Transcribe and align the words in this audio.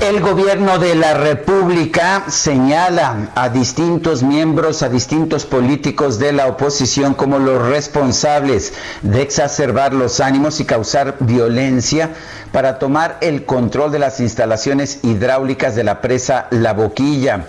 El 0.00 0.20
gobierno 0.20 0.78
de 0.78 0.94
la 0.94 1.14
República 1.14 2.24
señala 2.28 3.32
a 3.34 3.48
distintos 3.48 4.22
miembros, 4.22 4.84
a 4.84 4.88
distintos 4.88 5.44
políticos 5.44 6.20
de 6.20 6.32
la 6.32 6.46
oposición 6.46 7.14
como 7.14 7.40
los 7.40 7.60
responsables 7.68 8.74
de 9.02 9.22
exacerbar 9.22 9.92
los 9.94 10.20
ánimos 10.20 10.60
y 10.60 10.64
causar 10.64 11.16
violencia 11.18 12.10
para 12.52 12.78
tomar 12.78 13.18
el 13.20 13.44
control 13.44 13.90
de 13.90 13.98
las 13.98 14.20
instalaciones 14.20 15.00
hidráulicas 15.02 15.74
de 15.74 15.82
la 15.82 16.00
presa 16.00 16.46
La 16.52 16.74
Boquilla. 16.74 17.46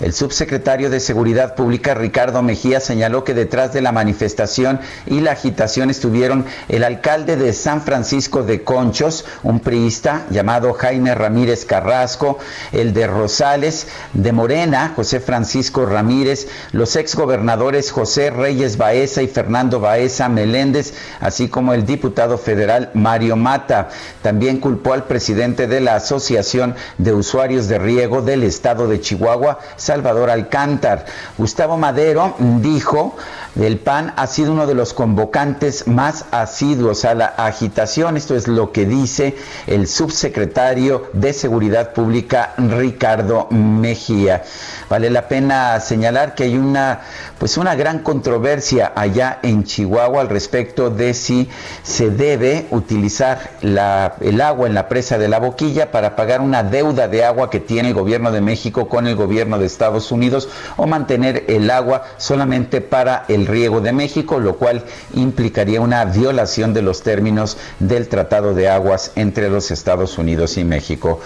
El 0.00 0.14
subsecretario 0.14 0.88
de 0.88 0.98
Seguridad 0.98 1.54
Pública, 1.54 1.92
Ricardo 1.92 2.42
Mejía, 2.42 2.80
señaló 2.80 3.22
que 3.22 3.34
detrás 3.34 3.74
de 3.74 3.82
la 3.82 3.92
manifestación 3.92 4.80
y 5.04 5.20
la 5.20 5.32
agitación 5.32 5.90
estuvieron 5.90 6.46
el 6.68 6.84
alcalde 6.84 7.36
de 7.36 7.52
San 7.52 7.82
Francisco 7.82 8.42
de 8.42 8.64
Conchos, 8.64 9.26
un 9.42 9.60
priista 9.60 10.24
llamado 10.30 10.72
Jaime 10.72 11.14
Ramírez 11.14 11.66
Carrasco, 11.66 12.38
el 12.72 12.94
de 12.94 13.06
Rosales, 13.08 13.88
de 14.14 14.32
Morena, 14.32 14.94
José 14.96 15.20
Francisco 15.20 15.84
Ramírez, 15.84 16.48
los 16.72 16.96
exgobernadores 16.96 17.90
José 17.90 18.30
Reyes 18.30 18.78
Baeza 18.78 19.20
y 19.20 19.28
Fernando 19.28 19.80
Baeza 19.80 20.30
Meléndez, 20.30 20.94
así 21.20 21.48
como 21.48 21.74
el 21.74 21.84
diputado 21.84 22.38
federal 22.38 22.90
Mario 22.94 23.36
Mata. 23.36 23.90
También 24.22 24.60
culpó 24.60 24.94
al 24.94 25.04
presidente 25.04 25.66
de 25.66 25.80
la 25.80 25.96
Asociación 25.96 26.74
de 26.96 27.12
Usuarios 27.12 27.68
de 27.68 27.78
Riego 27.78 28.22
del 28.22 28.44
Estado 28.44 28.88
de 28.88 29.00
Chihuahua, 29.00 29.58
Salvador 29.90 30.30
Alcántar. 30.30 31.04
Gustavo 31.36 31.76
Madero 31.76 32.36
dijo, 32.38 33.16
el 33.60 33.78
PAN 33.78 34.12
ha 34.16 34.28
sido 34.28 34.52
uno 34.52 34.68
de 34.68 34.74
los 34.74 34.94
convocantes 34.94 35.88
más 35.88 36.26
asiduos 36.30 37.04
a 37.04 37.14
la 37.14 37.26
agitación. 37.26 38.16
Esto 38.16 38.36
es 38.36 38.46
lo 38.46 38.70
que 38.70 38.86
dice 38.86 39.34
el 39.66 39.88
subsecretario 39.88 41.08
de 41.12 41.32
Seguridad 41.32 41.92
Pública, 41.92 42.54
Ricardo 42.56 43.48
Mejía. 43.50 44.44
Vale 44.88 45.10
la 45.10 45.26
pena 45.26 45.80
señalar 45.80 46.36
que 46.36 46.44
hay 46.44 46.56
una, 46.56 47.00
pues 47.38 47.56
una 47.56 47.74
gran 47.74 48.00
controversia 48.00 48.92
allá 48.94 49.40
en 49.42 49.64
Chihuahua 49.64 50.20
al 50.20 50.28
respecto 50.28 50.90
de 50.90 51.14
si 51.14 51.48
se 51.82 52.10
debe 52.10 52.68
utilizar 52.70 53.50
la, 53.62 54.14
el 54.20 54.40
agua 54.40 54.68
en 54.68 54.74
la 54.74 54.88
presa 54.88 55.18
de 55.18 55.26
la 55.26 55.40
boquilla 55.40 55.90
para 55.90 56.14
pagar 56.14 56.40
una 56.40 56.62
deuda 56.62 57.08
de 57.08 57.24
agua 57.24 57.50
que 57.50 57.58
tiene 57.58 57.88
el 57.88 57.94
gobierno 57.94 58.30
de 58.30 58.40
México 58.40 58.88
con 58.88 59.08
el 59.08 59.16
gobierno 59.16 59.58
de 59.58 59.66
Estados 59.66 59.79
Unidos 60.12 60.48
o 60.76 60.86
mantener 60.86 61.44
el 61.48 61.70
agua 61.70 62.04
solamente 62.18 62.80
para 62.80 63.24
el 63.28 63.46
riego 63.46 63.80
de 63.80 63.92
México, 63.92 64.38
lo 64.38 64.56
cual 64.56 64.84
implicaría 65.14 65.80
una 65.80 66.04
violación 66.04 66.74
de 66.74 66.82
los 66.82 67.02
términos 67.02 67.56
del 67.78 68.08
Tratado 68.08 68.52
de 68.52 68.68
Aguas 68.68 69.12
entre 69.16 69.48
los 69.48 69.70
Estados 69.70 70.18
Unidos 70.18 70.58
y 70.58 70.64
México. 70.64 71.20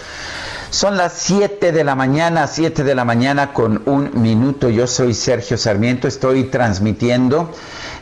Son 0.70 0.96
las 0.96 1.12
7 1.14 1.72
de 1.72 1.84
la 1.84 1.94
mañana, 1.94 2.46
7 2.46 2.84
de 2.84 2.94
la 2.94 3.04
mañana 3.04 3.52
con 3.52 3.82
un 3.86 4.10
minuto. 4.14 4.68
Yo 4.68 4.86
soy 4.86 5.14
Sergio 5.14 5.56
Sarmiento, 5.56 6.08
estoy 6.08 6.44
transmitiendo 6.44 7.50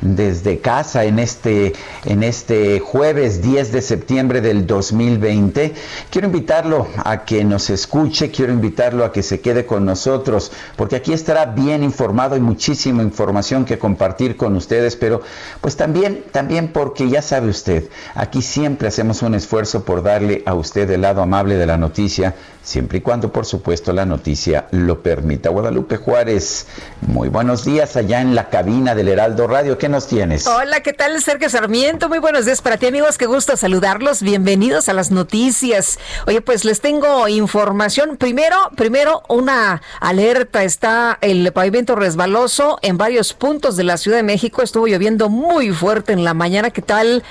desde 0.02 0.58
casa 0.58 1.04
en 1.04 1.18
este, 1.18 1.72
en 2.04 2.22
este 2.22 2.80
jueves 2.80 3.40
10 3.40 3.72
de 3.72 3.80
septiembre 3.80 4.40
del 4.40 4.66
2020. 4.66 5.72
Quiero 6.10 6.26
invitarlo 6.26 6.88
a 7.02 7.24
que 7.24 7.44
nos 7.44 7.70
escuche, 7.70 8.30
quiero 8.30 8.52
invitarlo 8.52 9.04
a 9.04 9.12
que 9.12 9.22
se 9.22 9.40
quede 9.40 9.64
con 9.64 9.84
nosotros, 9.84 10.52
porque 10.76 10.96
aquí 10.96 11.12
estará 11.12 11.46
bien 11.46 11.82
informado 11.82 12.36
y 12.36 12.40
muchísima 12.40 13.02
información 13.02 13.64
que 13.64 13.78
compartir 13.78 14.36
con 14.36 14.56
ustedes, 14.56 14.96
pero 14.96 15.22
pues 15.60 15.76
también, 15.76 16.24
también 16.32 16.69
porque 16.69 17.08
ya 17.08 17.22
sabe 17.22 17.48
usted, 17.48 17.88
aquí 18.14 18.42
siempre 18.42 18.88
hacemos 18.88 19.22
un 19.22 19.34
esfuerzo 19.34 19.84
por 19.84 20.02
darle 20.02 20.42
a 20.46 20.54
usted 20.54 20.90
el 20.90 21.02
lado 21.02 21.22
amable 21.22 21.56
de 21.56 21.66
la 21.66 21.76
noticia, 21.76 22.34
siempre 22.62 22.98
y 22.98 23.00
cuando 23.00 23.32
por 23.32 23.46
supuesto 23.46 23.92
la 23.92 24.04
noticia 24.04 24.66
lo 24.72 25.02
permita. 25.02 25.50
Guadalupe 25.50 25.96
Juárez, 25.96 26.66
muy 27.00 27.28
buenos 27.28 27.64
días 27.64 27.96
allá 27.96 28.20
en 28.20 28.34
la 28.34 28.48
cabina 28.50 28.94
del 28.94 29.08
Heraldo 29.08 29.46
Radio. 29.46 29.78
¿Qué 29.78 29.88
nos 29.92 30.08
tienes? 30.08 30.47
Hola, 30.47 30.80
¿qué 30.80 30.94
tal? 30.94 31.22
Sergio 31.22 31.50
Sarmiento. 31.50 32.08
Muy 32.08 32.19
buenos 32.19 32.47
días 32.47 32.62
para 32.62 32.78
ti, 32.78 32.86
amigos. 32.86 33.19
Qué 33.19 33.26
gusto 33.26 33.58
saludarlos. 33.58 34.22
Bienvenidos 34.22 34.88
a 34.88 34.94
las 34.94 35.10
noticias. 35.10 35.98
Oye, 36.26 36.41
pues 36.41 36.64
les 36.64 36.80
tengo 36.80 37.28
información. 37.28 38.16
Primero, 38.16 38.56
primero 38.75 39.22
una 39.28 39.82
alerta. 40.00 40.64
Está 40.64 41.19
el 41.20 41.52
pavimento 41.52 41.94
resbaloso 41.94 42.78
en 42.81 42.97
varios 42.97 43.34
puntos 43.34 43.76
de 43.76 43.84
la 43.84 43.98
Ciudad 43.98 44.16
de 44.16 44.22
México. 44.22 44.62
Estuvo 44.62 44.86
lloviendo 44.86 45.28
muy 45.28 45.72
fuerte 45.72 46.14
en 46.14 46.25
la 46.25 46.32
mañana. 46.32 46.70
¿Qué 46.70 46.81
tal? 46.81 47.22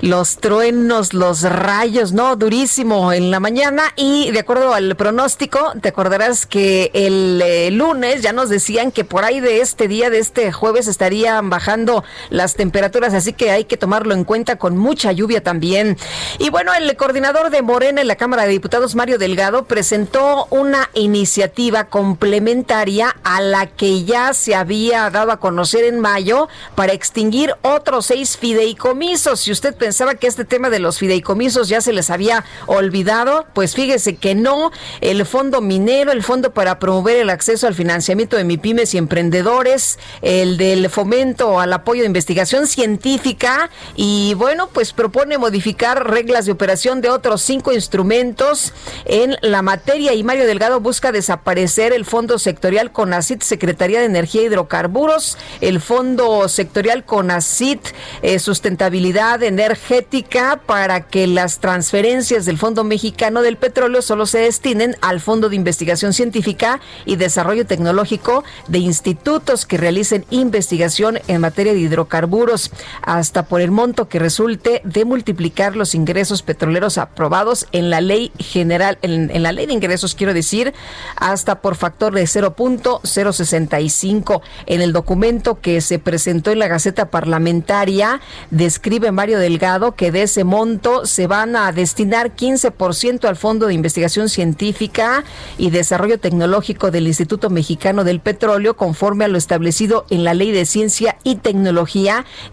Los 0.00 0.38
truenos, 0.38 1.14
los 1.14 1.42
rayos, 1.42 2.12
¿no? 2.12 2.34
Durísimo 2.34 3.12
en 3.12 3.30
la 3.30 3.38
mañana. 3.38 3.84
Y 3.94 4.32
de 4.32 4.40
acuerdo 4.40 4.74
al 4.74 4.96
pronóstico, 4.96 5.72
te 5.80 5.90
acordarás 5.90 6.46
que 6.46 6.90
el 6.94 7.40
eh, 7.44 7.70
lunes 7.70 8.22
ya 8.22 8.32
nos 8.32 8.48
decían 8.48 8.90
que 8.90 9.04
por 9.04 9.24
ahí 9.24 9.38
de 9.38 9.60
este 9.60 9.86
día, 9.86 10.10
de 10.10 10.18
este 10.18 10.50
jueves, 10.50 10.88
estarían 10.88 11.48
bajando 11.48 12.02
las 12.30 12.54
temperaturas, 12.54 13.14
así 13.14 13.32
que 13.32 13.50
hay 13.50 13.64
que 13.64 13.76
tomarlo 13.76 14.14
en 14.14 14.24
cuenta 14.24 14.56
con 14.56 14.76
mucha 14.76 15.12
lluvia 15.12 15.42
también. 15.42 15.96
Y 16.38 16.50
bueno, 16.50 16.72
el 16.74 16.96
coordinador 16.96 17.50
de 17.50 17.62
Morena 17.62 18.00
en 18.00 18.08
la 18.08 18.16
Cámara 18.16 18.44
de 18.44 18.50
Diputados, 18.50 18.94
Mario 18.94 19.18
Delgado, 19.18 19.64
presentó 19.64 20.46
una 20.50 20.90
iniciativa 20.94 21.84
complementaria 21.84 23.16
a 23.24 23.40
la 23.40 23.66
que 23.66 24.04
ya 24.04 24.32
se 24.34 24.54
había 24.54 25.10
dado 25.10 25.32
a 25.32 25.40
conocer 25.40 25.84
en 25.84 26.00
mayo 26.00 26.48
para 26.74 26.92
extinguir 26.92 27.54
otros 27.62 28.06
seis 28.06 28.36
fideicomisos. 28.36 29.40
Si 29.40 29.52
usted 29.52 29.74
pensaba 29.74 30.14
que 30.14 30.26
este 30.26 30.44
tema 30.44 30.70
de 30.70 30.78
los 30.78 30.98
fideicomisos 30.98 31.68
ya 31.68 31.80
se 31.80 31.92
les 31.92 32.10
había 32.10 32.44
olvidado, 32.66 33.46
pues 33.54 33.74
fíjese 33.74 34.16
que 34.16 34.34
no. 34.34 34.70
El 35.00 35.24
Fondo 35.26 35.60
Minero, 35.60 36.12
el 36.12 36.22
Fondo 36.22 36.52
para 36.52 36.78
promover 36.78 37.16
el 37.16 37.30
acceso 37.30 37.66
al 37.66 37.74
financiamiento 37.74 38.36
de 38.36 38.44
MIPIMES 38.44 38.94
y 38.94 38.98
emprendedores, 38.98 39.98
el 40.22 40.56
del 40.56 40.88
fomento 40.90 41.60
al 41.60 41.72
apoyo 41.72 41.97
de 42.02 42.06
investigación 42.06 42.66
científica 42.66 43.70
y 43.96 44.34
bueno, 44.34 44.68
pues 44.72 44.92
propone 44.92 45.38
modificar 45.38 46.10
reglas 46.10 46.46
de 46.46 46.52
operación 46.52 47.00
de 47.00 47.10
otros 47.10 47.42
cinco 47.42 47.72
instrumentos 47.72 48.72
en 49.04 49.36
la 49.42 49.62
materia 49.62 50.14
y 50.14 50.22
Mario 50.22 50.46
Delgado 50.46 50.80
busca 50.80 51.12
desaparecer 51.12 51.92
el 51.92 52.04
Fondo 52.04 52.38
Sectorial 52.38 52.92
CONACIT, 52.92 53.42
Secretaría 53.42 54.00
de 54.00 54.06
Energía 54.06 54.42
y 54.42 54.46
Hidrocarburos, 54.46 55.38
el 55.60 55.80
Fondo 55.80 56.48
Sectorial 56.48 57.04
CONACIT, 57.04 57.80
eh, 58.22 58.38
Sustentabilidad 58.38 59.42
Energética, 59.42 60.60
para 60.66 61.06
que 61.06 61.26
las 61.26 61.58
transferencias 61.58 62.44
del 62.44 62.58
Fondo 62.58 62.84
Mexicano 62.84 63.42
del 63.42 63.56
Petróleo 63.56 64.02
solo 64.02 64.26
se 64.26 64.38
destinen 64.38 64.96
al 65.00 65.20
Fondo 65.20 65.48
de 65.48 65.56
Investigación 65.56 66.12
Científica 66.12 66.80
y 67.04 67.16
Desarrollo 67.16 67.66
Tecnológico 67.66 68.44
de 68.68 68.78
institutos 68.78 69.66
que 69.66 69.76
realicen 69.76 70.24
investigación 70.30 71.20
en 71.28 71.40
materia 71.40 71.72
de 71.72 71.77
hidrocarburos, 71.78 72.70
hasta 73.02 73.46
por 73.46 73.60
el 73.60 73.70
monto 73.70 74.08
que 74.08 74.18
resulte 74.18 74.82
de 74.84 75.04
multiplicar 75.04 75.76
los 75.76 75.94
ingresos 75.94 76.42
petroleros 76.42 76.98
aprobados 76.98 77.66
en 77.72 77.90
la 77.90 78.00
ley 78.00 78.32
general, 78.38 78.98
en, 79.02 79.42
la 79.42 79.52
ley 79.52 79.66
de 79.66 79.72
ingresos, 79.72 80.14
quiero 80.14 80.34
decir, 80.34 80.74
hasta 81.16 81.60
por 81.60 81.76
factor 81.76 82.14
de 82.14 82.24
0.065. 82.24 84.40
En 84.66 84.80
el 84.80 84.92
documento 84.92 85.60
que 85.60 85.80
se 85.80 85.98
presentó 85.98 86.50
en 86.50 86.58
la 86.58 86.68
Gaceta 86.68 87.10
Parlamentaria, 87.10 88.20
describe 88.50 89.12
Mario 89.12 89.38
Delgado 89.38 89.94
que 89.94 90.10
de 90.10 90.22
ese 90.22 90.44
monto 90.44 91.06
se 91.06 91.26
van 91.26 91.56
a 91.56 91.72
destinar 91.72 92.34
15% 92.34 93.26
al 93.26 93.36
Fondo 93.36 93.66
de 93.66 93.74
Investigación 93.74 94.28
Científica 94.28 95.24
y 95.56 95.70
Desarrollo 95.70 96.18
Tecnológico 96.18 96.90
del 96.90 97.06
Instituto 97.06 97.50
Mexicano 97.50 98.04
del 98.04 98.20
Petróleo, 98.20 98.76
conforme 98.76 99.24
a 99.24 99.28
lo 99.28 99.38
establecido 99.38 100.04
en 100.10 100.24
la 100.24 100.34
Ley 100.34 100.52
de 100.52 100.66
Ciencia 100.66 101.16
y 101.24 101.36
Tecnología, 101.36 101.67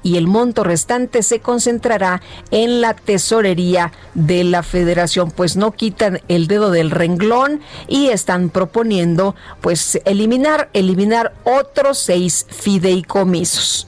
y 0.04 0.18
el 0.18 0.28
monto 0.28 0.64
restante 0.64 1.24
se 1.24 1.40
concentrará 1.40 2.22
en 2.52 2.82
la 2.82 2.94
tesorería 2.94 3.92
de 4.14 4.44
la 4.44 4.64
Federación. 4.64 5.32
Pues 5.32 5.56
no 5.56 5.72
quitan 5.72 6.22
el 6.28 6.48
dedo 6.48 6.72
del 6.72 6.92
renglón 6.92 7.62
y 7.88 8.08
están 8.08 8.50
proponiendo 8.50 9.36
pues 9.62 10.00
eliminar, 10.06 10.70
eliminar 10.74 11.34
otros 11.44 11.98
seis 11.98 12.46
fideicomisos. 12.50 13.88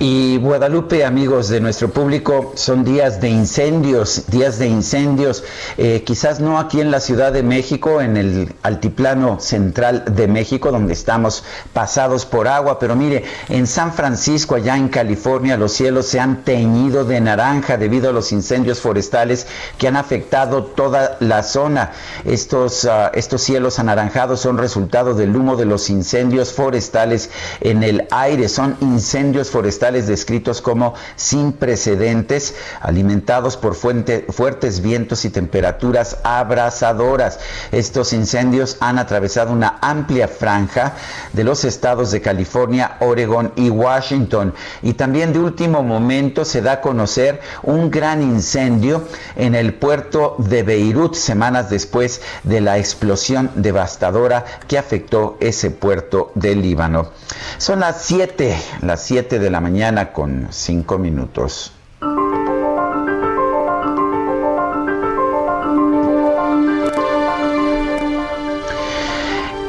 Y 0.00 0.38
Guadalupe, 0.38 1.04
amigos 1.04 1.48
de 1.48 1.60
nuestro 1.60 1.88
público, 1.88 2.52
son 2.56 2.82
días 2.82 3.20
de 3.20 3.28
incendios, 3.28 4.24
días 4.26 4.58
de 4.58 4.66
incendios, 4.66 5.44
eh, 5.76 6.02
quizás 6.04 6.40
no 6.40 6.58
aquí 6.58 6.80
en 6.80 6.90
la 6.90 6.98
Ciudad 6.98 7.32
de 7.32 7.44
México, 7.44 8.00
en 8.00 8.16
el 8.16 8.52
altiplano 8.64 9.38
central 9.38 10.04
de 10.10 10.26
México, 10.26 10.72
donde 10.72 10.94
estamos 10.94 11.44
pasados 11.72 12.26
por 12.26 12.48
agua, 12.48 12.80
pero 12.80 12.96
mire, 12.96 13.22
en 13.48 13.68
San 13.68 13.92
Francisco, 13.92 14.56
allá 14.56 14.76
en 14.76 14.88
California, 14.88 15.56
los 15.56 15.72
cielos 15.72 16.06
se 16.06 16.18
han 16.18 16.42
teñido 16.42 17.04
de 17.04 17.20
naranja 17.20 17.76
debido 17.76 18.10
a 18.10 18.12
los 18.12 18.32
incendios 18.32 18.80
forestales 18.80 19.46
que 19.78 19.86
han 19.86 19.96
afectado 19.96 20.64
toda 20.64 21.18
la 21.20 21.44
zona. 21.44 21.92
Estos, 22.24 22.82
uh, 22.82 23.10
estos 23.12 23.42
cielos 23.42 23.78
anaranjados 23.78 24.40
son 24.40 24.58
resultado 24.58 25.14
del 25.14 25.36
humo 25.36 25.54
de 25.54 25.66
los 25.66 25.88
incendios 25.88 26.52
forestales 26.52 27.30
en 27.60 27.84
el 27.84 28.08
aire, 28.10 28.48
son 28.48 28.76
incendios 28.80 29.50
forestales 29.50 29.83
descritos 29.92 30.62
como 30.62 30.94
sin 31.16 31.52
precedentes, 31.52 32.54
alimentados 32.80 33.56
por 33.56 33.74
fuertes 33.74 34.80
vientos 34.80 35.24
y 35.24 35.30
temperaturas 35.30 36.18
abrasadoras. 36.24 37.38
Estos 37.70 38.12
incendios 38.12 38.78
han 38.80 38.98
atravesado 38.98 39.52
una 39.52 39.78
amplia 39.82 40.26
franja 40.26 40.94
de 41.32 41.44
los 41.44 41.64
estados 41.64 42.10
de 42.10 42.22
California, 42.22 42.96
Oregon 43.00 43.52
y 43.56 43.68
Washington. 43.68 44.54
Y 44.82 44.94
también 44.94 45.32
de 45.32 45.40
último 45.40 45.82
momento 45.82 46.44
se 46.44 46.62
da 46.62 46.72
a 46.72 46.80
conocer 46.80 47.40
un 47.62 47.90
gran 47.90 48.22
incendio 48.22 49.06
en 49.36 49.54
el 49.54 49.74
puerto 49.74 50.36
de 50.38 50.62
Beirut, 50.62 51.14
semanas 51.14 51.68
después 51.68 52.22
de 52.42 52.60
la 52.60 52.78
explosión 52.78 53.50
devastadora 53.54 54.44
que 54.66 54.78
afectó 54.78 55.36
ese 55.40 55.70
puerto 55.70 56.32
del 56.34 56.62
Líbano. 56.62 57.10
Son 57.58 57.80
las 57.80 58.02
7, 58.02 58.56
las 58.82 59.02
7 59.02 59.38
de 59.38 59.50
la 59.50 59.60
mañana 59.60 59.73
mañana 59.74 60.12
con 60.12 60.46
cinco 60.52 60.98
minutos. 60.98 61.72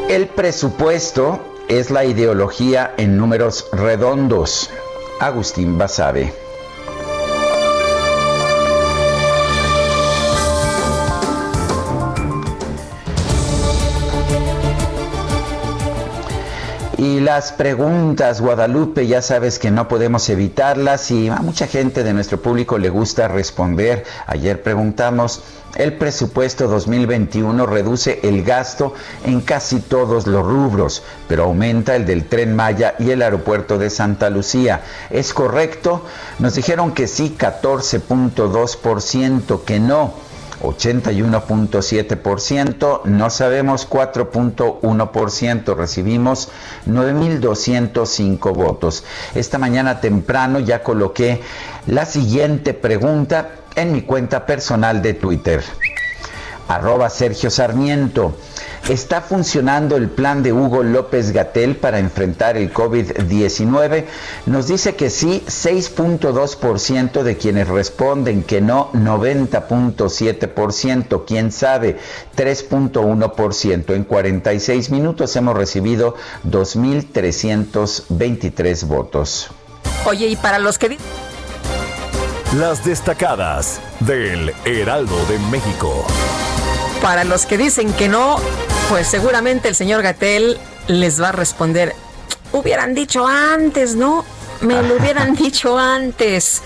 El 0.07 0.27
presupuesto 0.27 1.39
es 1.69 1.89
la 1.89 2.05
ideología 2.05 2.93
en 2.97 3.17
números 3.17 3.67
redondos. 3.71 4.69
Agustín 5.19 5.79
Basabe. 5.79 6.44
Y 17.05 17.19
las 17.19 17.51
preguntas, 17.51 18.41
Guadalupe, 18.41 19.05
ya 19.05 19.21
sabes 19.21 19.59
que 19.59 19.69
no 19.69 19.87
podemos 19.87 20.27
evitarlas 20.27 21.11
y 21.11 21.29
a 21.29 21.35
mucha 21.35 21.67
gente 21.67 22.03
de 22.03 22.13
nuestro 22.13 22.41
público 22.41 22.79
le 22.79 22.89
gusta 22.89 23.27
responder. 23.27 24.03
Ayer 24.25 24.63
preguntamos, 24.63 25.43
el 25.75 25.97
presupuesto 25.97 26.67
2021 26.67 27.67
reduce 27.67 28.21
el 28.23 28.43
gasto 28.43 28.95
en 29.23 29.41
casi 29.41 29.81
todos 29.81 30.25
los 30.25 30.43
rubros, 30.43 31.03
pero 31.27 31.43
aumenta 31.43 31.95
el 31.95 32.07
del 32.07 32.25
tren 32.25 32.55
Maya 32.55 32.95
y 32.97 33.11
el 33.11 33.21
aeropuerto 33.21 33.77
de 33.77 33.91
Santa 33.91 34.31
Lucía. 34.31 34.81
¿Es 35.11 35.31
correcto? 35.31 36.03
Nos 36.39 36.55
dijeron 36.55 36.95
que 36.95 37.05
sí, 37.05 37.35
14.2%, 37.37 39.63
que 39.63 39.79
no. 39.79 40.24
81.7%, 40.65 43.05
no 43.05 43.29
sabemos 43.29 43.89
4.1%, 43.89 45.75
recibimos 45.75 46.49
9.205 46.87 48.53
votos. 48.53 49.05
Esta 49.33 49.57
mañana 49.57 50.01
temprano 50.01 50.59
ya 50.59 50.83
coloqué 50.83 51.41
la 51.87 52.05
siguiente 52.05 52.73
pregunta 52.73 53.51
en 53.75 53.91
mi 53.91 54.01
cuenta 54.01 54.45
personal 54.45 55.01
de 55.01 55.13
Twitter. 55.13 55.63
Arroba 56.67 57.09
Sergio 57.09 57.49
Sarmiento. 57.49 58.35
¿Está 58.89 59.21
funcionando 59.21 59.95
el 59.97 60.09
plan 60.09 60.41
de 60.43 60.53
Hugo 60.53 60.83
López 60.83 61.31
Gatel 61.31 61.75
para 61.75 61.97
enfrentar 61.97 62.55
el 62.55 62.71
COVID-19? 62.71 64.05
Nos 64.45 64.67
dice 64.67 64.95
que 64.95 65.09
sí, 65.09 65.43
6.2% 65.47 67.23
de 67.23 67.37
quienes 67.37 67.67
responden 67.67 68.43
que 68.43 68.61
no, 68.61 68.91
90.7%, 68.93 71.23
quién 71.25 71.51
sabe, 71.51 71.97
3.1%. 72.37 73.95
En 73.95 74.03
46 74.03 74.91
minutos 74.91 75.35
hemos 75.35 75.57
recibido 75.57 76.13
2.323 76.47 78.85
votos. 78.85 79.49
Oye, 80.05 80.27
y 80.27 80.35
para 80.35 80.59
los 80.59 80.77
que... 80.77 80.99
Las 82.59 82.85
destacadas 82.85 83.81
del 83.99 84.53
Heraldo 84.63 85.25
de 85.25 85.37
México. 85.51 86.05
Para 87.01 87.25
los 87.25 87.45
que 87.45 87.57
dicen 87.57 87.91
que 87.91 88.07
no, 88.07 88.37
pues 88.87 89.07
seguramente 89.07 89.67
el 89.67 89.75
señor 89.75 90.01
Gatel 90.01 90.57
les 90.87 91.21
va 91.21 91.29
a 91.29 91.31
responder, 91.33 91.93
hubieran 92.53 92.93
dicho 92.93 93.27
antes, 93.27 93.95
¿no? 93.95 94.23
Me 94.61 94.81
lo 94.81 94.95
hubieran 94.95 95.35
dicho 95.35 95.77
antes. 95.77 96.61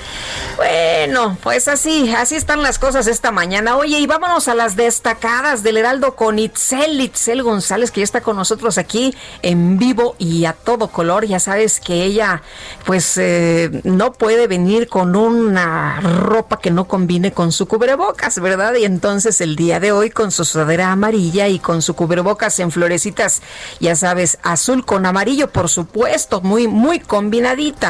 Bueno, 0.58 1.38
pues 1.42 1.68
así, 1.68 2.14
así 2.14 2.36
están 2.36 2.62
las 2.62 2.80
cosas 2.80 3.08
esta 3.08 3.32
mañana. 3.32 3.78
Oye, 3.78 4.00
y 4.00 4.08
vámonos 4.08 4.48
a 4.48 4.56
las 4.56 4.76
destacadas 4.76 5.64
del 5.64 5.78
Heraldo 5.78 6.16
con 6.16 6.40
Itzel, 6.40 7.00
Itzel 7.02 7.44
González, 7.44 7.92
que 7.92 8.02
ya 8.02 8.04
está 8.04 8.22
con 8.22 8.36
nosotros 8.36 8.78
aquí 8.78 9.16
en 9.42 9.78
vivo 9.78 10.16
y 10.20 10.46
a 10.46 10.54
todo 10.54 10.90
color. 10.90 11.26
Ya 11.26 11.40
sabes 11.40 11.80
que 11.80 12.04
ella, 12.04 12.42
pues, 12.86 13.18
eh, 13.18 13.82
no 13.84 14.14
puede 14.14 14.48
venir 14.48 14.88
con 14.88 15.16
una 15.16 16.00
ropa 16.02 16.60
que 16.60 16.72
no 16.72 16.88
combine 16.88 17.32
con 17.32 17.52
su 17.52 17.68
cubrebocas, 17.68 18.40
¿verdad? 18.40 18.76
Y 18.76 18.86
entonces 18.86 19.42
el 19.42 19.56
día 19.56 19.80
de 19.80 19.92
hoy 19.92 20.10
con 20.10 20.32
su 20.32 20.46
sudadera 20.46 20.92
amarilla 20.92 21.48
y 21.48 21.60
con 21.60 21.82
su 21.82 21.96
cubrebocas 21.96 22.60
en 22.60 22.72
florecitas, 22.72 23.42
ya 23.80 23.96
sabes, 23.96 24.38
azul 24.44 24.86
con 24.86 25.06
amarillo, 25.06 25.50
por 25.50 25.70
supuesto, 25.70 26.42
muy, 26.42 26.68
muy 26.68 27.00
combinadita. 27.00 27.89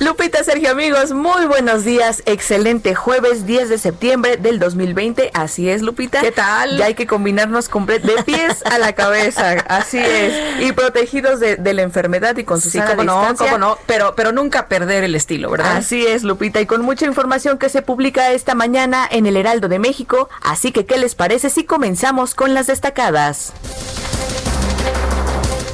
Lupita, 0.00 0.42
Sergio, 0.42 0.70
amigos, 0.70 1.12
muy 1.12 1.44
buenos 1.44 1.84
días. 1.84 2.22
Excelente 2.24 2.94
jueves 2.94 3.44
10 3.44 3.68
de 3.68 3.76
septiembre 3.76 4.38
del 4.38 4.58
2020. 4.58 5.30
Así 5.34 5.68
es, 5.68 5.82
Lupita. 5.82 6.22
¿Qué 6.22 6.32
tal? 6.32 6.78
Ya 6.78 6.86
hay 6.86 6.94
que 6.94 7.06
combinarnos 7.06 7.68
de 7.68 8.22
pies 8.24 8.64
a 8.64 8.78
la 8.78 8.94
cabeza. 8.94 9.62
Así 9.68 9.98
es. 9.98 10.62
Y 10.62 10.72
protegidos 10.72 11.38
de, 11.38 11.74
la 11.74 11.82
enfermedad 11.82 12.34
y 12.38 12.44
con 12.44 12.62
su 12.62 12.70
sí, 12.70 12.80
cómo 12.80 13.04
no, 13.04 13.34
cómo 13.36 13.58
no. 13.58 13.76
Pero, 13.84 14.14
pero 14.16 14.32
nunca 14.32 14.68
perder 14.68 15.04
el 15.04 15.14
estilo, 15.14 15.50
¿verdad? 15.50 15.76
Así 15.76 16.06
es, 16.06 16.22
Lupita. 16.22 16.62
Y 16.62 16.66
con 16.66 16.80
mucha 16.80 17.04
información 17.04 17.58
que 17.58 17.68
se 17.68 17.82
publica 17.82 18.32
esta 18.32 18.54
mañana 18.54 19.06
en 19.10 19.26
el 19.26 19.36
Heraldo 19.36 19.68
de 19.68 19.78
México. 19.78 20.30
Así 20.40 20.72
que, 20.72 20.86
¿qué 20.86 20.96
les 20.96 21.14
parece 21.14 21.50
si 21.50 21.64
comenzamos 21.64 22.34
con 22.34 22.54
las 22.54 22.68
destacadas? 22.68 23.52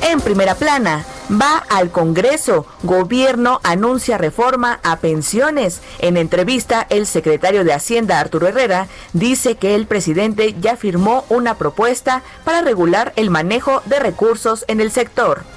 En 0.03 0.21
primera 0.21 0.55
plana, 0.55 1.05
va 1.31 1.59
al 1.69 1.91
Congreso. 1.91 2.67
Gobierno 2.83 3.61
anuncia 3.62 4.19
reforma 4.19 4.81
a 4.83 4.97
pensiones. 4.97 5.81
En 5.99 6.17
entrevista, 6.17 6.87
el 6.91 7.07
secretario 7.07 7.65
de 7.65 7.73
Hacienda, 7.73 8.21
Arturo 8.21 8.47
Herrera, 8.47 8.88
dice 9.12 9.57
que 9.57 9.75
el 9.75 9.87
presidente 9.87 10.55
ya 10.61 10.76
firmó 10.76 11.25
una 11.29 11.57
propuesta 11.57 12.23
para 12.45 12.62
regular 12.62 13.12
el 13.17 13.31
manejo 13.31 13.83
de 13.87 13.99
recursos 13.99 14.65
en 14.69 14.81
el 14.81 14.91
sector. 14.91 15.55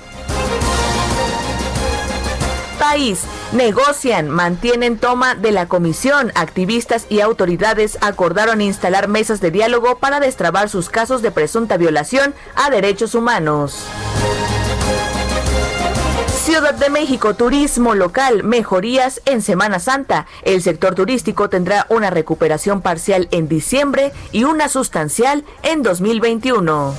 País. 2.79 3.21
Negocian, 3.51 4.29
mantienen 4.29 4.98
toma 4.98 5.36
de 5.36 5.51
la 5.51 5.67
comisión. 5.67 6.31
Activistas 6.33 7.05
y 7.09 7.19
autoridades 7.19 7.98
acordaron 8.01 8.62
instalar 8.62 9.07
mesas 9.07 9.41
de 9.41 9.51
diálogo 9.51 10.00
para 10.00 10.19
destrabar 10.19 10.69
sus 10.69 10.89
casos 10.89 11.21
de 11.21 11.31
presunta 11.31 11.77
violación 11.77 12.33
a 12.55 12.69
derechos 12.69 13.13
humanos. 13.13 13.86
Ciudad 16.50 16.74
de 16.74 16.89
México, 16.89 17.36
turismo 17.36 17.93
local, 17.93 18.43
mejorías 18.43 19.21
en 19.25 19.43
Semana 19.43 19.77
Santa. 19.77 20.25
El 20.41 20.63
sector 20.63 20.95
turístico 20.95 21.48
tendrá 21.48 21.86
una 21.89 22.09
recuperación 22.09 22.81
parcial 22.81 23.27
en 23.29 23.48
diciembre 23.48 24.13
y 24.31 24.45
una 24.45 24.67
sustancial 24.67 25.45
en 25.62 25.83
2021. 25.83 26.95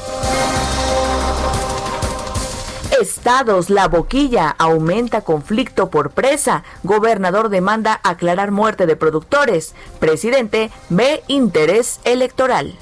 Estados, 3.01 3.71
La 3.71 3.89
Boquilla, 3.89 4.55
aumenta 4.59 5.23
conflicto 5.23 5.89
por 5.91 6.11
presa. 6.11 6.65
Gobernador 6.83 7.49
demanda 7.49 7.99
aclarar 8.05 8.51
muerte 8.51 8.87
de 8.87 8.95
productores. 8.95 9.75
Presidente 9.99 10.71
ve 10.91 11.23
interés 11.27 12.01
electoral. 12.05 12.77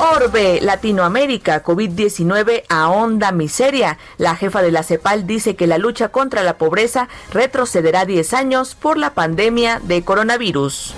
Orbe, 0.00 0.60
Latinoamérica, 0.62 1.62
COVID-19 1.62 2.64
ahonda 2.68 3.32
miseria. 3.32 3.98
La 4.16 4.36
jefa 4.36 4.62
de 4.62 4.72
la 4.72 4.82
CEPAL 4.82 5.26
dice 5.26 5.56
que 5.56 5.66
la 5.66 5.76
lucha 5.76 6.08
contra 6.08 6.42
la 6.42 6.56
pobreza 6.56 7.08
retrocederá 7.32 8.04
10 8.04 8.32
años 8.32 8.74
por 8.74 8.96
la 8.96 9.12
pandemia 9.12 9.80
de 9.82 10.02
coronavirus. 10.04 10.94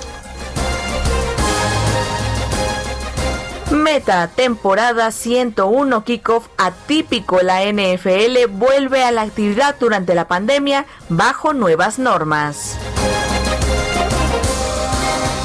Meta, 3.81 4.29
temporada 4.29 5.11
101, 5.11 6.05
kickoff 6.05 6.49
atípico. 6.59 7.41
La 7.41 7.65
NFL 7.65 8.47
vuelve 8.49 9.03
a 9.03 9.11
la 9.11 9.23
actividad 9.23 9.75
durante 9.81 10.15
la 10.15 10.29
pandemia 10.29 10.87
bajo 11.09 11.55
nuevas 11.55 11.99
normas. 11.99 12.77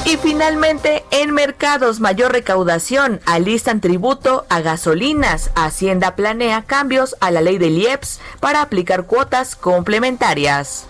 Y 0.06 0.18
finalmente, 0.18 1.04
en 1.12 1.32
mercados 1.32 2.00
mayor 2.00 2.34
recaudación, 2.34 3.22
alistan 3.25 3.82
tributo 3.82 4.46
a 4.50 4.62
gasolinas. 4.62 5.50
Hacienda 5.56 6.15
planea 6.15 6.62
cambios 6.62 7.15
a 7.22 7.32
la 7.32 7.42
ley 7.42 7.58
del 7.58 7.77
IEPS 7.77 8.20
para 8.39 8.62
aplicar 8.62 9.06
cuotas 9.06 9.56
complementarias. 9.56 10.86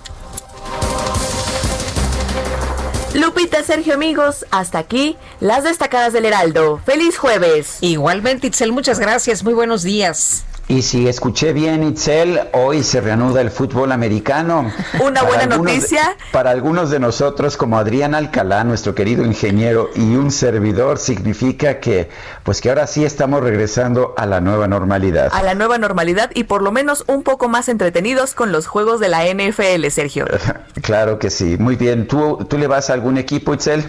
Lupita, 3.15 3.63
Sergio, 3.63 3.93
amigos, 3.93 4.45
hasta 4.51 4.77
aquí 4.77 5.15
las 5.39 5.63
destacadas 5.63 6.11
del 6.11 6.25
Heraldo. 6.25 6.81
¡Feliz 6.85 7.17
jueves! 7.17 7.77
Igualmente, 7.79 8.47
Itzel, 8.47 8.73
muchas 8.73 8.99
gracias. 8.99 9.41
Muy 9.41 9.53
buenos 9.53 9.83
días. 9.83 10.43
Y 10.67 10.81
si 10.81 11.07
escuché 11.07 11.53
bien, 11.53 11.83
Itzel, 11.83 12.49
hoy 12.53 12.81
se 12.81 12.99
reanuda 12.99 13.39
el 13.41 13.51
fútbol 13.51 13.91
americano. 13.91 14.71
Una 14.99 15.21
buena 15.21 15.45
noticia. 15.45 16.17
para 16.31 16.49
algunos 16.49 16.89
de 16.89 16.99
nosotros, 16.99 17.55
como 17.55 17.77
Adrián 17.77 18.15
Alcalá, 18.15 18.63
nuestro 18.63 18.95
querido 18.95 19.23
ingeniero 19.23 19.91
y 19.93 20.15
un 20.15 20.31
servidor, 20.31 20.97
significa 20.97 21.79
que, 21.79 22.09
pues 22.41 22.61
que 22.61 22.69
ahora 22.69 22.87
sí 22.87 23.05
estamos 23.05 23.41
regresando 23.41 24.15
a 24.17 24.25
la 24.25 24.41
nueva 24.41 24.67
normalidad. 24.67 25.29
A 25.33 25.43
la 25.43 25.53
nueva 25.53 25.77
normalidad 25.77 26.31
y 26.33 26.45
por 26.45 26.63
lo 26.63 26.71
menos 26.71 27.03
un 27.05 27.21
poco 27.21 27.47
más 27.47 27.69
entretenidos 27.69 28.33
con 28.33 28.51
los 28.51 28.65
juegos 28.65 28.99
de 28.99 29.09
la 29.09 29.23
NFL, 29.23 29.87
Sergio. 29.91 30.25
claro 30.81 31.19
que 31.19 31.29
sí. 31.29 31.57
Muy 31.59 31.75
bien. 31.75 32.07
¿Tú, 32.07 32.43
tú 32.49 32.57
le 32.57 32.65
vas 32.65 32.89
a 32.89 32.93
algún 32.93 33.19
equipo, 33.19 33.53
Itzel? 33.53 33.85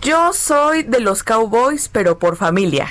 Yo 0.00 0.32
soy 0.32 0.84
de 0.84 1.00
los 1.00 1.24
Cowboys, 1.24 1.88
pero 1.88 2.20
por 2.20 2.36
familia. 2.36 2.86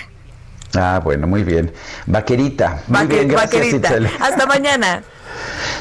Ah, 0.76 1.02
bueno, 1.04 1.28
muy 1.28 1.44
bien. 1.44 1.74
Vaquerita. 2.06 2.84
Muy 2.88 3.08
bien, 3.08 3.28
gracias, 3.28 3.74
Hasta 4.20 4.46
mañana. 4.46 5.04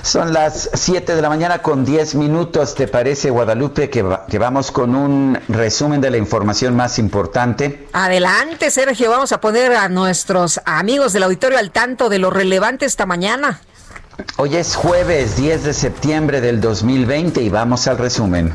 Son 0.03 0.33
las 0.33 0.71
7 0.73 1.17
de 1.17 1.23
la 1.23 1.29
mañana 1.29 1.59
con 1.59 1.85
10 1.85 2.15
minutos. 2.15 2.75
¿Te 2.75 2.89
parece, 2.89 3.31
Guadalupe, 3.31 3.91
que, 3.91 4.05
que, 4.29 4.39
vamos 4.39 4.71
con 4.71 4.95
un 4.95 5.39
resumen 5.49 6.01
de 6.01 6.11
la 6.11 6.17
información 6.17 6.77
más 6.77 6.99
importante? 6.99 7.89
Adelante, 7.93 8.71
Sergio. 8.71 9.11
Vamos 9.11 9.33
a 9.33 9.41
poner 9.41 9.75
a 9.75 9.89
nuestros 9.89 10.61
amigos 10.65 11.13
del 11.13 11.25
auditorio 11.25 11.59
al 11.59 11.71
tanto 11.71 12.09
de 12.09 12.19
lo 12.19 12.31
relevante 12.31 12.87
esta 12.87 13.07
mañana. 13.07 13.61
Hoy 14.37 14.57
es 14.57 14.75
jueves 14.77 15.37
10 15.37 15.65
de 15.65 15.75
septiembre 15.75 16.41
del 16.41 16.61
2020 16.61 17.43
y 17.43 17.49
vamos 17.49 17.87
al 17.87 17.99
resumen. 17.99 18.55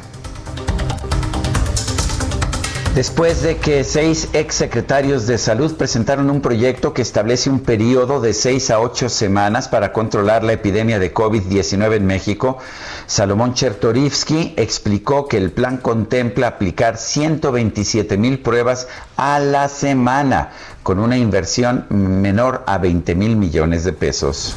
Después 2.95 3.41
de 3.41 3.57
que 3.57 3.83
seis 3.83 4.29
exsecretarios 4.33 5.25
de 5.25 5.39
salud 5.39 5.75
presentaron 5.75 6.29
un 6.29 6.41
proyecto 6.41 6.93
que 6.93 7.01
establece 7.01 7.49
un 7.49 7.61
periodo 7.61 8.21
de 8.21 8.33
seis 8.33 8.69
a 8.69 8.79
ocho 8.79 9.09
semanas 9.09 9.67
para 9.67 9.91
controlar 9.91 10.43
la 10.43 10.53
epidemia 10.53 10.99
de 10.99 11.11
COVID-19 11.11 11.95
en 11.95 12.05
México, 12.05 12.59
Salomón 13.07 13.55
Chertorivsky 13.55 14.53
explicó 14.57 15.27
que 15.27 15.37
el 15.37 15.51
plan 15.51 15.77
contempla 15.77 16.45
aplicar 16.45 16.97
127 16.97 18.15
mil 18.15 18.41
pruebas 18.41 18.87
a 19.17 19.39
la 19.39 19.69
semana, 19.69 20.51
con 20.83 20.99
una 20.99 21.17
inversión 21.17 21.87
menor 21.89 22.63
a 22.67 22.77
20 22.77 23.15
mil 23.15 23.35
millones 23.37 23.85
de 23.85 23.93
pesos. 23.93 24.55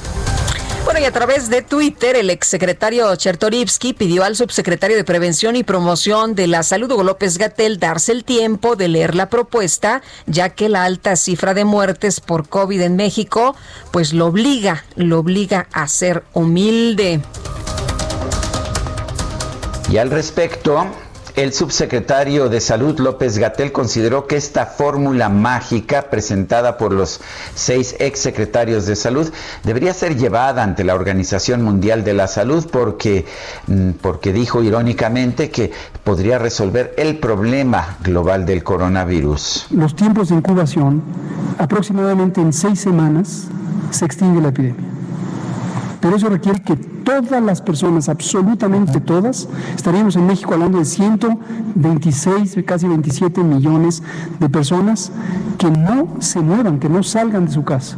Y 0.98 1.04
a 1.04 1.12
través 1.12 1.50
de 1.50 1.60
Twitter, 1.60 2.16
el 2.16 2.30
exsecretario 2.30 3.14
Chertorivsky 3.14 3.92
pidió 3.92 4.24
al 4.24 4.34
subsecretario 4.34 4.96
de 4.96 5.04
Prevención 5.04 5.54
y 5.54 5.62
Promoción 5.62 6.34
de 6.34 6.46
la 6.46 6.62
Salud, 6.62 6.90
Hugo 6.90 7.04
López 7.04 7.36
Gatel, 7.36 7.78
darse 7.78 8.12
el 8.12 8.24
tiempo 8.24 8.76
de 8.76 8.88
leer 8.88 9.14
la 9.14 9.28
propuesta, 9.28 10.00
ya 10.26 10.48
que 10.48 10.70
la 10.70 10.84
alta 10.84 11.16
cifra 11.16 11.52
de 11.52 11.66
muertes 11.66 12.20
por 12.20 12.48
COVID 12.48 12.80
en 12.80 12.96
México, 12.96 13.54
pues 13.90 14.14
lo 14.14 14.26
obliga, 14.26 14.84
lo 14.96 15.18
obliga 15.18 15.68
a 15.72 15.86
ser 15.86 16.24
humilde. 16.32 17.20
Y 19.90 19.98
al 19.98 20.10
respecto, 20.10 20.86
el 21.36 21.52
subsecretario 21.52 22.48
de 22.48 22.60
Salud 22.60 22.98
López 22.98 23.36
Gatel 23.36 23.70
consideró 23.70 24.26
que 24.26 24.36
esta 24.36 24.64
fórmula 24.64 25.28
mágica 25.28 26.08
presentada 26.10 26.78
por 26.78 26.92
los 26.92 27.20
seis 27.54 27.94
exsecretarios 27.98 28.86
de 28.86 28.96
Salud 28.96 29.30
debería 29.62 29.92
ser 29.92 30.16
llevada 30.16 30.62
ante 30.62 30.82
la 30.82 30.94
Organización 30.94 31.62
Mundial 31.62 32.04
de 32.04 32.14
la 32.14 32.26
Salud 32.26 32.66
porque, 32.72 33.26
mm, 33.66 33.90
porque 34.00 34.32
dijo 34.32 34.62
irónicamente 34.62 35.50
que 35.50 35.70
podría 36.04 36.38
resolver 36.38 36.94
el 36.96 37.18
problema 37.18 37.98
global 38.02 38.46
del 38.46 38.64
coronavirus. 38.64 39.66
Los 39.70 39.94
tiempos 39.94 40.30
de 40.30 40.36
incubación, 40.36 41.02
aproximadamente 41.58 42.40
en 42.40 42.54
seis 42.54 42.80
semanas, 42.80 43.48
se 43.90 44.06
extingue 44.06 44.40
la 44.40 44.48
epidemia. 44.48 44.86
Pero 46.00 46.16
eso 46.16 46.28
requiere 46.28 46.62
que 46.62 46.76
todas 46.76 47.42
las 47.42 47.62
personas, 47.62 48.08
absolutamente 48.08 49.00
todas, 49.00 49.48
estaríamos 49.74 50.16
en 50.16 50.26
México 50.26 50.54
hablando 50.54 50.78
de 50.78 50.84
126, 50.84 52.58
casi 52.66 52.86
27 52.86 53.42
millones 53.42 54.02
de 54.38 54.48
personas 54.48 55.12
que 55.58 55.70
no 55.70 56.16
se 56.20 56.40
muevan, 56.40 56.78
que 56.78 56.88
no 56.88 57.02
salgan 57.02 57.46
de 57.46 57.52
su 57.52 57.64
casa. 57.64 57.96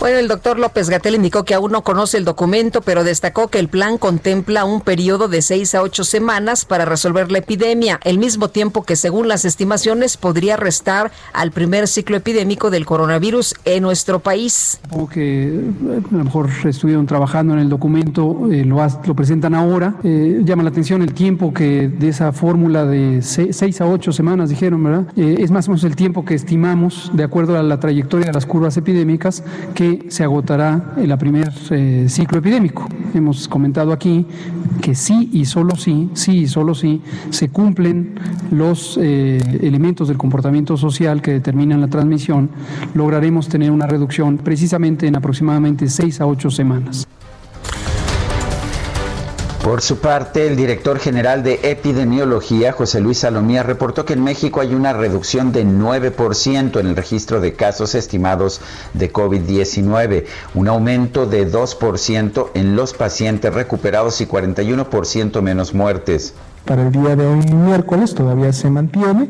Bueno, 0.00 0.16
el 0.16 0.28
doctor 0.28 0.58
López 0.58 0.88
Gatel 0.88 1.14
indicó 1.14 1.44
que 1.44 1.52
aún 1.52 1.72
no 1.72 1.82
conoce 1.82 2.16
el 2.16 2.24
documento, 2.24 2.80
pero 2.80 3.04
destacó 3.04 3.48
que 3.48 3.58
el 3.58 3.68
plan 3.68 3.98
contempla 3.98 4.64
un 4.64 4.80
periodo 4.80 5.28
de 5.28 5.42
seis 5.42 5.74
a 5.74 5.82
ocho 5.82 6.04
semanas 6.04 6.64
para 6.64 6.86
resolver 6.86 7.30
la 7.30 7.40
epidemia, 7.40 8.00
el 8.04 8.16
mismo 8.16 8.48
tiempo 8.48 8.82
que 8.82 8.96
según 8.96 9.28
las 9.28 9.44
estimaciones 9.44 10.16
podría 10.16 10.56
restar 10.56 11.12
al 11.34 11.50
primer 11.50 11.86
ciclo 11.86 12.16
epidémico 12.16 12.70
del 12.70 12.86
coronavirus 12.86 13.56
en 13.66 13.82
nuestro 13.82 14.20
país. 14.20 14.80
Como 14.88 15.06
que 15.06 15.48
eh, 15.48 16.02
a 16.10 16.16
lo 16.16 16.24
mejor 16.24 16.48
estuvieron 16.64 17.04
trabajando 17.04 17.52
en 17.52 17.58
el 17.58 17.68
documento, 17.68 18.48
eh, 18.50 18.64
lo, 18.64 19.14
presentan 19.14 19.54
ahora. 19.54 19.96
Eh, 20.02 20.40
llama 20.46 20.62
la 20.62 20.70
atención 20.70 21.02
el 21.02 21.12
tiempo 21.12 21.52
que 21.52 21.88
de 21.88 22.08
esa 22.08 22.32
fórmula 22.32 22.86
de 22.86 23.20
seis 23.20 23.82
a 23.82 23.86
ocho 23.86 24.12
semanas, 24.12 24.48
dijeron, 24.48 24.82
¿verdad? 24.82 25.06
es 25.14 25.50
más 25.50 25.68
o 25.68 25.72
menos 25.72 25.84
el 25.84 25.94
tiempo 25.94 26.24
que 26.24 26.34
estimamos, 26.34 27.10
de 27.12 27.22
acuerdo 27.22 27.58
a 27.58 27.62
la 27.62 27.78
trayectoria 27.78 28.28
de 28.28 28.32
las 28.32 28.46
curvas 28.46 28.78
epidémicas, 28.78 29.44
se 30.08 30.24
agotará 30.24 30.94
el 30.96 31.16
primer 31.18 31.52
eh, 31.70 32.06
ciclo 32.08 32.38
epidémico. 32.38 32.88
Hemos 33.14 33.48
comentado 33.48 33.92
aquí 33.92 34.26
que 34.80 34.94
sí 34.94 35.28
y 35.32 35.44
solo 35.44 35.76
sí, 35.76 36.10
sí 36.14 36.38
y 36.38 36.48
solo 36.48 36.74
sí, 36.74 37.02
se 37.30 37.48
cumplen 37.48 38.14
los 38.50 38.98
eh, 39.00 39.38
elementos 39.62 40.08
del 40.08 40.16
comportamiento 40.16 40.76
social 40.76 41.20
que 41.20 41.32
determinan 41.32 41.80
la 41.80 41.88
transmisión, 41.88 42.50
lograremos 42.94 43.48
tener 43.48 43.70
una 43.70 43.86
reducción 43.86 44.38
precisamente 44.38 45.06
en 45.06 45.16
aproximadamente 45.16 45.88
seis 45.88 46.20
a 46.20 46.26
ocho 46.26 46.50
semanas. 46.50 47.06
Por 49.62 49.82
su 49.82 49.98
parte, 49.98 50.46
el 50.46 50.56
director 50.56 50.98
general 50.98 51.42
de 51.42 51.60
epidemiología, 51.62 52.72
José 52.72 52.98
Luis 52.98 53.18
Salomía, 53.18 53.62
reportó 53.62 54.06
que 54.06 54.14
en 54.14 54.24
México 54.24 54.62
hay 54.62 54.74
una 54.74 54.94
reducción 54.94 55.52
de 55.52 55.66
9% 55.66 56.80
en 56.80 56.86
el 56.86 56.96
registro 56.96 57.42
de 57.42 57.52
casos 57.52 57.94
estimados 57.94 58.62
de 58.94 59.12
COVID-19, 59.12 60.24
un 60.54 60.68
aumento 60.68 61.26
de 61.26 61.46
2% 61.46 62.50
en 62.54 62.74
los 62.74 62.94
pacientes 62.94 63.52
recuperados 63.52 64.22
y 64.22 64.26
41% 64.26 65.42
menos 65.42 65.74
muertes. 65.74 66.32
Para 66.64 66.82
el 66.82 66.92
día 66.92 67.16
de 67.16 67.26
hoy 67.26 67.40
miércoles 67.52 68.14
todavía 68.14 68.52
se 68.52 68.70
mantiene, 68.70 69.28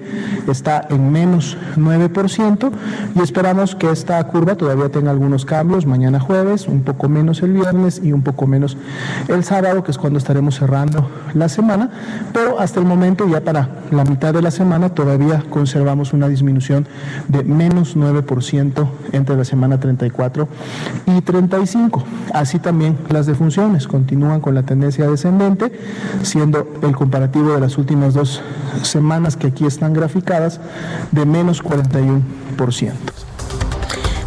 está 0.49 0.87
en 0.91 1.11
menos 1.13 1.57
9% 1.77 2.71
y 3.15 3.21
esperamos 3.21 3.75
que 3.75 3.91
esta 3.91 4.23
curva 4.25 4.57
todavía 4.57 4.89
tenga 4.89 5.11
algunos 5.11 5.45
cambios 5.45 5.87
mañana 5.87 6.21
jueves, 6.21 6.67
un 6.67 6.83
poco 6.83 7.09
menos 7.09 7.43
el 7.43 7.53
viernes 7.53 8.01
y 8.03 8.13
un 8.13 8.23
poco 8.23 8.47
menos 8.47 8.77
el 9.29 9.45
sábado, 9.45 9.83
que 9.85 9.91
es 9.91 9.99
cuando 9.99 10.19
estaremos 10.19 10.57
cerrando 10.57 11.09
la 11.35 11.49
semana, 11.49 11.91
pero 12.33 12.59
hasta 12.59 12.81
el 12.81 12.87
momento 12.87 13.29
ya 13.29 13.41
para 13.41 13.69
la 13.91 14.05
mitad 14.05 14.35
de 14.35 14.43
la 14.43 14.51
semana 14.51 14.91
todavía 14.91 15.45
conservamos 15.51 16.13
una 16.13 16.29
disminución 16.29 16.87
de 17.29 17.45
menos 17.45 17.97
9% 17.97 18.89
entre 19.13 19.37
la 19.37 19.45
semana 19.45 19.79
34 19.79 20.49
y 21.07 21.21
35. 21.21 22.05
Así 22.35 22.59
también 22.59 22.99
las 23.09 23.27
defunciones 23.27 23.87
continúan 23.87 24.41
con 24.41 24.55
la 24.55 24.63
tendencia 24.63 25.09
descendente, 25.09 25.73
siendo 26.23 26.67
el 26.83 26.95
comparativo 26.95 27.20
de 27.29 27.61
las 27.61 27.79
últimas 27.79 28.15
dos 28.15 28.41
semanas 28.83 29.37
que 29.37 29.49
aquí 29.49 29.67
están 29.67 29.93
graficadas 29.93 30.61
de 31.13 31.27
menos 31.27 31.63
41%. 31.63 32.93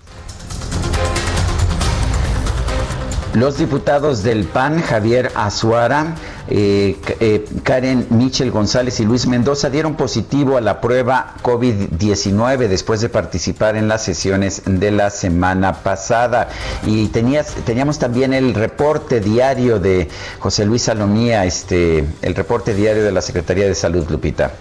Los 3.35 3.59
diputados 3.59 4.23
del 4.23 4.45
PAN, 4.45 4.81
Javier 4.81 5.31
Azuara, 5.35 6.15
eh, 6.49 6.97
eh, 7.21 7.45
Karen 7.63 8.07
Michel 8.09 8.51
González 8.51 9.01
y 9.01 9.05
Luis 9.05 9.27
Mendoza 9.27 9.69
dieron 9.69 9.97
positivo 9.97 10.57
a 10.57 10.63
la 10.63 10.81
prueba 10.81 11.35
COVID-19 11.43 12.69
después 12.69 13.03
de 13.03 13.11
participar 13.11 13.77
en 13.77 13.87
las 13.87 14.03
sesiones 14.03 14.63
de 14.65 14.91
la 14.93 15.11
semana 15.11 15.75
pasada. 15.75 16.49
Y 16.87 17.09
tenías, 17.09 17.55
teníamos 17.67 17.99
también 17.99 18.33
el 18.33 18.55
reporte 18.55 19.21
diario 19.21 19.79
de 19.79 20.09
José 20.39 20.65
Luis 20.65 20.83
Salomía, 20.83 21.45
este, 21.45 22.07
el 22.23 22.35
reporte 22.35 22.73
diario 22.73 23.05
de 23.05 23.13
la 23.13 23.21
Secretaría 23.21 23.67
de 23.67 23.75
Salud, 23.75 24.09
Lupita. 24.09 24.53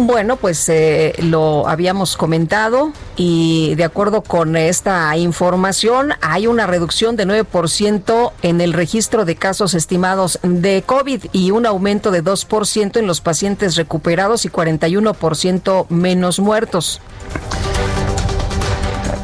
Bueno, 0.00 0.36
pues 0.36 0.68
eh, 0.68 1.12
lo 1.18 1.66
habíamos 1.66 2.16
comentado 2.16 2.92
y 3.16 3.74
de 3.74 3.82
acuerdo 3.82 4.22
con 4.22 4.54
esta 4.54 5.16
información 5.16 6.12
hay 6.20 6.46
una 6.46 6.68
reducción 6.68 7.16
de 7.16 7.26
9% 7.26 8.30
en 8.42 8.60
el 8.60 8.74
registro 8.74 9.24
de 9.24 9.34
casos 9.34 9.74
estimados 9.74 10.38
de 10.44 10.84
COVID 10.86 11.24
y 11.32 11.50
un 11.50 11.66
aumento 11.66 12.12
de 12.12 12.22
2% 12.22 12.96
en 12.96 13.08
los 13.08 13.20
pacientes 13.20 13.74
recuperados 13.74 14.44
y 14.44 14.50
41% 14.50 15.86
menos 15.88 16.38
muertos. 16.38 17.00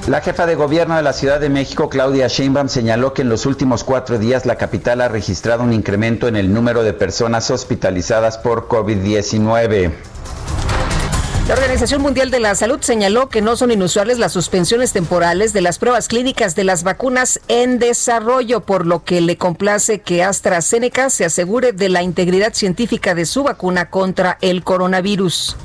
La 0.09 0.23
jefa 0.23 0.45
de 0.45 0.57
gobierno 0.57 0.97
de 0.97 1.03
la 1.03 1.13
Ciudad 1.13 1.39
de 1.39 1.51
México, 1.51 1.89
Claudia 1.89 2.27
Sheinbaum, 2.27 2.69
señaló 2.69 3.15
que 3.15 3.23
en 3.23 3.29
los 3.29 3.47
últimos 3.47 3.85
cuatro 3.85 4.19
días 4.19 4.45
la 4.45 4.57
capital 4.57 5.03
ha 5.03 5.09
registrado 5.09 5.63
un 5.63 5.73
incremento 5.73 6.27
en 6.27 6.35
el 6.35 6.53
número 6.53 6.83
de 6.83 6.95
personas 6.95 7.49
hospitalizadas 7.53 8.39
por 8.39 8.67
COVID-19. 8.67 9.93
La 11.47 11.53
Organización 11.53 12.01
Mundial 12.01 12.31
de 12.31 12.41
la 12.41 12.55
Salud 12.55 12.81
señaló 12.81 13.29
que 13.29 13.43
no 13.43 13.55
son 13.55 13.71
inusuales 13.71 14.19
las 14.19 14.33
suspensiones 14.33 14.95
temporales 14.95 15.53
de 15.53 15.61
las 15.61 15.79
pruebas 15.79 16.09
clínicas 16.09 16.55
de 16.55 16.65
las 16.65 16.85
vacunas 16.85 17.39
en 17.49 17.79
desarrollo, 17.79 18.63
por 18.63 18.87
lo 18.87 19.05
que 19.05 19.21
le 19.21 19.37
complace 19.37 20.01
que 20.01 20.25
AstraZeneca 20.25 21.11
se 21.11 21.27
asegure 21.27 21.73
de 21.73 21.91
la 21.91 22.03
integridad 22.03 22.55
científica 22.55 23.15
de 23.15 23.27
su 23.27 23.43
vacuna 23.43 23.91
contra 23.91 24.39
el 24.41 24.65
coronavirus. 24.65 25.59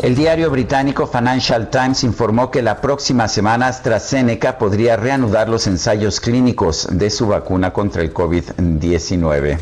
El 0.00 0.14
diario 0.14 0.50
británico 0.50 1.06
Financial 1.06 1.68
Times 1.68 2.02
informó 2.02 2.50
que 2.50 2.62
la 2.62 2.80
próxima 2.80 3.28
semana 3.28 3.66
AstraZeneca 3.66 4.56
podría 4.56 4.96
reanudar 4.96 5.50
los 5.50 5.66
ensayos 5.66 6.18
clínicos 6.18 6.88
de 6.90 7.10
su 7.10 7.26
vacuna 7.26 7.74
contra 7.74 8.00
el 8.00 8.14
COVID-19. 8.14 9.58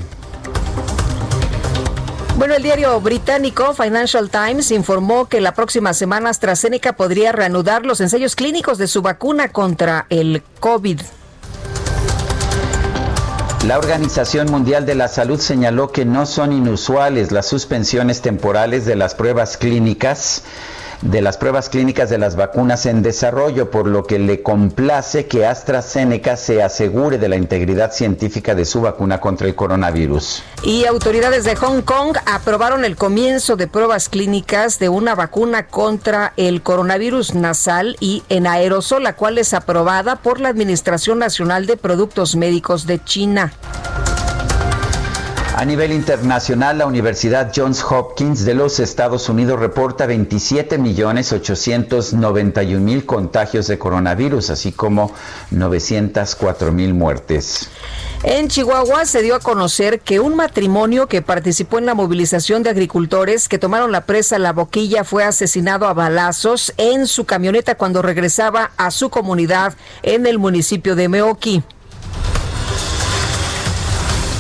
Bueno, 2.37 2.55
el 2.55 2.63
diario 2.63 2.99
británico 3.01 3.75
Financial 3.75 4.29
Times 4.31 4.71
informó 4.71 5.29
que 5.29 5.41
la 5.41 5.55
próxima 5.55 5.93
semana 5.93 6.31
AstraZeneca 6.31 6.95
podría 6.95 7.31
reanudar 7.31 7.85
los 7.85 8.01
ensayos 8.01 8.35
clínicos 8.35 8.79
de 8.79 8.89
su 8.89 9.03
vacuna 9.03 9.49
contra 9.49 10.07
el 10.09 10.43
COVID. 10.59 11.01
La 13.67 13.79
Organización 13.79 14.51
Mundial 14.51 14.87
de 14.87 14.97
la 14.97 15.07
Salud 15.07 15.39
señaló 15.39 15.93
que 15.93 16.05
no 16.05 16.27
son 16.27 16.53
inusuales 16.53 17.31
las 17.31 17.47
suspensiones 17.47 18.21
temporales 18.21 18.87
de 18.87 18.97
las 18.97 19.15
pruebas 19.15 19.57
clínicas 19.57 20.43
de 21.03 21.21
las 21.21 21.37
pruebas 21.37 21.69
clínicas 21.69 22.11
de 22.11 22.19
las 22.19 22.37
vacunas 22.37 22.87
en 22.87 23.03
desarrollo, 23.03 23.71
por 23.71 23.87
lo 23.87 24.05
que 24.05 24.19
le 24.19 24.43
complace 24.43 25.27
que 25.27 25.47
AstraZeneca 25.47 26.37
se 26.37 26.63
asegure 26.63 27.19
de 27.19 27.29
la 27.29 27.37
integridad 27.37 27.93
científica 27.93 28.55
de 28.55 28.65
su 28.65 28.81
vacuna 28.81 29.21
contra 29.21 29.47
el 29.47 29.55
coronavirus. 29.55 30.43
Y 30.63 30.85
autoridades 30.87 31.45
de 31.45 31.57
Hong 31.57 31.83
Kong 31.83 32.17
aprobaron 32.27 32.85
el 32.85 32.97
comienzo 32.97 33.57
de 33.57 33.67
pruebas 33.67 34.09
clínicas 34.09 34.79
de 34.79 34.89
una 34.89 35.15
vacuna 35.15 35.67
contra 35.67 36.33
el 36.37 36.63
coronavirus 36.63 37.35
nasal 37.35 37.97
y 38.01 38.23
en 38.29 38.47
aerosol, 38.47 39.03
la 39.03 39.17
cual 39.17 39.39
es 39.39 39.55
aprobada 39.55 40.17
por 40.17 40.41
la 40.41 40.49
Administración 40.49 41.19
Nacional 41.19 41.67
de 41.67 41.77
Productos 41.77 42.37
Médicos 42.37 42.87
de 42.87 43.03
China. 43.03 43.53
A 45.55 45.67
nivel 45.67 45.93
internacional, 45.93 46.79
la 46.79 46.87
Universidad 46.87 47.53
Johns 47.55 47.85
Hopkins 47.85 48.47
de 48.47 48.55
los 48.55 48.81
Estados 48.81 49.29
Unidos 49.29 49.61
reporta 49.61 50.07
27.891.000 50.07 53.05
contagios 53.05 53.67
de 53.67 53.79
coronavirus, 53.79 54.49
así 54.49 54.73
como 54.73 55.13
904.000 55.53 56.95
muertes. 56.95 57.69
En 58.23 58.49
Chihuahua 58.49 59.05
se 59.05 59.21
dio 59.21 59.35
a 59.35 59.41
conocer 59.41 60.01
que 60.01 60.21
un 60.21 60.37
matrimonio 60.37 61.07
que 61.07 61.21
participó 61.21 61.79
en 61.79 61.85
la 61.85 61.95
movilización 61.95 62.63
de 62.63 62.71
agricultores 62.71 63.47
que 63.47 63.59
tomaron 63.59 63.93
la 63.93 64.07
presa 64.07 64.39
La 64.39 64.55
Boquilla 64.55 65.05
fue 65.05 65.23
asesinado 65.23 65.87
a 65.87 65.93
balazos 65.93 66.73
en 66.79 67.07
su 67.07 67.27
camioneta 67.27 67.75
cuando 67.75 68.01
regresaba 68.01 68.71
a 68.79 68.91
su 68.91 69.11
comunidad 69.11 69.75
en 70.03 70.25
el 70.25 70.39
municipio 70.39 70.97
de 70.97 71.11
Meoqui. 71.11 71.63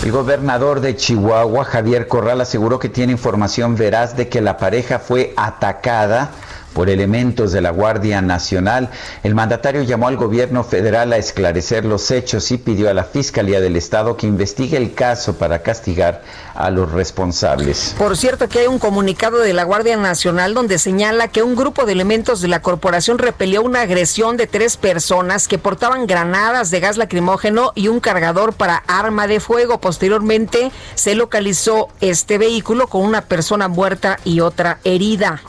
El 0.02 0.10
gobernador 0.10 0.80
de 0.80 0.96
Chihuahua, 0.96 1.64
Javier 1.64 2.08
Corral, 2.08 2.40
aseguró 2.40 2.80
que 2.80 2.88
tiene 2.88 3.12
información 3.12 3.76
veraz 3.76 4.16
de 4.16 4.28
que 4.28 4.40
la 4.40 4.56
pareja 4.56 4.98
fue 4.98 5.32
atacada 5.36 6.32
por 6.74 6.90
elementos 6.90 7.52
de 7.52 7.60
la 7.60 7.70
Guardia 7.70 8.20
Nacional. 8.22 8.90
El 9.22 9.34
mandatario 9.34 9.82
llamó 9.82 10.08
al 10.08 10.16
gobierno 10.16 10.64
federal 10.64 11.12
a 11.12 11.16
esclarecer 11.16 11.84
los 11.84 12.10
hechos 12.10 12.50
y 12.50 12.58
pidió 12.58 12.90
a 12.90 12.94
la 12.94 13.04
Fiscalía 13.04 13.60
del 13.60 13.76
Estado 13.76 14.16
que 14.16 14.26
investigue 14.26 14.76
el 14.76 14.94
caso 14.94 15.34
para 15.34 15.62
castigar 15.62 16.22
a 16.54 16.70
los 16.70 16.92
responsables. 16.92 17.94
Por 17.98 18.16
cierto, 18.16 18.48
que 18.48 18.60
hay 18.60 18.66
un 18.66 18.78
comunicado 18.78 19.38
de 19.38 19.52
la 19.52 19.64
Guardia 19.64 19.96
Nacional 19.96 20.54
donde 20.54 20.78
señala 20.78 21.28
que 21.28 21.42
un 21.42 21.56
grupo 21.56 21.84
de 21.84 21.92
elementos 21.92 22.40
de 22.40 22.48
la 22.48 22.60
corporación 22.60 23.18
repelió 23.18 23.62
una 23.62 23.82
agresión 23.82 24.36
de 24.36 24.46
tres 24.46 24.76
personas 24.76 25.48
que 25.48 25.58
portaban 25.58 26.06
granadas 26.06 26.70
de 26.70 26.80
gas 26.80 26.96
lacrimógeno 26.96 27.72
y 27.74 27.88
un 27.88 28.00
cargador 28.00 28.52
para 28.52 28.82
arma 28.86 29.26
de 29.26 29.40
fuego. 29.40 29.80
Posteriormente 29.80 30.70
se 30.94 31.14
localizó 31.14 31.88
este 32.00 32.38
vehículo 32.38 32.86
con 32.86 33.02
una 33.02 33.22
persona 33.22 33.68
muerta 33.68 34.18
y 34.24 34.40
otra 34.40 34.78
herida. 34.84 35.42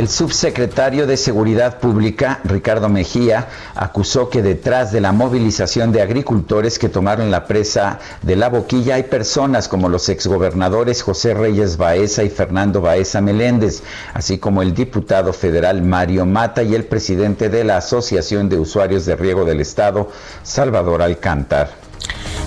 El 0.00 0.08
subsecretario 0.08 1.06
de 1.06 1.18
Seguridad 1.18 1.78
Pública, 1.78 2.40
Ricardo 2.44 2.88
Mejía, 2.88 3.48
acusó 3.74 4.30
que 4.30 4.40
detrás 4.40 4.92
de 4.92 5.02
la 5.02 5.12
movilización 5.12 5.92
de 5.92 6.00
agricultores 6.00 6.78
que 6.78 6.88
tomaron 6.88 7.30
la 7.30 7.46
presa 7.46 7.98
de 8.22 8.34
la 8.34 8.48
boquilla 8.48 8.94
hay 8.94 9.02
personas 9.02 9.68
como 9.68 9.90
los 9.90 10.08
exgobernadores 10.08 11.02
José 11.02 11.34
Reyes 11.34 11.76
Baeza 11.76 12.24
y 12.24 12.30
Fernando 12.30 12.80
Baeza 12.80 13.20
Meléndez, 13.20 13.82
así 14.14 14.38
como 14.38 14.62
el 14.62 14.72
diputado 14.72 15.34
federal 15.34 15.82
Mario 15.82 16.24
Mata 16.24 16.62
y 16.62 16.74
el 16.74 16.84
presidente 16.84 17.50
de 17.50 17.64
la 17.64 17.76
Asociación 17.76 18.48
de 18.48 18.58
Usuarios 18.58 19.04
de 19.04 19.16
Riego 19.16 19.44
del 19.44 19.60
Estado, 19.60 20.08
Salvador 20.42 21.02
Alcántar. 21.02 21.89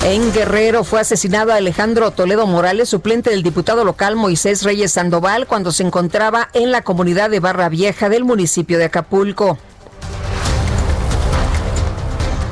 En 0.06 0.34
Guerrero 0.34 0.84
fue 0.84 1.00
asesinado 1.00 1.54
Alejandro 1.54 2.12
Toledo 2.12 2.46
Morales, 2.46 2.90
suplente 2.90 3.30
del 3.30 3.42
diputado 3.42 3.86
local 3.86 4.18
Moisés 4.18 4.64
Reyes 4.64 4.92
Sandoval, 4.92 5.48
cuando 5.48 5.72
se 5.72 5.84
encontraba 5.84 6.50
en 6.52 6.72
la 6.74 6.82
comunidad 6.82 7.30
de 7.30 7.40
Barra 7.40 7.70
Vieja 7.70 8.10
del 8.10 8.26
municipio 8.26 8.78
de 8.78 8.84
Acapulco. 8.84 9.58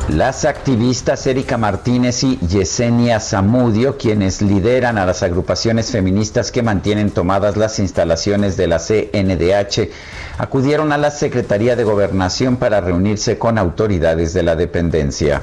Las 0.07 0.45
activistas 0.45 1.27
Erika 1.27 1.57
Martínez 1.57 2.23
y 2.23 2.37
Yesenia 2.39 3.19
Zamudio, 3.19 3.97
quienes 3.97 4.41
lideran 4.41 4.97
a 4.97 5.05
las 5.05 5.21
agrupaciones 5.21 5.91
feministas 5.91 6.53
que 6.53 6.63
mantienen 6.63 7.11
tomadas 7.11 7.57
las 7.57 7.79
instalaciones 7.79 8.55
de 8.55 8.67
la 8.67 8.79
CNDH, 8.79 9.89
acudieron 10.37 10.93
a 10.93 10.97
la 10.97 11.11
Secretaría 11.11 11.75
de 11.75 11.83
Gobernación 11.83 12.55
para 12.55 12.79
reunirse 12.79 13.37
con 13.37 13.57
autoridades 13.57 14.33
de 14.33 14.43
la 14.43 14.55
dependencia. 14.55 15.41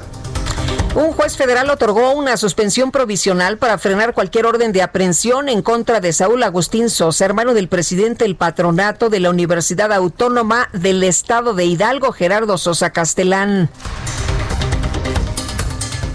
Un 0.95 1.11
juez 1.13 1.37
federal 1.37 1.69
otorgó 1.69 2.13
una 2.13 2.35
suspensión 2.35 2.91
provisional 2.91 3.57
para 3.57 3.77
frenar 3.77 4.13
cualquier 4.13 4.47
orden 4.47 4.71
de 4.71 4.81
aprehensión 4.81 5.47
en 5.47 5.61
contra 5.61 5.99
de 5.99 6.11
Saúl 6.11 6.41
Agustín 6.41 6.89
Sosa, 6.89 7.25
hermano 7.25 7.53
del 7.53 7.67
presidente 7.67 8.25
del 8.25 8.35
patronato 8.35 9.09
de 9.09 9.19
la 9.19 9.29
Universidad 9.29 9.93
Autónoma 9.93 10.67
del 10.73 11.03
Estado 11.03 11.53
de 11.53 11.65
Hidalgo, 11.65 12.11
Gerardo 12.11 12.57
Sosa 12.57 12.89
Castelán. 12.89 13.69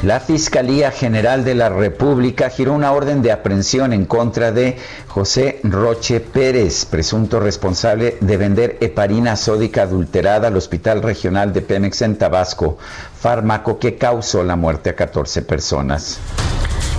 La 0.04 0.20
Fiscalía 0.20 0.90
General 0.90 1.44
de 1.44 1.54
la 1.54 1.70
República 1.70 2.50
giró 2.50 2.74
una 2.74 2.92
orden 2.92 3.22
de 3.22 3.32
aprehensión 3.32 3.94
en 3.94 4.04
contra 4.04 4.52
de 4.52 4.76
José 5.14 5.60
Roche 5.62 6.18
Pérez, 6.18 6.86
presunto 6.86 7.38
responsable 7.38 8.16
de 8.20 8.36
vender 8.36 8.78
heparina 8.80 9.36
sódica 9.36 9.82
adulterada 9.82 10.48
al 10.48 10.56
Hospital 10.56 11.02
Regional 11.02 11.52
de 11.52 11.62
Pemex 11.62 12.02
en 12.02 12.18
Tabasco, 12.18 12.78
fármaco 13.20 13.78
que 13.78 13.96
causó 13.96 14.42
la 14.42 14.56
muerte 14.56 14.90
a 14.90 14.96
14 14.96 15.42
personas. 15.42 16.18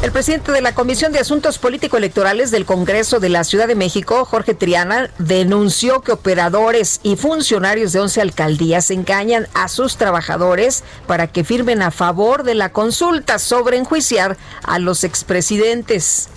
El 0.01 0.13
presidente 0.13 0.54
de 0.54 0.62
la 0.62 0.73
Comisión 0.73 1.12
de 1.12 1.19
Asuntos 1.19 1.60
Político-Electorales 1.60 2.51
del 2.51 2.65
Congreso 2.65 3.19
de 3.19 3.28
la 3.28 3.43
Ciudad 3.43 3.67
de 3.67 3.75
México, 3.75 4.23
Jorge 4.23 4.54
Triana, 4.54 5.10
denunció 5.17 5.99
que 5.99 6.13
operadores 6.13 7.01
y 7.04 7.17
funcionarios 7.17 7.91
de 7.91 7.99
11 7.99 8.21
alcaldías 8.21 8.91
engañan 8.91 9.49
a 9.54 9.67
sus 9.67 9.97
trabajadores 9.97 10.86
para 11.06 11.28
que 11.28 11.43
firmen 11.43 11.82
a 11.82 11.91
favor 11.91 12.43
de 12.43 12.56
la 12.56 12.71
consulta 12.71 13.39
sobre 13.39 13.75
enjuiciar 13.75 14.38
a 14.63 14.80
los 14.80 15.04
expresidentes. 15.04 16.30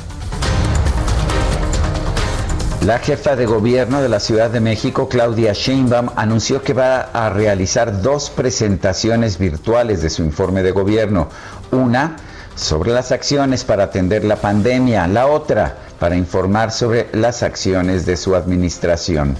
La 2.88 3.00
jefa 3.00 3.36
de 3.36 3.44
gobierno 3.44 4.00
de 4.00 4.08
la 4.08 4.18
Ciudad 4.18 4.48
de 4.48 4.60
México, 4.60 5.10
Claudia 5.10 5.52
Sheinbaum, 5.52 6.08
anunció 6.16 6.62
que 6.62 6.72
va 6.72 7.02
a 7.12 7.28
realizar 7.28 8.00
dos 8.00 8.30
presentaciones 8.30 9.36
virtuales 9.36 10.00
de 10.00 10.08
su 10.08 10.22
informe 10.22 10.62
de 10.62 10.70
gobierno. 10.70 11.28
Una 11.70 12.16
sobre 12.54 12.90
las 12.92 13.12
acciones 13.12 13.62
para 13.64 13.84
atender 13.84 14.24
la 14.24 14.36
pandemia, 14.36 15.06
la 15.06 15.26
otra 15.26 15.76
para 15.98 16.16
informar 16.16 16.72
sobre 16.72 17.08
las 17.12 17.42
acciones 17.42 18.06
de 18.06 18.16
su 18.16 18.34
administración. 18.34 19.36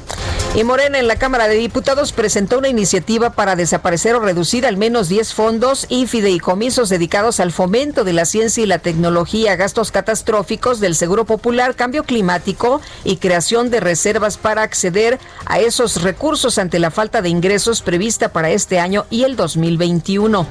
Y 0.55 0.65
Morena 0.65 0.99
en 0.99 1.07
la 1.07 1.17
Cámara 1.17 1.47
de 1.47 1.57
Diputados 1.57 2.13
presentó 2.13 2.59
una 2.59 2.69
iniciativa 2.69 3.31
para 3.31 3.55
desaparecer 3.55 4.15
o 4.15 4.21
reducir 4.21 4.67
al 4.67 4.77
menos 4.77 5.09
10 5.09 5.35
fondos 5.35 5.87
y 5.89 6.07
fideicomisos 6.07 6.89
dedicados 6.89 7.39
al 7.39 7.53
fomento 7.53 8.03
de 8.03 8.15
la 8.15 8.25
ciencia 8.25 8.63
y 8.63 8.67
la 8.67 8.79
tecnología, 8.79 9.57
gastos 9.57 9.93
catastróficos 9.93 10.81
del 10.81 10.95
Seguro 10.95 11.27
Popular, 11.27 11.77
cambio 11.77 12.05
climático 12.05 12.81
y 13.05 13.19
creación 13.19 13.71
de 13.71 13.81
reservas 13.81 14.39
para 14.39 14.63
acceder 14.63 15.19
a 15.45 15.61
esos 15.61 16.03
recursos 16.03 16.59
ante 16.59 16.79
la 16.79 16.91
falta 16.91 17.23
de 17.23 17.29
ingresos 17.29 17.83
prevista 17.83 18.31
para 18.31 18.51
este 18.51 18.81
año 18.81 19.05
y 19.11 19.25
el 19.25 19.37
2021. 19.37 20.47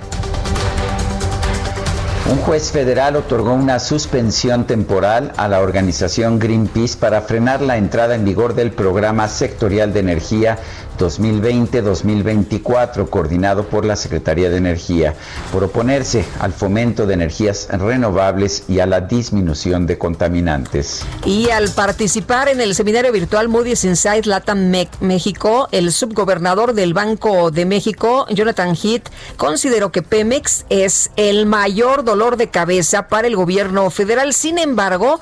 Un 2.30 2.40
juez 2.40 2.72
federal 2.72 3.16
otorgó 3.16 3.54
una 3.54 3.80
suspensión 3.80 4.68
temporal 4.68 5.32
a 5.38 5.48
la 5.48 5.62
organización 5.62 6.40
Greenpeace 6.40 6.98
para 6.98 7.22
frenar 7.22 7.62
la 7.62 7.78
entrada 7.78 8.16
en 8.16 8.26
vigor 8.26 8.54
del 8.54 8.72
programa 8.72 9.30
sectorial 9.30 9.94
de 9.94 10.02
energía 10.02 10.58
2020-2024, 10.98 13.10
coordinado 13.10 13.68
por 13.68 13.86
la 13.86 13.96
Secretaría 13.96 14.50
de 14.50 14.58
Energía, 14.58 15.16
por 15.52 15.64
oponerse 15.64 16.26
al 16.40 16.54
fomento 16.54 17.06
de 17.06 17.14
energías 17.14 17.68
renovables 17.72 18.64
y 18.68 18.80
a 18.80 18.86
la 18.86 19.02
disminución 19.02 19.88
de 19.88 19.98
contaminantes. 19.98 21.04
Y 21.26 21.50
al 21.50 21.70
participar 21.70 22.50
en 22.50 22.62
el 22.62 22.76
seminario 22.76 23.12
virtual 23.12 23.48
Moody's 23.48 23.84
Inside 23.84 24.24
Latam 24.26 24.72
México, 25.00 25.68
el 25.72 25.92
subgobernador 25.92 26.74
del 26.74 26.94
Banco 26.94 27.52
de 27.52 27.66
México, 27.66 28.26
Jonathan 28.30 28.76
Heath, 28.76 29.10
consideró 29.38 29.92
que 29.92 30.02
Pemex 30.02 30.66
es 30.70 31.12
el 31.16 31.46
mayor 31.46 32.04
dolor 32.04 32.38
de 32.38 32.50
cabeza 32.50 33.08
para 33.08 33.28
el 33.28 33.36
gobierno 33.36 33.90
federal. 33.90 34.34
Sin 34.34 34.58
embargo, 34.58 35.20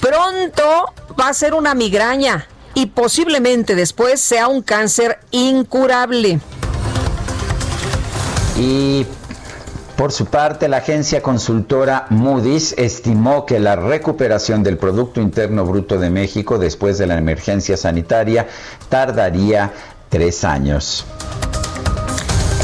pronto 0.00 0.92
va 1.18 1.28
a 1.28 1.34
ser 1.34 1.54
una 1.54 1.74
migraña 1.74 2.46
y 2.76 2.86
posiblemente 2.86 3.74
después 3.74 4.20
sea 4.20 4.48
un 4.48 4.60
cáncer 4.60 5.18
incurable. 5.30 6.40
Y 8.58 9.06
por 9.96 10.12
su 10.12 10.26
parte, 10.26 10.68
la 10.68 10.76
agencia 10.76 11.22
consultora 11.22 12.04
Moody's 12.10 12.74
estimó 12.76 13.46
que 13.46 13.60
la 13.60 13.76
recuperación 13.76 14.62
del 14.62 14.76
Producto 14.76 15.22
Interno 15.22 15.64
Bruto 15.64 15.98
de 15.98 16.10
México 16.10 16.58
después 16.58 16.98
de 16.98 17.06
la 17.06 17.16
emergencia 17.16 17.78
sanitaria 17.78 18.46
tardaría 18.90 19.72
tres 20.10 20.44
años. 20.44 21.06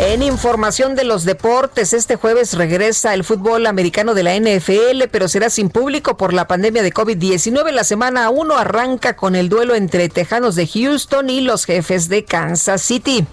En 0.05 0.21
información 0.21 0.97
de 0.97 1.05
los 1.05 1.25
deportes, 1.25 1.93
este 1.93 2.17
jueves 2.17 2.55
regresa 2.55 3.15
el 3.15 3.23
fútbol 3.23 3.67
americano 3.69 4.15
de 4.15 4.25
la 4.25 4.35
NFL, 4.35 5.05
pero 5.13 5.29
será 5.29 5.49
sin 5.49 5.71
público 5.71 6.17
por 6.17 6.33
la 6.33 6.49
pandemia 6.49 6.83
de 6.83 6.93
COVID-19. 6.93 7.71
La 7.71 7.85
semana 7.85 8.29
1 8.29 8.57
arranca 8.57 9.15
con 9.15 9.37
el 9.37 9.49
duelo 9.49 9.77
entre 9.77 10.09
Tejanos 10.09 10.57
de 10.57 10.67
Houston 10.67 11.31
y 11.31 11.41
los 11.41 11.67
jefes 11.67 12.09
de 12.09 12.25
Kansas 12.25 12.83
City. 12.83 13.25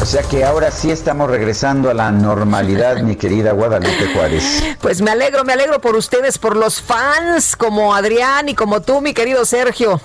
O 0.00 0.06
sea 0.06 0.22
que 0.22 0.46
ahora 0.46 0.70
sí 0.70 0.90
estamos 0.90 1.28
regresando 1.28 1.90
a 1.90 1.94
la 1.94 2.10
normalidad, 2.10 2.96
mi 3.02 3.16
querida 3.16 3.52
Guadalupe 3.52 4.14
Juárez. 4.14 4.62
Pues 4.80 5.02
me 5.02 5.10
alegro, 5.10 5.44
me 5.44 5.52
alegro 5.52 5.82
por 5.82 5.94
ustedes, 5.94 6.38
por 6.38 6.56
los 6.56 6.80
fans 6.80 7.54
como 7.54 7.94
Adrián 7.94 8.48
y 8.48 8.54
como 8.54 8.80
tú, 8.80 9.02
mi 9.02 9.12
querido 9.12 9.44
Sergio. 9.44 10.00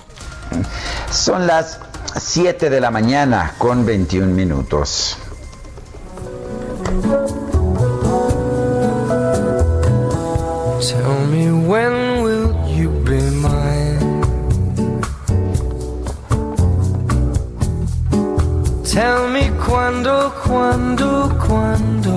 Son 1.10 1.46
las 1.46 1.78
7 2.14 2.68
de 2.68 2.80
la 2.80 2.90
mañana 2.90 3.54
con 3.56 3.86
21 3.86 4.34
minutos. 4.34 5.16
Tell 10.90 11.26
me 11.26 11.52
when 11.52 12.22
will 12.24 12.50
you 12.68 12.88
be 13.04 13.20
mine? 13.30 14.22
Tell 18.84 19.28
me 19.28 19.50
quando, 19.60 20.30
quando, 20.42 21.28
quando. 21.38 22.16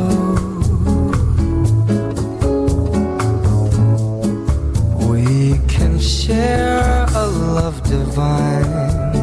We 5.08 5.60
can 5.68 6.00
share 6.00 7.06
a 7.14 7.28
love 7.28 7.84
divine. 7.84 9.23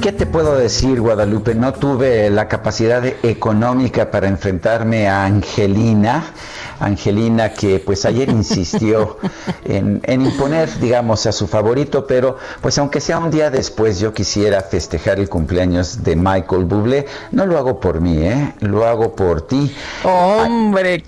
¿Qué 0.00 0.12
te 0.12 0.26
puedo 0.26 0.56
decir, 0.56 1.00
Guadalupe? 1.00 1.54
No 1.54 1.74
tuve 1.74 2.30
la 2.30 2.48
capacidad 2.48 3.04
económica 3.04 4.10
para 4.10 4.28
enfrentarme 4.28 5.08
a 5.08 5.24
Angelina. 5.24 6.32
Angelina 6.80 7.52
que 7.52 7.80
pues 7.80 8.06
ayer 8.06 8.30
insistió 8.30 9.18
en, 9.64 10.00
en, 10.04 10.22
imponer, 10.22 10.70
digamos, 10.78 11.26
a 11.26 11.32
su 11.32 11.46
favorito, 11.46 12.06
pero 12.06 12.36
pues 12.62 12.78
aunque 12.78 13.00
sea 13.00 13.18
un 13.18 13.30
día 13.30 13.50
después 13.50 13.98
yo 13.98 14.14
quisiera 14.14 14.60
festejar 14.62 15.18
el 15.18 15.28
cumpleaños 15.28 16.02
de 16.04 16.16
Michael 16.16 16.64
Bublé, 16.64 17.06
no 17.32 17.44
lo 17.44 17.58
hago 17.58 17.80
por 17.80 18.00
mí, 18.00 18.18
¿eh? 18.18 18.54
Lo 18.60 18.86
hago 18.86 19.14
por 19.14 19.42
ti. 19.42 19.74
Hombre, 20.04 21.02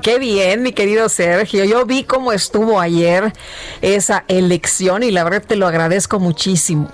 Qué 0.00 0.18
bien, 0.18 0.62
mi 0.62 0.72
querido 0.72 1.08
Sergio. 1.10 1.64
Yo 1.64 1.84
vi 1.84 2.04
cómo 2.04 2.32
estuvo 2.32 2.80
ayer 2.80 3.32
esa 3.82 4.24
elección 4.26 5.02
y 5.02 5.10
la 5.10 5.22
verdad 5.22 5.42
te 5.46 5.56
lo 5.56 5.66
agradezco 5.66 6.18
muchísimo. 6.18 6.88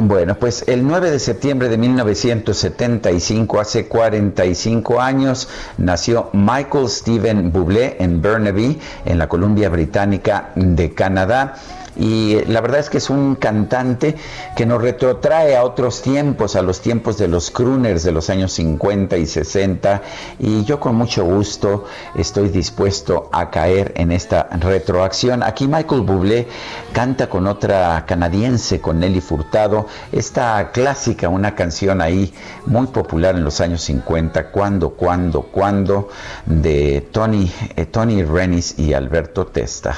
Bueno, 0.00 0.34
pues 0.34 0.64
el 0.66 0.86
9 0.86 1.10
de 1.10 1.18
septiembre 1.18 1.68
de 1.68 1.76
1975, 1.76 3.60
hace 3.60 3.86
45 3.86 5.00
años, 5.00 5.48
nació 5.78 6.30
Michael 6.32 6.88
Stephen 6.88 7.52
Bublé 7.52 7.96
en 8.00 8.22
Burnaby, 8.22 8.80
en 9.04 9.18
la 9.18 9.28
Columbia 9.28 9.68
Británica 9.68 10.50
de 10.54 10.92
Canadá 10.94 11.56
y 11.96 12.44
la 12.46 12.60
verdad 12.60 12.80
es 12.80 12.90
que 12.90 12.98
es 12.98 13.10
un 13.10 13.34
cantante 13.34 14.16
que 14.56 14.66
nos 14.66 14.80
retrotrae 14.80 15.56
a 15.56 15.64
otros 15.64 16.02
tiempos, 16.02 16.56
a 16.56 16.62
los 16.62 16.80
tiempos 16.80 17.18
de 17.18 17.28
los 17.28 17.50
crooners 17.50 18.02
de 18.02 18.12
los 18.12 18.30
años 18.30 18.52
50 18.52 19.16
y 19.16 19.26
60 19.26 20.02
y 20.38 20.64
yo 20.64 20.80
con 20.80 20.94
mucho 20.94 21.24
gusto 21.24 21.84
estoy 22.14 22.48
dispuesto 22.48 23.28
a 23.32 23.50
caer 23.50 23.92
en 23.96 24.12
esta 24.12 24.48
retroacción. 24.60 25.42
Aquí 25.42 25.66
Michael 25.66 26.02
Bublé 26.02 26.48
canta 26.92 27.28
con 27.28 27.46
otra 27.46 28.04
canadiense, 28.06 28.80
con 28.80 29.00
Nelly 29.00 29.20
Furtado, 29.20 29.86
esta 30.12 30.70
clásica, 30.72 31.28
una 31.28 31.54
canción 31.54 32.00
ahí 32.00 32.32
muy 32.66 32.86
popular 32.88 33.36
en 33.36 33.44
los 33.44 33.60
años 33.60 33.82
50, 33.82 34.50
Cuando, 34.50 34.90
Cuando, 34.90 35.42
Cuando, 35.42 36.08
de 36.46 37.08
Tony, 37.12 37.50
eh, 37.76 37.86
Tony 37.86 38.22
Rennis 38.22 38.78
y 38.78 38.92
Alberto 38.92 39.46
Testa. 39.46 39.96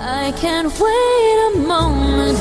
I 0.00 0.32
can't 0.40 0.72
wait 0.80 1.38
a 1.54 1.58
moment 1.66 2.38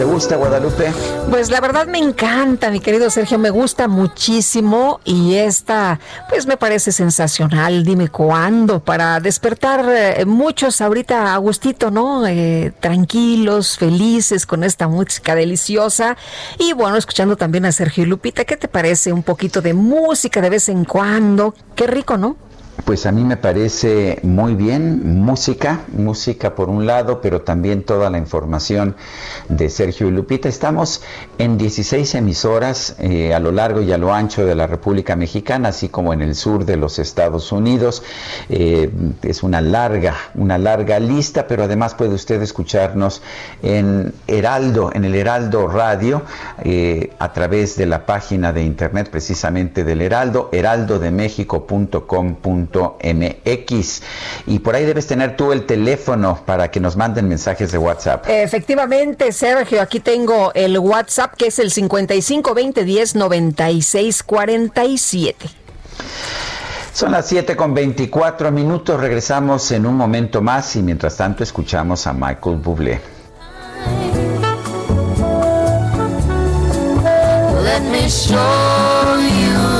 ¿Te 0.00 0.04
gusta 0.06 0.36
Guadalupe? 0.36 0.92
Pues 1.28 1.50
la 1.50 1.60
verdad 1.60 1.86
me 1.86 1.98
encanta, 1.98 2.70
mi 2.70 2.80
querido 2.80 3.10
Sergio, 3.10 3.38
me 3.38 3.50
gusta 3.50 3.86
muchísimo 3.86 5.00
y 5.04 5.34
esta, 5.34 6.00
pues 6.30 6.46
me 6.46 6.56
parece 6.56 6.90
sensacional. 6.90 7.84
Dime 7.84 8.08
cuándo 8.08 8.80
para 8.80 9.20
despertar 9.20 9.84
eh, 9.90 10.24
muchos 10.24 10.80
ahorita 10.80 11.34
a 11.34 11.36
gustito, 11.36 11.90
¿no? 11.90 12.26
Eh, 12.26 12.72
tranquilos, 12.80 13.76
felices 13.76 14.46
con 14.46 14.64
esta 14.64 14.88
música 14.88 15.34
deliciosa 15.34 16.16
y 16.58 16.72
bueno, 16.72 16.96
escuchando 16.96 17.36
también 17.36 17.66
a 17.66 17.72
Sergio 17.72 18.04
y 18.04 18.06
Lupita. 18.06 18.46
¿Qué 18.46 18.56
te 18.56 18.68
parece 18.68 19.12
un 19.12 19.22
poquito 19.22 19.60
de 19.60 19.74
música 19.74 20.40
de 20.40 20.48
vez 20.48 20.70
en 20.70 20.86
cuando? 20.86 21.54
Qué 21.74 21.86
rico, 21.86 22.16
¿no? 22.16 22.36
Pues 22.84 23.06
a 23.06 23.12
mí 23.12 23.24
me 23.24 23.36
parece 23.36 24.18
muy 24.22 24.54
bien 24.54 25.20
música, 25.20 25.80
música 25.88 26.54
por 26.54 26.68
un 26.68 26.86
lado, 26.86 27.20
pero 27.20 27.42
también 27.42 27.82
toda 27.82 28.10
la 28.10 28.18
información 28.18 28.96
de 29.48 29.68
Sergio 29.70 30.08
y 30.08 30.10
Lupita. 30.10 30.48
Estamos 30.48 31.02
en 31.38 31.58
16 31.58 32.14
emisoras 32.14 32.96
eh, 32.98 33.34
a 33.34 33.40
lo 33.40 33.52
largo 33.52 33.80
y 33.82 33.92
a 33.92 33.98
lo 33.98 34.12
ancho 34.12 34.44
de 34.44 34.54
la 34.54 34.66
República 34.66 35.16
Mexicana, 35.16 35.70
así 35.70 35.88
como 35.88 36.12
en 36.12 36.22
el 36.22 36.34
sur 36.34 36.64
de 36.64 36.76
los 36.76 36.98
Estados 36.98 37.52
Unidos. 37.52 38.02
Eh, 38.48 38.90
es 39.22 39.42
una 39.42 39.60
larga, 39.60 40.14
una 40.34 40.58
larga 40.58 40.98
lista, 41.00 41.46
pero 41.46 41.64
además 41.64 41.94
puede 41.94 42.14
usted 42.14 42.40
escucharnos 42.42 43.22
en 43.62 44.12
Heraldo, 44.26 44.90
en 44.94 45.04
el 45.04 45.14
Heraldo 45.14 45.68
Radio, 45.68 46.22
eh, 46.62 47.12
a 47.18 47.32
través 47.32 47.76
de 47.76 47.86
la 47.86 48.06
página 48.06 48.52
de 48.52 48.62
internet 48.62 49.08
precisamente 49.10 49.84
del 49.84 50.00
Heraldo, 50.02 50.48
heraldodemexico.com 50.52 52.36
mx 53.02 54.02
Y 54.46 54.58
por 54.58 54.74
ahí 54.74 54.84
debes 54.84 55.06
tener 55.06 55.36
tú 55.36 55.52
el 55.52 55.66
teléfono 55.66 56.40
para 56.44 56.70
que 56.70 56.80
nos 56.80 56.96
manden 56.96 57.28
mensajes 57.28 57.72
de 57.72 57.78
WhatsApp. 57.78 58.26
Efectivamente, 58.28 59.32
Sergio, 59.32 59.80
aquí 59.80 60.00
tengo 60.00 60.52
el 60.54 60.78
WhatsApp 60.78 61.34
que 61.36 61.46
es 61.48 61.58
el 61.58 61.70
55 61.70 62.54
20 62.54 62.84
10 62.84 63.14
96 63.14 64.22
47. 64.22 65.50
Son 66.92 67.12
las 67.12 67.28
7 67.28 67.56
con 67.56 67.72
24 67.72 68.50
minutos, 68.50 69.00
regresamos 69.00 69.70
en 69.70 69.86
un 69.86 69.96
momento 69.96 70.42
más 70.42 70.74
y 70.76 70.82
mientras 70.82 71.16
tanto 71.16 71.42
escuchamos 71.44 72.06
a 72.06 72.12
Michael 72.12 72.56
Bublé. 72.56 73.00
Let 77.62 77.82
me 77.82 78.08
show 78.08 78.36
you 79.16 79.79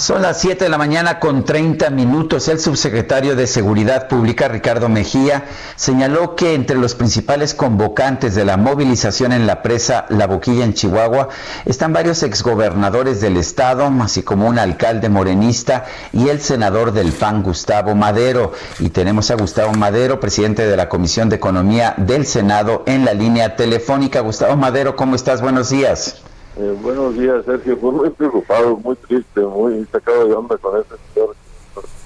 Son 0.00 0.22
las 0.22 0.40
7 0.40 0.64
de 0.64 0.70
la 0.70 0.78
mañana 0.78 1.20
con 1.20 1.44
30 1.44 1.90
minutos. 1.90 2.48
El 2.48 2.58
subsecretario 2.58 3.36
de 3.36 3.46
Seguridad 3.46 4.08
Pública, 4.08 4.48
Ricardo 4.48 4.88
Mejía, 4.88 5.44
señaló 5.76 6.36
que 6.36 6.54
entre 6.54 6.78
los 6.78 6.94
principales 6.94 7.52
convocantes 7.52 8.34
de 8.34 8.46
la 8.46 8.56
movilización 8.56 9.30
en 9.32 9.46
la 9.46 9.60
presa 9.60 10.06
La 10.08 10.26
Boquilla 10.26 10.64
en 10.64 10.72
Chihuahua 10.72 11.28
están 11.66 11.92
varios 11.92 12.22
exgobernadores 12.22 13.20
del 13.20 13.36
estado, 13.36 13.92
así 14.00 14.22
como 14.22 14.48
un 14.48 14.58
alcalde 14.58 15.10
morenista 15.10 15.84
y 16.14 16.30
el 16.30 16.40
senador 16.40 16.92
del 16.92 17.12
PAN, 17.12 17.42
Gustavo 17.42 17.94
Madero. 17.94 18.52
Y 18.78 18.88
tenemos 18.88 19.30
a 19.30 19.34
Gustavo 19.34 19.74
Madero, 19.74 20.18
presidente 20.18 20.66
de 20.66 20.78
la 20.78 20.88
Comisión 20.88 21.28
de 21.28 21.36
Economía 21.36 21.92
del 21.98 22.24
Senado, 22.24 22.84
en 22.86 23.04
la 23.04 23.12
línea 23.12 23.54
telefónica. 23.54 24.20
Gustavo 24.20 24.56
Madero, 24.56 24.96
¿cómo 24.96 25.14
estás? 25.14 25.42
Buenos 25.42 25.68
días. 25.68 26.22
Eh, 26.60 26.76
buenos 26.82 27.16
días, 27.16 27.42
Sergio. 27.46 27.78
Pues 27.78 27.94
muy 27.94 28.10
preocupado, 28.10 28.76
muy 28.76 28.94
triste, 28.94 29.40
muy 29.40 29.82
sacado 29.90 30.28
de 30.28 30.34
onda 30.34 30.58
con 30.58 30.78
ese 30.78 30.94
señor. 31.14 31.34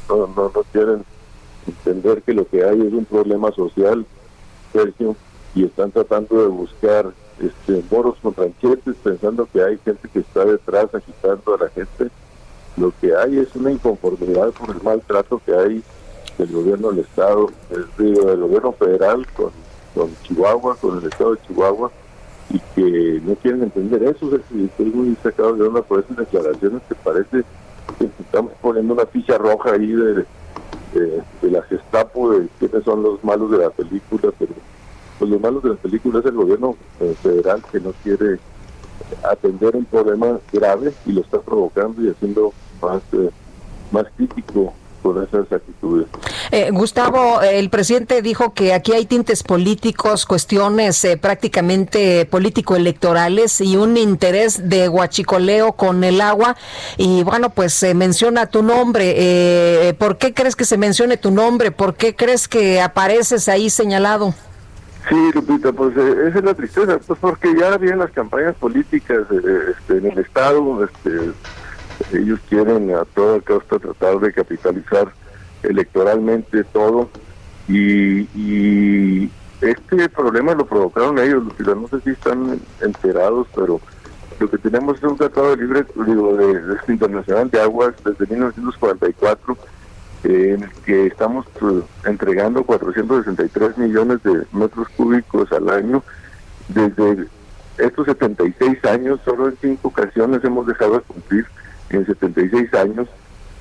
No, 0.08 0.28
no, 0.28 0.62
quieren 0.70 1.04
entender 1.66 2.22
que 2.22 2.34
lo 2.34 2.46
que 2.46 2.62
hay 2.62 2.80
es 2.80 2.92
un 2.92 3.04
problema 3.04 3.50
social, 3.50 4.06
Sergio, 4.72 5.16
y 5.56 5.64
están 5.64 5.90
tratando 5.90 6.40
de 6.40 6.46
buscar 6.46 7.12
este 7.40 7.82
moros 7.90 8.16
con 8.22 8.32
ranchetes 8.36 8.94
pensando 9.02 9.48
que 9.52 9.60
hay 9.60 9.76
gente 9.84 10.08
que 10.08 10.20
está 10.20 10.44
detrás 10.44 10.94
agitando 10.94 11.54
a 11.56 11.64
la 11.64 11.70
gente. 11.70 12.08
Lo 12.76 12.92
que 13.00 13.12
hay 13.16 13.38
es 13.38 13.56
una 13.56 13.72
inconformidad 13.72 14.50
por 14.52 14.70
el 14.70 14.80
maltrato 14.84 15.42
que 15.44 15.52
hay 15.52 15.82
del 16.38 16.52
gobierno 16.52 16.92
del 16.92 17.00
Estado, 17.00 17.50
del, 17.70 18.14
del 18.14 18.40
gobierno 18.40 18.70
federal 18.70 19.26
con, 19.32 19.50
con 19.96 20.14
Chihuahua, 20.22 20.76
con 20.76 20.98
el 20.98 21.08
Estado 21.08 21.34
de 21.34 21.40
Chihuahua 21.48 21.90
y 22.54 22.60
que 22.76 23.20
no 23.24 23.34
quieren 23.34 23.64
entender 23.64 24.04
eso. 24.04 24.30
estoy 24.36 24.86
muy 24.86 25.16
sacado 25.22 25.54
de 25.56 25.68
una 25.68 25.82
por 25.82 26.00
esas 26.00 26.16
declaraciones 26.16 26.82
que 26.88 26.94
parece 26.94 27.42
que 27.98 28.04
estamos 28.20 28.52
poniendo 28.62 28.94
una 28.94 29.06
ficha 29.06 29.36
roja 29.36 29.72
ahí 29.72 29.88
de, 29.88 30.24
de, 30.94 31.50
la 31.50 31.62
Gestapo, 31.62 32.30
de 32.30 32.48
quiénes 32.60 32.84
son 32.84 33.02
los 33.02 33.22
malos 33.24 33.50
de 33.50 33.58
la 33.58 33.70
película, 33.70 34.32
pero 34.38 34.52
pues 35.18 35.30
los 35.30 35.40
malos 35.40 35.64
de 35.64 35.70
la 35.70 35.74
película 35.74 36.20
es 36.20 36.26
el 36.26 36.34
gobierno 36.34 36.76
eh, 37.00 37.14
federal 37.20 37.60
que 37.72 37.80
no 37.80 37.92
quiere 38.04 38.38
atender 39.28 39.74
un 39.74 39.84
problema 39.86 40.38
grave 40.52 40.92
y 41.06 41.12
lo 41.12 41.22
está 41.22 41.40
provocando 41.40 42.02
y 42.02 42.08
haciendo 42.08 42.52
más, 42.80 43.02
eh, 43.12 43.30
más 43.90 44.06
crítico 44.16 44.72
esas 45.12 45.50
actitudes. 45.52 46.06
Eh, 46.50 46.70
Gustavo, 46.70 47.42
el 47.42 47.70
presidente 47.70 48.22
dijo 48.22 48.54
que 48.54 48.72
aquí 48.72 48.92
hay 48.92 49.06
tintes 49.06 49.42
políticos, 49.42 50.26
cuestiones 50.26 51.04
eh, 51.04 51.16
prácticamente 51.16 52.26
político-electorales 52.26 53.60
y 53.60 53.76
un 53.76 53.96
interés 53.96 54.68
de 54.68 54.88
guachicoleo 54.88 55.72
con 55.72 56.04
el 56.04 56.20
agua. 56.20 56.56
Y 56.96 57.22
bueno, 57.22 57.50
pues 57.50 57.74
se 57.74 57.94
menciona 57.94 58.46
tu 58.46 58.62
nombre. 58.62 59.14
Eh, 59.16 59.94
¿Por 59.94 60.16
qué 60.16 60.32
crees 60.32 60.56
que 60.56 60.64
se 60.64 60.78
mencione 60.78 61.16
tu 61.16 61.30
nombre? 61.30 61.70
¿Por 61.70 61.94
qué 61.94 62.16
crees 62.16 62.48
que 62.48 62.80
apareces 62.80 63.48
ahí 63.48 63.70
señalado? 63.70 64.34
Sí, 65.08 65.16
Lupita, 65.34 65.70
pues 65.70 65.94
esa 65.94 66.38
es 66.38 66.44
la 66.44 66.54
tristeza, 66.54 66.98
pues 67.06 67.18
porque 67.20 67.54
ya 67.54 67.76
vienen 67.76 67.98
las 67.98 68.10
campañas 68.10 68.54
políticas 68.54 69.26
este, 69.30 69.98
en 69.98 70.06
el 70.06 70.18
Estado, 70.18 70.82
este, 70.82 71.32
ellos 72.12 72.40
quieren 72.48 72.94
a 72.94 73.04
toda 73.04 73.40
costa 73.40 73.78
tratar 73.78 74.18
de 74.20 74.32
capitalizar 74.32 75.12
electoralmente 75.62 76.64
todo 76.64 77.08
y, 77.68 79.30
este 79.60 80.10
problema 80.10 80.52
lo 80.52 80.66
provocaron 80.66 81.18
ellos, 81.18 81.44
no 81.58 81.88
sé 81.88 82.00
si 82.00 82.10
están 82.10 82.60
enterados, 82.82 83.46
pero 83.54 83.80
lo 84.38 84.50
que 84.50 84.58
tenemos 84.58 84.98
es 84.98 85.04
un 85.04 85.16
tratado 85.16 85.56
de 85.56 85.62
libre 85.62 85.86
digo, 86.06 86.36
de, 86.36 86.60
de, 86.60 86.76
internacional 86.88 87.50
de 87.50 87.62
aguas 87.62 87.94
desde 88.04 88.26
1944 88.26 89.56
en 90.24 90.64
el 90.64 90.70
que 90.84 91.06
estamos 91.06 91.46
pues, 91.58 91.84
entregando 92.04 92.64
463 92.64 93.78
millones 93.78 94.22
de 94.22 94.44
metros 94.52 94.88
cúbicos 94.96 95.52
al 95.52 95.68
año. 95.68 96.02
Desde 96.68 97.26
estos 97.78 98.06
76 98.06 98.84
años 98.84 99.20
solo 99.24 99.48
en 99.48 99.56
cinco 99.60 99.88
ocasiones 99.88 100.42
hemos 100.44 100.66
dejado 100.66 100.94
de 100.94 101.00
cumplir 101.00 101.46
en 101.90 102.06
76 102.06 102.74
años 102.74 103.08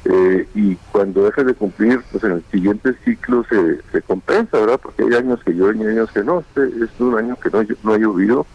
eh, 0.05 0.47
y 0.53 0.75
cuando 0.91 1.23
deja 1.23 1.43
de 1.43 1.53
cumplir, 1.53 2.01
pues 2.11 2.23
en 2.25 2.33
el 2.33 2.43
siguiente 2.51 2.93
ciclo 3.05 3.45
se, 3.49 4.01
compensa, 4.01 4.59
¿verdad? 4.59 4.79
Porque 4.81 5.03
hay 5.03 5.13
años 5.13 5.41
que 5.43 5.53
llueven 5.53 5.81
y 5.81 5.85
años 5.85 6.11
que 6.11 6.23
no. 6.23 6.39
Este, 6.41 6.67
es 6.83 6.99
un 6.99 7.17
año 7.17 7.37
que 7.37 7.49
no, 7.49 7.63
no 7.83 7.93
ha 7.93 7.97
llovido, 7.97 8.45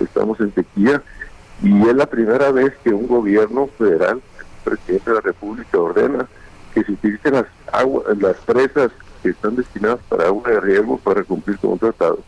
estamos 0.00 0.40
en 0.40 0.52
sequía 0.54 1.02
y 1.62 1.88
es 1.88 1.94
la 1.94 2.06
primera 2.06 2.50
vez 2.50 2.72
que 2.82 2.90
un 2.90 3.06
gobierno 3.06 3.68
federal, 3.78 4.20
el 4.40 4.70
presidente 4.72 5.10
de 5.10 5.16
la 5.16 5.22
República, 5.22 5.78
ordena 5.78 6.26
que 6.74 6.84
se 6.84 6.92
utilicen 6.92 7.34
las, 7.34 7.46
aguas, 7.72 8.04
las 8.18 8.36
presas 8.38 8.90
que 9.22 9.30
están 9.30 9.56
destinadas 9.56 10.00
para 10.08 10.26
agua 10.26 10.50
de 10.50 10.60
riego 10.60 10.98
para 10.98 11.22
cumplir 11.24 11.58
con 11.58 11.72
un 11.72 11.78
tratado. 11.78 12.20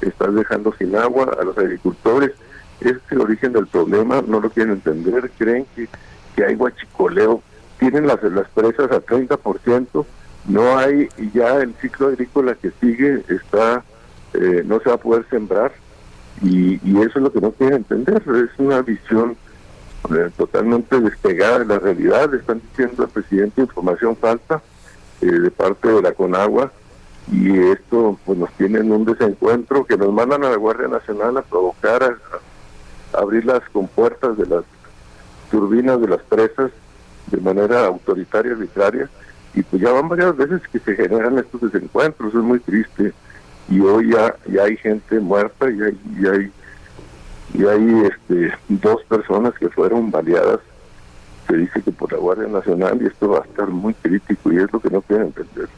Están 0.00 0.34
dejando 0.34 0.72
sin 0.78 0.96
agua 0.96 1.30
a 1.40 1.44
los 1.44 1.56
agricultores. 1.58 2.32
Ese 2.80 2.90
es 2.90 3.12
el 3.12 3.20
origen 3.20 3.52
del 3.52 3.66
problema, 3.66 4.22
no 4.26 4.40
lo 4.40 4.50
quieren 4.50 4.74
entender, 4.74 5.30
creen 5.36 5.66
que 5.76 5.88
que 6.34 6.44
hay 6.44 6.54
guachicoleo, 6.54 7.42
tienen 7.78 8.06
las, 8.06 8.22
las 8.22 8.48
presas 8.48 8.90
a 8.90 9.00
30%, 9.00 10.04
no 10.46 10.78
hay 10.78 11.08
ya 11.32 11.56
el 11.58 11.74
ciclo 11.80 12.08
agrícola 12.08 12.54
que 12.54 12.70
sigue 12.80 13.24
está 13.28 13.84
eh, 14.32 14.62
no 14.64 14.80
se 14.80 14.88
va 14.88 14.94
a 14.94 14.98
poder 14.98 15.26
sembrar 15.28 15.72
y, 16.42 16.78
eso 17.00 17.18
es 17.18 17.22
lo 17.22 17.32
que 17.32 17.40
no 17.40 17.52
quieren 17.52 17.78
entender 17.78 18.22
es 18.26 18.58
una 18.58 18.80
visión 18.82 19.36
eh, 20.14 20.30
totalmente 20.36 21.00
despegada 21.00 21.60
de 21.60 21.66
la 21.66 21.78
realidad 21.78 22.32
están 22.34 22.60
diciendo 22.60 23.02
al 23.02 23.10
presidente 23.10 23.60
información 23.60 24.16
falsa 24.16 24.62
eh, 25.20 25.26
de 25.26 25.50
parte 25.50 25.88
de 25.88 26.02
la 26.02 26.12
Conagua 26.12 26.72
y 27.30 27.58
esto 27.58 28.18
pues 28.24 28.38
nos 28.38 28.50
tiene 28.52 28.78
en 28.78 28.92
un 28.92 29.04
desencuentro 29.04 29.84
que 29.84 29.96
nos 29.96 30.12
mandan 30.12 30.44
a 30.44 30.50
la 30.50 30.56
Guardia 30.56 30.88
Nacional 30.88 31.36
a 31.36 31.42
provocar 31.42 32.02
a 32.02 33.18
abrir 33.18 33.44
las 33.44 33.60
compuertas 33.70 34.38
de 34.38 34.46
las 34.46 34.64
turbinas 35.50 36.00
de 36.00 36.08
las 36.08 36.22
presas 36.22 36.70
de 37.30 37.38
manera 37.38 37.86
autoritaria, 37.86 38.52
arbitraria, 38.52 39.08
y 39.54 39.62
pues 39.62 39.82
ya 39.82 39.92
van 39.92 40.08
varias 40.08 40.36
veces 40.36 40.62
que 40.72 40.78
se 40.78 40.94
generan 40.94 41.38
estos 41.38 41.60
desencuentros, 41.60 42.34
es 42.34 42.40
muy 42.40 42.60
triste, 42.60 43.12
y 43.68 43.80
hoy 43.80 44.12
ya, 44.12 44.34
ya 44.50 44.64
hay 44.64 44.76
gente 44.76 45.20
muerta, 45.20 45.70
y 45.70 45.82
hay, 45.82 46.00
y 46.18 46.26
hay, 46.26 46.52
y 47.54 47.66
hay 47.66 48.10
este, 48.10 48.52
dos 48.68 49.02
personas 49.04 49.54
que 49.54 49.68
fueron 49.68 50.10
baleadas, 50.10 50.60
se 51.48 51.56
dice 51.56 51.82
que 51.82 51.90
por 51.90 52.12
la 52.12 52.18
Guardia 52.18 52.48
Nacional, 52.48 53.00
y 53.02 53.06
esto 53.06 53.28
va 53.28 53.38
a 53.38 53.44
estar 53.44 53.68
muy 53.68 53.94
crítico, 53.94 54.52
y 54.52 54.58
es 54.58 54.72
lo 54.72 54.80
que 54.80 54.90
no 54.90 55.02
quieren 55.02 55.26
entender. 55.26 55.68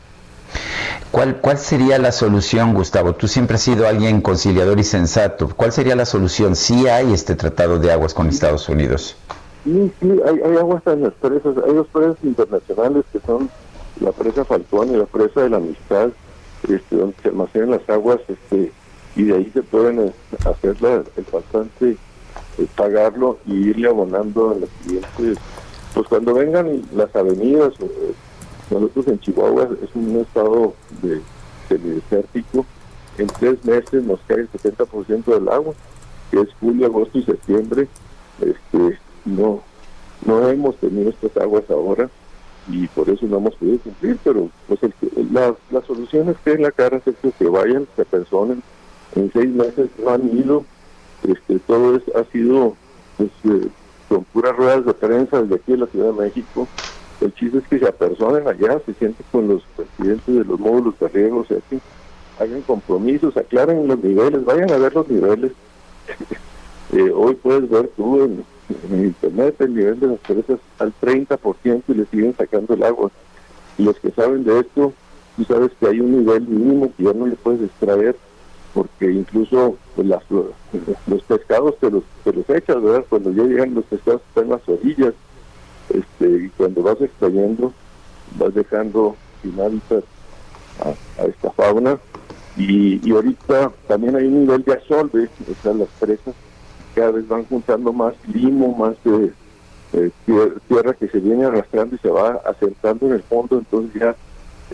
¿Cuál, 1.11 1.37
¿Cuál 1.37 1.59
sería 1.59 1.99
la 1.99 2.11
solución, 2.11 2.73
Gustavo? 2.73 3.15
Tú 3.15 3.29
siempre 3.29 3.57
has 3.57 3.63
sido 3.63 3.87
alguien 3.87 4.23
conciliador 4.23 4.81
y 4.81 4.85
sensato. 4.85 5.49
¿Cuál 5.55 5.71
sería 5.71 5.95
la 5.95 6.07
solución 6.07 6.57
si 6.57 6.89
hay 6.89 7.13
este 7.13 7.35
tratado 7.35 7.79
de 7.79 7.93
aguas 7.93 8.15
con 8.15 8.29
Estados 8.29 8.71
Unidos? 8.71 9.17
Sí, 9.65 9.93
sí, 10.01 10.11
hay, 10.27 10.41
hay 10.41 10.57
aguas 10.57 10.83
en 10.87 11.03
las 11.03 11.15
presas, 11.15 11.57
hay 11.65 11.75
dos 11.75 11.87
presas 11.89 12.17
internacionales 12.25 13.05
que 13.13 13.21
son 13.21 13.49
la 14.01 14.13
presa 14.13 14.45
Falcón 14.45 14.91
y 14.93 14.97
la 14.97 15.07
presa 15.07 15.43
de 15.43 15.51
la 15.51 15.59
Amistad, 15.59 16.11
este, 16.69 16.97
donde 16.97 17.15
se 17.23 17.29
almacenan 17.29 17.71
las 17.71 17.89
aguas, 17.89 18.21
este, 18.29 18.73
y 19.15 19.23
de 19.25 19.37
ahí 19.37 19.51
se 19.53 19.63
pueden 19.63 20.09
eh, 20.09 20.13
hacer 20.45 20.77
el 21.17 21.25
faltante, 21.25 21.97
eh, 22.59 22.67
pagarlo 22.77 23.39
y 23.47 23.69
irle 23.69 23.89
abonando 23.89 24.51
a 24.51 24.55
los 24.55 24.71
clientes. 24.85 25.39
Pues 25.95 26.09
cuando 26.09 26.35
vengan 26.35 26.83
las 26.95 27.15
avenidas, 27.15 27.75
eh, 27.81 28.15
nosotros 28.71 29.07
en 29.09 29.21
Chihuahua 29.21 29.69
es 29.83 29.95
un 29.95 30.17
estado 30.17 30.75
de 31.03 31.21
desértico, 31.69 32.67
en 33.19 33.27
tres 33.29 33.65
meses 33.65 34.03
nos 34.03 34.21
cae 34.27 34.41
el 34.41 34.51
70% 34.51 35.25
del 35.25 35.49
agua, 35.49 35.75
que 36.31 36.41
es 36.41 36.49
julio, 36.61 36.87
agosto 36.87 37.19
y 37.19 37.23
septiembre. 37.23 37.89
Este, 38.41 38.99
no, 39.25 39.63
no 40.25 40.49
hemos 40.49 40.77
tenido 40.77 41.11
estas 41.11 41.37
aguas 41.37 41.65
ahora 41.71 42.09
y 42.69 42.87
por 42.89 43.09
eso 43.11 43.27
no 43.27 43.39
hemos 43.39 43.55
podido 43.57 43.79
cumplir, 43.79 44.19
pero 44.23 44.49
pues 44.69 44.81
la, 45.33 45.55
la 45.71 45.83
solución 45.83 46.29
es 46.29 46.37
que 46.45 46.53
en 46.53 46.63
la 46.63 46.71
cara 46.71 47.01
es 47.05 47.33
que 47.39 47.49
vayan, 47.49 47.87
se 47.97 48.05
personen, 48.05 48.63
en 49.17 49.33
seis 49.33 49.51
meses 49.51 49.91
no 49.99 50.11
han 50.11 50.37
ido, 50.37 50.65
este, 51.27 51.59
todo 51.61 51.97
es, 51.97 52.03
ha 52.15 52.25
sido 52.31 52.77
pues, 53.17 53.31
eh, 53.45 53.69
con 54.09 54.25
puras 54.25 54.57
ruedas 54.57 54.85
de 54.85 54.95
prensa 54.95 55.43
desde 55.43 55.57
aquí 55.57 55.73
en 55.73 55.81
la 55.81 55.87
Ciudad 55.87 56.13
de 56.13 56.21
México, 56.21 56.69
el 57.21 57.35
chiste 57.35 57.59
es 57.59 57.69
que 57.69 57.79
se 57.79 57.89
apersonen 57.89 58.47
allá, 58.47 58.81
se 58.85 58.95
sienten 58.95 59.27
con 59.31 59.49
los 59.49 59.63
presidentes 59.77 60.35
de 60.35 60.45
los 60.45 60.59
módulos 60.59 60.99
de 60.99 61.09
riego, 61.09 61.41
o 61.41 61.45
que 61.47 61.81
hagan 62.39 62.63
compromisos, 62.63 63.37
aclaren 63.37 63.87
los 63.87 64.03
niveles, 64.03 64.45
vayan 64.45 64.71
a 64.71 64.79
ver 64.79 64.95
los 64.95 65.09
niveles. 65.09 65.53
Eh, 66.95 67.11
hoy 67.11 67.35
puedes 67.37 67.71
ver 67.71 67.89
tú 67.97 68.23
en, 68.23 68.45
en 68.69 69.07
internet 69.07 69.61
el 69.61 69.75
nivel 69.75 70.01
de 70.01 70.07
las 70.09 70.19
presas 70.21 70.61
al 70.79 70.93
30% 71.01 71.83
y 71.89 71.95
le 71.95 72.07
siguen 72.07 72.35
sacando 72.37 72.75
el 72.75 72.83
agua. 72.83 73.11
Y 73.79 73.85
los 73.85 73.99
que 73.99 74.11
saben 74.11 74.45
de 74.45 74.61
esto, 74.61 74.93
tú 75.37 75.45
sabes 75.45 75.73
que 75.79 75.87
hay 75.87 76.01
un 76.01 76.19
nivel 76.19 76.47
mínimo 76.47 76.93
que 76.97 77.05
ya 77.05 77.13
no 77.13 77.27
le 77.27 77.37
puedes 77.37 77.63
extraer 77.63 78.17
porque 78.75 79.11
incluso 79.11 79.77
pues, 79.95 80.07
las, 80.07 80.23
los 81.07 81.23
pescados 81.25 81.77
te 81.79 81.91
los, 81.91 82.05
te 82.25 82.33
los 82.33 82.49
echas, 82.49 82.83
¿verdad? 82.83 83.05
Cuando 83.09 83.31
ya 83.33 83.43
llegan 83.45 83.75
los 83.75 83.85
pescados 83.85 84.23
están 84.29 84.49
las 84.49 84.67
orillas 84.67 85.15
este, 85.91 86.45
y 86.45 86.49
cuando 86.57 86.83
vas 86.83 87.01
extrayendo 87.01 87.73
vas 88.39 88.55
dejando 88.55 89.15
sin 89.43 89.61
hábitat 89.61 90.05
a, 90.81 91.25
esta 91.25 91.51
fauna 91.51 91.99
y, 92.57 93.07
y 93.07 93.13
ahorita 93.13 93.73
también 93.89 94.17
hay 94.17 94.27
un 94.27 94.41
nivel 94.41 94.63
de 94.65 94.73
asolve, 94.75 95.29
o 95.51 95.63
sea, 95.63 95.75
las 95.75 95.89
presas 96.01 96.35
cada 96.95 97.13
vez 97.13 97.27
van 97.29 97.45
juntando 97.45 97.93
más 97.93 98.15
limo, 98.33 98.75
más 98.77 98.97
de 99.05 99.33
tierra 100.69 100.95
que 100.95 101.09
se 101.09 101.21
viene 101.21 101.45
arrastrando 101.45 101.97
y 101.97 101.99
se 101.99 102.09
va 102.09 102.41
acercando 102.47 103.07
en 103.07 103.13
el 103.13 103.23
fondo, 103.23 103.59
entonces 103.59 104.01
ya 104.01 104.17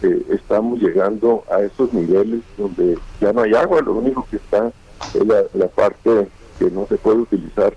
eh, 0.03 0.27
estamos 0.31 0.81
llegando 0.81 1.45
a 1.51 1.61
esos 1.61 1.93
niveles 1.93 2.43
donde 2.57 2.97
ya 3.21 3.33
no 3.33 3.43
hay 3.43 3.55
agua, 3.55 3.81
lo 3.81 3.95
único 3.95 4.27
que 4.31 4.37
está 4.37 4.71
es 5.15 5.27
la, 5.27 5.69
parte 5.69 6.29
que 6.59 6.71
no 6.71 6.87
se 6.87 6.97
puede 6.97 7.19
utilizar. 7.19 7.75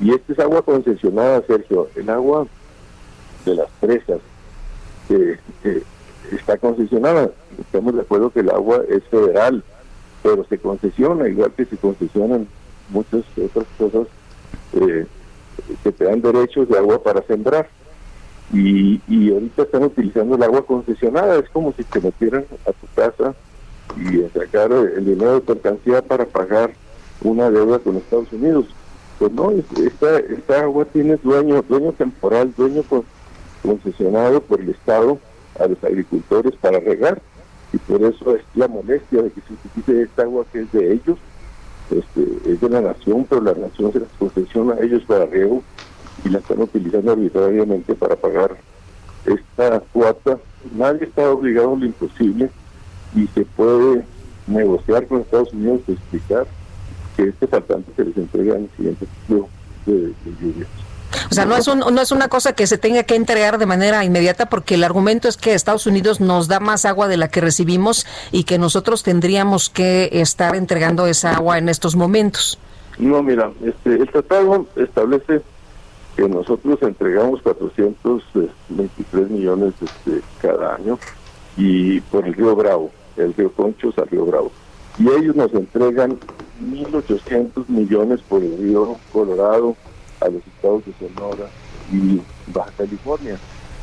Y 0.00 0.12
esta 0.12 0.32
es 0.32 0.38
agua 0.40 0.62
concesionada, 0.62 1.42
Sergio, 1.46 1.88
el 1.94 2.10
agua 2.10 2.46
de 3.44 3.54
las 3.54 3.68
presas 3.80 4.20
que 5.06 5.38
está 6.32 6.56
concesionada. 6.56 7.30
Estamos 7.60 7.94
de 7.94 8.00
acuerdo 8.00 8.30
que 8.30 8.40
el 8.40 8.50
agua 8.50 8.82
es 8.88 9.04
federal, 9.04 9.62
pero 10.22 10.44
se 10.44 10.58
concesiona, 10.58 11.28
igual 11.28 11.52
que 11.52 11.64
se 11.66 11.76
concesionan 11.76 12.48
muchas 12.92 13.24
otras 13.44 13.66
cosas 13.78 14.06
eh, 14.74 15.06
que 15.82 15.92
te 15.92 16.04
dan 16.04 16.22
derechos 16.22 16.68
de 16.68 16.78
agua 16.78 17.02
para 17.02 17.22
sembrar. 17.22 17.68
Y, 18.52 19.00
y 19.08 19.32
ahorita 19.32 19.62
están 19.62 19.84
utilizando 19.84 20.34
el 20.34 20.42
agua 20.42 20.64
concesionada, 20.66 21.38
es 21.38 21.48
como 21.50 21.72
si 21.72 21.84
te 21.84 22.00
metieran 22.00 22.44
a 22.66 22.72
tu 22.72 22.86
casa 22.94 23.34
y 23.96 24.38
sacar 24.38 24.72
el 24.72 25.04
dinero 25.04 25.40
de 25.40 25.54
mercancía 25.54 26.02
para 26.02 26.26
pagar 26.26 26.72
una 27.22 27.50
deuda 27.50 27.78
con 27.78 27.96
Estados 27.96 28.32
Unidos. 28.32 28.66
Pues 29.18 29.32
no, 29.32 29.50
esta, 29.50 30.18
esta 30.18 30.62
agua 30.62 30.84
tiene 30.86 31.16
dueño, 31.16 31.62
dueño 31.62 31.92
temporal, 31.92 32.52
dueño 32.56 32.82
concesionado 33.62 34.40
por 34.42 34.60
el 34.60 34.70
Estado 34.70 35.18
a 35.58 35.66
los 35.66 35.82
agricultores 35.84 36.54
para 36.56 36.80
regar. 36.80 37.22
Y 37.72 37.78
por 37.78 38.02
eso 38.02 38.36
es 38.36 38.42
la 38.54 38.68
molestia 38.68 39.22
de 39.22 39.30
que 39.30 39.40
se 39.40 39.54
utilice 39.54 40.02
esta 40.02 40.22
agua 40.24 40.44
que 40.52 40.60
es 40.60 40.72
de 40.72 40.92
ellos 40.92 41.18
este, 41.90 42.52
es 42.52 42.60
de 42.60 42.68
la 42.68 42.80
nación, 42.80 43.26
pero 43.28 43.42
la 43.42 43.54
nación 43.54 43.92
se 43.92 44.00
las 44.00 44.08
concesiona 44.18 44.74
a 44.74 44.80
ellos 44.80 45.02
para 45.04 45.26
riego 45.26 45.62
y 46.24 46.28
la 46.28 46.38
están 46.38 46.60
utilizando 46.60 47.12
arbitrariamente 47.12 47.94
para 47.94 48.16
pagar 48.16 48.56
esta 49.24 49.80
cuota. 49.92 50.38
Nadie 50.76 51.04
está 51.04 51.30
obligado 51.30 51.74
a 51.74 51.78
lo 51.78 51.86
imposible 51.86 52.50
y 53.14 53.26
se 53.28 53.44
puede 53.44 54.04
negociar 54.46 55.06
con 55.06 55.20
Estados 55.20 55.52
Unidos 55.52 55.82
y 55.88 55.92
explicar 55.92 56.46
que 57.16 57.24
este 57.24 57.46
faltante 57.46 57.92
se 57.96 58.04
les 58.04 58.16
entrega 58.16 58.56
en 58.56 58.64
el 58.64 58.70
siguiente 58.76 59.06
ciclo 59.06 59.48
de, 59.86 59.94
de 59.94 60.36
lluvias. 60.40 60.68
O 61.30 61.34
sea, 61.34 61.44
no 61.44 61.56
es, 61.56 61.68
un, 61.68 61.80
no 61.80 62.00
es 62.00 62.12
una 62.12 62.28
cosa 62.28 62.54
que 62.54 62.66
se 62.66 62.78
tenga 62.78 63.02
que 63.02 63.14
entregar 63.14 63.58
de 63.58 63.66
manera 63.66 64.04
inmediata 64.04 64.46
porque 64.46 64.74
el 64.74 64.84
argumento 64.84 65.28
es 65.28 65.36
que 65.36 65.54
Estados 65.54 65.86
Unidos 65.86 66.20
nos 66.20 66.48
da 66.48 66.60
más 66.60 66.84
agua 66.84 67.08
de 67.08 67.16
la 67.16 67.28
que 67.28 67.40
recibimos 67.40 68.06
y 68.30 68.44
que 68.44 68.58
nosotros 68.58 69.02
tendríamos 69.02 69.70
que 69.70 70.08
estar 70.12 70.54
entregando 70.56 71.06
esa 71.06 71.36
agua 71.36 71.58
en 71.58 71.68
estos 71.68 71.96
momentos. 71.96 72.58
No, 72.98 73.22
mira, 73.22 73.50
este, 73.64 73.94
el 73.94 74.08
tratado 74.10 74.66
establece 74.76 75.42
que 76.16 76.28
nosotros 76.28 76.78
entregamos 76.82 77.40
423 77.42 79.30
millones 79.30 79.74
este, 79.80 80.20
cada 80.40 80.74
año 80.74 80.98
y 81.56 82.00
por 82.00 82.26
el 82.26 82.34
río 82.34 82.54
Bravo, 82.54 82.90
el 83.16 83.34
río 83.34 83.52
Conchos 83.52 83.96
al 83.98 84.08
río 84.08 84.26
Bravo. 84.26 84.52
Y 84.98 85.08
ellos 85.08 85.34
nos 85.34 85.52
entregan 85.54 86.18
1.800 86.62 87.66
millones 87.68 88.20
por 88.28 88.42
el 88.42 88.58
río 88.58 88.96
Colorado, 89.12 89.74
a 90.22 90.28
los 90.28 90.46
estados 90.46 90.82
de 90.86 90.92
Sonora 90.98 91.46
y 91.92 92.20
Baja 92.52 92.70
California. 92.76 93.38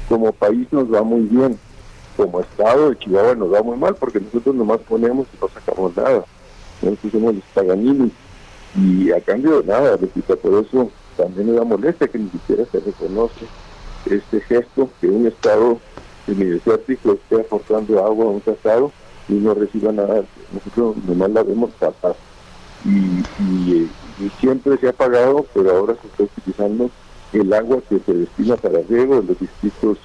Como 0.07 0.31
país 0.31 0.67
nos 0.71 0.91
va 0.91 1.03
muy 1.03 1.21
bien, 1.21 1.59
como 2.17 2.41
estado 2.41 2.89
de 2.89 2.97
Chihuahua 2.97 3.35
nos 3.35 3.53
va 3.53 3.61
muy 3.61 3.77
mal 3.77 3.95
porque 3.95 4.19
nosotros 4.19 4.55
nomás 4.55 4.79
ponemos 4.79 5.27
y 5.33 5.37
no 5.41 5.49
sacamos 5.49 5.95
nada. 5.95 6.25
Nosotros 6.81 7.11
somos 7.11 7.35
los 7.35 7.43
paganinis 7.53 8.11
y 8.75 9.11
a 9.11 9.21
cambio 9.21 9.61
de 9.61 9.67
nada, 9.67 9.97
repito, 9.97 10.35
por 10.37 10.63
eso 10.63 10.91
también 11.17 11.47
me 11.47 11.53
da 11.53 11.63
molestia 11.63 12.07
que 12.07 12.19
ni 12.19 12.29
siquiera 12.29 12.65
se 12.71 12.79
reconoce 12.79 13.45
este 14.05 14.41
gesto 14.41 14.89
que 15.01 15.07
un 15.07 15.27
estado 15.27 15.79
semidesértico 16.25 17.13
esté 17.13 17.41
aportando 17.41 18.03
agua 18.05 18.25
a 18.25 18.29
un 18.29 18.41
tratado 18.41 18.91
y 19.27 19.33
no 19.33 19.53
reciba 19.53 19.91
nada. 19.91 20.23
Nosotros 20.51 20.97
nomás 21.05 21.31
la 21.31 21.43
vemos 21.43 21.71
capaz. 21.79 22.15
Y, 22.85 23.23
y, 23.43 23.89
siempre 24.39 24.77
se 24.77 24.89
ha 24.89 24.93
pagado, 24.93 25.45
pero 25.53 25.71
ahora 25.71 25.95
se 26.01 26.07
está 26.07 26.23
utilizando 26.23 26.89
el 27.31 27.53
agua 27.53 27.79
que 27.87 27.99
se 27.99 28.13
destina 28.13 28.57
para 28.57 28.79
riego 28.81 29.19
en 29.19 29.27
los 29.27 29.39
distritos, 29.39 29.97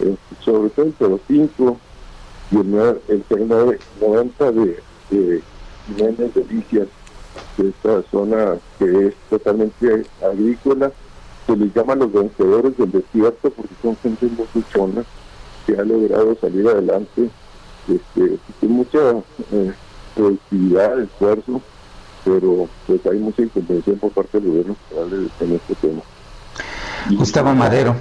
eh, 0.00 0.16
sobre 0.42 0.70
todo 0.70 0.86
el 0.86 1.20
05 1.26 1.76
y 2.52 2.56
el, 2.56 3.00
el 3.08 3.78
90 4.00 4.52
de, 4.52 4.82
de 5.10 5.42
Jiménez 5.86 6.34
de 6.34 7.68
esta 7.68 8.02
zona 8.10 8.58
que 8.78 9.08
es 9.08 9.14
totalmente 9.28 10.04
agrícola, 10.22 10.92
se 11.46 11.56
les 11.56 11.74
llama 11.74 11.94
los 11.94 12.12
vencedores 12.12 12.76
del 12.76 12.90
desierto 12.92 13.50
porque 13.50 13.74
son 13.82 13.96
gente 13.96 14.26
muy 14.26 14.46
luchona, 14.54 15.04
se 15.66 15.78
ha 15.78 15.84
logrado 15.84 16.36
salir 16.40 16.66
adelante 16.68 17.30
este, 17.88 18.38
con 18.60 18.70
mucha 18.70 18.98
eh, 19.52 19.72
productividad, 20.14 21.00
esfuerzo, 21.00 21.60
pero 22.30 22.68
pues 22.86 23.04
hay 23.06 23.18
mucha 23.18 23.42
incomprensión 23.42 23.98
por 23.98 24.12
parte 24.12 24.38
del 24.38 24.48
gobierno 24.50 24.76
en 25.40 25.52
este 25.54 25.74
tema. 25.74 26.00
Gustavo 27.10 27.52
Madero. 27.54 27.96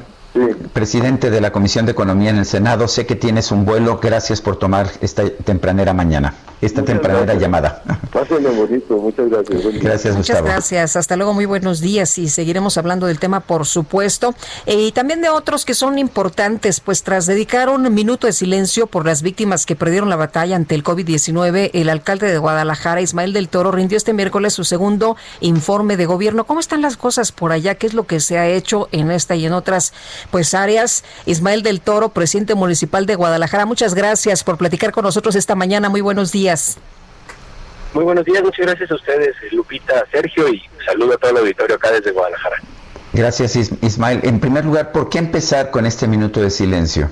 Presidente 0.73 1.31
de 1.31 1.41
la 1.41 1.51
Comisión 1.51 1.85
de 1.85 1.91
Economía 1.91 2.29
en 2.29 2.37
el 2.37 2.45
Senado, 2.45 2.87
sé 2.87 3.05
que 3.05 3.15
tienes 3.15 3.51
un 3.51 3.65
vuelo. 3.65 3.99
Gracias 4.01 4.41
por 4.41 4.57
tomar 4.57 4.89
esta 5.01 5.27
tempranera 5.29 5.93
mañana, 5.93 6.35
esta 6.61 6.83
tempranera 6.83 7.33
llamada. 7.33 7.81
Pásenlo 8.13 8.51
bonito, 8.53 8.97
muchas 8.97 9.29
gracias. 9.29 9.81
Gracias, 9.81 10.15
Muchas 10.15 10.43
gracias. 10.43 10.95
Hasta 10.95 11.15
luego, 11.15 11.33
muy 11.33 11.45
buenos 11.45 11.81
días 11.81 12.17
y 12.19 12.29
seguiremos 12.29 12.77
hablando 12.77 13.07
del 13.07 13.19
tema, 13.19 13.39
por 13.39 13.65
supuesto, 13.65 14.35
eh, 14.67 14.87
y 14.87 14.91
también 14.91 15.21
de 15.21 15.29
otros 15.29 15.65
que 15.65 15.73
son 15.73 15.97
importantes, 15.97 16.79
pues 16.79 17.01
tras 17.01 17.25
dedicar 17.25 17.69
un 17.69 17.91
minuto 17.93 18.27
de 18.27 18.33
silencio 18.33 18.85
por 18.85 19.05
las 19.05 19.23
víctimas 19.23 19.65
que 19.65 19.75
perdieron 19.75 20.09
la 20.09 20.15
batalla 20.15 20.55
ante 20.55 20.75
el 20.75 20.83
COVID-19, 20.83 21.71
el 21.73 21.89
alcalde 21.89 22.31
de 22.31 22.37
Guadalajara, 22.37 23.01
Ismael 23.01 23.33
del 23.33 23.49
Toro, 23.49 23.71
rindió 23.71 23.97
este 23.97 24.13
miércoles 24.13 24.53
su 24.53 24.63
segundo 24.63 25.17
informe 25.41 25.97
de 25.97 26.05
gobierno. 26.05 26.45
¿Cómo 26.45 26.59
están 26.59 26.81
las 26.81 26.97
cosas 26.97 27.31
por 27.31 27.51
allá? 27.51 27.75
¿Qué 27.75 27.87
es 27.87 27.93
lo 27.93 28.05
que 28.05 28.19
se 28.19 28.37
ha 28.37 28.47
hecho 28.47 28.89
en 28.91 29.09
esta 29.09 29.35
y 29.35 29.45
en 29.45 29.53
otras? 29.53 29.93
Pues 30.31 30.53
áreas. 30.53 31.03
Ismael 31.25 31.63
del 31.63 31.81
Toro, 31.81 32.09
presidente 32.09 32.55
municipal 32.55 33.05
de 33.05 33.15
Guadalajara, 33.15 33.65
muchas 33.65 33.93
gracias 33.93 34.43
por 34.43 34.57
platicar 34.57 34.91
con 34.91 35.03
nosotros 35.03 35.35
esta 35.35 35.55
mañana. 35.55 35.89
Muy 35.89 36.01
buenos 36.01 36.31
días. 36.31 36.77
Muy 37.93 38.03
buenos 38.03 38.23
días, 38.25 38.43
muchas 38.43 38.65
gracias 38.67 38.91
a 38.91 38.95
ustedes, 38.95 39.35
Lupita, 39.51 40.05
Sergio, 40.11 40.47
y 40.47 40.61
saludo 40.85 41.15
a 41.15 41.17
todo 41.17 41.31
el 41.31 41.37
auditorio 41.37 41.75
acá 41.75 41.91
desde 41.91 42.11
Guadalajara. 42.11 42.57
Gracias, 43.13 43.55
Ismael. 43.55 44.21
En 44.23 44.39
primer 44.39 44.65
lugar, 44.65 44.91
¿por 44.91 45.09
qué 45.09 45.17
empezar 45.17 45.71
con 45.71 45.87
este 45.87 46.07
minuto 46.07 46.39
de 46.39 46.51
silencio? 46.51 47.09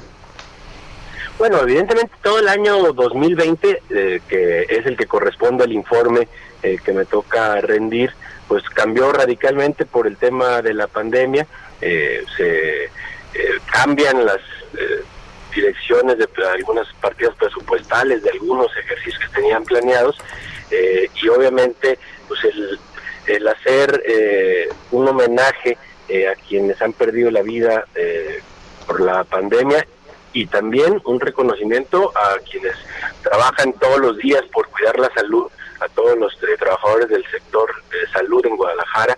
Bueno, 1.39 1.60
evidentemente 1.62 2.12
todo 2.22 2.39
el 2.39 2.47
año 2.47 2.93
2020, 2.93 3.82
eh, 3.89 4.22
que 4.28 4.62
es 4.70 4.86
el 4.86 4.97
que 4.97 5.05
corresponde 5.05 5.64
al 5.64 5.72
informe 5.72 6.28
eh, 6.64 6.78
que 6.84 6.93
me 6.93 7.05
toca 7.05 7.62
rendir, 7.62 8.12
pues 8.47 8.64
cambió 8.70 9.12
radicalmente 9.12 9.86
por 9.86 10.08
el 10.08 10.18
tema 10.18 10.62
de 10.62 10.74
la 10.74 10.88
pandemia 10.88 11.47
eh, 11.82 12.23
se 12.36 12.86
eh, 12.86 12.89
cambian 13.71 14.25
las 14.25 14.39
eh, 14.78 15.03
direcciones 15.53 16.17
de 16.17 16.28
algunas 16.53 16.88
partidas 17.01 17.36
presupuestales 17.36 18.23
de 18.23 18.32
algunos 18.32 18.67
ejercicios 18.78 19.19
que 19.19 19.41
tenían 19.41 19.63
planeados 19.63 20.17
y 20.69 21.30
obviamente 21.30 21.97
pues 22.28 22.43
el, 22.43 22.78
el 23.25 23.47
hacer 23.47 24.03
un 24.91 25.07
homenaje 25.07 25.78
a 26.30 26.36
quienes 26.47 26.80
han 26.82 26.91
perdido 26.91 27.32
la 27.32 27.41
vida 27.41 27.86
por 28.86 28.99
la 28.99 29.23
pandemia 29.23 29.88
y 30.34 30.45
también 30.45 31.01
un 31.05 31.21
reconocimiento 31.21 32.11
a 32.15 32.38
quienes 32.39 32.75
trabajan 33.23 33.71
todos 33.73 33.99
los 33.99 34.17
días 34.17 34.43
por 34.51 34.67
cuidar 34.67 34.99
la 34.99 35.09
salud 35.13 35.49
a 35.80 35.88
todos 35.89 36.17
los 36.17 36.38
trabajadores 36.59 37.09
del 37.09 37.25
sector 37.30 37.69
de 37.91 38.07
salud 38.11 38.45
en 38.45 38.55
Guadalajara, 38.55 39.17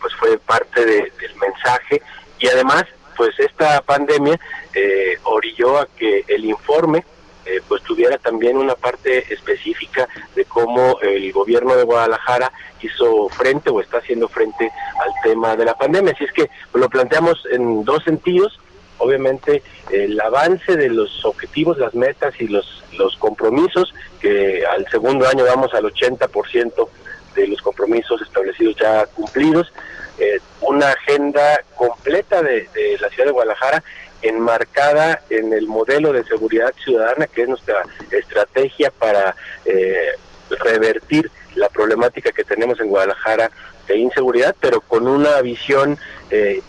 pues 0.00 0.14
fue 0.14 0.38
parte 0.38 0.84
del 0.84 1.34
mensaje 1.40 2.02
y 2.38 2.48
además 2.48 2.84
pues 3.16 3.38
esta 3.40 3.80
pandemia 3.82 4.38
eh, 4.74 5.18
orilló 5.24 5.78
a 5.78 5.86
que 5.86 6.24
el 6.28 6.44
informe 6.44 7.04
eh, 7.46 7.60
pues 7.66 7.82
tuviera 7.82 8.18
también 8.18 8.56
una 8.56 8.74
parte 8.74 9.32
específica 9.32 10.08
de 10.34 10.44
cómo 10.44 10.98
el 11.00 11.32
gobierno 11.32 11.76
de 11.76 11.84
Guadalajara 11.84 12.52
hizo 12.82 13.28
frente 13.30 13.70
o 13.70 13.80
está 13.80 13.98
haciendo 13.98 14.28
frente 14.28 14.70
al 15.00 15.12
tema 15.22 15.56
de 15.56 15.64
la 15.64 15.74
pandemia. 15.74 16.12
Así 16.12 16.24
es 16.24 16.32
que 16.32 16.50
lo 16.74 16.88
planteamos 16.88 17.46
en 17.50 17.84
dos 17.84 18.02
sentidos. 18.04 18.58
Obviamente 18.98 19.62
el 19.90 20.20
avance 20.20 20.76
de 20.76 20.88
los 20.88 21.24
objetivos, 21.24 21.78
las 21.78 21.94
metas 21.94 22.34
y 22.40 22.48
los, 22.48 22.82
los 22.98 23.16
compromisos, 23.16 23.94
que 24.20 24.64
al 24.66 24.86
segundo 24.88 25.28
año 25.28 25.44
vamos 25.44 25.72
al 25.74 25.84
80% 25.84 26.88
de 27.34 27.46
los 27.48 27.60
compromisos 27.62 28.20
establecidos 28.22 28.76
ya 28.76 29.06
cumplidos. 29.06 29.72
Eh, 30.18 30.38
una 30.62 30.88
agenda 30.90 31.60
completa 31.74 32.42
de, 32.42 32.68
la 33.00 33.08
ciudad 33.10 33.26
de 33.26 33.32
Guadalajara 33.32 33.82
enmarcada 34.22 35.22
en 35.28 35.52
el 35.52 35.66
modelo 35.66 36.12
de 36.12 36.24
seguridad 36.24 36.72
ciudadana, 36.82 37.26
que 37.26 37.42
es 37.42 37.48
nuestra 37.48 37.82
estrategia 38.10 38.90
para 38.90 39.36
eh, 39.66 40.12
revertir 40.48 41.30
la 41.54 41.68
problemática 41.68 42.32
que 42.32 42.44
tenemos 42.44 42.80
en 42.80 42.88
Guadalajara 42.88 43.50
de 43.86 43.98
inseguridad, 43.98 44.56
pero 44.58 44.80
con 44.80 45.06
una 45.06 45.40
visión 45.42 45.98
eh, 46.30 46.62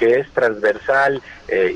que 0.00 0.18
es 0.18 0.30
transversal, 0.30 1.22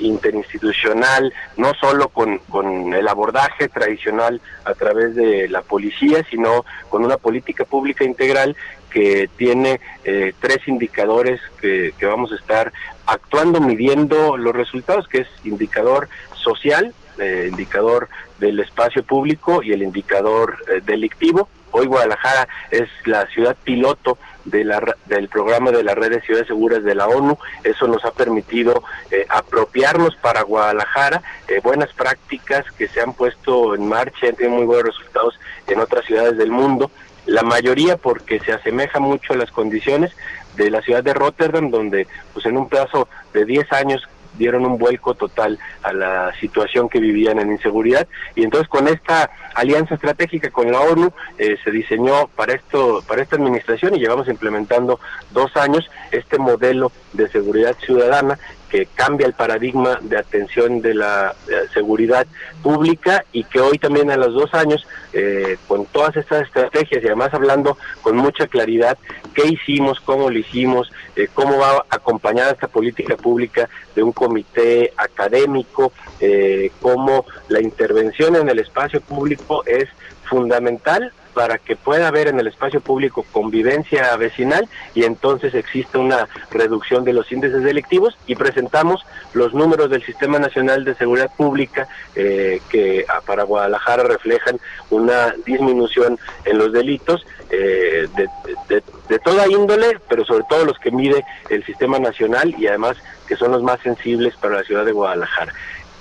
interinstitucional, 0.00 1.32
no 1.58 1.74
solo 1.74 2.08
con, 2.08 2.38
con, 2.38 2.94
el 2.94 3.06
abordaje 3.06 3.68
tradicional 3.68 4.40
a 4.64 4.72
través 4.74 5.14
de 5.14 5.48
la 5.48 5.60
policía, 5.62 6.24
sino 6.30 6.64
con 6.88 7.04
una 7.04 7.18
política 7.18 7.64
pública 7.64 8.04
integral 8.04 8.56
que 8.94 9.28
tiene 9.36 9.80
eh, 10.04 10.32
tres 10.38 10.68
indicadores 10.68 11.40
que, 11.60 11.92
vamos 12.02 12.30
a 12.30 12.36
estar 12.36 12.72
actuando, 13.06 13.60
midiendo 13.60 14.36
los 14.36 14.54
resultados, 14.54 15.08
que 15.08 15.22
es 15.22 15.28
indicador 15.42 16.08
social, 16.36 16.94
eh, 17.18 17.48
indicador 17.50 18.08
del 18.38 18.60
espacio 18.60 19.02
público 19.02 19.64
y 19.64 19.72
el 19.72 19.82
indicador 19.82 20.58
eh, 20.68 20.80
delictivo. 20.86 21.48
Hoy 21.72 21.86
Guadalajara 21.86 22.46
es 22.70 22.88
la 23.04 23.26
ciudad 23.26 23.56
piloto 23.64 24.16
de 24.44 24.64
la, 24.64 24.96
del 25.06 25.28
programa 25.28 25.70
de 25.70 25.82
la 25.82 25.94
red 25.94 26.10
de 26.10 26.20
ciudades 26.22 26.48
seguras 26.48 26.84
de 26.84 26.94
la 26.94 27.08
ONU. 27.08 27.38
Eso 27.62 27.86
nos 27.86 28.04
ha 28.04 28.12
permitido 28.12 28.82
apropiarnos 29.28 30.16
para 30.16 30.42
Guadalajara 30.42 31.22
buenas 31.62 31.92
prácticas 31.92 32.64
que 32.76 32.88
se 32.88 33.00
han 33.00 33.14
puesto 33.14 33.74
en 33.74 33.88
marcha, 33.88 34.32
tenido 34.32 34.56
muy 34.56 34.66
buenos 34.66 34.96
resultados 34.96 35.38
en 35.66 35.80
otras 35.80 36.04
ciudades 36.04 36.36
del 36.36 36.50
mundo 36.50 36.90
la 37.26 37.42
mayoría 37.42 37.96
porque 37.96 38.38
se 38.40 38.52
asemeja 38.52 39.00
mucho 39.00 39.32
a 39.32 39.36
las 39.36 39.50
condiciones 39.50 40.12
de 40.56 40.70
la 40.70 40.82
ciudad 40.82 41.02
de 41.02 41.14
Rotterdam, 41.14 41.70
donde 41.70 42.06
pues 42.32 42.46
en 42.46 42.56
un 42.56 42.68
plazo 42.68 43.08
de 43.32 43.44
10 43.44 43.72
años 43.72 44.02
dieron 44.36 44.64
un 44.66 44.78
vuelco 44.78 45.14
total 45.14 45.58
a 45.82 45.92
la 45.92 46.32
situación 46.40 46.88
que 46.88 47.00
vivían 47.00 47.38
en 47.38 47.52
inseguridad. 47.52 48.06
Y 48.34 48.44
entonces 48.44 48.68
con 48.68 48.88
esta 48.88 49.30
alianza 49.54 49.94
estratégica 49.94 50.50
con 50.50 50.70
la 50.70 50.80
ONU 50.80 51.12
eh, 51.38 51.56
se 51.62 51.70
diseñó 51.70 52.28
para 52.28 52.54
esto 52.54 53.02
para 53.06 53.22
esta 53.22 53.36
administración 53.36 53.94
y 53.94 54.00
llevamos 54.00 54.28
implementando 54.28 54.98
dos 55.32 55.56
años 55.56 55.88
este 56.10 56.38
modelo 56.38 56.90
de 57.12 57.28
seguridad 57.28 57.76
ciudadana 57.84 58.38
que 58.74 58.86
cambia 58.86 59.28
el 59.28 59.34
paradigma 59.34 60.00
de 60.02 60.18
atención 60.18 60.82
de 60.82 60.94
la 60.94 61.36
seguridad 61.72 62.26
pública 62.60 63.24
y 63.30 63.44
que 63.44 63.60
hoy 63.60 63.78
también 63.78 64.10
a 64.10 64.16
los 64.16 64.34
dos 64.34 64.52
años, 64.52 64.84
eh, 65.12 65.58
con 65.68 65.86
todas 65.86 66.16
estas 66.16 66.42
estrategias 66.42 67.00
y 67.00 67.06
además 67.06 67.32
hablando 67.32 67.78
con 68.02 68.16
mucha 68.16 68.48
claridad 68.48 68.98
qué 69.32 69.46
hicimos, 69.46 70.00
cómo 70.00 70.28
lo 70.28 70.36
hicimos, 70.36 70.90
eh, 71.14 71.28
cómo 71.32 71.56
va 71.56 71.84
acompañada 71.88 72.50
esta 72.50 72.66
política 72.66 73.16
pública 73.16 73.68
de 73.94 74.02
un 74.02 74.10
comité 74.10 74.92
académico, 74.96 75.92
eh, 76.18 76.72
cómo 76.82 77.26
la 77.46 77.60
intervención 77.62 78.34
en 78.34 78.48
el 78.48 78.58
espacio 78.58 79.00
público 79.00 79.62
es 79.66 79.88
fundamental 80.24 81.12
para 81.34 81.58
que 81.58 81.76
pueda 81.76 82.08
haber 82.08 82.28
en 82.28 82.38
el 82.40 82.46
espacio 82.46 82.80
público 82.80 83.26
convivencia 83.32 84.16
vecinal 84.16 84.68
y 84.94 85.04
entonces 85.04 85.54
existe 85.54 85.98
una 85.98 86.28
reducción 86.50 87.04
de 87.04 87.12
los 87.12 87.30
índices 87.32 87.62
delictivos 87.62 88.16
y 88.26 88.36
presentamos 88.36 89.04
los 89.32 89.52
números 89.52 89.90
del 89.90 90.04
Sistema 90.04 90.38
Nacional 90.38 90.84
de 90.84 90.94
Seguridad 90.94 91.30
Pública 91.36 91.88
eh, 92.14 92.60
que 92.70 93.04
para 93.26 93.42
Guadalajara 93.42 94.04
reflejan 94.04 94.58
una 94.90 95.34
disminución 95.44 96.18
en 96.44 96.58
los 96.58 96.72
delitos 96.72 97.26
eh, 97.50 98.08
de, 98.16 98.82
de 99.08 99.18
toda 99.18 99.46
índole, 99.48 99.98
pero 100.08 100.24
sobre 100.24 100.44
todo 100.48 100.64
los 100.64 100.78
que 100.78 100.90
mide 100.90 101.24
el 101.50 101.64
Sistema 101.64 101.98
Nacional 101.98 102.54
y 102.58 102.66
además 102.66 102.96
que 103.26 103.36
son 103.36 103.52
los 103.52 103.62
más 103.62 103.80
sensibles 103.80 104.34
para 104.36 104.56
la 104.56 104.62
ciudad 104.62 104.84
de 104.84 104.92
Guadalajara. 104.92 105.52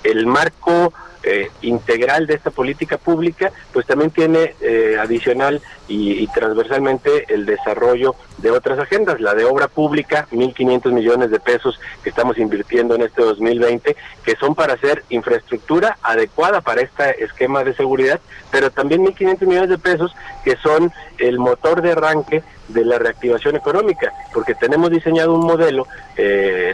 El 0.02 0.26
marco 0.26 0.92
eh, 1.24 1.50
integral 1.62 2.26
de 2.26 2.34
esta 2.34 2.50
política 2.50 2.98
pública, 2.98 3.50
pues 3.72 3.86
también 3.86 4.10
tiene 4.10 4.54
eh, 4.60 4.96
adicional 5.00 5.60
y, 5.88 6.26
transversalmente 6.28 7.32
el 7.32 7.46
desarrollo 7.46 8.14
de 8.38 8.50
otras 8.50 8.78
agendas, 8.78 9.20
la 9.20 9.34
de 9.34 9.44
obra 9.44 9.68
pública, 9.68 10.26
1.500 10.32 10.92
millones 10.92 11.30
de 11.30 11.40
pesos 11.40 11.80
que 12.02 12.10
estamos 12.10 12.38
invirtiendo 12.38 12.94
en 12.94 13.02
este 13.02 13.22
2020, 13.22 13.96
que 14.24 14.36
son 14.36 14.54
para 14.54 14.74
hacer 14.74 15.04
infraestructura 15.08 15.98
adecuada 16.02 16.60
para 16.60 16.82
este 16.82 17.22
esquema 17.24 17.64
de 17.64 17.74
seguridad, 17.74 18.20
pero 18.50 18.70
también 18.70 19.04
1.500 19.04 19.46
millones 19.46 19.70
de 19.70 19.78
pesos 19.78 20.14
que 20.44 20.56
son 20.56 20.92
el 21.18 21.38
motor 21.38 21.82
de 21.82 21.92
arranque 21.92 22.42
de 22.68 22.84
la 22.84 22.98
reactivación 22.98 23.56
económica, 23.56 24.12
porque 24.32 24.54
tenemos 24.54 24.90
diseñado 24.90 25.34
un 25.34 25.46
modelo 25.46 25.86
eh, 26.16 26.72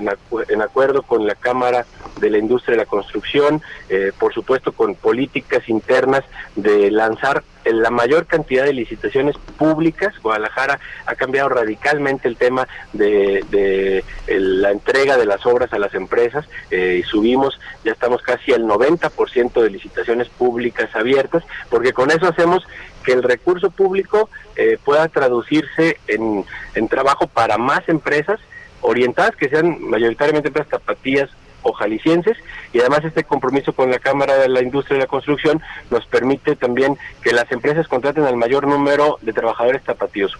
en, 0.49 0.63
acuerdo 0.63 1.03
con 1.03 1.27
la 1.27 1.35
Cámara 1.35 1.85
de 2.21 2.31
la 2.31 2.39
Industria 2.39 2.77
de 2.77 2.85
la 2.85 2.89
Construcción, 2.89 3.61
eh, 3.89 4.13
por 4.19 4.33
supuesto 4.33 4.73
con 4.73 4.95
políticas 4.95 5.69
internas 5.69 6.23
de 6.55 6.91
lanzar 6.91 7.43
la 7.65 7.91
mayor 7.91 8.27
cantidad 8.27 8.65
de 8.65 8.73
licitaciones 8.73 9.37
públicas. 9.59 10.15
Guadalajara 10.23 10.81
ha 11.07 11.15
cambiado 11.15 11.49
radicalmente 11.49 12.29
el 12.29 12.37
tema 12.37 12.67
de, 12.93 14.05
la 14.29 14.71
entrega 14.71 15.17
de 15.17 15.27
las 15.27 15.45
obras 15.47 15.73
a 15.73 15.79
las 15.79 15.95
empresas 15.95 16.47
eh, 16.71 17.01
y 17.01 17.03
subimos, 17.03 17.59
ya 17.85 17.93
estamos 17.93 18.23
casi 18.23 18.53
al 18.53 18.65
90% 18.65 19.61
de 19.61 19.71
licitaciones 19.71 20.29
públicas 20.29 20.95
abiertas, 20.95 21.45
porque 21.69 21.93
con 21.93 22.11
eso 22.11 22.27
hacemos 22.27 22.67
que 23.05 23.13
el 23.13 23.23
recurso 23.23 23.71
público 23.71 24.29
eh, 24.57 24.79
pueda 24.85 25.09
traducirse 25.09 25.99
en, 26.07 26.45
en 26.75 26.89
trabajo 26.89 27.27
para 27.27 27.59
más 27.59 27.89
empresas 27.89 28.41
orientadas 28.83 29.37
que 29.37 29.49
sean 29.49 29.81
mayoritariamente 29.83 30.49
empresas 30.49 30.71
tapatías 30.71 31.31
o 31.63 31.73
jaliscienses 31.73 32.37
y 32.73 32.81
además 32.81 33.05
este 33.05 33.25
compromiso 33.25 33.73
con 33.73 33.91
la 33.91 33.99
Cámara 33.99 34.37
de 34.37 34.49
la 34.49 34.63
Industria 34.63 34.97
de 34.97 35.05
la 35.05 35.09
Construcción 35.09 35.61
nos 35.91 36.07
permite 36.07 36.57
también 36.57 36.97
que 37.23 37.33
las 37.33 37.51
empresas 37.53 37.89
contraten 37.89 38.25
al 38.25 38.37
mayor 38.37 38.67
número 38.67 39.19
de 39.23 39.33
trabajadores 39.33 39.83
tapatíos. 39.83 40.37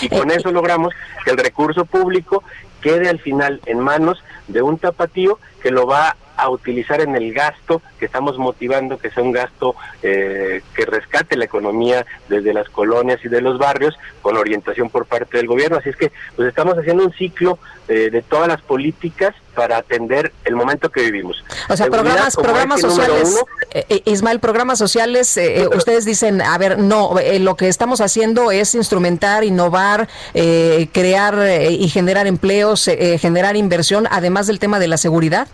Y 0.00 0.08
con 0.08 0.30
eh, 0.30 0.34
eso 0.36 0.52
logramos 0.52 0.94
que 1.24 1.30
el 1.30 1.38
recurso 1.38 1.84
público 1.84 2.42
quede 2.80 3.08
al 3.08 3.18
final 3.18 3.60
en 3.66 3.78
manos 3.78 4.22
de 4.48 4.62
un 4.62 4.78
tapatío 4.78 5.38
que 5.62 5.70
lo 5.70 5.86
va 5.86 6.16
a 6.40 6.48
utilizar 6.48 7.00
en 7.02 7.14
el 7.14 7.34
gasto 7.34 7.82
que 7.98 8.06
estamos 8.06 8.38
motivando, 8.38 8.96
que 8.96 9.10
sea 9.10 9.22
un 9.22 9.32
gasto 9.32 9.74
eh, 10.02 10.62
que 10.74 10.86
rescate 10.86 11.36
la 11.36 11.44
economía 11.44 12.06
desde 12.28 12.54
las 12.54 12.68
colonias 12.70 13.20
y 13.22 13.28
de 13.28 13.42
los 13.42 13.58
barrios 13.58 13.94
con 14.22 14.38
orientación 14.38 14.88
por 14.88 15.04
parte 15.04 15.36
del 15.36 15.46
gobierno. 15.46 15.76
Así 15.76 15.90
es 15.90 15.96
que 15.96 16.10
pues 16.36 16.48
estamos 16.48 16.78
haciendo 16.78 17.04
un 17.04 17.12
ciclo 17.12 17.58
eh, 17.88 18.08
de 18.10 18.22
todas 18.22 18.48
las 18.48 18.62
políticas 18.62 19.34
para 19.54 19.76
atender 19.76 20.32
el 20.44 20.56
momento 20.56 20.90
que 20.90 21.02
vivimos. 21.02 21.44
O 21.68 21.76
sea, 21.76 21.88
programas, 21.88 22.34
programas 22.36 22.80
sociales, 22.80 23.44
eh, 23.72 24.02
Ismael, 24.06 24.40
programas 24.40 24.78
sociales, 24.78 25.38
ustedes 25.74 26.06
dicen, 26.06 26.40
a 26.40 26.56
ver, 26.56 26.78
no, 26.78 27.16
lo 27.40 27.56
que 27.56 27.68
estamos 27.68 28.00
haciendo 28.00 28.52
es 28.52 28.74
instrumentar, 28.74 29.44
innovar, 29.44 30.08
crear 30.32 31.34
y 31.68 31.88
generar 31.88 32.26
empleos, 32.26 32.69
generar 32.76 33.56
inversión, 33.56 34.06
además 34.10 34.46
del 34.46 34.58
tema 34.58 34.78
de 34.78 34.88
la 34.88 34.96
seguridad. 34.96 35.48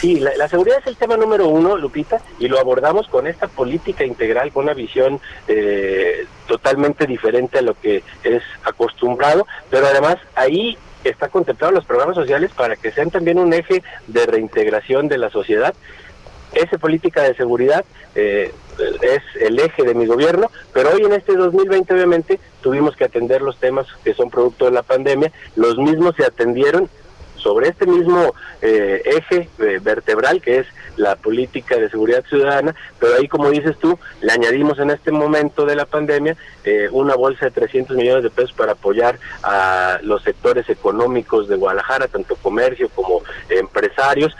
Sí, 0.00 0.18
la, 0.18 0.48
seguridad 0.48 0.78
es 0.78 0.86
el 0.86 0.96
tema 0.96 1.18
número 1.18 1.46
uno, 1.48 1.76
Lupita, 1.76 2.22
y 2.38 2.48
lo 2.48 2.58
abordamos 2.58 3.06
con 3.08 3.26
esta 3.26 3.48
política 3.48 4.02
integral, 4.02 4.50
con 4.50 4.64
una 4.64 4.72
visión 4.72 5.20
eh, 5.46 6.24
totalmente 6.46 7.06
diferente 7.06 7.58
a 7.58 7.62
lo 7.62 7.78
que 7.78 8.02
es 8.24 8.42
acostumbrado, 8.64 9.46
pero 9.68 9.86
además 9.86 10.16
ahí 10.36 10.78
está 11.04 11.28
contemplado 11.28 11.74
los 11.74 11.84
programas 11.84 12.16
sociales 12.16 12.50
para 12.56 12.76
que 12.76 12.92
sean 12.92 13.10
también 13.10 13.38
un 13.38 13.52
eje 13.52 13.82
de 14.06 14.24
reintegración 14.24 15.06
de 15.06 15.18
la 15.18 15.28
sociedad. 15.28 15.74
Esa 16.54 16.78
política 16.78 17.22
de 17.22 17.34
seguridad 17.34 17.84
eh, 18.14 18.54
es 19.02 19.22
el 19.40 19.58
eje 19.58 19.84
de 19.84 19.94
mi 19.94 20.06
gobierno, 20.06 20.50
pero 20.72 20.90
hoy 20.90 21.02
en 21.02 21.12
este 21.12 21.34
2020 21.34 21.94
obviamente 21.94 22.40
tuvimos 22.60 22.96
que 22.96 23.04
atender 23.04 23.42
los 23.42 23.58
temas 23.58 23.86
que 24.04 24.14
son 24.14 24.30
producto 24.30 24.66
de 24.66 24.72
la 24.72 24.82
pandemia, 24.82 25.32
los 25.56 25.78
mismos 25.78 26.14
se 26.16 26.24
atendieron 26.24 26.88
sobre 27.36 27.68
este 27.68 27.86
mismo 27.86 28.34
eh, 28.60 29.02
eje 29.04 29.48
eh, 29.58 29.80
vertebral 29.82 30.40
que 30.42 30.58
es 30.58 30.66
la 31.00 31.16
política 31.16 31.76
de 31.76 31.90
seguridad 31.90 32.24
ciudadana, 32.28 32.74
pero 32.98 33.16
ahí 33.16 33.28
como 33.28 33.50
dices 33.50 33.76
tú, 33.78 33.98
le 34.20 34.32
añadimos 34.32 34.78
en 34.78 34.90
este 34.90 35.10
momento 35.10 35.66
de 35.66 35.76
la 35.76 35.86
pandemia 35.86 36.36
eh, 36.64 36.88
una 36.92 37.14
bolsa 37.14 37.46
de 37.46 37.50
300 37.52 37.96
millones 37.96 38.22
de 38.22 38.30
pesos 38.30 38.52
para 38.52 38.72
apoyar 38.72 39.18
a 39.42 39.98
los 40.02 40.22
sectores 40.22 40.68
económicos 40.68 41.48
de 41.48 41.56
Guadalajara, 41.56 42.08
tanto 42.08 42.36
comercio 42.36 42.88
como 42.90 43.22
empresarios. 43.48 44.36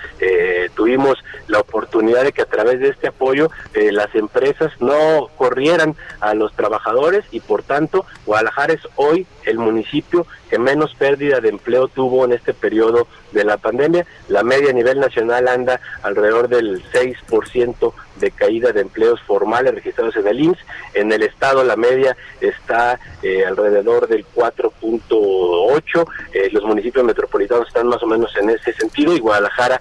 tuvimos 0.75 1.19
la 1.49 1.61
oportunidad 1.61 2.25
de 2.25 2.33
que 2.33 2.43
a 2.43 2.47
través 2.47 2.81
de 2.81 2.89
este 2.89 3.09
apoyo 3.09 3.51
las 3.75 4.15
empresas 4.15 4.71
no 4.81 5.29
corrieran 5.37 5.97
a 6.21 6.35
los 6.35 6.53
trabajadores 6.55 7.25
y 7.31 7.41
por 7.41 7.63
tanto 7.63 8.05
Guadalajara 8.27 8.75
es 8.75 8.87
hoy 8.97 9.27
el 9.45 9.59
municipio 9.59 10.27
que 10.49 10.59
menos 10.59 10.95
pérdida 10.95 11.41
de 11.41 11.49
empleo 11.49 11.89
tuvo 11.89 12.25
en 12.25 12.33
este 12.33 12.55
periodo 12.55 13.07
de 13.33 13.45
la 13.45 13.57
pandemia. 13.57 14.07
La 14.29 14.43
media 14.43 14.71
a 14.71 14.73
nivel 14.73 14.99
nacional 14.99 15.49
anda 15.49 15.81
alrededor 16.03 16.49
del 16.49 16.83
6% 16.93 17.93
de 18.17 18.31
caída 18.33 18.73
de 18.73 18.81
empleos 18.81 19.21
formales 19.23 19.75
registrados 19.75 20.17
en 20.17 20.27
el 20.27 20.41
IMSS. 20.41 20.59
En 20.95 21.13
el 21.13 21.23
estado 21.23 21.65
la 21.65 21.77
media 21.77 22.17
está 22.41 22.99
eh, 23.23 23.45
alrededor 23.47 24.09
del 24.09 24.27
4.8. 24.35 26.07
Eh, 26.33 26.49
los 26.53 26.65
municipios 26.65 27.05
metropolitanos 27.05 27.69
están 27.69 27.87
más 27.87 28.03
o 28.03 28.07
menos 28.07 28.35
en 28.37 28.51
ese 28.51 28.73
sentido 28.73 29.15
y 29.15 29.21
Guadalajara 29.21 29.79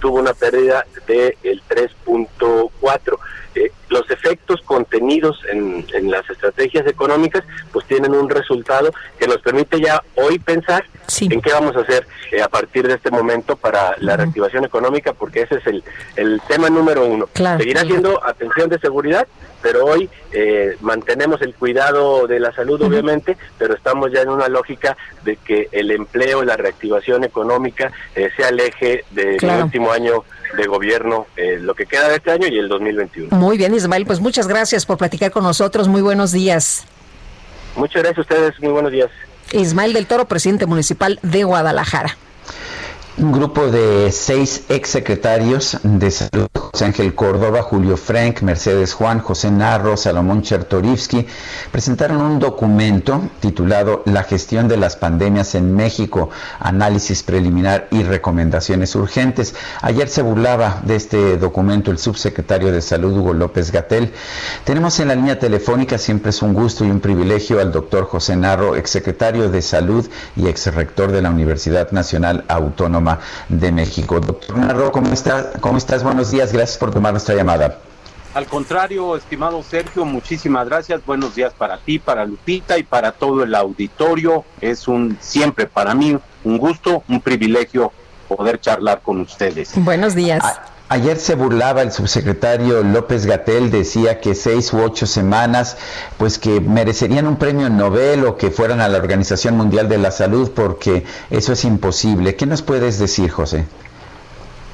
tuvo 0.00 0.20
una 0.20 0.34
pérdida 0.34 0.86
del 1.06 1.62
3.4. 1.68 3.18
Eh, 3.54 3.70
los 3.90 4.10
efectos 4.10 4.62
contenidos 4.62 5.38
en, 5.50 5.84
las 6.10 6.28
estrategias 6.30 6.86
económicas 6.86 7.44
pues 7.72 7.86
tienen 7.86 8.14
un 8.14 8.30
resultado 8.30 8.90
que 9.18 9.26
nos 9.26 9.38
permite 9.38 9.80
ya 9.80 10.02
hoy 10.16 10.38
pensar 10.38 10.84
en 11.20 11.40
qué 11.40 11.52
vamos 11.52 11.76
a 11.76 11.80
hacer 11.80 12.06
eh, 12.30 12.42
a 12.42 12.48
partir 12.48 12.86
de 12.86 12.94
este 12.94 13.10
momento 13.10 13.56
para 13.56 13.96
la 13.98 14.16
reactivación 14.16 14.64
económica 14.64 15.12
porque 15.12 15.42
ese 15.42 15.56
es 15.56 15.66
el, 15.66 15.84
el 16.16 16.40
tema 16.48 16.70
número 16.70 17.04
uno. 17.06 17.28
Seguirá 17.34 17.82
siendo 17.82 18.24
atención 18.24 18.68
de 18.68 18.78
seguridad, 18.78 19.26
pero 19.60 19.84
hoy 19.84 20.08
eh, 20.32 20.76
mantenemos 20.80 21.42
el 21.42 21.54
cuidado 21.54 22.26
de 22.26 22.40
la 22.40 22.52
salud 22.52 22.80
obviamente, 22.82 23.36
pero 23.58 23.74
estamos 23.74 24.12
ya 24.12 24.22
en 24.22 24.28
una 24.28 24.48
lógica 24.48 24.96
de 25.24 25.36
que 25.36 25.68
el 25.72 25.90
empleo, 25.90 26.42
la 26.44 26.56
reactivación 26.56 27.24
económica 27.24 27.92
sea 28.36 28.48
el 28.48 28.60
eje 28.60 29.04
del 29.10 29.38
último 29.62 29.92
año 29.92 30.24
de 30.56 30.66
gobierno, 30.66 31.26
eh, 31.36 31.58
lo 31.60 31.74
que 31.74 31.86
queda 31.86 32.08
de 32.08 32.16
este 32.16 32.30
año 32.30 32.46
y 32.46 32.58
el 32.58 32.68
2021. 32.68 33.36
Muy 33.36 33.58
bien, 33.58 33.74
Ismael, 33.74 34.06
pues 34.06 34.20
muchas 34.20 34.46
gracias 34.46 34.86
por 34.86 34.98
platicar 34.98 35.30
con 35.30 35.44
nosotros. 35.44 35.88
Muy 35.88 36.02
buenos 36.02 36.32
días. 36.32 36.84
Muchas 37.76 38.02
gracias 38.02 38.18
a 38.18 38.20
ustedes. 38.22 38.60
Muy 38.60 38.72
buenos 38.72 38.92
días. 38.92 39.10
Ismael 39.52 39.92
del 39.92 40.06
Toro, 40.06 40.26
presidente 40.26 40.66
municipal 40.66 41.18
de 41.22 41.44
Guadalajara. 41.44 42.16
Un 43.18 43.30
grupo 43.30 43.66
de 43.66 44.10
seis 44.10 44.62
exsecretarios 44.68 45.78
de 45.82 46.10
salud, 46.10 46.48
José 46.72 46.86
Ángel 46.86 47.14
Córdoba, 47.14 47.60
Julio 47.60 47.98
Frank, 47.98 48.40
Mercedes 48.40 48.94
Juan, 48.94 49.18
José 49.18 49.50
Narro, 49.50 49.94
Salomón 49.98 50.40
Chertorivsky, 50.40 51.26
presentaron 51.70 52.22
un 52.22 52.38
documento 52.38 53.20
titulado 53.40 54.02
La 54.06 54.22
gestión 54.22 54.68
de 54.68 54.78
las 54.78 54.96
pandemias 54.96 55.54
en 55.54 55.76
México, 55.76 56.30
análisis 56.58 57.22
preliminar 57.24 57.88
y 57.90 58.04
recomendaciones 58.04 58.94
urgentes. 58.94 59.54
Ayer 59.82 60.08
se 60.08 60.22
burlaba 60.22 60.80
de 60.82 60.96
este 60.96 61.36
documento 61.36 61.90
el 61.90 61.98
subsecretario 61.98 62.72
de 62.72 62.80
Salud, 62.80 63.18
Hugo 63.18 63.34
López 63.34 63.70
Gatel. 63.70 64.10
Tenemos 64.64 64.98
en 64.98 65.08
la 65.08 65.14
línea 65.14 65.38
telefónica, 65.38 65.98
siempre 65.98 66.30
es 66.30 66.40
un 66.40 66.54
gusto 66.54 66.86
y 66.86 66.90
un 66.90 67.00
privilegio, 67.00 67.60
al 67.60 67.70
doctor 67.70 68.06
José 68.06 68.34
Narro, 68.34 68.76
exsecretario 68.76 69.50
de 69.50 69.60
Salud 69.60 70.08
y 70.36 70.48
exrector 70.48 71.12
de 71.12 71.20
la 71.20 71.28
Universidad 71.28 71.90
Nacional 71.90 72.46
Autónoma 72.48 73.18
de 73.50 73.70
México. 73.72 74.20
Doctor 74.20 74.56
Narro, 74.56 74.90
¿cómo, 74.90 75.12
está? 75.12 75.50
¿cómo 75.60 75.76
estás? 75.76 76.02
Buenos 76.02 76.30
días, 76.30 76.50
gracias 76.50 76.61
por 76.78 76.90
tomar 76.90 77.12
nuestra 77.12 77.34
llamada. 77.34 77.78
Al 78.34 78.46
contrario, 78.46 79.14
estimado 79.14 79.62
Sergio, 79.62 80.06
muchísimas 80.06 80.66
gracias. 80.66 81.04
Buenos 81.04 81.34
días 81.34 81.52
para 81.52 81.76
ti, 81.78 81.98
para 81.98 82.24
Lupita 82.24 82.78
y 82.78 82.82
para 82.82 83.12
todo 83.12 83.42
el 83.42 83.54
auditorio. 83.54 84.44
Es 84.60 84.88
un 84.88 85.18
siempre 85.20 85.66
para 85.66 85.94
mí 85.94 86.18
un 86.44 86.58
gusto, 86.58 87.02
un 87.08 87.20
privilegio 87.20 87.92
poder 88.28 88.58
charlar 88.58 89.02
con 89.02 89.20
ustedes. 89.20 89.72
Buenos 89.76 90.14
días. 90.14 90.42
Ayer 90.88 91.18
se 91.18 91.34
burlaba 91.34 91.80
el 91.82 91.90
subsecretario 91.90 92.82
López 92.82 93.24
Gatel, 93.24 93.70
decía 93.70 94.20
que 94.20 94.34
seis 94.34 94.72
u 94.74 94.80
ocho 94.82 95.06
semanas, 95.06 95.78
pues 96.18 96.38
que 96.38 96.60
merecerían 96.60 97.26
un 97.26 97.36
premio 97.36 97.70
Nobel 97.70 98.26
o 98.26 98.36
que 98.36 98.50
fueran 98.50 98.80
a 98.80 98.88
la 98.88 98.98
Organización 98.98 99.56
Mundial 99.56 99.88
de 99.88 99.96
la 99.96 100.10
Salud, 100.10 100.50
porque 100.50 101.04
eso 101.30 101.54
es 101.54 101.64
imposible. 101.64 102.36
¿Qué 102.36 102.44
nos 102.44 102.60
puedes 102.60 102.98
decir, 102.98 103.30
José? 103.30 103.66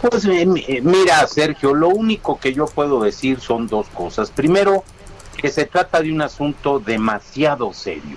Pues 0.00 0.24
eh, 0.26 0.46
eh, 0.68 0.80
mira, 0.80 1.26
Sergio, 1.26 1.74
lo 1.74 1.88
único 1.88 2.38
que 2.38 2.54
yo 2.54 2.66
puedo 2.66 3.02
decir 3.02 3.40
son 3.40 3.66
dos 3.66 3.88
cosas. 3.88 4.30
Primero, 4.30 4.84
que 5.36 5.48
se 5.48 5.66
trata 5.66 6.00
de 6.00 6.12
un 6.12 6.22
asunto 6.22 6.78
demasiado 6.78 7.72
serio, 7.72 8.16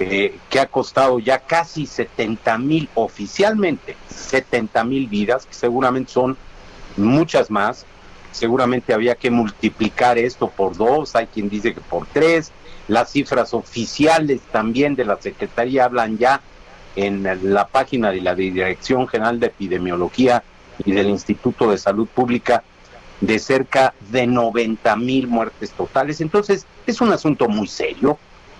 eh, 0.00 0.38
que 0.50 0.58
ha 0.58 0.66
costado 0.66 1.20
ya 1.20 1.38
casi 1.38 1.86
70 1.86 2.58
mil, 2.58 2.88
oficialmente 2.94 3.96
70 4.08 4.82
mil 4.82 5.06
vidas, 5.06 5.46
que 5.46 5.54
seguramente 5.54 6.10
son 6.10 6.36
muchas 6.96 7.48
más. 7.48 7.86
Seguramente 8.32 8.92
había 8.92 9.14
que 9.14 9.30
multiplicar 9.30 10.18
esto 10.18 10.48
por 10.48 10.76
dos, 10.76 11.14
hay 11.14 11.26
quien 11.26 11.48
dice 11.48 11.74
que 11.74 11.80
por 11.80 12.06
tres. 12.06 12.50
Las 12.88 13.12
cifras 13.12 13.54
oficiales 13.54 14.40
también 14.50 14.96
de 14.96 15.04
la 15.04 15.16
Secretaría 15.20 15.84
hablan 15.84 16.18
ya 16.18 16.40
en 16.96 17.22
la 17.54 17.68
página 17.68 18.10
de 18.10 18.20
la 18.20 18.34
Dirección 18.34 19.06
General 19.06 19.38
de 19.38 19.46
Epidemiología 19.46 20.42
y 20.84 20.92
del 20.92 21.08
Instituto 21.08 21.70
de 21.70 21.78
Salud 21.78 22.06
Pública 22.06 22.62
de 23.20 23.38
cerca 23.38 23.94
de 24.10 24.26
90 24.26 24.96
mil 24.96 25.28
muertes 25.28 25.70
totales. 25.70 26.20
Entonces, 26.20 26.66
es 26.86 27.00
un 27.00 27.12
asunto 27.12 27.48
muy 27.48 27.68
serio. 27.68 28.18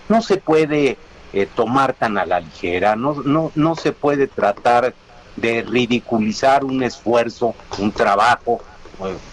No 0.08 0.22
se 0.22 0.36
puede 0.36 0.96
eh, 1.32 1.48
tomar 1.54 1.94
tan 1.94 2.16
a 2.18 2.26
la 2.26 2.40
ligera, 2.40 2.94
no, 2.94 3.14
no, 3.24 3.50
no 3.54 3.74
se 3.74 3.92
puede 3.92 4.28
tratar 4.28 4.94
de 5.36 5.62
ridiculizar 5.62 6.64
un 6.64 6.82
esfuerzo, 6.82 7.54
un 7.78 7.90
trabajo, 7.90 8.60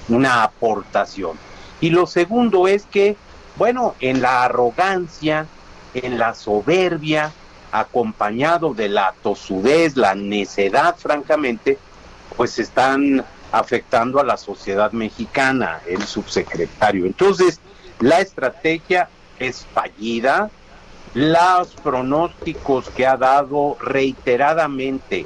una 0.08 0.44
aportación. 0.44 1.38
Y 1.82 1.90
lo 1.92 2.08
segundo 2.08 2.68
es 2.68 2.86
que, 2.86 3.16
bueno, 3.58 3.96
en 4.00 4.22
la 4.22 4.44
arrogancia, 4.44 5.46
en 5.94 6.18
la 6.18 6.34
soberbia, 6.34 7.32
acompañado 7.72 8.74
de 8.74 8.90
la 8.90 9.14
tosudez, 9.22 9.96
la 9.96 10.16
necedad, 10.16 10.96
francamente, 10.98 11.78
pues 12.40 12.58
están 12.58 13.26
afectando 13.52 14.18
a 14.22 14.24
la 14.24 14.38
sociedad 14.38 14.94
mexicana, 14.94 15.82
el 15.86 16.02
subsecretario. 16.04 17.06
Entonces, 17.06 17.60
la 18.00 18.22
estrategia 18.22 19.10
es 19.40 19.68
fallida, 19.74 20.50
los 21.14 21.74
pronósticos 21.84 22.90
que 22.92 23.06
ha 23.06 23.18
dado 23.18 23.76
reiteradamente 23.82 25.26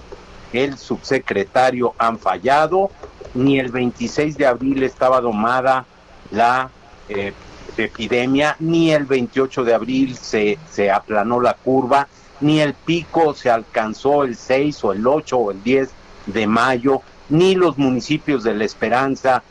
el 0.53 0.76
subsecretario 0.76 1.93
han 1.99 2.18
fallado, 2.18 2.89
ni 3.36 3.59
el 3.59 3.72
26 3.72 4.36
de 4.36 4.47
abril 4.47 4.82
estaba 4.82 5.22
domada 5.22 5.86
la 6.32 6.72
eh, 7.09 7.32
epidemia, 7.78 8.55
ni 8.57 8.89
el 8.89 9.05
28 9.05 9.64
de 9.64 9.74
abril 9.76 10.18
se, 10.18 10.57
se 10.72 10.89
aplanó 10.89 11.39
la 11.39 11.53
curva, 11.53 12.07
ni 12.41 12.59
el 12.59 12.74
pico 12.74 13.36
se 13.36 13.51
alcanzó 13.51 14.24
el 14.24 14.36
6 14.36 14.84
o 14.84 14.93
el 14.93 15.05
8 15.05 15.38
o 15.38 15.51
el 15.51 15.61
10 15.61 15.89
de 16.26 16.47
mayo, 16.47 17.01
ni 17.30 17.55
los 17.55 17.78
municipios 17.78 18.43
de 18.43 18.53
La 18.53 18.65
Esperanza 18.65 19.43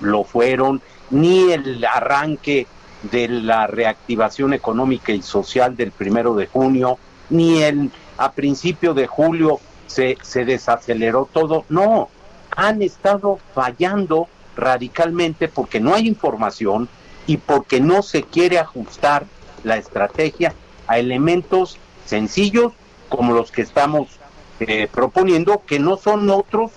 lo 0.00 0.24
fueron, 0.24 0.80
ni 1.10 1.52
el 1.52 1.84
arranque 1.84 2.66
de 3.02 3.28
la 3.28 3.66
reactivación 3.66 4.52
económica 4.52 5.12
y 5.12 5.22
social 5.22 5.76
del 5.76 5.90
primero 5.90 6.34
de 6.34 6.46
junio, 6.46 6.98
ni 7.30 7.62
el 7.62 7.90
a 8.18 8.32
principio 8.32 8.92
de 8.92 9.06
julio 9.06 9.60
se, 9.86 10.18
se 10.22 10.44
desaceleró 10.44 11.28
todo. 11.32 11.64
No, 11.68 12.10
han 12.54 12.82
estado 12.82 13.38
fallando 13.54 14.28
radicalmente 14.56 15.48
porque 15.48 15.80
no 15.80 15.94
hay 15.94 16.06
información 16.06 16.88
y 17.26 17.38
porque 17.38 17.80
no 17.80 18.02
se 18.02 18.22
quiere 18.22 18.58
ajustar 18.58 19.24
la 19.64 19.76
estrategia 19.76 20.54
a 20.86 20.98
elementos 20.98 21.78
sencillos 22.04 22.72
como 23.08 23.32
los 23.32 23.50
que 23.50 23.62
estamos 23.62 24.19
eh, 24.60 24.88
proponiendo, 24.92 25.62
que 25.66 25.78
no 25.78 25.96
son 25.96 26.30
otros 26.30 26.70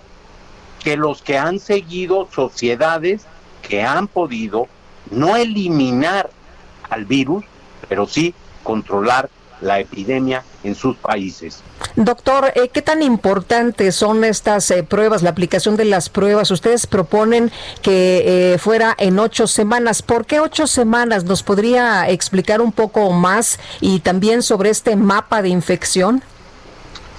que 0.84 0.98
los 0.98 1.22
que 1.22 1.38
han 1.38 1.60
seguido 1.60 2.28
sociedades 2.34 3.26
que 3.62 3.84
han 3.84 4.08
podido 4.08 4.68
no 5.12 5.36
eliminar 5.36 6.30
al 6.90 7.06
virus, 7.06 7.46
pero 7.88 8.08
sí 8.08 8.34
controlar 8.64 9.30
la 9.62 9.80
epidemia 9.80 10.44
en 10.64 10.76
sus 10.76 10.98
países. 10.98 11.62
Doctor, 11.96 12.52
eh, 12.56 12.70
¿qué 12.70 12.82
tan 12.82 13.02
importantes 13.02 13.96
son 13.96 14.24
estas 14.24 14.70
eh, 14.72 14.84
pruebas, 14.84 15.24
la 15.24 15.30
aplicación 15.30 15.78
de 15.78 15.86
las 15.86 16.10
pruebas? 16.10 16.52
Ustedes 16.52 16.86
proponen 16.88 17.52
que 17.82 18.54
eh, 18.54 18.58
fuera 18.58 18.96
en 18.98 19.20
ocho 19.20 19.48
semanas. 19.48 20.02
¿Por 20.02 20.26
qué 20.26 20.40
ocho 20.40 20.68
semanas? 20.68 21.24
¿Nos 21.24 21.44
podría 21.44 22.10
explicar 22.10 22.62
un 22.62 22.72
poco 22.72 23.12
más 23.12 23.60
y 23.80 24.00
también 24.00 24.42
sobre 24.42 24.70
este 24.70 24.96
mapa 24.96 25.42
de 25.42 25.50
infección? 25.50 26.24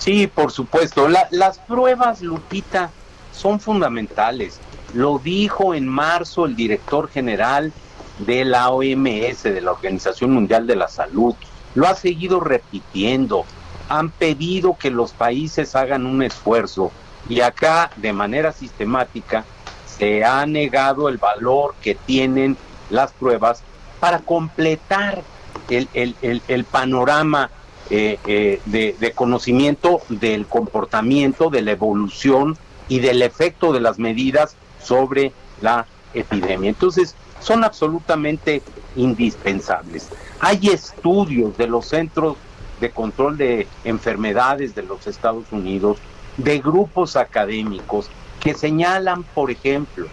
Sí, 0.05 0.27
por 0.27 0.53
supuesto. 0.53 1.09
las 1.09 1.59
pruebas, 1.61 2.21
Lupita, 2.21 2.91
son 3.33 3.59
fundamentales. 3.59 4.61
Lo 4.93 5.19
dijo 5.19 5.75
en 5.75 5.89
marzo 5.89 6.45
el 6.45 6.55
director 6.55 7.09
general 7.09 7.73
de 8.19 8.45
la 8.45 8.69
OMS, 8.69 9.45
de 9.45 9.63
la 9.63 9.73
Organización 9.73 10.33
Mundial 10.33 10.67
de 10.67 10.77
la 10.77 10.89
Salud. 10.89 11.35
Lo 11.75 11.87
ha 11.87 11.95
seguido 11.95 12.41
repitiendo. 12.41 13.47
Han 13.89 14.11
pedido 14.11 14.77
que 14.77 14.91
los 14.91 15.13
países 15.13 15.75
hagan 15.75 16.05
un 16.05 16.23
esfuerzo 16.23 16.93
y 17.27 17.41
acá 17.41 17.91
de 17.97 18.13
manera 18.13 18.53
sistemática 18.53 19.47
se 19.87 20.23
ha 20.23 20.45
negado 20.45 21.09
el 21.09 21.17
valor 21.17 21.77
que 21.81 21.95
tienen 21.95 22.59
las 22.91 23.13
pruebas 23.13 23.63
para 24.01 24.19
completar 24.19 25.23
el, 25.71 26.65
panorama 26.71 27.51
eh, 27.91 28.19
eh, 28.27 28.61
de, 28.65 28.97
de 28.99 29.13
conocimiento 29.13 30.01
del 30.09 30.47
comportamiento, 30.47 31.51
de 31.51 31.63
la 31.63 31.73
evolución 31.73 32.57
y 32.89 33.01
del 33.01 33.23
efecto 33.23 33.73
de 33.73 33.81
las 33.81 33.99
medidas 33.99 34.57
sobre 34.83 35.33
la 35.61 35.87
epidemia. 36.15 36.71
Entonces, 36.71 37.15
son 37.41 37.63
absolutamente 37.63 38.63
indispensables. 38.97 40.09
Hay 40.41 40.69
estudios 40.69 41.57
de 41.59 41.67
los 41.67 41.87
centros 41.87 42.37
de 42.81 42.91
control 42.91 43.37
de 43.37 43.67
enfermedades 43.85 44.75
de 44.75 44.83
los 44.83 45.07
Estados 45.07 45.45
Unidos, 45.53 45.99
de 46.37 46.59
grupos 46.59 47.17
académicos, 47.17 48.11
que 48.41 48.55
señalan, 48.55 49.23
por 49.23 49.51
ejemplo, 49.51 50.07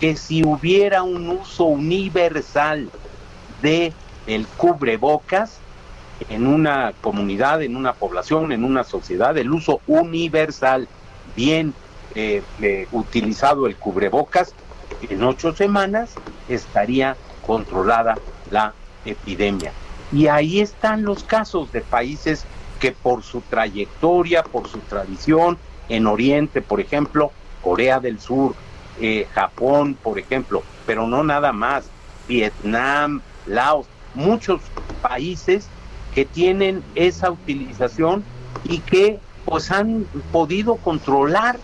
que 0.00 0.16
si 0.16 0.44
hubiera 0.44 1.02
un 1.02 1.28
uso 1.28 1.64
universal 1.64 2.90
de 3.62 3.92
el 4.26 4.46
cubrebocas 4.46 5.58
en 6.28 6.46
una 6.46 6.92
comunidad, 7.00 7.62
en 7.62 7.76
una 7.76 7.92
población, 7.92 8.52
en 8.52 8.64
una 8.64 8.84
sociedad, 8.84 9.36
el 9.36 9.50
uso 9.50 9.80
universal 9.86 10.88
bien 11.36 11.74
eh, 12.14 12.42
eh, 12.60 12.86
utilizado 12.92 13.66
el 13.66 13.76
cubrebocas, 13.76 14.54
en 15.08 15.22
ocho 15.24 15.54
semanas 15.54 16.14
estaría 16.48 17.16
controlada 17.46 18.18
la 18.50 18.74
epidemia. 19.04 19.72
Y 20.12 20.26
ahí 20.26 20.60
están 20.60 21.04
los 21.04 21.24
casos 21.24 21.72
de 21.72 21.80
países 21.80 22.44
que 22.78 22.92
por 22.92 23.22
su 23.22 23.40
trayectoria, 23.40 24.42
por 24.42 24.68
su 24.68 24.78
tradición, 24.80 25.56
en 25.88 26.06
Oriente, 26.06 26.60
por 26.60 26.80
ejemplo, 26.80 27.32
Corea 27.62 28.00
del 28.00 28.20
Sur, 28.20 28.54
eh, 29.00 29.26
Japón, 29.32 29.96
por 30.02 30.18
ejemplo, 30.18 30.62
pero 30.86 31.06
no 31.06 31.24
nada 31.24 31.52
más, 31.52 31.86
Vietnam, 32.28 33.22
Laos, 33.46 33.86
muchos 34.14 34.60
países 35.00 35.68
que 36.14 36.24
tienen 36.24 36.82
esa 36.94 37.30
utilización 37.30 38.24
y 38.64 38.78
que 38.78 39.20
pues 39.44 39.70
han 39.70 40.06
podido 40.30 40.76
controlar 40.76 41.58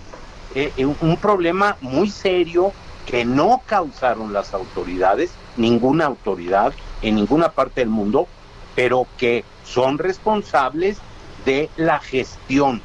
eh, 0.55 0.73
eh, 0.77 0.87
un 0.87 1.17
problema 1.17 1.77
muy 1.81 2.11
serio 2.11 2.73
que 3.07 3.25
no 3.25 3.63
causaron 3.67 4.33
las 4.33 4.53
autoridades, 4.53 5.31
ninguna 5.57 6.07
autoridad 6.07 6.73
en 7.01 7.15
ninguna 7.15 7.51
parte 7.51 7.81
del 7.81 7.89
mundo, 7.89 8.27
pero 8.75 9.07
que 9.17 9.45
son 9.65 9.99
responsables 9.99 10.99
de 11.45 11.71
la 11.77 12.01
gestión 12.01 12.83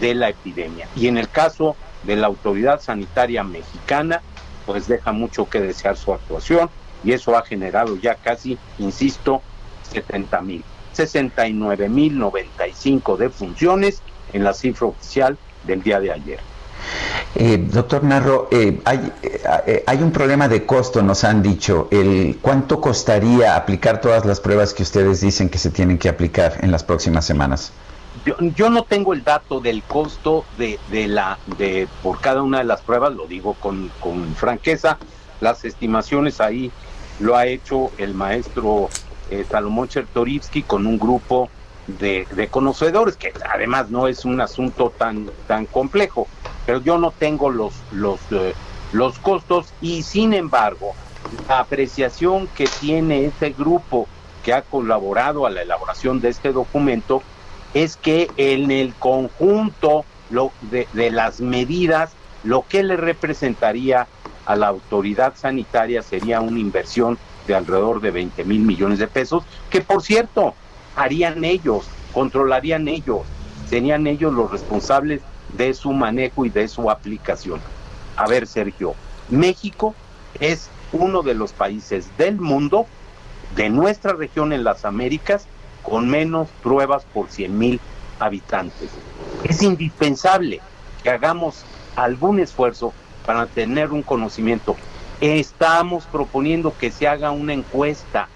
de 0.00 0.14
la 0.14 0.30
epidemia. 0.30 0.88
Y 0.96 1.06
en 1.06 1.18
el 1.18 1.28
caso 1.28 1.76
de 2.04 2.16
la 2.16 2.26
autoridad 2.26 2.80
sanitaria 2.80 3.44
mexicana, 3.44 4.22
pues 4.66 4.88
deja 4.88 5.12
mucho 5.12 5.48
que 5.48 5.60
desear 5.60 5.96
su 5.96 6.12
actuación 6.12 6.70
y 7.04 7.12
eso 7.12 7.36
ha 7.36 7.44
generado 7.44 7.96
ya 7.96 8.14
casi, 8.14 8.58
insisto, 8.78 9.42
70 9.90 10.40
mil, 10.42 10.64
69 10.92 11.88
mil 11.88 12.18
95 12.18 13.16
defunciones 13.16 14.02
en 14.32 14.44
la 14.44 14.54
cifra 14.54 14.88
oficial 14.88 15.36
del 15.64 15.82
día 15.82 16.00
de 16.00 16.12
ayer. 16.12 16.40
Eh, 17.34 17.58
doctor 17.58 18.02
Narro, 18.02 18.48
eh, 18.50 18.80
hay, 18.84 19.12
eh, 19.22 19.84
hay, 19.86 20.02
un 20.02 20.10
problema 20.10 20.48
de 20.48 20.66
costo, 20.66 21.02
nos 21.02 21.22
han 21.24 21.42
dicho. 21.42 21.88
El, 21.90 22.38
¿Cuánto 22.42 22.80
costaría 22.80 23.54
aplicar 23.54 24.00
todas 24.00 24.24
las 24.24 24.40
pruebas 24.40 24.74
que 24.74 24.82
ustedes 24.82 25.20
dicen 25.20 25.48
que 25.48 25.58
se 25.58 25.70
tienen 25.70 25.98
que 25.98 26.08
aplicar 26.08 26.58
en 26.62 26.72
las 26.72 26.82
próximas 26.82 27.24
semanas? 27.24 27.72
Yo, 28.56 28.68
no 28.68 28.82
tengo 28.82 29.14
el 29.14 29.22
dato 29.22 29.60
del 29.60 29.82
costo 29.82 30.44
de, 30.58 30.78
de, 30.90 31.06
la 31.06 31.38
de 31.58 31.88
por 32.02 32.20
cada 32.20 32.42
una 32.42 32.58
de 32.58 32.64
las 32.64 32.80
pruebas, 32.82 33.14
lo 33.14 33.26
digo 33.26 33.54
con, 33.54 33.90
con 34.00 34.34
franqueza. 34.34 34.98
Las 35.40 35.64
estimaciones 35.64 36.40
ahí 36.40 36.70
lo 37.20 37.36
ha 37.36 37.46
hecho 37.46 37.92
el 37.98 38.14
maestro 38.14 38.88
Salomón 39.50 39.88
Chertorivsky 39.88 40.62
con 40.62 40.86
un 40.86 40.98
grupo 40.98 41.48
de, 41.86 42.26
conocedores, 42.50 43.16
que 43.16 43.32
además 43.52 43.90
no 43.90 44.06
es 44.06 44.24
un 44.24 44.40
asunto 44.40 44.92
tan, 44.96 45.30
tan 45.46 45.66
complejo 45.66 46.28
pero 46.70 46.80
yo 46.82 46.98
no 46.98 47.10
tengo 47.10 47.50
los, 47.50 47.74
los, 47.90 48.20
eh, 48.30 48.54
los 48.92 49.18
costos 49.18 49.72
y 49.80 50.02
sin 50.02 50.32
embargo 50.32 50.92
la 51.48 51.58
apreciación 51.60 52.46
que 52.48 52.68
tiene 52.80 53.24
este 53.24 53.50
grupo 53.50 54.06
que 54.44 54.52
ha 54.52 54.62
colaborado 54.62 55.46
a 55.46 55.50
la 55.50 55.62
elaboración 55.62 56.20
de 56.20 56.28
este 56.28 56.52
documento 56.52 57.22
es 57.74 57.96
que 57.96 58.30
en 58.36 58.70
el 58.70 58.94
conjunto 58.94 60.04
de, 60.70 60.86
de 60.92 61.10
las 61.10 61.40
medidas 61.40 62.12
lo 62.44 62.64
que 62.68 62.84
le 62.84 62.96
representaría 62.96 64.06
a 64.46 64.56
la 64.56 64.68
autoridad 64.68 65.34
sanitaria 65.36 66.02
sería 66.02 66.40
una 66.40 66.60
inversión 66.60 67.18
de 67.50 67.56
alrededor 67.56 68.00
de 68.00 68.12
20 68.12 68.44
mil 68.44 68.60
millones 68.60 68.98
de 68.98 69.08
pesos, 69.08 69.42
que 69.70 69.80
por 69.80 70.02
cierto 70.02 70.54
harían 70.96 71.44
ellos, 71.44 71.86
controlarían 72.12 72.86
ellos, 72.88 73.22
serían 73.68 74.06
ellos 74.06 74.32
los 74.32 74.50
responsables 74.50 75.20
de 75.56 75.74
su 75.74 75.92
manejo 75.92 76.44
y 76.44 76.50
de 76.50 76.68
su 76.68 76.90
aplicación. 76.90 77.60
A 78.16 78.28
ver, 78.28 78.46
Sergio, 78.46 78.94
México 79.28 79.94
es 80.38 80.68
uno 80.92 81.22
de 81.22 81.34
los 81.34 81.52
países 81.52 82.08
del 82.16 82.40
mundo, 82.40 82.86
de 83.56 83.68
nuestra 83.68 84.12
región 84.12 84.52
en 84.52 84.62
las 84.62 84.84
Américas, 84.84 85.46
con 85.82 86.08
menos 86.08 86.48
pruebas 86.62 87.04
por 87.12 87.30
100 87.30 87.58
mil 87.58 87.80
habitantes. 88.20 88.90
Es 89.42 89.62
indispensable 89.62 90.60
que 91.02 91.10
hagamos 91.10 91.64
algún 91.96 92.38
esfuerzo 92.38 92.92
para 93.26 93.46
tener 93.46 93.90
un 93.90 94.02
conocimiento 94.02 94.76
Estamos 95.20 96.04
proponiendo 96.06 96.74
que 96.78 96.90
se 96.90 97.06
haga 97.06 97.30
una 97.30 97.52
encuesta 97.52 98.28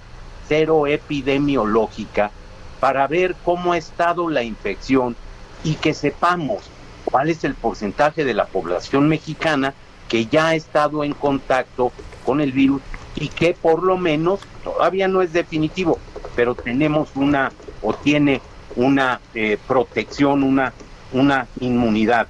cero 0.48 0.86
epidemiológica 0.86 2.30
para 2.78 3.06
ver 3.06 3.34
cómo 3.42 3.72
ha 3.72 3.78
estado 3.78 4.28
la 4.28 4.42
infección 4.42 5.16
y 5.62 5.76
que 5.76 5.94
sepamos 5.94 6.64
cuál 7.06 7.30
es 7.30 7.42
el 7.44 7.54
porcentaje 7.54 8.24
de 8.24 8.34
la 8.34 8.44
población 8.44 9.08
mexicana 9.08 9.72
que 10.08 10.26
ya 10.26 10.48
ha 10.48 10.54
estado 10.54 11.04
en 11.04 11.14
contacto 11.14 11.90
con 12.26 12.42
el 12.42 12.52
virus 12.52 12.82
y 13.16 13.28
que 13.28 13.54
por 13.54 13.82
lo 13.82 13.96
menos 13.96 14.40
todavía 14.62 15.08
no 15.08 15.22
es 15.22 15.32
definitivo, 15.32 15.98
pero 16.36 16.54
tenemos 16.54 17.10
una 17.14 17.50
o 17.80 17.94
tiene 17.94 18.42
una 18.76 19.22
eh, 19.34 19.56
protección, 19.66 20.42
una, 20.42 20.74
una 21.12 21.46
inmunidad. 21.60 22.26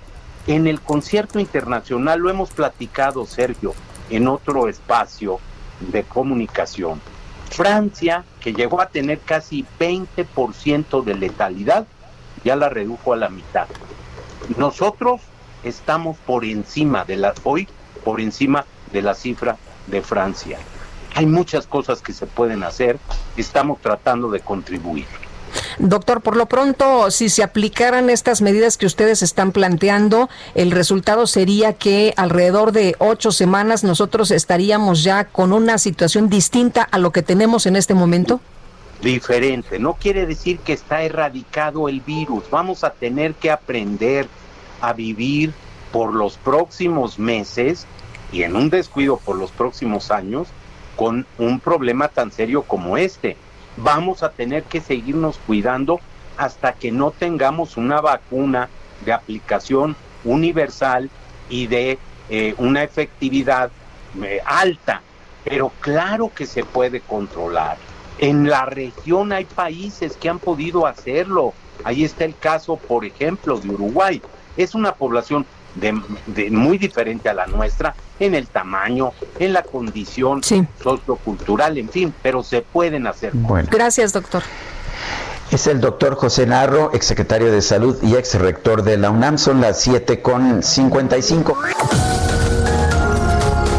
En 0.47 0.69
el 0.69 0.81
concierto 0.81 1.41
internacional 1.41 2.21
lo 2.21 2.31
hemos 2.31 2.51
platicado, 2.51 3.27
Sergio, 3.27 3.75
en 4.11 4.29
otro 4.29 4.69
espacio 4.69 5.39
de 5.81 6.03
comunicación. 6.05 7.01
Francia, 7.51 8.25
que 8.41 8.53
llegó 8.53 8.81
a 8.81 8.89
tener 8.89 9.21
casi 9.21 9.65
20% 9.79 11.05
de 11.05 11.15
letalidad, 11.15 11.87
ya 12.45 12.57
la 12.57 12.69
redujo 12.69 13.13
a 13.13 13.17
la 13.17 13.29
mitad. 13.29 13.67
Nosotros 14.57 15.21
estamos 15.63 16.17
por 16.19 16.45
encima 16.45 17.05
de 17.05 17.17
la, 17.17 17.35
hoy, 17.45 17.69
por 18.05 18.21
encima 18.21 18.67
de 18.93 19.03
la 19.03 19.15
cifra 19.15 19.57
de 19.87 20.03
Francia. 20.03 20.59
Hay 21.15 21.27
muchas 21.27 21.67
cosas 21.67 22.03
que 22.03 22.13
se 22.13 22.27
pueden 22.27 22.65
hacer, 22.65 22.99
estamos 23.37 23.81
tratando 23.81 24.31
de 24.31 24.41
contribuir. 24.41 25.07
Doctor, 25.79 26.21
por 26.21 26.37
lo 26.37 26.47
pronto, 26.47 27.11
si 27.11 27.29
se 27.29 27.43
aplicaran 27.43 28.11
estas 28.11 28.43
medidas 28.43 28.77
que 28.77 28.87
ustedes 28.87 29.23
están 29.23 29.53
planteando, 29.53 30.29
el 30.55 30.71
resultado 30.71 31.27
sería 31.27 31.73
que 31.73 32.15
alrededor 32.17 32.73
de 32.73 32.95
ocho 32.99 33.33
semanas 33.33 33.85
nosotros 33.85 34.31
estaríamos 34.31 35.03
ya 35.03 35.25
con 35.25 35.53
una 35.53 35.79
situación 35.79 36.29
distinta 36.29 36.83
a 36.83 36.99
lo 36.99 37.11
que 37.11 37.23
tenemos 37.23 37.67
en 37.67 37.77
este 37.77 37.95
momento. 37.95 38.41
Diferente, 39.03 39.79
no 39.79 39.95
quiere 39.95 40.27
decir 40.27 40.59
que 40.61 40.73
está 40.73 41.03
erradicado 41.03 41.89
el 41.89 42.01
virus, 42.01 42.45
vamos 42.51 42.85
a 42.85 42.91
tener 42.91 43.35
que 43.35 43.51
aprender 43.51 44.29
a 44.81 44.93
vivir 44.93 45.53
por 45.93 46.15
los 46.15 46.37
próximos 46.37 47.19
meses 47.19 47.87
y 48.33 48.43
en 48.43 48.57
un 48.57 48.71
descuido 48.71 49.19
por 49.19 49.37
los 49.37 49.51
próximos 49.51 50.11
años 50.11 50.49
con 50.97 51.27
un 51.39 51.61
problema 51.61 52.09
tan 52.09 52.33
serio 52.33 52.63
como 52.63 52.97
este 52.97 53.37
vamos 53.77 54.22
a 54.22 54.31
tener 54.31 54.64
que 54.64 54.81
seguirnos 54.81 55.39
cuidando 55.47 56.01
hasta 56.37 56.72
que 56.72 56.91
no 56.91 57.11
tengamos 57.11 57.77
una 57.77 58.01
vacuna 58.01 58.68
de 59.05 59.12
aplicación 59.12 59.97
universal 60.25 61.11
y 61.49 61.66
de 61.66 61.99
eh, 62.31 62.55
una 62.59 62.83
efectividad 62.83 63.70
eh, 64.22 64.41
alta. 64.45 65.03
Pero 65.45 65.70
claro 65.81 66.31
que 66.35 66.47
se 66.47 66.64
puede 66.64 67.01
controlar. 67.01 67.77
En 68.18 68.49
la 68.49 68.64
región 68.64 69.33
hay 69.33 69.45
países 69.45 70.16
que 70.16 70.29
han 70.29 70.39
podido 70.39 70.87
hacerlo. 70.87 71.53
Ahí 71.83 72.05
está 72.05 72.25
el 72.25 72.37
caso, 72.37 72.77
por 72.77 73.05
ejemplo, 73.05 73.59
de 73.59 73.68
Uruguay. 73.68 74.22
Es 74.57 74.75
una 74.75 74.95
población 74.95 75.45
de, 75.75 76.51
muy 76.51 76.79
diferente 76.79 77.29
a 77.29 77.35
la 77.35 77.47
nuestra 77.47 77.95
en 78.18 78.35
el 78.35 78.47
tamaño, 78.47 79.12
en 79.39 79.53
la 79.53 79.62
condición 79.62 80.43
sociocultural, 80.43 81.79
en 81.79 81.89
fin, 81.89 82.14
pero 82.22 82.43
se 82.43 82.62
pueden 82.62 83.07
hacer. 83.07 83.33
Bueno. 83.35 83.68
Gracias, 83.70 84.12
doctor. 84.12 84.43
Es 85.51 85.66
el 85.66 85.81
doctor 85.81 86.16
José 86.16 86.47
Narro, 86.47 86.93
exsecretario 86.95 87.53
de 87.53 87.62
Salud 87.62 87.97
y 88.03 88.16
ex 88.16 88.35
rector 88.35 88.83
de 88.83 88.97
la 88.97 89.11
UNAM. 89.11 89.39
Son 89.39 89.61
las 89.61 89.81
7 89.81 90.22
con 90.22 90.62
55. 90.62 91.57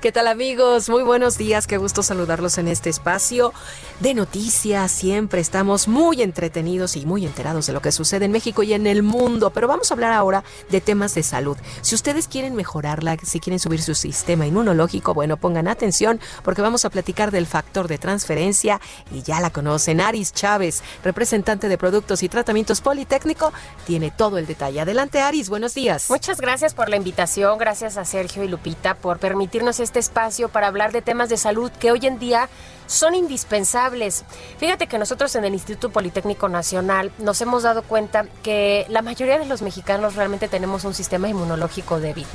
¿Qué 0.00 0.12
tal 0.12 0.28
amigos? 0.28 0.88
Muy 0.88 1.02
buenos 1.02 1.38
días, 1.38 1.66
qué 1.66 1.76
gusto 1.76 2.04
saludarlos 2.04 2.56
en 2.58 2.68
este 2.68 2.88
espacio 2.88 3.52
de 4.00 4.14
noticias. 4.14 4.92
Siempre 4.92 5.40
estamos 5.40 5.88
muy 5.88 6.22
entretenidos 6.22 6.96
y 6.96 7.04
muy 7.04 7.26
enterados 7.26 7.66
de 7.66 7.72
lo 7.72 7.82
que 7.82 7.92
sucede 7.92 8.26
en 8.26 8.32
México 8.32 8.62
y 8.62 8.72
en 8.72 8.86
el 8.86 9.02
mundo, 9.02 9.50
pero 9.50 9.66
vamos 9.66 9.90
a 9.90 9.94
hablar 9.94 10.12
ahora 10.12 10.44
de 10.70 10.80
temas 10.80 11.14
de 11.14 11.22
salud. 11.22 11.56
Si 11.82 11.94
ustedes 11.94 12.28
quieren 12.28 12.54
mejorarla, 12.54 13.16
si 13.22 13.40
quieren 13.40 13.58
subir 13.58 13.82
su 13.82 13.94
sistema 13.94 14.46
inmunológico, 14.46 15.14
bueno, 15.14 15.36
pongan 15.36 15.68
atención 15.68 16.20
porque 16.44 16.62
vamos 16.62 16.84
a 16.84 16.90
platicar 16.90 17.30
del 17.30 17.46
factor 17.46 17.88
de 17.88 17.98
transferencia 17.98 18.80
y 19.12 19.22
ya 19.22 19.40
la 19.40 19.50
conocen. 19.50 20.00
Aris 20.00 20.32
Chávez, 20.32 20.82
representante 21.02 21.68
de 21.68 21.78
productos 21.78 22.22
y 22.22 22.28
tratamientos 22.28 22.80
Politécnico, 22.80 23.52
tiene 23.86 24.10
todo 24.10 24.38
el 24.38 24.46
detalle. 24.46 24.80
Adelante 24.80 25.20
Aris, 25.20 25.48
buenos 25.48 25.74
días. 25.74 26.08
Muchas 26.08 26.40
gracias 26.40 26.74
por 26.74 26.88
la 26.88 26.96
invitación, 26.96 27.58
gracias 27.58 27.96
a 27.96 28.04
Sergio 28.04 28.44
y 28.44 28.48
Lupita 28.48 28.94
por 28.94 29.18
permitirnos 29.18 29.80
este 29.80 29.98
espacio 29.98 30.48
para 30.48 30.68
hablar 30.68 30.92
de 30.92 31.02
temas 31.02 31.28
de 31.28 31.36
salud 31.36 31.70
que 31.72 31.90
hoy 31.90 32.06
en 32.06 32.18
día 32.18 32.48
son 32.88 33.14
indispensables. 33.14 34.24
Fíjate 34.58 34.88
que 34.88 34.98
nosotros 34.98 35.36
en 35.36 35.44
el 35.44 35.54
Instituto 35.54 35.90
Politécnico 35.90 36.48
Nacional 36.48 37.12
nos 37.18 37.40
hemos 37.40 37.62
dado 37.62 37.82
cuenta 37.82 38.26
que 38.42 38.86
la 38.88 39.02
mayoría 39.02 39.38
de 39.38 39.46
los 39.46 39.62
mexicanos 39.62 40.16
realmente 40.16 40.48
tenemos 40.48 40.84
un 40.84 40.94
sistema 40.94 41.28
inmunológico 41.28 42.00
débil. 42.00 42.26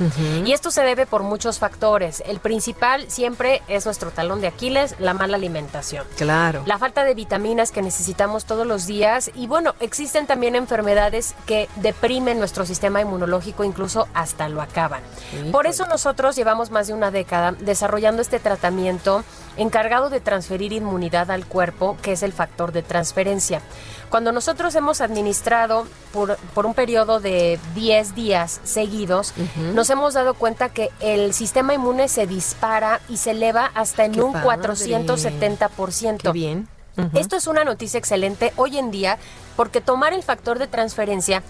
Y 0.46 0.52
esto 0.52 0.70
se 0.70 0.82
debe 0.82 1.04
por 1.04 1.22
muchos 1.22 1.58
factores. 1.58 2.22
El 2.26 2.38
principal 2.38 3.10
siempre 3.10 3.62
es 3.68 3.84
nuestro 3.84 4.10
talón 4.10 4.40
de 4.40 4.46
Aquiles, 4.46 4.94
la 4.98 5.12
mala 5.12 5.36
alimentación. 5.36 6.06
Claro. 6.16 6.62
La 6.66 6.78
falta 6.78 7.04
de 7.04 7.14
vitaminas 7.14 7.72
que 7.72 7.82
necesitamos 7.82 8.44
todos 8.44 8.66
los 8.66 8.86
días. 8.86 9.30
Y 9.34 9.46
bueno, 9.48 9.74
existen 9.80 10.26
también 10.26 10.54
enfermedades 10.54 11.34
que 11.46 11.68
deprimen 11.76 12.38
nuestro 12.38 12.64
sistema 12.64 13.00
inmunológico, 13.00 13.64
incluso 13.64 14.06
hasta 14.14 14.48
lo 14.48 14.62
acaban. 14.62 15.02
Por 15.50 15.66
eso 15.66 15.86
nosotros 15.86 16.36
llevamos 16.36 16.70
más 16.70 16.86
de 16.86 16.94
una 16.94 17.10
década 17.10 17.52
desarrollando 17.52 18.22
este 18.22 18.38
tratamiento 18.38 19.24
encargado 19.56 20.10
de 20.10 20.20
transferir 20.20 20.72
inmunidad 20.72 21.30
al 21.30 21.46
cuerpo, 21.46 21.96
que 22.02 22.12
es 22.12 22.22
el 22.22 22.32
factor 22.32 22.72
de 22.72 22.82
transferencia. 22.82 23.60
Cuando 24.10 24.32
nosotros 24.32 24.74
hemos 24.74 25.00
administrado 25.00 25.86
por, 26.12 26.38
un 26.66 26.74
periodo 26.74 27.20
de 27.20 27.58
10 27.74 28.14
días 28.14 28.60
seguidos, 28.64 29.34
nos 29.74 29.90
hemos 29.90 30.14
dado 30.14 30.34
cuenta 30.34 30.68
que 30.68 30.90
el 31.00 31.34
sistema 31.34 31.74
inmune 31.74 32.08
se 32.08 32.26
dispara 32.26 33.00
y 33.08 33.16
se 33.16 33.32
eleva 33.32 33.70
hasta 33.74 34.04
en 34.04 34.20
un 34.20 34.32
470%. 34.34 36.18
Qué 36.22 36.32
bien. 36.32 36.68
Esto 37.14 37.36
es 37.36 37.48
una 37.48 37.64
noticia 37.64 37.98
excelente 37.98 38.52
hoy 38.56 38.78
en 38.78 38.92
día 38.92 39.18
porque 39.56 39.80
tomar 39.80 40.12
el 40.12 40.22
factor 40.22 40.60
de 40.60 40.68
transferencia 40.68 41.42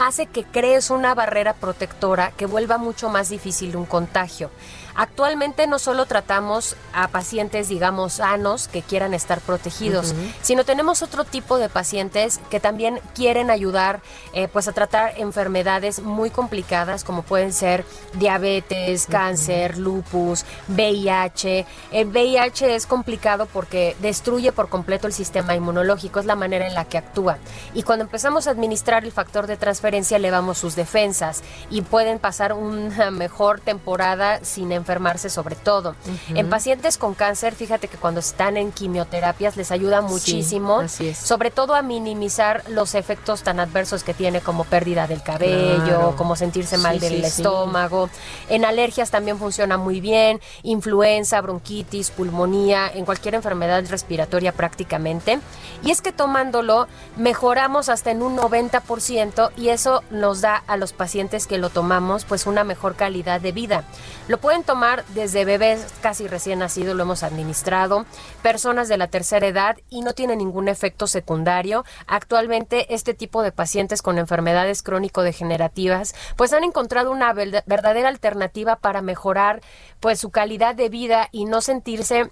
hace 0.00 0.26
que 0.26 0.44
crees 0.44 0.90
una 0.90 1.14
barrera 1.14 1.54
protectora 1.54 2.32
que 2.32 2.46
vuelva 2.46 2.78
mucho 2.78 3.08
más 3.08 3.28
difícil 3.28 3.76
un 3.76 3.84
contagio. 3.84 4.50
Actualmente 4.94 5.66
no 5.66 5.78
solo 5.78 6.06
tratamos 6.06 6.76
a 6.92 7.08
pacientes, 7.08 7.68
digamos, 7.68 8.14
sanos 8.14 8.68
que 8.68 8.82
quieran 8.82 9.14
estar 9.14 9.40
protegidos, 9.40 10.14
sino 10.42 10.64
tenemos 10.64 11.02
otro 11.02 11.24
tipo 11.24 11.58
de 11.58 11.68
pacientes 11.68 12.40
que 12.50 12.60
también 12.60 13.00
quieren 13.14 13.50
ayudar 13.50 14.00
eh, 14.32 14.48
pues 14.48 14.68
a 14.68 14.72
tratar 14.72 15.14
enfermedades 15.18 16.02
muy 16.02 16.30
complicadas 16.30 17.04
como 17.04 17.22
pueden 17.22 17.52
ser 17.52 17.84
diabetes, 18.14 19.06
cáncer, 19.06 19.78
lupus, 19.78 20.44
VIH. 20.68 21.66
El 21.92 22.08
VIH 22.08 22.74
es 22.74 22.86
complicado 22.86 23.46
porque 23.46 23.96
destruye 24.00 24.52
por 24.52 24.68
completo 24.68 25.06
el 25.06 25.12
sistema 25.12 25.54
inmunológico, 25.54 26.20
es 26.20 26.26
la 26.26 26.36
manera 26.36 26.66
en 26.66 26.74
la 26.74 26.84
que 26.84 26.98
actúa. 26.98 27.38
Y 27.74 27.82
cuando 27.82 28.04
empezamos 28.04 28.46
a 28.46 28.50
administrar 28.50 29.04
el 29.04 29.12
factor 29.12 29.46
de 29.46 29.56
transferencia 29.56 30.16
elevamos 30.16 30.58
sus 30.58 30.76
defensas 30.76 31.42
y 31.70 31.82
pueden 31.82 32.18
pasar 32.18 32.52
una 32.52 33.10
mejor 33.10 33.60
temporada 33.60 34.44
sin 34.44 34.72
enfermedades 34.72 34.89
enfermarse 34.90 35.30
sobre 35.30 35.54
todo. 35.54 35.94
En 36.34 36.50
pacientes 36.50 36.98
con 36.98 37.14
cáncer, 37.14 37.54
fíjate 37.54 37.86
que 37.86 37.96
cuando 37.96 38.18
están 38.18 38.56
en 38.56 38.72
quimioterapias 38.72 39.56
les 39.56 39.70
ayuda 39.70 40.00
muchísimo, 40.00 40.82
sobre 41.14 41.52
todo 41.52 41.76
a 41.76 41.82
minimizar 41.82 42.64
los 42.68 42.96
efectos 42.96 43.44
tan 43.44 43.60
adversos 43.60 44.02
que 44.02 44.14
tiene 44.14 44.40
como 44.40 44.64
pérdida 44.64 45.06
del 45.06 45.22
cabello, 45.22 46.16
como 46.16 46.34
sentirse 46.34 46.76
mal 46.76 46.98
del 46.98 47.24
estómago. 47.24 48.10
En 48.48 48.64
alergias 48.64 49.12
también 49.12 49.38
funciona 49.38 49.76
muy 49.76 50.00
bien, 50.00 50.40
influenza, 50.64 51.40
bronquitis, 51.40 52.10
pulmonía, 52.10 52.90
en 52.92 53.04
cualquier 53.04 53.36
enfermedad 53.36 53.84
respiratoria 53.88 54.50
prácticamente. 54.50 55.38
Y 55.84 55.92
es 55.92 56.02
que 56.02 56.10
tomándolo 56.10 56.88
mejoramos 57.16 57.88
hasta 57.88 58.10
en 58.10 58.22
un 58.22 58.36
90% 58.36 59.52
y 59.56 59.68
eso 59.68 60.02
nos 60.10 60.40
da 60.40 60.56
a 60.66 60.76
los 60.76 60.92
pacientes 60.92 61.46
que 61.46 61.58
lo 61.58 61.70
tomamos 61.70 62.24
pues 62.24 62.46
una 62.46 62.64
mejor 62.64 62.96
calidad 62.96 63.40
de 63.40 63.52
vida. 63.52 63.84
Lo 64.26 64.38
pueden 64.38 64.64
tomar 64.70 65.04
desde 65.06 65.44
bebés 65.44 65.84
casi 66.00 66.28
recién 66.28 66.60
nacidos, 66.60 66.94
lo 66.94 67.02
hemos 67.02 67.24
administrado, 67.24 68.06
personas 68.40 68.88
de 68.88 68.98
la 68.98 69.08
tercera 69.08 69.48
edad 69.48 69.76
y 69.88 70.02
no 70.02 70.12
tiene 70.12 70.36
ningún 70.36 70.68
efecto 70.68 71.08
secundario. 71.08 71.84
Actualmente 72.06 72.94
este 72.94 73.12
tipo 73.12 73.42
de 73.42 73.50
pacientes 73.50 74.00
con 74.00 74.16
enfermedades 74.16 74.84
crónico-degenerativas 74.84 76.14
pues 76.36 76.52
han 76.52 76.62
encontrado 76.62 77.10
una 77.10 77.32
verdadera 77.32 78.08
alternativa 78.08 78.76
para 78.76 79.02
mejorar 79.02 79.60
pues 79.98 80.20
su 80.20 80.30
calidad 80.30 80.76
de 80.76 80.88
vida 80.88 81.30
y 81.32 81.46
no 81.46 81.62
sentirse 81.62 82.30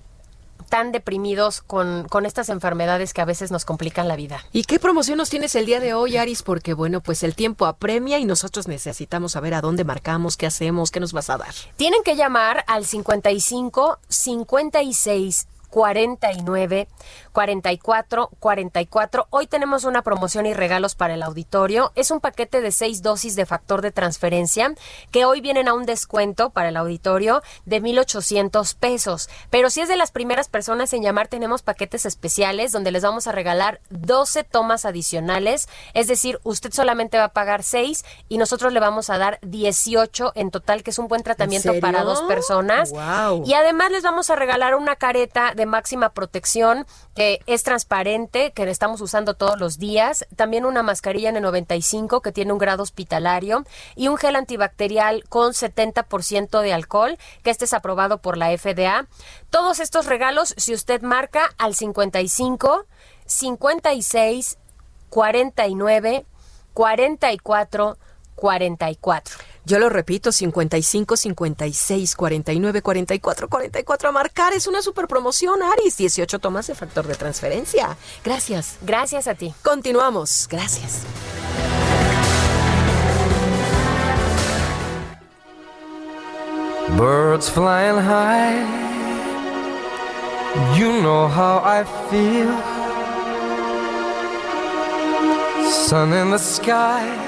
tan 0.69 0.93
deprimidos 0.93 1.63
con, 1.63 2.07
con 2.09 2.27
estas 2.27 2.49
enfermedades 2.49 3.13
que 3.15 3.21
a 3.21 3.25
veces 3.25 3.51
nos 3.51 3.65
complican 3.65 4.09
la 4.09 4.17
vida. 4.17 4.45
¿Y 4.53 4.65
qué 4.65 4.79
promoción 4.79 5.19
nos 5.19 5.31
tienes 5.31 5.55
el 5.55 5.67
día 5.67 5.81
de 5.81 5.95
hoy, 5.95 6.17
Aris? 6.17 6.43
Porque 6.43 6.75
bueno, 6.75 7.01
pues 7.01 7.23
el 7.23 7.35
tiempo 7.35 7.67
apremia 7.67 8.19
y 8.19 8.25
nosotros 8.25 8.69
necesitamos 8.69 9.33
saber 9.33 9.55
a 9.55 9.61
dónde 9.61 9.85
marcamos, 9.85 10.37
qué 10.37 10.47
hacemos, 10.47 10.91
qué 10.91 11.01
nos 11.01 11.13
vas 11.13 11.31
a 11.31 11.39
dar. 11.39 11.55
Tienen 11.77 12.03
que 12.03 12.17
llamar 12.17 12.65
al 12.67 12.85
55 12.85 13.99
56 14.09 15.47
49 15.71 16.89
44 17.33 18.31
44. 18.39 19.27
Hoy 19.31 19.47
tenemos 19.47 19.85
una 19.85 20.03
promoción 20.03 20.47
y 20.47 20.55
regalos 20.55 20.95
para 20.95 21.15
el 21.15 21.23
auditorio. 21.23 21.93
Es 21.95 22.11
un 22.11 22.21
paquete 22.21 22.61
de 22.61 22.73
seis 22.73 23.03
dosis 23.03 23.37
de 23.37 23.47
factor 23.47 23.83
de 23.83 23.93
transferencia 23.93 24.75
que 25.11 25.25
hoy 25.25 25.41
vienen 25.41 25.69
a 25.69 25.75
un 25.75 25.87
descuento 25.87 26.51
para 26.51 26.71
el 26.71 26.77
auditorio 26.77 27.43
de 27.65 27.81
1,800 27.81 28.75
pesos. 28.75 29.29
Pero 29.51 29.71
si 29.71 29.81
es 29.81 29.89
de 29.89 29.97
las 29.97 30.11
primeras 30.11 30.49
personas 30.49 30.93
en 30.93 31.03
llamar, 31.03 31.29
tenemos 31.29 31.63
paquetes 31.63 32.07
especiales 32.07 32.73
donde 32.73 32.91
les 32.91 33.03
vamos 33.03 33.27
a 33.27 33.33
regalar 33.33 33.81
12 33.91 34.45
tomas 34.45 34.85
adicionales. 34.85 35.69
Es 35.95 36.09
decir, 36.09 36.41
usted 36.45 36.73
solamente 36.73 37.19
va 37.19 37.25
a 37.25 37.33
pagar 37.33 37.63
6 37.63 38.05
y 38.29 38.39
nosotros 38.39 38.73
le 38.73 38.81
vamos 38.81 39.11
a 39.11 39.19
dar 39.19 39.39
18 39.43 40.33
en 40.35 40.51
total, 40.51 40.83
que 40.83 40.91
es 40.91 40.99
un 40.99 41.09
buen 41.09 41.23
tratamiento 41.23 41.73
para 41.81 42.03
dos 42.03 42.23
personas. 42.23 42.93
Y 43.45 43.55
además 43.55 43.91
les 43.91 44.03
vamos 44.03 44.31
a 44.31 44.37
regalar 44.37 44.75
una 44.75 44.97
careta 44.97 45.55
de 45.59 45.67
máxima 45.67 46.15
protección 46.15 46.87
que 47.15 47.41
es 47.47 47.63
transparente, 47.63 48.53
que 48.53 48.63
estamos 48.71 49.03
usando 49.03 49.35
todos 49.35 49.61
los 49.61 49.79
días, 49.79 50.27
también 50.37 50.65
una 50.65 50.83
mascarilla 50.83 51.31
N95 51.33 52.23
que 52.23 52.33
tiene 52.33 52.53
un 52.53 52.59
grado 52.59 52.83
hospitalario 52.83 53.65
y 53.95 54.09
un 54.09 54.17
gel 54.17 54.37
antibacterial 54.37 55.25
con 55.29 55.53
70% 55.53 56.63
de 56.63 56.73
alcohol, 56.73 57.19
que 57.43 57.51
este 57.51 57.67
es 57.67 57.75
aprobado 57.75 58.19
por 58.19 58.39
la 58.39 58.57
FDA. 58.57 59.07
Todos 59.51 59.81
estos 59.81 60.07
regalos, 60.07 60.55
si 60.57 60.73
usted 60.73 61.03
marca 61.03 61.51
al 61.59 61.75
55 61.75 62.87
56 63.27 64.59
49 65.11 66.25
44 66.73 67.99
44. 68.39 69.37
Yo 69.69 69.79
lo 69.79 69.91
repito, 69.91 70.33
55 70.33 71.15
56 71.15 72.17
49 72.17 72.81
44 72.81 73.49
44 73.49 74.09
a 74.09 74.13
marcar. 74.13 74.55
Es 74.55 74.67
una 74.67 74.81
super 74.81 75.07
promoción, 75.07 75.63
Aris. 75.63 75.99
18 75.99 76.39
tomas 76.39 76.69
de 76.69 76.75
factor 76.75 77.07
de 77.07 77.15
transferencia. 77.15 77.95
Gracias. 78.25 78.79
Gracias 78.81 79.29
a 79.29 79.35
ti. 79.35 79.53
Continuamos. 79.63 80.49
Gracias. 80.51 81.03
Birds 86.97 87.51
flying 87.51 87.99
high. 87.99 88.65
You 90.79 91.03
know 91.03 91.29
how 91.29 91.59
I 91.63 91.85
feel. 92.09 92.49
Sun 95.71 96.15
in 96.15 96.31
the 96.31 96.39
sky. 96.39 97.28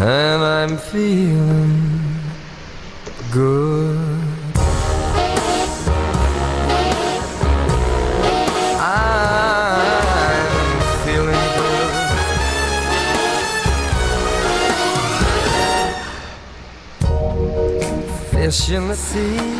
And 0.00 0.42
I'm 0.42 0.78
feeling 0.78 1.90
good. 3.30 3.98
I'm 8.80 9.20
feeling 11.04 11.44
good. 11.58 11.92
Fish 18.30 18.70
in 18.70 18.88
the 18.88 18.94
sea. 18.96 19.59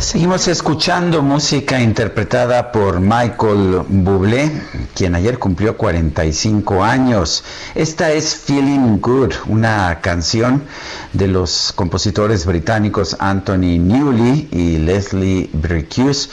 Seguimos 0.00 0.48
escuchando 0.48 1.22
música 1.22 1.78
interpretada 1.78 2.72
por 2.72 3.00
Michael 3.00 3.82
Bublé, 3.86 4.50
quien 4.94 5.14
ayer 5.14 5.38
cumplió 5.38 5.76
45 5.76 6.82
años. 6.82 7.44
Esta 7.74 8.10
es 8.10 8.34
Feeling 8.34 8.98
Good, 8.98 9.34
una 9.48 10.00
canción 10.00 10.64
de 11.12 11.28
los 11.28 11.72
compositores 11.76 12.46
británicos 12.46 13.14
Anthony 13.20 13.78
Newley 13.78 14.48
y 14.50 14.78
Leslie 14.78 15.50
Bricusse 15.52 16.30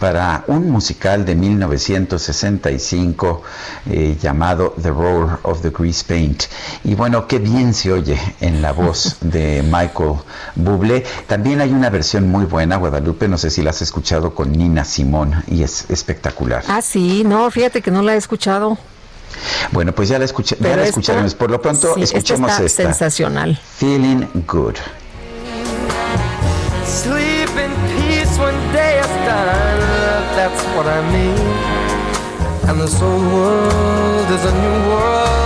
para 0.00 0.44
un 0.46 0.70
musical 0.70 1.26
de 1.26 1.34
1965 1.34 3.42
eh, 3.90 4.16
llamado 4.20 4.74
The 4.80 4.88
Roar 4.88 5.40
of 5.42 5.60
the 5.60 5.70
Grease 5.70 6.02
Paint. 6.08 6.44
Y 6.84 6.94
bueno, 6.94 7.26
qué 7.26 7.38
bien 7.38 7.74
se 7.74 7.92
oye 7.92 8.18
en 8.40 8.62
la 8.62 8.72
voz 8.72 9.18
de 9.20 9.62
Michael 9.62 10.14
Bublé. 10.56 11.04
También 11.26 11.60
hay 11.60 11.70
una 11.70 11.90
versión 11.90 12.28
muy 12.28 12.46
buena, 12.46 12.78
Guadalupe, 12.78 13.09
no 13.28 13.38
sé 13.38 13.50
si 13.50 13.62
la 13.62 13.70
has 13.70 13.82
escuchado 13.82 14.34
con 14.34 14.52
Nina 14.52 14.84
Simón 14.84 15.42
y 15.46 15.62
es 15.62 15.86
espectacular. 15.88 16.64
Ah, 16.68 16.82
sí, 16.82 17.22
no, 17.24 17.50
fíjate 17.50 17.82
que 17.82 17.90
no 17.90 18.02
la 18.02 18.14
he 18.14 18.16
escuchado. 18.16 18.78
Bueno, 19.72 19.92
pues 19.92 20.08
ya 20.08 20.18
la, 20.18 20.24
escuché, 20.24 20.56
ya 20.58 20.76
la 20.76 20.84
escucharemos. 20.84 21.34
Por 21.34 21.50
lo 21.50 21.60
pronto, 21.60 21.96
escuchemos 21.96 22.50
esta, 22.50 22.64
esta. 22.64 22.82
Sensacional. 22.82 23.58
Feeling 23.76 24.26
good. 24.46 24.76
Sleep 26.84 27.48
in 27.50 27.72
peace 27.94 28.38
when 28.38 28.54
day 28.72 28.98
is 28.98 29.06
done. 29.26 29.80
That's 30.34 30.62
what 30.74 30.86
I 30.86 31.00
mean. 31.12 31.38
And 32.68 32.80
this 32.80 33.00
old 33.00 33.32
world 33.32 34.30
is 34.30 34.44
a 34.44 34.52
new 34.52 34.90
world 34.90 35.39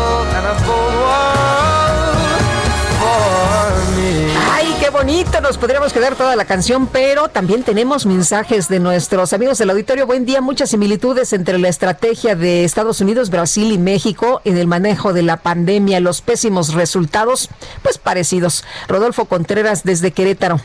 nos 5.43 5.59
podríamos 5.59 5.93
quedar 5.93 6.17
toda 6.17 6.35
la 6.35 6.47
canción, 6.47 6.87
pero 6.87 7.29
también 7.29 7.63
tenemos 7.63 8.07
mensajes 8.07 8.69
de 8.69 8.81
nuestros 8.81 9.35
amigos 9.35 9.59
del 9.59 9.69
auditorio. 9.69 10.07
Buen 10.07 10.25
día, 10.25 10.41
muchas 10.41 10.71
similitudes 10.71 11.35
entre 11.35 11.59
la 11.59 11.69
estrategia 11.69 12.35
de 12.35 12.65
Estados 12.65 13.03
Unidos, 13.03 13.29
Brasil 13.29 13.71
y 13.71 13.77
México 13.77 14.41
en 14.47 14.57
el 14.57 14.67
manejo 14.67 15.13
de 15.13 15.23
la 15.23 15.37
pandemia, 15.37 16.01
los 16.01 16.23
pésimos 16.23 16.73
resultados, 16.73 17.51
pues 17.83 17.99
parecidos. 17.99 18.65
Rodolfo 18.89 19.27
Contreras 19.27 19.85
desde 19.85 20.13
Querétaro. 20.13 20.61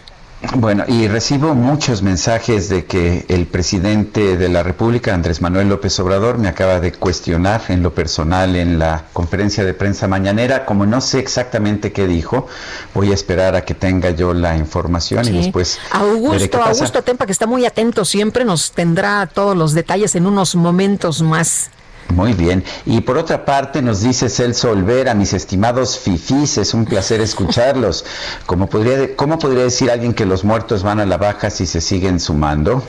Bueno, 0.56 0.86
y 0.88 1.08
recibo 1.08 1.54
muchos 1.54 2.02
mensajes 2.02 2.70
de 2.70 2.86
que 2.86 3.26
el 3.28 3.46
presidente 3.46 4.38
de 4.38 4.48
la 4.48 4.64
República, 4.64 5.14
Andrés 5.14 5.42
Manuel 5.42 5.68
López 5.68 6.00
Obrador, 6.00 6.38
me 6.38 6.48
acaba 6.48 6.80
de 6.80 6.94
cuestionar 6.94 7.62
en 7.68 7.84
lo 7.84 7.94
personal 7.94 8.56
en 8.56 8.80
la 8.80 9.04
conferencia 9.12 9.66
de 9.66 9.74
prensa 9.74 10.08
mañanera. 10.08 10.66
Como 10.66 10.86
no 10.86 11.02
sé 11.02 11.20
exactamente 11.20 11.92
qué 11.92 12.08
dijo, 12.08 12.48
voy 12.94 13.12
a 13.12 13.14
esperar 13.14 13.56
a 13.56 13.66
que 13.66 13.74
tenga 13.74 14.12
yo 14.12 14.34
la 14.34 14.56
información 14.56 15.28
y 15.28 15.38
después. 15.38 15.78
Augusto, 15.92 16.64
Augusto 16.64 17.04
Tempa, 17.04 17.26
que 17.26 17.34
está 17.34 17.46
muy 17.46 17.66
atento 17.66 18.06
siempre, 18.06 18.46
nos 18.46 18.72
tendrá 18.72 19.28
todos 19.28 19.58
los 19.58 19.74
detalles 19.74 20.16
en 20.16 20.26
unos 20.26 20.56
momentos 20.56 21.22
más. 21.22 21.70
Muy 22.14 22.34
bien. 22.34 22.64
Y 22.86 23.01
por 23.01 23.18
otra 23.18 23.45
parte, 23.45 23.82
nos 23.82 24.01
dice 24.01 24.30
Celso 24.30 24.72
Olvera, 24.72 25.14
mis 25.14 25.34
estimados 25.34 25.97
fifís, 25.97 26.57
es 26.57 26.74
un 26.74 26.86
placer 26.86 27.22
escucharlos. 27.22 28.05
¿Cómo 28.45 28.68
podría, 28.68 29.16
¿Cómo 29.16 29.38
podría 29.39 29.64
decir 29.64 29.91
alguien 29.91 30.14
que 30.14 30.26
los 30.26 30.43
muertos 30.43 30.84
van 30.84 30.99
a 30.99 31.05
la 31.05 31.18
baja 31.18 31.49
si 31.49 31.66
se 31.66 31.82
siguen 31.82 32.20
sumando? 32.20 32.84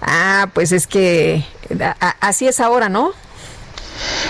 Ah, 0.00 0.48
pues 0.52 0.72
es 0.72 0.86
que 0.86 1.44
así 2.20 2.46
es 2.46 2.60
ahora, 2.60 2.88
¿no? 2.88 3.12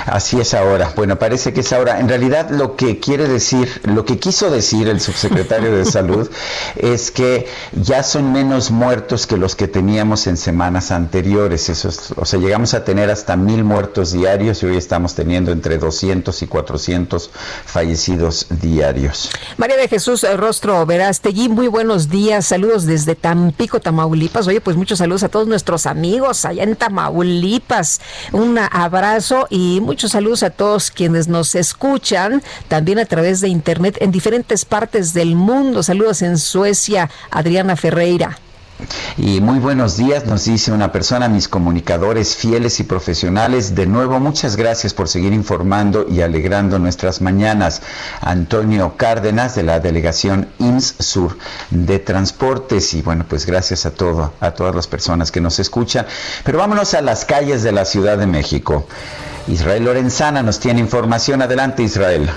Así 0.06 0.40
es 0.40 0.54
ahora. 0.54 0.92
Bueno, 0.96 1.18
parece 1.18 1.52
que 1.52 1.60
es 1.60 1.72
ahora. 1.72 2.00
En 2.00 2.08
realidad 2.08 2.50
lo 2.50 2.76
que 2.76 3.00
quiere 3.00 3.28
decir, 3.28 3.80
lo 3.84 4.04
que 4.04 4.18
quiso 4.18 4.50
decir 4.50 4.88
el 4.88 5.00
subsecretario 5.00 5.76
de 5.76 5.84
Salud 5.96 6.30
es 6.76 7.10
que 7.10 7.48
ya 7.72 8.02
son 8.02 8.32
menos 8.32 8.70
muertos 8.70 9.26
que 9.26 9.36
los 9.36 9.56
que 9.56 9.68
teníamos 9.68 10.26
en 10.26 10.36
semanas 10.36 10.90
anteriores. 10.90 11.68
Eso 11.68 11.90
o 12.16 12.24
sea, 12.24 12.38
llegamos 12.38 12.74
a 12.74 12.84
tener 12.84 13.10
hasta 13.10 13.36
mil 13.36 13.64
muertos 13.64 14.12
diarios 14.12 14.62
y 14.62 14.66
hoy 14.66 14.76
estamos 14.76 15.14
teniendo 15.14 15.52
entre 15.52 15.78
200 15.78 16.42
y 16.42 16.46
400 16.46 17.30
fallecidos 17.64 18.46
diarios. 18.50 19.30
María 19.56 19.76
de 19.76 19.88
Jesús 19.88 20.26
Rostro 20.36 20.84
Verástegui, 20.86 21.48
muy 21.48 21.68
buenos 21.68 22.08
días. 22.08 22.46
Saludos 22.46 22.86
desde 22.86 23.14
Tampico, 23.14 23.80
Tamaulipas. 23.80 24.46
Oye, 24.46 24.60
pues 24.60 24.76
muchos 24.76 24.98
saludos 24.98 25.22
a 25.22 25.28
todos 25.28 25.46
nuestros 25.46 25.86
amigos 25.86 26.44
allá 26.44 26.62
en 26.62 26.76
Tamaulipas. 26.76 28.00
Un 28.32 28.58
abrazo 28.58 29.46
y 29.50 29.55
muchos 29.56 30.12
saludos 30.12 30.42
a 30.42 30.50
todos 30.50 30.90
quienes 30.90 31.28
nos 31.28 31.54
escuchan 31.54 32.42
también 32.68 32.98
a 32.98 33.06
través 33.06 33.40
de 33.40 33.48
internet 33.48 33.96
en 34.00 34.10
diferentes 34.10 34.64
partes 34.64 35.14
del 35.14 35.34
mundo. 35.34 35.82
Saludos 35.82 36.22
en 36.22 36.38
Suecia, 36.38 37.10
Adriana 37.30 37.76
Ferreira. 37.76 38.38
Y 39.16 39.40
muy 39.40 39.58
buenos 39.58 39.96
días, 39.96 40.26
nos 40.26 40.44
dice 40.44 40.70
una 40.70 40.92
persona, 40.92 41.28
mis 41.28 41.48
comunicadores 41.48 42.36
fieles 42.36 42.78
y 42.80 42.84
profesionales. 42.84 43.74
De 43.74 43.86
nuevo, 43.86 44.20
muchas 44.20 44.56
gracias 44.56 44.92
por 44.92 45.08
seguir 45.08 45.32
informando 45.32 46.06
y 46.10 46.20
alegrando 46.20 46.78
nuestras 46.78 47.22
mañanas. 47.22 47.80
Antonio 48.20 48.94
Cárdenas 48.98 49.54
de 49.54 49.62
la 49.62 49.80
delegación 49.80 50.48
IMSS 50.58 50.96
Sur 50.98 51.38
de 51.70 51.98
Transportes. 51.98 52.92
Y 52.92 53.00
bueno, 53.00 53.24
pues 53.26 53.46
gracias 53.46 53.86
a 53.86 53.92
todo, 53.92 54.34
a 54.40 54.50
todas 54.50 54.74
las 54.74 54.86
personas 54.86 55.30
que 55.30 55.40
nos 55.40 55.58
escuchan. 55.58 56.06
Pero 56.44 56.58
vámonos 56.58 56.92
a 56.92 57.00
las 57.00 57.24
calles 57.24 57.62
de 57.62 57.72
la 57.72 57.86
Ciudad 57.86 58.18
de 58.18 58.26
México. 58.26 58.86
Israel 59.48 59.84
Lorenzana 59.84 60.42
nos 60.42 60.58
tiene 60.58 60.80
información. 60.80 61.40
Adelante, 61.40 61.82
Israel. 61.82 62.28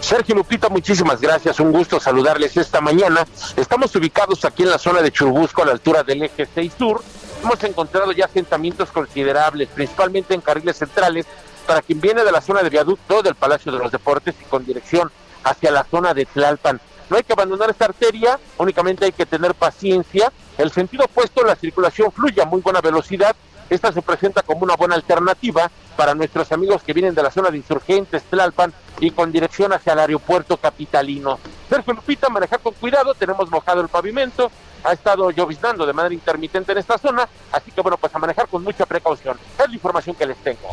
Sergio 0.00 0.34
Lupita, 0.34 0.68
muchísimas 0.68 1.20
gracias. 1.20 1.60
Un 1.60 1.72
gusto 1.72 2.00
saludarles 2.00 2.56
esta 2.56 2.80
mañana. 2.80 3.24
Estamos 3.56 3.94
ubicados 3.94 4.44
aquí 4.44 4.64
en 4.64 4.70
la 4.70 4.78
zona 4.78 5.02
de 5.02 5.12
Churubusco, 5.12 5.62
a 5.62 5.66
la 5.66 5.72
altura 5.72 6.02
del 6.02 6.24
eje 6.24 6.48
6 6.52 6.72
Sur. 6.76 7.02
Hemos 7.44 7.62
encontrado 7.62 8.10
ya 8.12 8.24
asentamientos 8.24 8.90
considerables, 8.90 9.68
principalmente 9.68 10.34
en 10.34 10.40
carriles 10.40 10.76
centrales, 10.76 11.26
para 11.66 11.82
quien 11.82 12.00
viene 12.00 12.24
de 12.24 12.32
la 12.32 12.40
zona 12.40 12.62
de 12.62 12.70
viaducto 12.70 13.22
del 13.22 13.34
Palacio 13.34 13.70
de 13.70 13.78
los 13.78 13.92
Deportes 13.92 14.34
y 14.40 14.44
con 14.44 14.64
dirección 14.64 15.10
hacia 15.44 15.70
la 15.70 15.84
zona 15.84 16.14
de 16.14 16.26
Tlalpan. 16.26 16.80
No 17.08 17.16
hay 17.16 17.22
que 17.22 17.32
abandonar 17.32 17.70
esta 17.70 17.84
arteria, 17.86 18.38
únicamente 18.58 19.04
hay 19.04 19.12
que 19.12 19.26
tener 19.26 19.54
paciencia. 19.54 20.32
El 20.58 20.70
sentido 20.72 21.04
opuesto, 21.04 21.44
la 21.44 21.56
circulación 21.56 22.10
fluye 22.10 22.42
a 22.42 22.46
muy 22.46 22.60
buena 22.60 22.80
velocidad 22.80 23.36
esta 23.70 23.92
se 23.92 24.02
presenta 24.02 24.42
como 24.42 24.64
una 24.64 24.76
buena 24.76 24.96
alternativa 24.96 25.70
para 25.96 26.14
nuestros 26.14 26.50
amigos 26.52 26.82
que 26.82 26.92
vienen 26.92 27.14
de 27.14 27.22
la 27.22 27.30
zona 27.30 27.50
de 27.50 27.56
insurgentes, 27.56 28.22
Tlalpan, 28.24 28.72
y 28.98 29.10
con 29.12 29.32
dirección 29.32 29.72
hacia 29.72 29.92
el 29.92 30.00
aeropuerto 30.00 30.56
capitalino. 30.56 31.38
Sergio 31.68 31.94
Lupita, 31.94 32.28
manejar 32.28 32.60
con 32.60 32.74
cuidado, 32.74 33.14
tenemos 33.14 33.50
mojado 33.50 33.80
el 33.80 33.88
pavimento, 33.88 34.50
ha 34.84 34.92
estado 34.92 35.30
lloviznando 35.30 35.86
de 35.86 35.92
manera 35.92 36.14
intermitente 36.14 36.72
en 36.72 36.78
esta 36.78 36.98
zona, 36.98 37.28
así 37.52 37.70
que 37.70 37.80
bueno, 37.80 37.96
pues 37.96 38.14
a 38.14 38.18
manejar 38.18 38.48
con 38.48 38.62
mucha 38.62 38.86
precaución. 38.86 39.38
Es 39.58 39.68
la 39.68 39.74
información 39.74 40.16
que 40.16 40.26
les 40.26 40.36
tengo. 40.38 40.70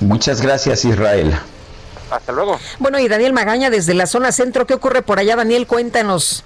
Muchas 0.00 0.40
gracias, 0.40 0.84
Israel. 0.84 1.34
Hasta 2.10 2.32
luego. 2.32 2.58
Bueno, 2.78 2.98
y 2.98 3.08
Daniel 3.08 3.32
Magaña 3.32 3.70
desde 3.70 3.94
la 3.94 4.06
zona 4.06 4.32
centro, 4.32 4.66
¿qué 4.66 4.74
ocurre 4.74 5.02
por 5.02 5.18
allá, 5.18 5.36
Daniel? 5.36 5.66
Cuéntanos. 5.66 6.44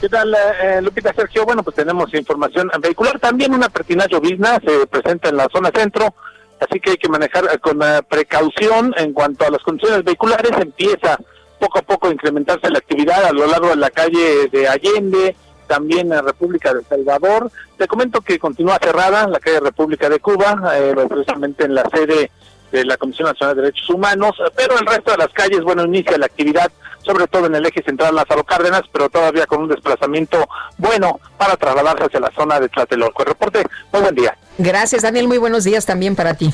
¿Qué 0.00 0.10
tal, 0.10 0.34
eh, 0.34 0.38
eh, 0.62 0.82
Lupita 0.82 1.12
Sergio? 1.14 1.46
Bueno, 1.46 1.62
pues 1.62 1.74
tenemos 1.74 2.12
información 2.12 2.70
vehicular. 2.80 3.18
También 3.18 3.54
una 3.54 3.70
pertinaz 3.70 4.08
llovizna 4.08 4.60
se 4.60 4.86
presenta 4.86 5.30
en 5.30 5.38
la 5.38 5.48
zona 5.50 5.70
centro, 5.74 6.14
así 6.60 6.78
que 6.80 6.90
hay 6.90 6.96
que 6.98 7.08
manejar 7.08 7.44
eh, 7.46 7.58
con 7.58 7.80
precaución 8.06 8.94
en 8.98 9.14
cuanto 9.14 9.46
a 9.46 9.50
las 9.50 9.62
condiciones 9.62 10.04
vehiculares. 10.04 10.52
Empieza 10.60 11.18
poco 11.58 11.78
a 11.78 11.82
poco 11.82 12.08
a 12.08 12.12
incrementarse 12.12 12.68
la 12.68 12.78
actividad 12.78 13.24
a 13.24 13.32
lo 13.32 13.46
largo 13.46 13.68
de 13.68 13.76
la 13.76 13.88
calle 13.88 14.48
de 14.52 14.68
Allende, 14.68 15.34
también 15.66 16.12
en 16.12 16.24
República 16.24 16.74
de 16.74 16.84
Salvador. 16.84 17.50
Te 17.78 17.88
comento 17.88 18.20
que 18.20 18.38
continúa 18.38 18.78
cerrada 18.78 19.26
la 19.26 19.40
calle 19.40 19.60
República 19.60 20.10
de 20.10 20.20
Cuba, 20.20 20.74
precisamente 21.08 21.64
en 21.64 21.74
la 21.74 21.88
sede 21.88 22.30
de 22.70 22.84
la 22.84 22.98
Comisión 22.98 23.28
Nacional 23.28 23.56
de 23.56 23.62
Derechos 23.62 23.88
Humanos, 23.88 24.36
pero 24.54 24.78
el 24.78 24.84
resto 24.84 25.12
de 25.12 25.18
las 25.18 25.28
calles, 25.28 25.62
bueno, 25.62 25.84
inicia 25.84 26.18
la 26.18 26.26
actividad, 26.26 26.70
sobre 27.06 27.26
todo 27.28 27.46
en 27.46 27.54
el 27.54 27.64
eje 27.64 27.82
central 27.82 28.14
Lázaro 28.14 28.44
Cárdenas, 28.44 28.82
pero 28.92 29.08
todavía 29.08 29.46
con 29.46 29.62
un 29.62 29.68
desplazamiento 29.68 30.48
bueno 30.76 31.20
para 31.38 31.56
trasladarse 31.56 32.04
hacia 32.04 32.20
la 32.20 32.32
zona 32.32 32.60
de 32.60 32.68
Tlatelolco. 32.68 33.22
El 33.22 33.28
reporte, 33.28 33.64
muy 33.92 34.02
buen 34.02 34.14
día. 34.14 34.36
Gracias, 34.58 35.02
Daniel, 35.02 35.28
muy 35.28 35.38
buenos 35.38 35.64
días 35.64 35.86
también 35.86 36.16
para 36.16 36.34
ti. 36.34 36.52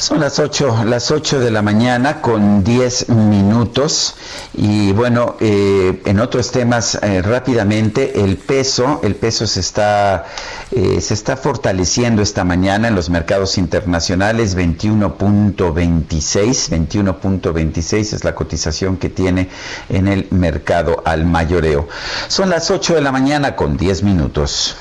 Son 0.00 0.18
las 0.18 0.38
8, 0.38 0.84
las 0.86 1.10
8 1.10 1.40
de 1.40 1.50
la 1.50 1.60
mañana 1.60 2.22
con 2.22 2.64
10 2.64 3.10
minutos 3.10 4.14
y 4.54 4.92
bueno, 4.92 5.36
eh, 5.40 6.00
en 6.06 6.20
otros 6.20 6.52
temas 6.52 6.98
eh, 7.02 7.20
rápidamente, 7.20 8.24
el 8.24 8.38
peso, 8.38 9.02
el 9.04 9.14
peso 9.14 9.46
se 9.46 9.60
está, 9.60 10.24
eh, 10.70 11.02
se 11.02 11.12
está 11.12 11.36
fortaleciendo 11.36 12.22
esta 12.22 12.44
mañana 12.44 12.88
en 12.88 12.94
los 12.94 13.10
mercados 13.10 13.58
internacionales, 13.58 14.56
21.26, 14.56 16.70
21.26 16.70 18.14
es 18.14 18.24
la 18.24 18.34
cotización 18.34 18.96
que 18.96 19.10
tiene 19.10 19.50
en 19.90 20.08
el 20.08 20.28
mercado 20.30 21.02
al 21.04 21.26
mayoreo. 21.26 21.88
Son 22.28 22.48
las 22.48 22.70
8 22.70 22.94
de 22.94 23.02
la 23.02 23.12
mañana 23.12 23.54
con 23.54 23.76
10 23.76 24.02
minutos. 24.04 24.76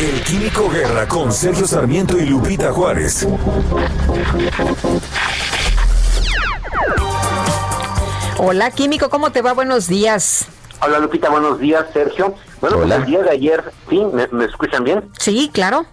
El 0.00 0.22
Químico 0.22 0.70
Guerra 0.70 1.06
con 1.06 1.30
Sergio 1.30 1.66
Sarmiento 1.66 2.16
y 2.16 2.24
Lupita 2.24 2.72
Juárez. 2.72 3.28
Hola 8.38 8.70
Químico, 8.70 9.10
¿cómo 9.10 9.30
te 9.30 9.42
va? 9.42 9.52
Buenos 9.52 9.88
días. 9.88 10.48
Hola 10.80 11.00
Lupita, 11.00 11.28
buenos 11.28 11.58
días 11.58 11.84
Sergio. 11.92 12.34
Bueno, 12.62 12.78
pues 12.78 12.90
el 12.92 13.04
día 13.04 13.22
de 13.22 13.30
ayer, 13.30 13.62
¿sí? 13.90 14.02
¿Me, 14.32 14.44
escuchan 14.46 14.84
bien? 14.84 15.04
Sí, 15.18 15.50
claro. 15.52 15.84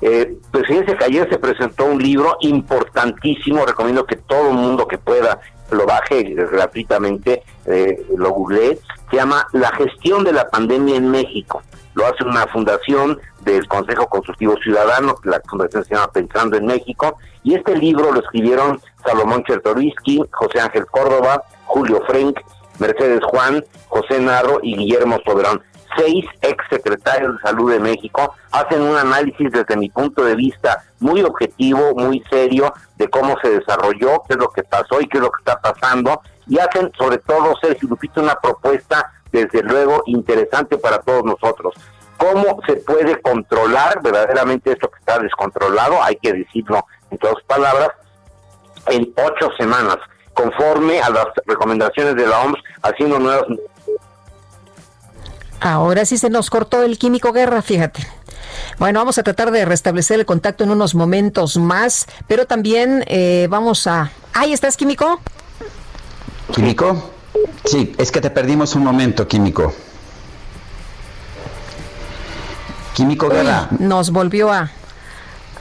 Eh, 0.00 0.38
pues 0.50 0.66
fíjense 0.66 0.96
que 0.96 1.04
ayer 1.04 1.28
se 1.28 1.38
presentó 1.38 1.84
un 1.84 2.02
libro 2.02 2.38
importantísimo, 2.40 3.66
recomiendo 3.66 4.06
que 4.06 4.16
todo 4.16 4.48
el 4.48 4.54
mundo 4.54 4.88
que 4.88 4.96
pueda 4.96 5.42
lo 5.70 5.84
baje 5.84 6.22
gratuitamente, 6.50 7.42
eh, 7.66 8.02
lo 8.16 8.30
googlee, 8.30 8.80
se 9.10 9.16
llama 9.16 9.46
La 9.52 9.70
gestión 9.72 10.24
de 10.24 10.32
la 10.32 10.48
pandemia 10.48 10.96
en 10.96 11.10
México 11.10 11.60
lo 11.94 12.06
hace 12.06 12.24
una 12.24 12.46
fundación 12.46 13.20
del 13.40 13.66
Consejo 13.66 14.08
Consultivo 14.08 14.56
Ciudadano, 14.62 15.16
la 15.24 15.40
fundación 15.48 15.84
se 15.84 15.94
llama 15.94 16.12
Pensando 16.12 16.56
en 16.56 16.66
México, 16.66 17.18
y 17.42 17.54
este 17.54 17.76
libro 17.76 18.12
lo 18.12 18.20
escribieron 18.20 18.80
Salomón 19.04 19.44
Chertorisky, 19.44 20.22
José 20.30 20.60
Ángel 20.60 20.86
Córdoba, 20.86 21.42
Julio 21.64 22.02
Frank, 22.06 22.38
Mercedes 22.78 23.20
Juan, 23.24 23.64
José 23.88 24.20
Narro 24.20 24.60
y 24.62 24.76
Guillermo 24.76 25.18
Soberón. 25.24 25.62
Seis 25.96 26.24
ex 26.42 26.64
secretarios 26.70 27.34
de 27.34 27.40
salud 27.40 27.72
de 27.72 27.80
México 27.80 28.34
hacen 28.52 28.80
un 28.80 28.96
análisis 28.96 29.50
desde 29.50 29.76
mi 29.76 29.90
punto 29.90 30.24
de 30.24 30.36
vista 30.36 30.84
muy 31.00 31.22
objetivo, 31.22 31.94
muy 31.96 32.22
serio, 32.30 32.72
de 32.96 33.08
cómo 33.08 33.36
se 33.42 33.50
desarrolló, 33.50 34.22
qué 34.28 34.34
es 34.34 34.36
lo 34.36 34.50
que 34.50 34.62
pasó 34.62 35.00
y 35.00 35.08
qué 35.08 35.18
es 35.18 35.22
lo 35.24 35.30
que 35.32 35.40
está 35.40 35.60
pasando, 35.60 36.20
y 36.46 36.58
hacen 36.58 36.92
sobre 36.96 37.18
todo, 37.18 37.54
Sergio 37.60 37.88
Lupito, 37.88 38.20
una 38.20 38.36
propuesta 38.36 39.12
desde 39.32 39.62
luego 39.62 40.02
interesante 40.06 40.78
para 40.78 40.98
todos 41.00 41.24
nosotros. 41.24 41.74
¿Cómo 42.16 42.60
se 42.66 42.76
puede 42.76 43.20
controlar 43.22 44.02
verdaderamente 44.02 44.72
esto 44.72 44.90
que 44.90 44.98
está 44.98 45.18
descontrolado? 45.18 46.02
Hay 46.02 46.16
que 46.16 46.32
decirlo 46.32 46.84
en 47.10 47.18
todas 47.18 47.42
palabras, 47.46 47.88
en 48.86 49.12
ocho 49.16 49.50
semanas, 49.58 49.96
conforme 50.34 51.00
a 51.00 51.08
las 51.08 51.26
recomendaciones 51.46 52.16
de 52.16 52.26
la 52.26 52.42
OMS, 52.42 52.58
haciendo 52.82 53.18
nuevas... 53.18 53.46
Ahora 55.60 56.04
sí 56.04 56.18
se 56.18 56.30
nos 56.30 56.50
cortó 56.50 56.82
el 56.82 56.98
químico 56.98 57.32
guerra, 57.32 57.62
fíjate. 57.62 58.06
Bueno, 58.78 59.00
vamos 59.00 59.18
a 59.18 59.22
tratar 59.22 59.50
de 59.50 59.64
restablecer 59.64 60.20
el 60.20 60.26
contacto 60.26 60.64
en 60.64 60.70
unos 60.70 60.94
momentos 60.94 61.56
más, 61.56 62.06
pero 62.26 62.46
también 62.46 63.04
eh, 63.06 63.46
vamos 63.50 63.86
a... 63.86 64.10
Ahí 64.32 64.52
estás, 64.52 64.76
químico. 64.76 65.20
Químico. 66.52 67.10
Sí, 67.64 67.94
es 67.98 68.10
que 68.10 68.20
te 68.20 68.30
perdimos 68.30 68.74
un 68.74 68.84
momento, 68.84 69.26
Químico. 69.28 69.72
Químico 72.94 73.28
Guerra. 73.28 73.68
Nos 73.78 74.10
volvió 74.10 74.52
a, 74.52 74.70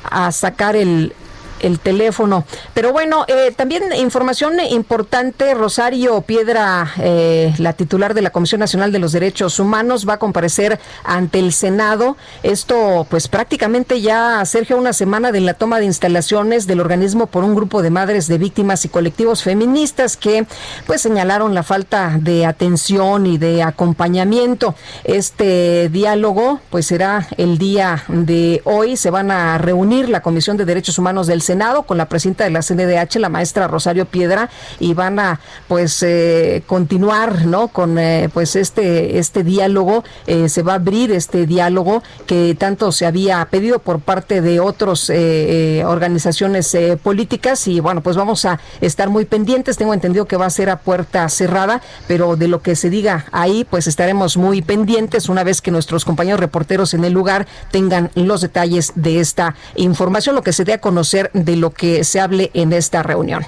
a 0.09 0.31
sacar 0.31 0.75
el, 0.75 1.13
el 1.61 1.79
teléfono. 1.79 2.45
Pero 2.73 2.91
bueno, 2.91 3.25
eh, 3.27 3.53
también 3.55 3.83
información 3.93 4.59
importante, 4.59 5.53
Rosario 5.53 6.21
Piedra, 6.21 6.91
eh, 6.99 7.53
la 7.57 7.73
titular 7.73 8.13
de 8.13 8.21
la 8.21 8.29
Comisión 8.29 8.59
Nacional 8.59 8.91
de 8.91 8.99
los 8.99 9.11
Derechos 9.11 9.59
Humanos, 9.59 10.07
va 10.07 10.13
a 10.13 10.19
comparecer 10.19 10.79
ante 11.03 11.39
el 11.39 11.53
Senado. 11.53 12.17
Esto, 12.43 13.05
pues 13.09 13.27
prácticamente 13.27 14.01
ya, 14.01 14.43
Sergio, 14.45 14.77
una 14.77 14.93
semana 14.93 15.31
de 15.31 15.41
la 15.41 15.53
toma 15.53 15.79
de 15.79 15.85
instalaciones 15.85 16.67
del 16.67 16.79
organismo 16.79 17.27
por 17.27 17.43
un 17.43 17.55
grupo 17.55 17.81
de 17.81 17.89
madres 17.89 18.27
de 18.27 18.37
víctimas 18.37 18.85
y 18.85 18.89
colectivos 18.89 19.43
feministas 19.43 20.17
que, 20.17 20.45
pues, 20.85 21.01
señalaron 21.01 21.53
la 21.53 21.63
falta 21.63 22.17
de 22.19 22.45
atención 22.45 23.25
y 23.25 23.37
de 23.37 23.63
acompañamiento. 23.63 24.75
Este 25.03 25.89
diálogo, 25.89 26.59
pues, 26.69 26.87
será 26.87 27.27
el 27.37 27.57
día 27.57 28.03
de 28.07 28.61
hoy. 28.65 28.97
Se 28.97 29.09
van 29.09 29.31
a 29.31 29.57
reunir 29.57 30.09
la 30.09 30.21
Comisión 30.21 30.57
de 30.57 30.65
Derechos 30.65 30.97
Humanos 30.97 31.27
del 31.27 31.41
con 31.85 31.97
la 31.97 32.07
presidenta 32.07 32.43
de 32.43 32.51
la 32.51 32.61
CNDH, 32.61 33.15
la 33.15 33.29
maestra 33.29 33.67
Rosario 33.67 34.05
Piedra, 34.05 34.49
y 34.79 34.93
van 34.93 35.19
a 35.19 35.39
pues 35.67 36.03
eh, 36.03 36.61
continuar, 36.67 37.45
¿no? 37.45 37.69
Con 37.69 37.97
eh, 37.97 38.29
pues 38.31 38.55
este 38.55 39.17
este 39.17 39.43
diálogo, 39.43 40.03
eh, 40.27 40.47
se 40.47 40.61
va 40.61 40.73
a 40.73 40.75
abrir 40.75 41.11
este 41.11 41.47
diálogo 41.47 42.03
que 42.27 42.55
tanto 42.55 42.91
se 42.91 43.07
había 43.07 43.43
pedido 43.45 43.79
por 43.79 43.99
parte 43.99 44.41
de 44.41 44.59
otras 44.59 45.09
organizaciones 45.09 46.77
políticas 47.01 47.67
y 47.67 47.79
bueno, 47.79 48.01
pues 48.01 48.15
vamos 48.15 48.45
a 48.45 48.59
estar 48.79 49.09
muy 49.09 49.25
pendientes. 49.25 49.77
Tengo 49.77 49.93
entendido 49.93 50.25
que 50.25 50.37
va 50.37 50.45
a 50.45 50.49
ser 50.49 50.69
a 50.69 50.79
puerta 50.79 51.27
cerrada, 51.29 51.81
pero 52.07 52.35
de 52.35 52.47
lo 52.47 52.61
que 52.61 52.75
se 52.75 52.89
diga 52.89 53.25
ahí, 53.31 53.65
pues 53.67 53.87
estaremos 53.87 54.37
muy 54.37 54.61
pendientes 54.61 55.29
una 55.29 55.43
vez 55.43 55.61
que 55.61 55.71
nuestros 55.71 56.05
compañeros 56.05 56.39
reporteros 56.39 56.93
en 56.93 57.05
el 57.05 57.13
lugar 57.13 57.47
tengan 57.71 58.11
los 58.13 58.41
detalles 58.41 58.93
de 58.95 59.19
esta 59.19 59.55
información, 59.75 60.35
lo 60.35 60.43
que 60.43 60.53
se 60.53 60.63
dé 60.63 60.73
a 60.73 60.81
conocer 60.81 61.31
de 61.45 61.55
lo 61.55 61.71
que 61.71 62.03
se 62.03 62.19
hable 62.19 62.51
en 62.53 62.73
esta 62.73 63.03
reunión. 63.03 63.45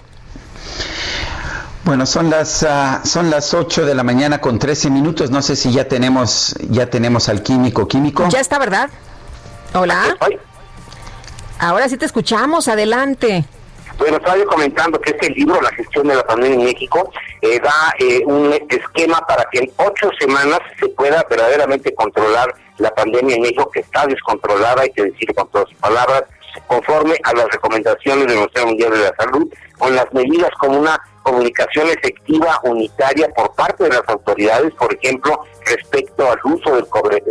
Bueno, 1.83 2.05
son 2.05 2.29
las 2.29 2.61
uh, 2.61 3.05
son 3.07 3.31
las 3.31 3.53
8 3.53 3.85
de 3.85 3.95
la 3.95 4.03
mañana 4.03 4.39
con 4.39 4.59
13 4.59 4.89
minutos. 4.91 5.31
No 5.31 5.41
sé 5.41 5.55
si 5.55 5.71
ya 5.71 5.87
tenemos 5.87 6.55
ya 6.69 6.87
tenemos 6.87 7.27
al 7.27 7.41
químico 7.41 7.87
químico. 7.87 8.27
Ya 8.29 8.39
está, 8.39 8.59
¿verdad? 8.59 8.89
Hola. 9.73 10.15
Ahora 11.59 11.89
sí 11.89 11.97
te 11.97 12.05
escuchamos. 12.05 12.67
Adelante. 12.67 13.45
Bueno, 13.97 14.17
estaba 14.17 14.37
yo 14.37 14.47
comentando 14.47 14.99
que 14.99 15.11
este 15.11 15.29
libro, 15.29 15.61
La 15.61 15.69
gestión 15.71 16.07
de 16.07 16.15
la 16.15 16.23
pandemia 16.23 16.57
en 16.57 16.65
México, 16.65 17.11
eh, 17.41 17.59
da 17.59 17.93
eh, 17.99 18.23
un 18.25 18.51
esquema 18.67 19.19
para 19.27 19.45
que 19.51 19.59
en 19.59 19.71
ocho 19.77 20.09
semanas 20.19 20.59
se 20.79 20.87
pueda 20.89 21.23
verdaderamente 21.29 21.93
controlar 21.93 22.51
la 22.77 22.89
pandemia 22.95 23.35
en 23.35 23.43
México, 23.43 23.69
que 23.71 23.81
está 23.81 24.07
descontrolada, 24.07 24.81
hay 24.81 24.91
que 24.91 25.03
decir 25.03 25.33
con 25.35 25.47
todas 25.49 25.69
sus 25.69 25.77
palabras, 25.77 26.23
conforme 26.67 27.15
a 27.23 27.33
las 27.33 27.47
recomendaciones 27.49 28.27
del 28.27 28.37
Ministerio 28.37 28.67
Mundial 28.67 28.91
de 28.91 28.99
la 28.99 29.15
Salud, 29.17 29.53
con 29.77 29.95
las 29.95 30.11
medidas 30.13 30.51
como 30.59 30.79
una 30.79 31.01
comunicación 31.23 31.87
efectiva, 31.89 32.59
unitaria 32.63 33.29
por 33.33 33.53
parte 33.55 33.83
de 33.85 33.89
las 33.89 34.07
autoridades, 34.07 34.73
por 34.75 34.93
ejemplo, 34.93 35.43
respecto 35.65 36.29
al 36.29 36.39
uso 36.43 36.75
del, 36.75 36.85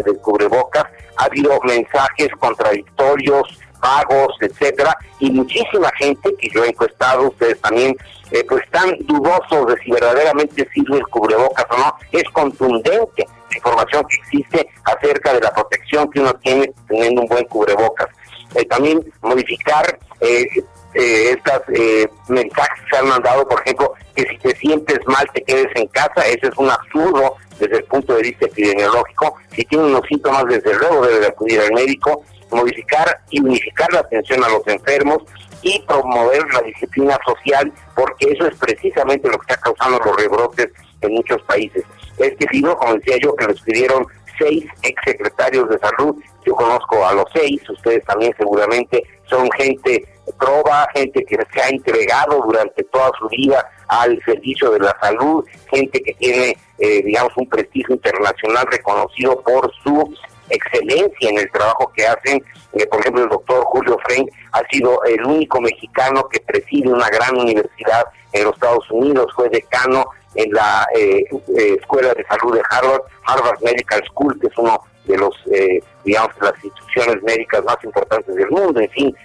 del 0.05 0.19
cubrebocas, 0.19 0.85
ha 1.17 1.25
habido 1.25 1.61
mensajes 1.65 2.29
contradictorios, 2.39 3.59
pagos, 3.81 4.37
etcétera, 4.41 4.97
y 5.19 5.31
muchísima 5.31 5.91
gente 5.99 6.35
que 6.39 6.49
yo 6.51 6.65
he 6.65 6.69
encuestado, 6.69 7.29
ustedes 7.29 7.61
también, 7.61 7.97
eh, 8.31 8.45
pues 8.49 8.63
están 8.65 8.97
dudosos 9.01 9.67
de 9.67 9.83
si 9.83 9.91
verdaderamente 9.91 10.69
sirve 10.73 10.99
el 10.99 11.07
cubrebocas 11.09 11.67
o 11.71 11.79
no. 11.79 11.95
Es 12.13 12.25
contundente 12.33 13.27
la 13.51 13.57
información 13.57 14.05
que 14.09 14.17
existe 14.17 14.69
acerca 14.85 15.33
de 15.33 15.41
la 15.41 15.53
protección 15.53 16.09
que 16.11 16.21
uno 16.21 16.33
tiene 16.35 16.73
teniendo 16.87 17.23
un 17.23 17.29
buen 17.29 17.45
cubrebocas. 17.47 18.09
Eh, 18.55 18.65
también 18.65 19.05
modificar 19.23 19.99
eh, 20.21 20.47
eh, 20.95 21.37
estas 21.37 21.63
eh, 21.73 22.09
mensajes 22.29 22.81
que 22.83 22.91
se 22.91 22.97
han 22.97 23.09
mandado, 23.09 23.47
por 23.47 23.61
ejemplo, 23.61 23.93
que 24.15 24.25
si 24.25 24.39
te 24.39 24.57
sientes 24.57 24.99
mal 25.07 25.25
te 25.33 25.43
quedes 25.43 25.69
en 25.77 25.87
casa, 25.89 26.27
ese 26.27 26.49
es 26.49 26.57
un 26.57 26.69
absurdo 26.69 27.37
desde 27.61 27.77
el 27.77 27.85
punto 27.85 28.15
de 28.15 28.23
vista 28.23 28.47
epidemiológico. 28.47 29.37
Si 29.55 29.65
tiene 29.67 29.85
unos 29.85 30.05
síntomas, 30.09 30.47
desde 30.47 30.75
luego 30.75 31.07
debe 31.07 31.21
de 31.21 31.27
acudir 31.29 31.61
al 31.61 31.73
médico, 31.73 32.25
modificar 32.51 33.21
y 33.31 33.41
unificar 33.41 33.93
la 33.93 34.01
atención 34.01 34.43
a 34.43 34.49
los 34.49 34.67
enfermos 34.67 35.23
y 35.63 35.81
promover 35.87 36.43
la 36.53 36.63
disciplina 36.63 37.19
social, 37.25 37.73
porque 37.95 38.33
eso 38.33 38.47
es 38.49 38.57
precisamente 38.57 39.29
lo 39.29 39.39
que 39.39 39.53
está 39.53 39.61
causando 39.61 40.01
los 40.05 40.17
rebrotes 40.17 40.71
en 41.03 41.13
muchos 41.13 41.41
países. 41.43 41.85
Este 42.19 42.47
libro, 42.51 42.77
como 42.77 42.95
decía 42.95 43.17
yo, 43.23 43.37
que 43.37 43.45
lo 43.45 43.53
escribieron 43.53 44.07
seis 44.41 44.65
exsecretarios 44.83 45.69
de 45.69 45.79
salud, 45.79 46.17
yo 46.45 46.55
conozco 46.55 47.07
a 47.07 47.13
los 47.13 47.27
seis, 47.33 47.61
ustedes 47.69 48.05
también 48.05 48.35
seguramente. 48.37 49.05
Son 49.29 49.49
gente 49.53 50.05
proba, 50.39 50.89
gente 50.95 51.25
que 51.25 51.39
se 51.53 51.61
ha 51.61 51.69
entregado 51.69 52.41
durante 52.45 52.83
toda 52.85 53.11
su 53.19 53.29
vida 53.29 53.65
al 53.89 54.21
servicio 54.25 54.71
de 54.71 54.81
la 54.81 54.97
salud, 55.01 55.45
gente 55.71 56.01
que 56.03 56.15
tiene, 56.15 56.57
eh, 56.79 57.03
digamos, 57.03 57.33
un 57.37 57.49
prestigio 57.49 57.95
internacional 57.95 58.67
reconocido 58.71 59.41
por 59.43 59.73
su 59.83 60.15
excelencia 60.49 61.31
en 61.31 61.39
el 61.39 61.51
trabajo 61.51 61.93
que 61.95 62.07
hacen. 62.07 62.43
Eh, 62.73 62.87
por 62.87 63.01
ejemplo, 63.01 63.25
el 63.25 63.29
doctor 63.29 63.65
Julio 63.65 63.99
Frank 64.07 64.29
ha 64.53 64.63
sido 64.71 65.03
el 65.05 65.25
único 65.25 65.61
mexicano 65.61 66.29
que 66.29 66.41
preside 66.41 66.89
una 66.89 67.09
gran 67.09 67.37
universidad 67.37 68.05
en 68.33 68.45
los 68.45 68.55
Estados 68.55 68.89
Unidos, 68.91 69.33
fue 69.35 69.49
decano 69.49 70.07
en 70.35 70.53
la 70.53 70.87
eh, 70.95 71.25
eh, 71.59 71.77
Escuela 71.81 72.13
de 72.15 72.25
Salud 72.25 72.55
de 72.55 72.63
Harvard, 72.71 73.03
Harvard 73.27 73.61
Medical 73.63 74.03
School, 74.09 74.39
que 74.41 74.47
es 74.47 74.59
uno 74.59 74.81
de 75.05 75.17
los, 75.17 75.35
eh, 75.53 75.83
digamos, 76.05 76.33
las 76.41 76.53
instituciones 76.63 77.23
médicas 77.23 77.65
más 77.65 77.77
importantes 77.83 78.35
del 78.35 78.51
mundo, 78.51 78.81
en 78.81 78.91
fin. 78.91 79.17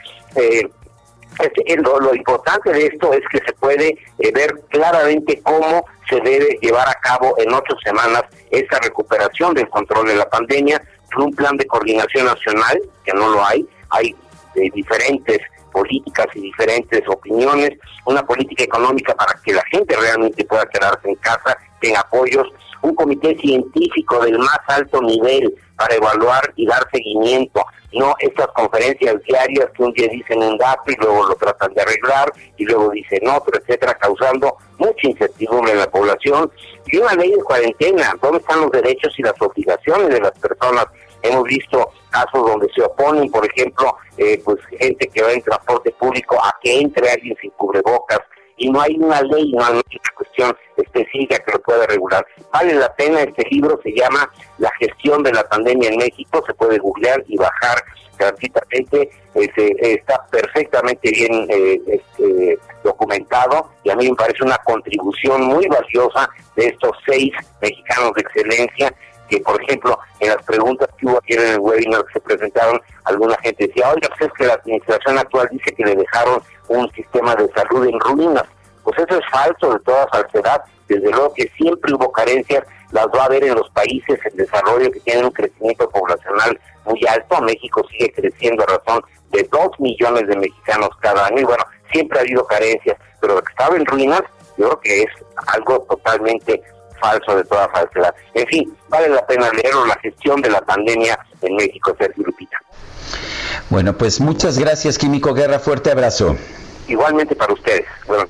Este, 1.39 1.78
lo, 1.78 1.99
lo, 1.99 2.16
importante 2.16 2.72
de 2.72 2.86
esto 2.86 3.12
es 3.12 3.22
que 3.30 3.39
se 3.45 3.53
puede 3.53 3.97
ver 4.34 4.53
claramente 4.70 5.41
cómo 5.43 5.86
se 6.10 6.16
debe 6.22 6.58
llevar 6.62 6.88
a 6.88 6.93
cabo 6.95 7.36
en 7.38 7.53
ocho 7.53 7.76
semanas 7.84 8.24
esta 8.51 8.80
recuperación 8.80 9.53
del 9.53 9.70
control 9.70 10.08
de 10.08 10.16
la 10.16 10.30
pandemia, 10.30 10.82
un 11.18 11.34
plan 11.34 11.58
de 11.58 11.66
coordinación 11.66 12.26
nacional, 12.26 12.82
que 13.03 13.14
no 13.14 13.30
lo 13.30 13.45
hay, 13.45 13.68
hay 13.89 14.16
diferentes 14.74 15.39
políticas 15.76 16.28
y 16.36 16.40
diferentes 16.40 17.02
opiniones, 17.10 17.72
una 18.06 18.26
política 18.26 18.64
económica 18.64 19.14
para 19.14 19.38
que 19.44 19.52
la 19.52 19.64
gente 19.70 19.94
realmente 19.98 20.46
pueda 20.46 20.66
quedarse 20.68 21.10
en 21.10 21.16
casa, 21.16 21.58
tenga 21.82 22.00
apoyos, 22.00 22.48
un 22.82 22.96
comité 22.96 23.36
científico 23.38 24.24
del 24.24 24.40
más 24.40 24.60
alto 24.68 25.02
nivel 25.02 25.54
para 25.76 25.96
evaluar 25.96 26.54
y 26.56 26.66
dar 26.66 26.88
seguimiento, 26.94 27.66
no 27.92 28.16
estas 28.20 28.48
conferencias 28.56 29.16
diarias 29.28 29.68
que 29.76 29.84
un 29.84 29.92
día 29.92 30.08
dicen 30.08 30.42
un 30.42 30.58
dato 30.58 30.84
y 30.88 30.96
luego 30.96 31.28
lo 31.28 31.36
tratan 31.36 31.74
de 31.74 31.82
arreglar 31.82 32.32
y 32.56 32.64
luego 32.64 32.92
dicen 32.92 33.28
otro, 33.28 33.60
etcétera, 33.60 33.96
causando 33.96 34.56
mucha 34.78 35.10
incertidumbre 35.10 35.74
en 35.74 35.80
la 35.80 35.90
población. 35.90 36.50
Y 36.86 36.98
una 36.98 37.16
ley 37.16 37.32
de 37.32 37.44
cuarentena, 37.44 38.16
¿dónde 38.22 38.38
están 38.38 38.62
los 38.62 38.72
derechos 38.72 39.14
y 39.18 39.24
las 39.24 39.42
obligaciones 39.42 40.10
de 40.10 40.22
las 40.22 40.32
personas 40.40 40.86
Hemos 41.28 41.44
visto 41.44 41.92
casos 42.10 42.46
donde 42.46 42.70
se 42.74 42.82
oponen, 42.82 43.30
por 43.30 43.46
ejemplo, 43.46 43.98
eh, 44.18 44.42
pues 44.44 44.58
gente 44.80 45.08
que 45.08 45.22
va 45.22 45.32
en 45.32 45.42
transporte 45.42 45.92
público 45.92 46.38
a 46.42 46.54
que 46.62 46.80
entre 46.80 47.10
alguien 47.10 47.36
sin 47.42 47.52
cubrebocas 47.52 48.20
y 48.58 48.70
no 48.70 48.82
hay 48.82 48.96
una 48.98 49.22
ley, 49.22 49.52
no 49.52 49.66
hay 49.66 49.74
una 49.74 49.84
cuestión 50.16 50.56
específica 50.78 51.38
que 51.40 51.52
lo 51.52 51.60
pueda 51.62 51.86
regular. 51.88 52.26
Vale 52.54 52.74
la 52.76 52.94
pena, 52.96 53.22
este 53.22 53.44
libro 53.50 53.80
se 53.84 53.92
llama 53.92 54.30
La 54.58 54.72
gestión 54.80 55.24
de 55.24 55.34
la 55.34 55.48
pandemia 55.48 55.90
en 55.90 55.98
México, 55.98 56.44
se 56.46 56.54
puede 56.54 56.78
googlear 56.78 57.24
y 57.28 57.38
bajar 57.38 57.84
gratuitamente, 58.18 59.10
eh, 59.36 59.76
está 59.82 60.26
perfectamente 60.32 61.12
bien 61.12 61.48
eh, 61.50 61.82
este, 61.88 62.58
documentado 62.84 63.72
y 63.84 63.90
a 63.90 63.96
mí 63.96 64.10
me 64.10 64.16
parece 64.16 64.44
una 64.44 64.58
contribución 64.60 65.42
muy 65.44 65.68
valiosa 65.68 66.30
de 66.56 66.68
estos 66.68 66.92
seis 67.06 67.34
mexicanos 67.62 68.14
de 68.14 68.22
excelencia 68.22 68.96
que, 69.30 69.40
por 69.40 69.62
ejemplo, 69.62 69.98
en 70.20 70.30
las 70.30 70.44
preguntas 70.44 70.90
que 70.98 71.06
hubo 71.06 71.20
ayer 71.24 71.40
en 71.40 71.54
el 71.54 71.60
webinar 71.60 72.06
que 72.06 72.14
se 72.14 72.20
presentaron, 72.22 72.82
alguna 73.06 73.36
gente 73.42 73.68
decía, 73.68 73.92
oiga, 73.92 74.10
pues 74.10 74.30
es 74.30 74.34
que 74.38 74.46
la 74.46 74.54
administración 74.54 75.18
actual 75.18 75.50
dice 75.52 75.74
que 75.76 75.84
le 75.84 75.96
dejaron 75.96 76.42
un 76.68 76.92
sistema 76.92 77.36
de 77.36 77.50
salud 77.50 77.88
en 77.88 78.00
ruinas. 78.00 78.44
Pues 78.84 78.98
eso 79.00 79.20
es 79.20 79.26
falso 79.32 79.74
de 79.74 79.80
toda 79.80 80.08
falsedad. 80.08 80.64
Desde 80.88 81.10
luego 81.10 81.34
que 81.34 81.50
siempre 81.58 81.94
hubo 81.94 82.12
carencias, 82.12 82.64
las 82.92 83.08
va 83.08 83.24
a 83.24 83.26
haber 83.26 83.44
en 83.44 83.56
los 83.56 83.70
países 83.72 84.20
en 84.24 84.38
desarrollo 84.38 84.92
que 84.92 85.00
tienen 85.00 85.26
un 85.26 85.32
crecimiento 85.32 85.90
poblacional 85.90 86.60
muy 86.86 87.02
alto. 87.08 87.42
México 87.42 87.84
sigue 87.90 88.12
creciendo 88.14 88.64
a 88.64 88.78
razón 88.78 89.04
de 89.32 89.44
dos 89.52 89.72
millones 89.80 90.28
de 90.28 90.38
mexicanos 90.38 90.90
cada 91.02 91.26
año. 91.26 91.40
Y 91.40 91.44
bueno, 91.46 91.64
siempre 91.92 92.20
ha 92.20 92.22
habido 92.22 92.46
carencias, 92.46 92.98
pero 93.20 93.36
lo 93.36 93.42
que 93.42 93.52
estaba 93.52 93.76
en 93.76 93.86
ruinas, 93.86 94.22
yo 94.58 94.68
creo 94.68 94.80
que 94.82 95.02
es 95.02 95.10
algo 95.48 95.80
totalmente 95.90 96.62
falso 97.00 97.36
de 97.36 97.43
toda 97.43 97.70
falsedad. 97.70 98.14
En 98.34 98.48
fin, 98.48 98.78
vale 98.89 99.10
la 99.10 99.26
pena 99.26 99.52
leerlo, 99.52 99.86
la 99.86 99.98
gestión 100.00 100.41
de 100.41 100.50
la 100.50 100.62
pandemia 100.62 101.18
en 101.41 101.56
México, 101.56 101.96
Sergio 101.98 102.24
Lupita. 102.26 102.58
Bueno, 103.70 103.98
pues 103.98 104.20
muchas 104.20 104.60
gracias, 104.60 104.98
Químico 104.98 105.34
Guerra, 105.34 105.60
fuerte 105.60 105.91
abrazo. 105.91 106.36
Igualmente 106.88 107.36
para 107.36 107.54
ustedes. 107.54 107.86
Bueno. 108.08 108.28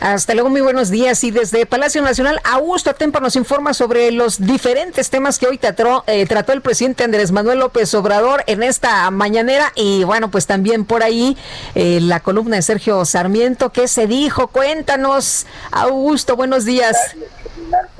Hasta 0.00 0.32
luego, 0.32 0.48
muy 0.48 0.62
buenos 0.62 0.88
días. 0.88 1.22
Y 1.24 1.30
desde 1.30 1.66
Palacio 1.66 2.00
Nacional, 2.02 2.40
Augusto 2.44 2.88
Atempa 2.90 3.20
nos 3.20 3.36
informa 3.36 3.74
sobre 3.74 4.10
los 4.12 4.38
diferentes 4.38 5.10
temas 5.10 5.38
que 5.38 5.46
hoy 5.46 5.58
trató, 5.58 6.04
eh, 6.06 6.24
trató 6.26 6.52
el 6.52 6.62
presidente 6.62 7.04
Andrés 7.04 7.32
Manuel 7.32 7.58
López 7.58 7.92
Obrador 7.94 8.42
en 8.46 8.62
esta 8.62 9.10
mañanera. 9.10 9.72
Y 9.76 10.04
bueno, 10.04 10.30
pues 10.30 10.46
también 10.46 10.86
por 10.86 11.02
ahí 11.02 11.36
eh, 11.74 11.98
la 12.00 12.20
columna 12.20 12.56
de 12.56 12.62
Sergio 12.62 13.04
Sarmiento. 13.04 13.70
¿Qué 13.70 13.88
se 13.88 14.06
dijo? 14.06 14.48
Cuéntanos, 14.48 15.46
Augusto, 15.70 16.34
buenos 16.34 16.64
días. 16.64 16.96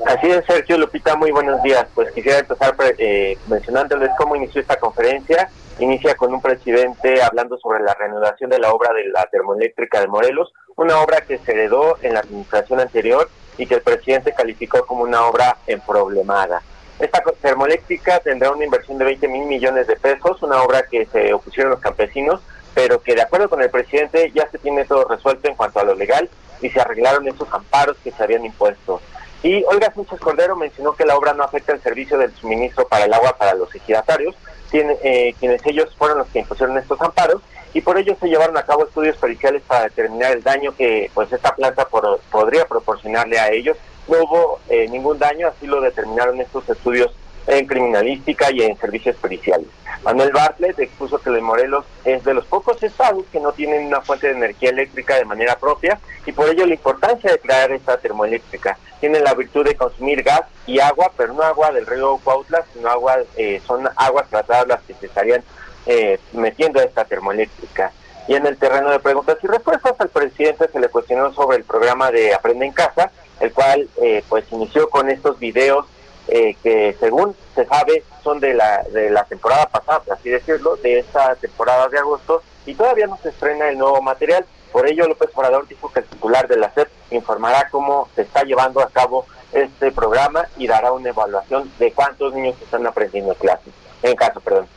Así 0.05 0.27
es, 0.27 0.43
Sergio 0.45 0.77
Lupita, 0.77 1.15
muy 1.15 1.31
buenos 1.31 1.61
días. 1.63 1.85
Pues 1.93 2.11
quisiera 2.11 2.39
empezar 2.39 2.75
eh, 2.97 3.37
mencionándoles 3.47 4.09
cómo 4.17 4.35
inició 4.35 4.61
esta 4.61 4.77
conferencia. 4.77 5.49
Inicia 5.79 6.15
con 6.15 6.33
un 6.33 6.41
presidente 6.41 7.21
hablando 7.23 7.57
sobre 7.57 7.81
la 7.81 7.93
reanudación 7.93 8.49
de 8.49 8.59
la 8.59 8.71
obra 8.71 8.93
de 8.93 9.05
la 9.07 9.25
termoeléctrica 9.27 9.99
de 9.99 10.07
Morelos, 10.07 10.53
una 10.75 10.99
obra 11.01 11.21
que 11.21 11.37
se 11.39 11.51
heredó 11.51 11.97
en 12.01 12.13
la 12.13 12.19
administración 12.19 12.79
anterior 12.79 13.29
y 13.57 13.65
que 13.65 13.75
el 13.75 13.81
presidente 13.81 14.33
calificó 14.33 14.85
como 14.85 15.03
una 15.03 15.25
obra 15.25 15.57
emproblemada. 15.67 16.61
Esta 16.99 17.23
termoeléctrica 17.41 18.19
tendrá 18.19 18.51
una 18.51 18.65
inversión 18.65 18.97
de 18.97 19.05
20 19.05 19.27
mil 19.27 19.45
millones 19.45 19.87
de 19.87 19.95
pesos, 19.95 20.41
una 20.43 20.61
obra 20.61 20.83
que 20.83 21.05
se 21.07 21.33
opusieron 21.33 21.71
los 21.71 21.79
campesinos, 21.79 22.41
pero 22.75 23.01
que 23.01 23.15
de 23.15 23.23
acuerdo 23.23 23.49
con 23.49 23.61
el 23.61 23.69
presidente 23.69 24.31
ya 24.33 24.47
se 24.49 24.59
tiene 24.59 24.85
todo 24.85 25.05
resuelto 25.05 25.47
en 25.47 25.55
cuanto 25.55 25.79
a 25.79 25.83
lo 25.83 25.95
legal 25.95 26.29
y 26.61 26.69
se 26.69 26.79
arreglaron 26.79 27.27
esos 27.27 27.51
amparos 27.51 27.97
que 28.03 28.11
se 28.11 28.23
habían 28.23 28.45
impuesto. 28.45 29.01
Y 29.43 29.63
Olga 29.63 29.91
Sánchez 29.93 30.19
Cordero 30.19 30.55
mencionó 30.55 30.93
que 30.93 31.05
la 31.05 31.17
obra 31.17 31.33
no 31.33 31.43
afecta 31.43 31.73
el 31.73 31.81
servicio 31.81 32.17
del 32.17 32.33
suministro 32.35 32.87
para 32.87 33.05
el 33.05 33.13
agua 33.13 33.35
para 33.37 33.55
los 33.55 33.73
ejidatarios, 33.73 34.35
eh, 34.71 35.35
quienes 35.39 35.65
ellos 35.65 35.93
fueron 35.97 36.19
los 36.19 36.27
que 36.27 36.39
impusieron 36.39 36.77
estos 36.77 37.01
amparos, 37.01 37.41
y 37.73 37.81
por 37.81 37.97
ello 37.97 38.15
se 38.19 38.27
llevaron 38.27 38.57
a 38.57 38.63
cabo 38.63 38.85
estudios 38.85 39.17
periciales 39.17 39.63
para 39.65 39.85
determinar 39.85 40.33
el 40.33 40.43
daño 40.43 40.75
que 40.75 41.09
pues 41.13 41.31
esta 41.31 41.55
planta 41.55 41.87
podría 41.87 42.65
proporcionarle 42.65 43.39
a 43.39 43.51
ellos. 43.51 43.77
No 44.07 44.17
hubo 44.23 44.59
eh, 44.69 44.87
ningún 44.89 45.17
daño, 45.17 45.47
así 45.47 45.67
lo 45.67 45.81
determinaron 45.81 46.39
estos 46.41 46.67
estudios 46.69 47.11
en 47.47 47.65
criminalística 47.65 48.51
y 48.51 48.61
en 48.61 48.77
servicios 48.77 49.15
periciales. 49.17 49.67
Manuel 50.03 50.31
Bartlett 50.31 50.79
expuso 50.79 51.19
que 51.19 51.29
el 51.29 51.41
Morelos 51.41 51.85
es 52.05 52.23
de 52.23 52.33
los 52.33 52.45
pocos 52.45 52.81
estados 52.81 53.23
que 53.31 53.39
no 53.39 53.51
tienen 53.51 53.85
una 53.85 54.01
fuente 54.01 54.27
de 54.27 54.33
energía 54.33 54.69
eléctrica 54.69 55.15
de 55.15 55.25
manera 55.25 55.57
propia 55.57 55.99
y 56.25 56.31
por 56.31 56.49
ello 56.49 56.65
la 56.65 56.73
importancia 56.73 57.31
de 57.31 57.39
crear 57.39 57.71
esta 57.71 57.97
termoeléctrica. 57.97 58.77
Tienen 58.99 59.23
la 59.23 59.35
virtud 59.35 59.65
de 59.65 59.75
consumir 59.75 60.23
gas 60.23 60.43
y 60.65 60.79
agua, 60.79 61.11
pero 61.15 61.33
no 61.33 61.43
agua 61.43 61.71
del 61.71 61.85
río 61.85 62.19
Cuautla, 62.23 62.65
sino 62.73 62.89
agua, 62.89 63.17
eh, 63.35 63.61
son 63.65 63.87
aguas 63.95 64.27
tratadas 64.29 64.67
las 64.67 64.81
que 64.81 64.95
se 64.95 65.05
estarían 65.05 65.43
eh, 65.85 66.19
metiendo 66.33 66.79
a 66.79 66.83
esta 66.83 67.05
termoeléctrica. 67.05 67.91
Y 68.27 68.35
en 68.35 68.45
el 68.45 68.57
terreno 68.57 68.89
de 68.91 68.99
preguntas 68.99 69.37
y 69.43 69.47
respuestas 69.47 69.93
al 69.99 70.09
presidente 70.09 70.67
se 70.67 70.79
le 70.79 70.89
cuestionó 70.89 71.33
sobre 71.33 71.57
el 71.57 71.63
programa 71.63 72.11
de 72.11 72.33
Aprende 72.33 72.65
en 72.65 72.71
Casa, 72.71 73.11
el 73.39 73.51
cual 73.51 73.87
eh, 74.01 74.23
pues 74.29 74.45
inició 74.51 74.89
con 74.89 75.09
estos 75.09 75.39
videos 75.39 75.85
eh, 76.27 76.55
que 76.61 76.95
según 76.99 77.35
se 77.55 77.65
sabe 77.65 78.03
son 78.23 78.39
de 78.39 78.53
la, 78.53 78.83
de 78.83 79.09
la 79.09 79.23
temporada 79.25 79.65
pasada, 79.67 80.01
por 80.01 80.13
así 80.13 80.29
decirlo, 80.29 80.75
de 80.77 80.99
esta 80.99 81.35
temporada 81.35 81.89
de 81.89 81.99
agosto, 81.99 82.43
y 82.65 82.75
todavía 82.75 83.07
no 83.07 83.17
se 83.17 83.29
estrena 83.29 83.69
el 83.69 83.77
nuevo 83.77 84.01
material. 84.01 84.45
Por 84.71 84.87
ello, 84.87 85.07
López 85.07 85.29
Obrador 85.33 85.67
dijo 85.67 85.91
que 85.91 85.99
el 85.99 86.05
titular 86.05 86.47
de 86.47 86.57
la 86.57 86.71
SEP 86.73 86.87
informará 87.09 87.67
cómo 87.69 88.07
se 88.15 88.21
está 88.21 88.43
llevando 88.43 88.81
a 88.81 88.89
cabo 88.89 89.25
este 89.51 89.91
programa 89.91 90.47
y 90.57 90.67
dará 90.67 90.93
una 90.93 91.09
evaluación 91.09 91.69
de 91.77 91.91
cuántos 91.91 92.33
niños 92.33 92.55
están 92.61 92.85
aprendiendo 92.87 93.33
en 93.33 93.39
clase, 93.39 93.71
en 94.03 94.15
caso, 94.15 94.39
perdón. 94.39 94.67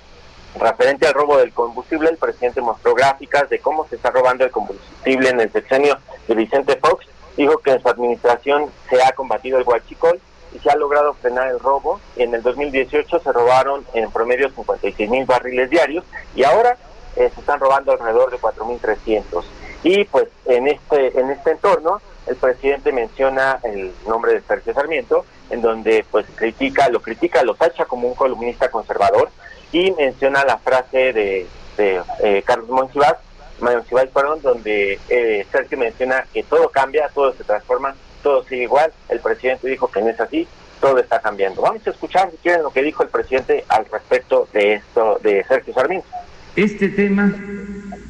Referente 0.58 1.06
al 1.06 1.14
robo 1.14 1.36
del 1.36 1.52
combustible, 1.52 2.10
el 2.10 2.16
presidente 2.16 2.60
mostró 2.60 2.94
gráficas 2.94 3.48
de 3.50 3.58
cómo 3.58 3.86
se 3.88 3.96
está 3.96 4.10
robando 4.10 4.44
el 4.44 4.50
combustible 4.50 5.28
en 5.28 5.40
el 5.40 5.52
sexenio 5.52 5.98
de 6.28 6.34
Vicente 6.34 6.76
Fox. 6.76 7.06
Dijo 7.36 7.58
que 7.58 7.72
en 7.72 7.82
su 7.82 7.88
administración 7.88 8.70
se 8.88 9.02
ha 9.02 9.12
combatido 9.12 9.58
el 9.58 9.64
huachicol 9.64 10.20
se 10.58 10.70
ha 10.70 10.76
logrado 10.76 11.14
frenar 11.14 11.48
el 11.48 11.60
robo. 11.60 12.00
En 12.16 12.34
el 12.34 12.42
2018 12.42 13.20
se 13.20 13.32
robaron 13.32 13.84
en 13.94 14.10
promedio 14.10 14.48
56 14.50 15.10
mil 15.10 15.24
barriles 15.24 15.70
diarios 15.70 16.04
y 16.34 16.44
ahora 16.44 16.76
eh, 17.16 17.30
se 17.34 17.40
están 17.40 17.60
robando 17.60 17.92
alrededor 17.92 18.30
de 18.30 18.38
4.300. 18.38 19.44
Y 19.82 20.04
pues 20.04 20.28
en 20.46 20.68
este, 20.68 21.18
en 21.18 21.30
este 21.30 21.52
entorno 21.52 22.00
el 22.26 22.36
presidente 22.36 22.90
menciona 22.90 23.60
el 23.62 23.92
nombre 24.06 24.32
de 24.32 24.40
Sergio 24.40 24.72
Sarmiento, 24.72 25.26
en 25.50 25.60
donde 25.60 26.04
pues 26.10 26.26
critica, 26.34 26.88
lo 26.88 27.00
critica, 27.00 27.42
lo 27.42 27.54
tacha 27.54 27.84
como 27.84 28.08
un 28.08 28.14
columnista 28.14 28.70
conservador 28.70 29.28
y 29.72 29.90
menciona 29.92 30.44
la 30.44 30.58
frase 30.58 31.12
de, 31.12 31.46
eh, 31.76 32.42
Carlos 32.46 32.68
Monsiváis, 32.70 34.10
perdón, 34.12 34.40
donde 34.40 34.98
eh, 35.08 35.46
Sergio 35.50 35.76
menciona 35.76 36.26
que 36.32 36.42
todo 36.44 36.68
cambia, 36.70 37.10
todo 37.12 37.32
se 37.34 37.44
transforma, 37.44 37.94
todo 38.24 38.42
sigue 38.44 38.64
igual. 38.64 38.90
El 39.08 39.20
presidente 39.20 39.68
dijo 39.68 39.88
que 39.88 40.00
no 40.00 40.08
es 40.08 40.18
así, 40.18 40.48
todo 40.80 40.98
está 40.98 41.20
cambiando. 41.20 41.62
Vamos 41.62 41.86
a 41.86 41.90
escuchar, 41.90 42.30
si 42.32 42.38
quieren, 42.38 42.64
lo 42.64 42.70
que 42.70 42.82
dijo 42.82 43.04
el 43.04 43.10
presidente 43.10 43.64
al 43.68 43.84
respecto 43.92 44.48
de 44.52 44.74
esto 44.74 45.20
de 45.22 45.44
Sergio 45.44 45.72
Sarmiento. 45.74 46.08
Este 46.56 46.88
tema 46.88 47.32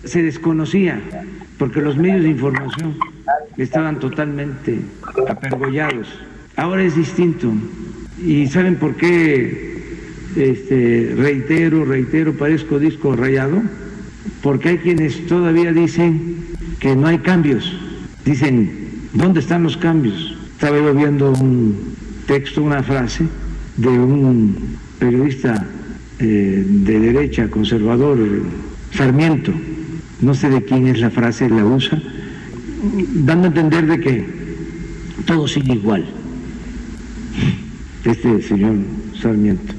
se 0.04 0.22
desconocía 0.22 1.02
porque 1.58 1.80
los 1.80 1.96
medios 1.96 2.22
de 2.22 2.28
información 2.30 2.98
estaban 3.58 3.98
totalmente 3.98 4.78
apergollados. 5.28 6.08
Ahora 6.56 6.82
es 6.82 6.96
distinto. 6.96 7.52
¿Y 8.22 8.46
saben 8.46 8.76
por 8.76 8.96
qué 8.96 9.82
este, 10.36 11.14
reitero, 11.16 11.84
reitero, 11.84 12.34
parezco 12.34 12.78
disco 12.78 13.16
rayado? 13.16 13.62
Porque 14.42 14.70
hay 14.70 14.78
quienes 14.78 15.26
todavía 15.26 15.72
dicen 15.72 16.46
que 16.80 16.94
no 16.94 17.08
hay 17.08 17.18
cambios. 17.18 17.72
Dicen, 18.24 18.83
¿Dónde 19.14 19.38
están 19.38 19.62
los 19.62 19.76
cambios? 19.76 20.36
Estaba 20.54 20.76
yo 20.76 20.92
viendo 20.92 21.30
un 21.30 21.96
texto, 22.26 22.62
una 22.62 22.82
frase 22.82 23.24
de 23.76 23.88
un 23.88 24.76
periodista 24.98 25.54
eh, 26.18 26.64
de 26.66 26.98
derecha, 26.98 27.48
conservador, 27.48 28.18
Sarmiento, 28.90 29.52
no 30.20 30.34
sé 30.34 30.50
de 30.50 30.64
quién 30.64 30.88
es 30.88 31.00
la 31.00 31.10
frase, 31.10 31.48
la 31.48 31.64
usa, 31.64 31.96
dando 33.24 33.44
a 33.44 33.48
entender 33.48 33.86
de 33.86 34.00
que 34.00 34.26
todo 35.28 35.46
sigue 35.46 35.74
igual. 35.74 36.04
Este 38.04 38.42
señor 38.42 38.74
Sarmiento. 39.14 39.74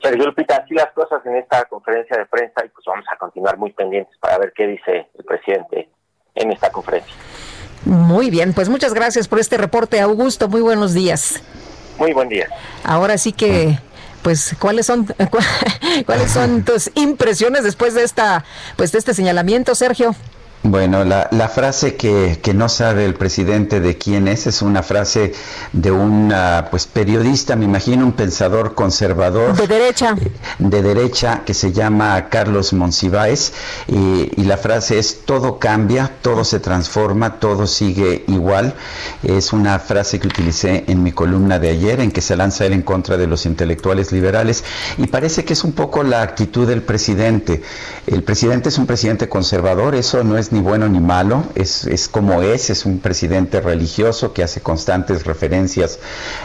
Sergio 0.00 0.26
Lupita, 0.26 0.56
así 0.56 0.74
las 0.74 0.92
cosas 0.92 1.24
en 1.26 1.34
esta 1.34 1.64
conferencia 1.64 2.16
de 2.16 2.26
prensa 2.26 2.64
y 2.64 2.68
pues 2.68 2.84
vamos 2.86 3.06
a 3.12 3.16
continuar 3.16 3.58
muy 3.58 3.72
pendientes 3.72 4.16
para 4.18 4.38
ver 4.38 4.52
qué 4.54 4.68
dice 4.68 5.08
el 5.18 5.24
presidente 5.24 5.88
en 6.34 6.52
esta 6.52 6.70
conferencia. 6.70 7.12
Muy 7.84 8.30
bien, 8.30 8.52
pues 8.52 8.68
muchas 8.68 8.94
gracias 8.94 9.26
por 9.28 9.40
este 9.40 9.56
reporte, 9.56 10.00
Augusto. 10.00 10.48
Muy 10.48 10.60
buenos 10.60 10.94
días. 10.94 11.40
Muy 11.98 12.12
buen 12.12 12.28
día. 12.28 12.48
Ahora 12.84 13.18
sí 13.18 13.32
que 13.32 13.78
pues 14.22 14.54
cuáles 14.60 14.86
son 14.86 15.12
cuáles 16.06 16.30
son 16.30 16.64
tus 16.64 16.90
impresiones 16.94 17.64
después 17.64 17.94
de 17.94 18.04
esta 18.04 18.44
pues 18.76 18.92
de 18.92 18.98
este 18.98 19.14
señalamiento, 19.14 19.74
Sergio. 19.74 20.14
Bueno, 20.64 21.02
la, 21.02 21.28
la 21.32 21.48
frase 21.48 21.96
que, 21.96 22.38
que, 22.40 22.54
no 22.54 22.68
sabe 22.68 23.04
el 23.04 23.14
presidente 23.14 23.80
de 23.80 23.98
quién 23.98 24.28
es 24.28 24.46
es 24.46 24.62
una 24.62 24.84
frase 24.84 25.32
de 25.72 25.90
un 25.90 26.32
pues 26.70 26.86
periodista, 26.86 27.56
me 27.56 27.64
imagino 27.64 28.04
un 28.06 28.12
pensador 28.12 28.76
conservador. 28.76 29.56
De 29.56 29.66
derecha. 29.66 30.14
De 30.60 30.82
derecha, 30.82 31.42
que 31.44 31.52
se 31.52 31.72
llama 31.72 32.28
Carlos 32.28 32.72
Monsiváis, 32.74 33.52
y, 33.88 34.30
y 34.40 34.44
la 34.44 34.56
frase 34.56 35.00
es 35.00 35.22
todo 35.24 35.58
cambia, 35.58 36.12
todo 36.22 36.44
se 36.44 36.60
transforma, 36.60 37.40
todo 37.40 37.66
sigue 37.66 38.24
igual. 38.28 38.74
Es 39.24 39.52
una 39.52 39.80
frase 39.80 40.20
que 40.20 40.28
utilicé 40.28 40.84
en 40.86 41.02
mi 41.02 41.10
columna 41.10 41.58
de 41.58 41.70
ayer, 41.70 41.98
en 41.98 42.12
que 42.12 42.20
se 42.20 42.36
lanza 42.36 42.66
él 42.66 42.72
en 42.72 42.82
contra 42.82 43.16
de 43.16 43.26
los 43.26 43.46
intelectuales 43.46 44.12
liberales, 44.12 44.62
y 44.96 45.08
parece 45.08 45.44
que 45.44 45.54
es 45.54 45.64
un 45.64 45.72
poco 45.72 46.04
la 46.04 46.22
actitud 46.22 46.68
del 46.68 46.82
presidente. 46.82 47.62
El 48.06 48.22
presidente 48.22 48.68
es 48.68 48.78
un 48.78 48.86
presidente 48.86 49.28
conservador, 49.28 49.96
eso 49.96 50.22
no 50.22 50.38
es 50.38 50.51
ni 50.52 50.60
bueno 50.60 50.88
ni 50.88 51.00
malo, 51.00 51.44
es, 51.54 51.84
es, 51.86 52.08
como 52.08 52.42
es, 52.42 52.70
es 52.70 52.84
un 52.86 52.98
presidente 52.98 53.60
religioso 53.60 54.32
que 54.32 54.42
hace 54.42 54.60
constantes 54.60 55.24
referencias 55.24 55.98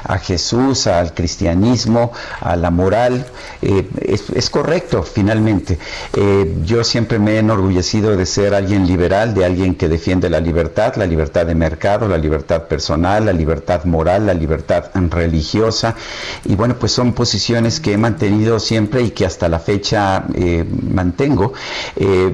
a 0.03 0.17
Jesús, 0.17 0.87
al 0.87 1.13
cristianismo, 1.13 2.11
a 2.41 2.55
la 2.55 2.71
moral, 2.71 3.25
eh, 3.61 3.87
es, 4.01 4.29
es, 4.29 4.49
correcto 4.49 5.03
finalmente. 5.03 5.77
Eh, 6.13 6.55
yo 6.65 6.83
siempre 6.83 7.19
me 7.19 7.33
he 7.33 7.39
enorgullecido 7.39 8.15
de 8.15 8.25
ser 8.25 8.53
alguien 8.53 8.87
liberal, 8.87 9.33
de 9.33 9.45
alguien 9.45 9.75
que 9.75 9.89
defiende 9.89 10.29
la 10.29 10.39
libertad, 10.39 10.95
la 10.95 11.05
libertad 11.05 11.45
de 11.45 11.55
mercado, 11.55 12.07
la 12.07 12.17
libertad 12.17 12.63
personal, 12.63 13.25
la 13.25 13.33
libertad 13.33 13.83
moral, 13.85 14.25
la 14.25 14.33
libertad 14.33 14.85
religiosa, 15.09 15.95
y 16.45 16.55
bueno, 16.55 16.75
pues 16.79 16.91
son 16.91 17.13
posiciones 17.13 17.79
que 17.79 17.93
he 17.93 17.97
mantenido 17.97 18.59
siempre 18.59 19.01
y 19.01 19.11
que 19.11 19.25
hasta 19.25 19.49
la 19.49 19.59
fecha 19.59 20.25
eh, 20.33 20.65
mantengo. 20.91 21.53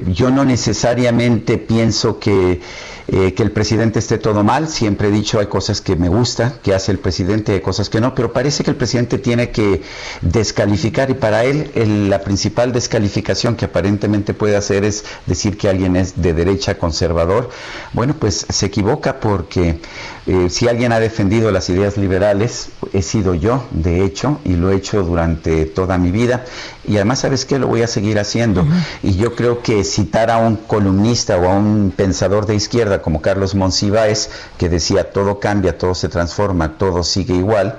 yo 0.06 0.30
no 0.30 0.44
necesariamente 0.44 1.58
pienso 1.66 2.18
que 2.18 2.60
eh, 3.08 3.34
que 3.34 3.42
el 3.42 3.50
presidente 3.50 3.98
esté 3.98 4.18
todo 4.18 4.42
mal. 4.44 4.68
Siempre 4.68 5.08
he 5.08 5.10
dicho, 5.10 5.38
hay 5.38 5.46
cosas 5.46 5.80
que 5.80 5.96
me 5.96 6.08
gusta 6.08 6.54
que 6.62 6.74
hace 6.74 6.92
el 6.92 6.98
presidente, 6.98 7.52
hay 7.52 7.60
cosas 7.60 7.90
que 7.90 8.00
no, 8.00 8.14
pero 8.14 8.32
parece 8.32 8.64
que 8.64 8.70
el 8.70 8.76
presidente 8.76 9.18
tiene 9.18 9.50
que 9.50 9.82
descalificar 10.22 11.10
y 11.10 11.14
para 11.14 11.44
él 11.44 11.70
la 12.08 12.20
principal 12.20 12.72
descalificación 12.72 13.56
que 13.56 13.66
aparentemente 13.66 14.34
puede 14.34 14.56
hacer 14.56 14.84
es 14.84 15.04
decir 15.26 15.58
que 15.58 15.68
alguien 15.68 15.96
es 15.96 16.20
de 16.22 16.32
derecha 16.32 16.78
conservador. 16.78 17.50
Bueno, 17.92 18.14
pues 18.18 18.46
se 18.48 18.66
equivoca 18.66 19.20
porque 19.20 19.80
eh, 20.26 20.48
si 20.48 20.68
alguien 20.68 20.92
ha 20.92 21.00
defendido 21.00 21.50
las 21.50 21.68
ideas 21.68 21.98
liberales, 21.98 22.70
he 22.92 23.02
sido 23.02 23.34
yo, 23.34 23.64
de 23.70 24.04
hecho, 24.04 24.40
y 24.44 24.56
lo 24.56 24.70
he 24.70 24.76
hecho 24.76 25.02
durante 25.02 25.66
toda 25.66 25.98
mi 25.98 26.10
vida. 26.10 26.44
Y 26.86 26.96
además, 26.96 27.20
¿sabes 27.20 27.44
qué? 27.44 27.58
Lo 27.58 27.66
voy 27.66 27.82
a 27.82 27.86
seguir 27.86 28.18
haciendo. 28.18 28.66
Y 29.02 29.16
yo 29.16 29.34
creo 29.34 29.62
que 29.62 29.84
citar 29.84 30.30
a 30.30 30.38
un 30.38 30.56
columnista 30.56 31.36
o 31.36 31.48
a 31.48 31.54
un 31.54 31.92
pensador 31.94 32.46
de 32.46 32.54
izquierda 32.54 32.93
como 33.02 33.22
Carlos 33.22 33.54
Monsiváis, 33.54 34.30
que 34.58 34.68
decía 34.68 35.12
todo 35.12 35.40
cambia, 35.40 35.78
todo 35.78 35.94
se 35.94 36.08
transforma, 36.08 36.78
todo 36.78 37.02
sigue 37.02 37.34
igual, 37.34 37.78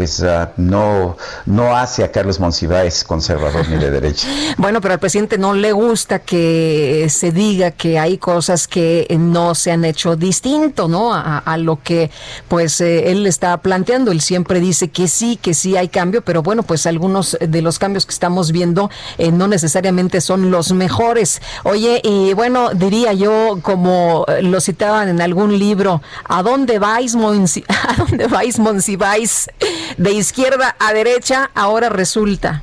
pues 0.00 0.22
ah, 0.22 0.52
no, 0.56 1.18
no 1.44 1.76
hace 1.76 2.02
a 2.02 2.10
Carlos 2.10 2.40
Monsiváis 2.40 3.04
conservador 3.04 3.68
ni 3.68 3.76
de 3.76 3.90
derecha. 4.00 4.26
Bueno, 4.56 4.80
pero 4.80 4.94
al 4.94 4.98
presidente 4.98 5.36
no 5.36 5.52
le 5.52 5.72
gusta 5.72 6.20
que 6.20 7.06
se 7.10 7.32
diga 7.32 7.72
que 7.72 7.98
hay 7.98 8.16
cosas 8.16 8.66
que 8.66 9.06
no 9.20 9.54
se 9.54 9.72
han 9.72 9.84
hecho 9.84 10.16
distinto, 10.16 10.88
¿no? 10.88 11.12
A, 11.12 11.56
lo 11.58 11.82
que 11.82 12.10
pues 12.48 12.80
eh, 12.80 13.10
él 13.10 13.26
está 13.26 13.58
planteando. 13.58 14.10
Él 14.10 14.22
siempre 14.22 14.58
dice 14.58 14.88
que 14.88 15.06
sí, 15.06 15.36
que 15.36 15.52
sí 15.52 15.76
hay 15.76 15.88
cambio, 15.88 16.22
pero 16.22 16.42
bueno, 16.42 16.62
pues 16.62 16.86
algunos 16.86 17.36
de 17.38 17.60
los 17.60 17.78
cambios 17.78 18.06
que 18.06 18.12
estamos 18.14 18.52
viendo 18.52 18.88
eh, 19.18 19.30
no 19.32 19.48
necesariamente 19.48 20.22
son 20.22 20.50
los 20.50 20.72
mejores. 20.72 21.42
Oye, 21.64 22.00
y 22.02 22.32
bueno, 22.32 22.70
diría 22.72 23.12
yo, 23.12 23.58
como 23.60 24.24
lo 24.40 24.62
citaban 24.62 25.10
en 25.10 25.20
algún 25.20 25.58
libro, 25.58 26.00
¿a 26.24 26.42
dónde 26.42 26.78
vais, 26.78 27.14
¿A 27.68 27.94
dónde 27.98 28.26
vais, 28.28 28.58
Monsiváis? 28.58 29.50
De 29.96 30.12
izquierda 30.12 30.76
a 30.78 30.92
derecha, 30.92 31.50
ahora 31.54 31.88
resulta. 31.88 32.62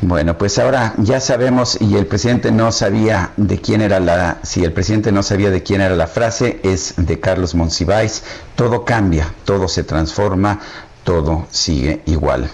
Bueno, 0.00 0.36
pues 0.36 0.58
ahora 0.58 0.94
ya 0.98 1.20
sabemos 1.20 1.78
y 1.80 1.96
el 1.96 2.06
presidente 2.06 2.50
no 2.50 2.72
sabía 2.72 3.30
de 3.36 3.60
quién 3.60 3.80
era 3.80 4.00
la, 4.00 4.38
si 4.42 4.64
el 4.64 4.72
presidente 4.72 5.12
no 5.12 5.22
sabía 5.22 5.50
de 5.50 5.62
quién 5.62 5.80
era 5.80 5.96
la 5.96 6.06
frase, 6.06 6.60
es 6.62 6.94
de 6.96 7.20
Carlos 7.20 7.54
Monsiváis, 7.54 8.22
todo 8.56 8.84
cambia, 8.84 9.32
todo 9.44 9.68
se 9.68 9.84
transforma, 9.84 10.60
todo 11.04 11.46
sigue 11.50 12.02
igual. 12.06 12.50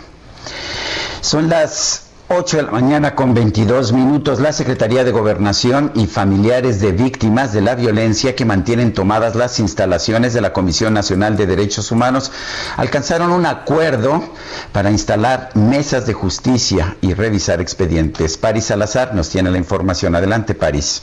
Son 1.20 1.48
las 1.48 2.09
8 2.32 2.58
de 2.58 2.62
la 2.62 2.70
mañana 2.70 3.16
con 3.16 3.34
22 3.34 3.92
minutos, 3.92 4.38
la 4.38 4.52
Secretaría 4.52 5.02
de 5.02 5.10
Gobernación 5.10 5.90
y 5.96 6.06
familiares 6.06 6.80
de 6.80 6.92
víctimas 6.92 7.52
de 7.52 7.60
la 7.60 7.74
violencia 7.74 8.36
que 8.36 8.44
mantienen 8.44 8.94
tomadas 8.94 9.34
las 9.34 9.58
instalaciones 9.58 10.32
de 10.32 10.40
la 10.40 10.52
Comisión 10.52 10.94
Nacional 10.94 11.36
de 11.36 11.46
Derechos 11.46 11.90
Humanos 11.90 12.30
alcanzaron 12.76 13.32
un 13.32 13.46
acuerdo 13.46 14.22
para 14.70 14.92
instalar 14.92 15.50
mesas 15.56 16.06
de 16.06 16.12
justicia 16.12 16.96
y 17.00 17.14
revisar 17.14 17.60
expedientes. 17.60 18.36
Paris 18.36 18.66
Salazar 18.66 19.12
nos 19.12 19.28
tiene 19.28 19.50
la 19.50 19.58
información. 19.58 20.14
Adelante, 20.14 20.54
París. 20.54 21.02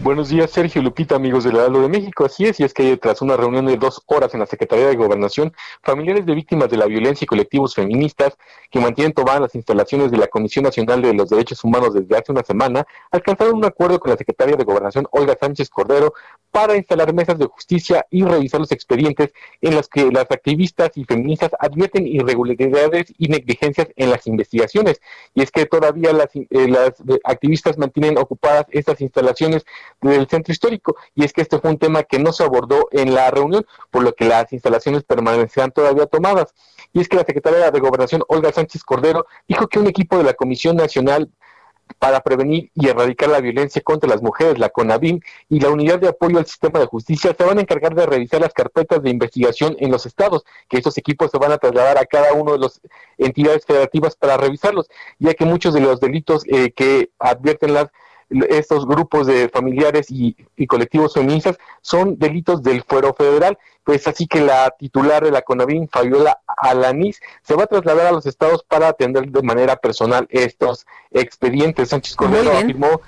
Buenos 0.00 0.28
días, 0.28 0.52
Sergio 0.52 0.80
Lupita, 0.80 1.16
amigos 1.16 1.42
del 1.42 1.56
Heraldo 1.56 1.82
de 1.82 1.88
México. 1.88 2.24
Así 2.24 2.44
es, 2.44 2.60
y 2.60 2.62
es 2.62 2.72
que 2.72 2.96
tras 2.98 3.20
una 3.20 3.36
reunión 3.36 3.66
de 3.66 3.76
dos 3.76 4.00
horas 4.06 4.32
en 4.32 4.38
la 4.38 4.46
Secretaría 4.46 4.86
de 4.86 4.94
Gobernación, 4.94 5.52
familiares 5.82 6.24
de 6.24 6.36
víctimas 6.36 6.70
de 6.70 6.76
la 6.76 6.86
violencia 6.86 7.24
y 7.24 7.26
colectivos 7.26 7.74
feministas 7.74 8.38
que 8.70 8.78
mantienen 8.78 9.12
tomadas 9.12 9.40
las 9.40 9.54
instalaciones 9.56 10.12
de 10.12 10.18
la 10.18 10.28
Comisión 10.28 10.64
Nacional 10.64 11.02
de 11.02 11.14
los 11.14 11.30
Derechos 11.30 11.64
Humanos 11.64 11.94
desde 11.94 12.16
hace 12.16 12.30
una 12.30 12.44
semana, 12.44 12.86
alcanzaron 13.10 13.56
un 13.56 13.64
acuerdo 13.64 13.98
con 13.98 14.12
la 14.12 14.16
Secretaria 14.16 14.54
de 14.54 14.62
Gobernación, 14.62 15.08
Olga 15.10 15.36
Sánchez 15.38 15.68
Cordero, 15.68 16.14
para 16.50 16.76
instalar 16.76 17.12
mesas 17.12 17.38
de 17.38 17.46
justicia 17.46 18.06
y 18.10 18.24
revisar 18.24 18.60
los 18.60 18.72
expedientes 18.72 19.32
en 19.60 19.74
los 19.74 19.88
que 19.88 20.10
las 20.10 20.30
activistas 20.30 20.90
y 20.96 21.04
feministas 21.04 21.50
advierten 21.58 22.06
irregularidades 22.06 23.12
y 23.18 23.28
negligencias 23.28 23.88
en 23.96 24.10
las 24.10 24.26
investigaciones. 24.26 25.00
Y 25.34 25.42
es 25.42 25.50
que 25.50 25.66
todavía 25.66 26.12
las, 26.12 26.34
eh, 26.34 26.46
las 26.68 26.94
activistas 27.24 27.76
mantienen 27.78 28.16
ocupadas 28.16 28.66
estas 28.70 29.00
instalaciones 29.00 29.66
del 30.00 30.28
centro 30.28 30.52
histórico. 30.52 30.96
Y 31.14 31.24
es 31.24 31.32
que 31.32 31.42
este 31.42 31.58
fue 31.58 31.70
un 31.70 31.78
tema 31.78 32.02
que 32.02 32.18
no 32.18 32.32
se 32.32 32.44
abordó 32.44 32.88
en 32.92 33.14
la 33.14 33.30
reunión, 33.30 33.66
por 33.90 34.02
lo 34.02 34.14
que 34.14 34.24
las 34.26 34.52
instalaciones 34.52 35.04
permanecerán 35.04 35.72
todavía 35.72 36.06
tomadas. 36.06 36.54
Y 36.92 37.00
es 37.00 37.08
que 37.08 37.16
la 37.16 37.24
secretaria 37.24 37.70
de 37.70 37.80
Gobernación, 37.80 38.22
Olga 38.28 38.52
Sánchez 38.52 38.82
Cordero, 38.84 39.26
dijo 39.46 39.66
que 39.68 39.78
un 39.78 39.86
equipo 39.86 40.16
de 40.18 40.24
la 40.24 40.34
Comisión 40.34 40.76
Nacional 40.76 41.30
para 41.98 42.20
prevenir 42.20 42.70
y 42.74 42.88
erradicar 42.88 43.28
la 43.28 43.40
violencia 43.40 43.82
contra 43.82 44.08
las 44.08 44.22
mujeres, 44.22 44.58
la 44.58 44.68
CONAVIM, 44.68 45.20
y 45.48 45.60
la 45.60 45.70
Unidad 45.70 45.98
de 45.98 46.08
Apoyo 46.08 46.38
al 46.38 46.46
Sistema 46.46 46.78
de 46.80 46.86
Justicia 46.86 47.34
se 47.36 47.44
van 47.44 47.58
a 47.58 47.62
encargar 47.62 47.94
de 47.94 48.06
revisar 48.06 48.40
las 48.40 48.52
carpetas 48.52 49.02
de 49.02 49.10
investigación 49.10 49.76
en 49.78 49.90
los 49.90 50.06
estados, 50.06 50.44
que 50.68 50.78
estos 50.78 50.98
equipos 50.98 51.30
se 51.30 51.38
van 51.38 51.52
a 51.52 51.58
trasladar 51.58 51.98
a 51.98 52.04
cada 52.04 52.32
uno 52.32 52.52
de 52.52 52.58
las 52.58 52.80
entidades 53.16 53.64
federativas 53.64 54.16
para 54.16 54.36
revisarlos, 54.36 54.88
ya 55.18 55.34
que 55.34 55.44
muchos 55.44 55.74
de 55.74 55.80
los 55.80 56.00
delitos 56.00 56.44
eh, 56.46 56.72
que 56.72 57.10
advierten 57.18 57.74
las 57.74 57.88
estos 58.48 58.86
grupos 58.86 59.26
de 59.26 59.48
familiares 59.48 60.06
y, 60.10 60.36
colectivos 60.66 61.14
feministas 61.14 61.56
son 61.80 62.18
delitos 62.18 62.62
del 62.62 62.82
fuero 62.82 63.14
federal. 63.14 63.58
Pues 63.84 64.06
así 64.06 64.26
que 64.26 64.40
la 64.40 64.74
titular 64.78 65.24
de 65.24 65.30
la 65.30 65.42
CONAVIN, 65.42 65.88
Fabiola 65.88 66.40
Alanís, 66.46 67.20
se 67.42 67.54
va 67.54 67.64
a 67.64 67.66
trasladar 67.66 68.06
a 68.08 68.12
los 68.12 68.26
estados 68.26 68.62
para 68.62 68.88
atender 68.88 69.30
de 69.30 69.42
manera 69.42 69.76
personal 69.76 70.26
estos 70.30 70.86
expedientes. 71.10 71.88
Sánchez 71.88 72.14
Cordero 72.14 72.52
afirmó. 72.52 73.00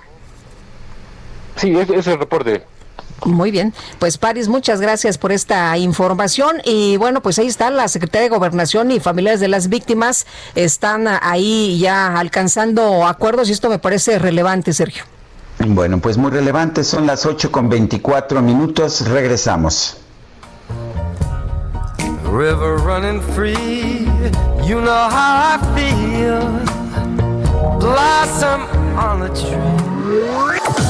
Sí, 1.57 1.77
ese 1.79 1.97
es 1.97 2.07
el 2.07 2.19
reporte. 2.19 2.65
Muy 3.25 3.51
bien, 3.51 3.75
pues 3.99 4.17
Paris, 4.17 4.49
muchas 4.49 4.81
gracias 4.81 5.19
por 5.19 5.31
esta 5.31 5.77
información 5.77 6.57
y 6.65 6.97
bueno, 6.97 7.21
pues 7.21 7.39
ahí 7.39 7.47
está 7.47 7.71
la 7.71 7.87
Secretaría 7.89 8.31
de 8.31 8.35
Gobernación 8.35 8.91
y 8.91 9.01
familiares 9.01 9.41
de 9.41 9.49
las 9.49 9.69
víctimas 9.69 10.27
están 10.55 11.07
ahí 11.07 11.79
ya 11.79 12.19
alcanzando 12.19 13.07
acuerdos 13.07 13.49
y 13.49 13.53
esto 13.53 13.69
me 13.69 13.79
parece 13.79 14.19
relevante, 14.19 14.73
Sergio. 14.73 15.05
Bueno, 15.59 15.99
pues 15.99 16.17
muy 16.17 16.31
relevante, 16.31 16.85
son 16.85 17.07
las 17.07 17.27
8 17.27 17.53
con 17.53 17.69
24 17.69 18.41
minutos, 18.41 19.07
regresamos. 19.07 19.99
River 22.33 22.79
running 22.79 23.21
free, 23.35 24.07
you 24.65 24.81
know 24.81 25.09
how 25.11 25.57
I 25.57 25.59
feel. 25.75 26.41
Blossom 27.79 28.63
on 28.97 29.21
the 29.21 29.29
tree. 29.29 30.90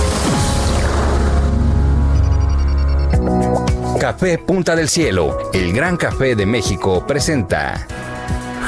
Café 4.11 4.37
Punta 4.37 4.75
del 4.75 4.89
Cielo, 4.89 5.37
el 5.53 5.71
gran 5.71 5.95
café 5.95 6.35
de 6.35 6.45
México, 6.45 7.07
presenta 7.07 7.87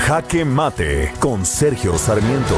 Jaque 0.07 0.45
Mate 0.45 1.11
con 1.19 1.45
Sergio 1.45 1.97
Sarmiento. 1.97 2.55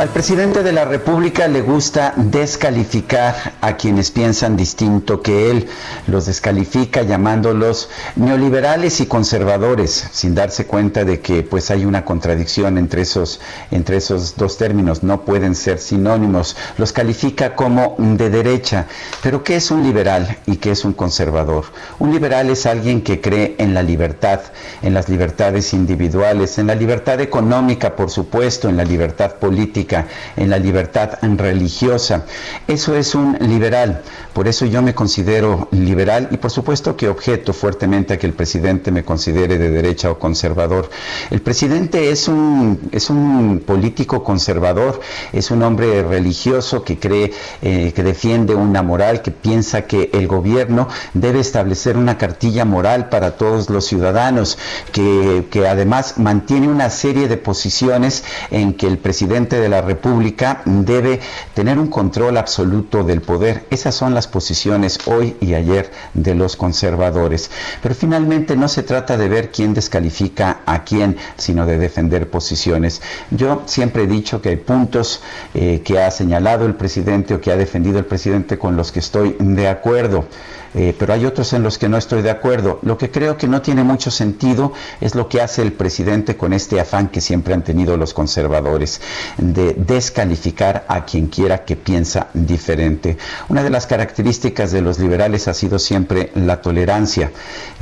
Al 0.00 0.08
presidente 0.08 0.62
de 0.62 0.72
la 0.72 0.86
República 0.86 1.46
le 1.46 1.60
gusta 1.60 2.14
descalificar 2.16 3.34
a 3.60 3.76
quienes 3.76 4.10
piensan 4.10 4.56
distinto 4.56 5.20
que 5.20 5.50
él. 5.50 5.68
Los 6.06 6.24
descalifica 6.24 7.02
llamándolos 7.02 7.90
neoliberales 8.16 9.00
y 9.02 9.06
conservadores, 9.06 10.08
sin 10.10 10.34
darse 10.34 10.66
cuenta 10.66 11.04
de 11.04 11.20
que 11.20 11.42
pues 11.42 11.70
hay 11.70 11.84
una 11.84 12.06
contradicción 12.06 12.78
entre 12.78 13.02
esos, 13.02 13.40
entre 13.70 13.98
esos 13.98 14.36
dos 14.36 14.56
términos, 14.56 15.02
no 15.02 15.26
pueden 15.26 15.54
ser 15.54 15.78
sinónimos. 15.78 16.56
Los 16.78 16.94
califica 16.94 17.54
como 17.54 17.94
de 17.98 18.30
derecha. 18.30 18.86
Pero 19.22 19.44
¿qué 19.44 19.56
es 19.56 19.70
un 19.70 19.82
liberal 19.82 20.38
y 20.46 20.56
qué 20.56 20.70
es 20.70 20.86
un 20.86 20.94
conservador? 20.94 21.66
Un 21.98 22.10
liberal 22.10 22.48
es 22.48 22.64
alguien 22.64 23.02
que 23.02 23.20
cree 23.20 23.54
en 23.58 23.74
la 23.74 23.82
libertad, 23.82 24.40
en 24.80 24.94
las 24.94 25.10
libertades 25.10 25.74
individuales, 25.74 26.56
en 26.56 26.68
la 26.68 26.74
libertad 26.74 27.20
económica, 27.20 27.94
por 27.96 28.08
supuesto, 28.08 28.70
en 28.70 28.78
la 28.78 28.84
libertad 28.84 29.34
política 29.34 29.89
en 30.36 30.50
la 30.50 30.58
libertad 30.58 31.18
religiosa. 31.22 32.24
Eso 32.66 32.94
es 32.94 33.14
un 33.14 33.36
liberal. 33.40 34.02
Por 34.32 34.46
eso 34.46 34.64
yo 34.66 34.80
me 34.82 34.94
considero 34.94 35.68
liberal 35.72 36.28
y 36.30 36.36
por 36.36 36.50
supuesto 36.50 36.96
que 36.96 37.08
objeto 37.08 37.52
fuertemente 37.52 38.14
a 38.14 38.18
que 38.18 38.26
el 38.26 38.32
presidente 38.32 38.90
me 38.90 39.04
considere 39.04 39.58
de 39.58 39.70
derecha 39.70 40.10
o 40.10 40.18
conservador. 40.18 40.88
El 41.30 41.40
presidente 41.42 42.10
es 42.10 42.28
un, 42.28 42.88
es 42.92 43.10
un 43.10 43.62
político 43.66 44.22
conservador, 44.22 45.00
es 45.32 45.50
un 45.50 45.62
hombre 45.62 46.02
religioso 46.02 46.84
que 46.84 46.98
cree, 46.98 47.32
eh, 47.62 47.92
que 47.94 48.02
defiende 48.02 48.54
una 48.54 48.82
moral, 48.82 49.22
que 49.22 49.30
piensa 49.30 49.82
que 49.82 50.10
el 50.12 50.28
gobierno 50.28 50.88
debe 51.14 51.40
establecer 51.40 51.96
una 51.96 52.16
cartilla 52.16 52.64
moral 52.64 53.08
para 53.08 53.36
todos 53.36 53.68
los 53.70 53.86
ciudadanos, 53.86 54.58
que, 54.92 55.46
que 55.50 55.66
además 55.66 56.18
mantiene 56.18 56.68
una 56.68 56.90
serie 56.90 57.28
de 57.28 57.36
posiciones 57.36 58.24
en 58.50 58.74
que 58.74 58.86
el 58.86 58.98
presidente 58.98 59.58
de 59.60 59.68
República 59.80 60.62
debe 60.64 61.20
tener 61.54 61.78
un 61.78 61.88
control 61.88 62.36
absoluto 62.36 63.04
del 63.04 63.20
poder. 63.22 63.66
Esas 63.70 63.94
son 63.94 64.14
las 64.14 64.26
posiciones 64.28 64.98
hoy 65.06 65.36
y 65.40 65.54
ayer 65.54 65.90
de 66.14 66.34
los 66.34 66.56
conservadores. 66.56 67.50
Pero 67.82 67.94
finalmente 67.94 68.56
no 68.56 68.68
se 68.68 68.82
trata 68.82 69.16
de 69.16 69.28
ver 69.28 69.50
quién 69.50 69.74
descalifica 69.74 70.60
a 70.66 70.84
quién, 70.84 71.16
sino 71.36 71.66
de 71.66 71.78
defender 71.78 72.30
posiciones. 72.30 73.02
Yo 73.30 73.62
siempre 73.66 74.04
he 74.04 74.06
dicho 74.06 74.40
que 74.40 74.50
hay 74.50 74.56
puntos 74.56 75.22
eh, 75.54 75.82
que 75.84 76.00
ha 76.00 76.10
señalado 76.10 76.66
el 76.66 76.74
presidente 76.74 77.34
o 77.34 77.40
que 77.40 77.52
ha 77.52 77.56
defendido 77.56 77.98
el 77.98 78.06
presidente 78.06 78.58
con 78.58 78.76
los 78.76 78.92
que 78.92 79.00
estoy 79.00 79.36
de 79.38 79.68
acuerdo. 79.68 80.26
Eh, 80.74 80.94
pero 80.96 81.12
hay 81.12 81.24
otros 81.24 81.52
en 81.52 81.62
los 81.62 81.78
que 81.78 81.88
no 81.88 81.96
estoy 81.96 82.22
de 82.22 82.30
acuerdo. 82.30 82.78
Lo 82.82 82.96
que 82.96 83.10
creo 83.10 83.36
que 83.36 83.48
no 83.48 83.60
tiene 83.60 83.82
mucho 83.82 84.10
sentido 84.10 84.72
es 85.00 85.14
lo 85.14 85.28
que 85.28 85.40
hace 85.40 85.62
el 85.62 85.72
presidente 85.72 86.36
con 86.36 86.52
este 86.52 86.80
afán 86.80 87.08
que 87.08 87.20
siempre 87.20 87.54
han 87.54 87.64
tenido 87.64 87.96
los 87.96 88.14
conservadores, 88.14 89.00
de 89.36 89.74
descalificar 89.74 90.84
a 90.88 91.04
quien 91.04 91.26
quiera 91.26 91.64
que 91.64 91.76
piensa 91.76 92.28
diferente. 92.34 93.16
Una 93.48 93.64
de 93.64 93.70
las 93.70 93.86
características 93.86 94.70
de 94.70 94.82
los 94.82 94.98
liberales 94.98 95.48
ha 95.48 95.54
sido 95.54 95.78
siempre 95.78 96.30
la 96.34 96.60
tolerancia 96.60 97.32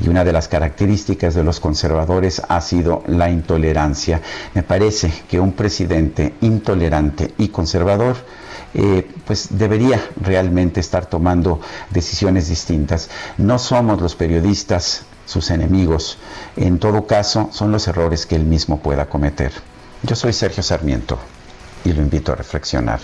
y 0.02 0.08
una 0.08 0.24
de 0.24 0.32
las 0.32 0.48
características 0.48 1.34
de 1.34 1.44
los 1.44 1.60
conservadores 1.60 2.40
ha 2.48 2.60
sido 2.60 3.02
la 3.06 3.30
intolerancia. 3.30 4.22
Me 4.54 4.62
parece 4.62 5.12
que 5.28 5.40
un 5.40 5.52
presidente 5.52 6.34
intolerante 6.40 7.34
y 7.36 7.48
conservador 7.48 8.16
eh, 8.74 9.08
pues 9.26 9.48
debería 9.50 10.00
realmente 10.20 10.80
estar 10.80 11.06
tomando 11.06 11.60
decisiones 11.90 12.48
distintas. 12.48 13.08
No 13.36 13.58
somos 13.58 14.00
los 14.00 14.14
periodistas 14.14 15.04
sus 15.28 15.50
enemigos. 15.50 16.18
En 16.56 16.78
todo 16.78 17.06
caso, 17.06 17.50
son 17.52 17.70
los 17.70 17.86
errores 17.86 18.26
que 18.26 18.34
él 18.34 18.44
mismo 18.44 18.80
pueda 18.80 19.06
cometer. 19.06 19.52
Yo 20.02 20.16
soy 20.16 20.32
Sergio 20.32 20.62
Sarmiento 20.62 21.18
y 21.84 21.92
lo 21.92 22.02
invito 22.02 22.32
a 22.32 22.36
reflexionar. 22.36 23.00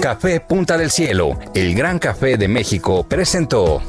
Café 0.00 0.40
Punta 0.40 0.78
del 0.78 0.90
Cielo, 0.90 1.38
el 1.52 1.74
gran 1.74 1.98
café 1.98 2.36
de 2.36 2.46
México, 2.46 3.04
presentó. 3.08 3.82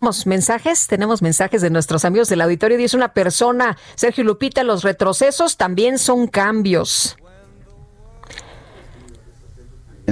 Tenemos 0.00 0.26
mensajes, 0.26 0.86
tenemos 0.86 1.20
mensajes 1.20 1.60
de 1.60 1.68
nuestros 1.68 2.06
amigos 2.06 2.30
del 2.30 2.40
auditorio. 2.40 2.78
Dice 2.78 2.96
una 2.96 3.12
persona, 3.12 3.76
Sergio 3.96 4.24
Lupita, 4.24 4.64
los 4.64 4.82
retrocesos 4.82 5.58
también 5.58 5.98
son 5.98 6.26
cambios 6.26 7.18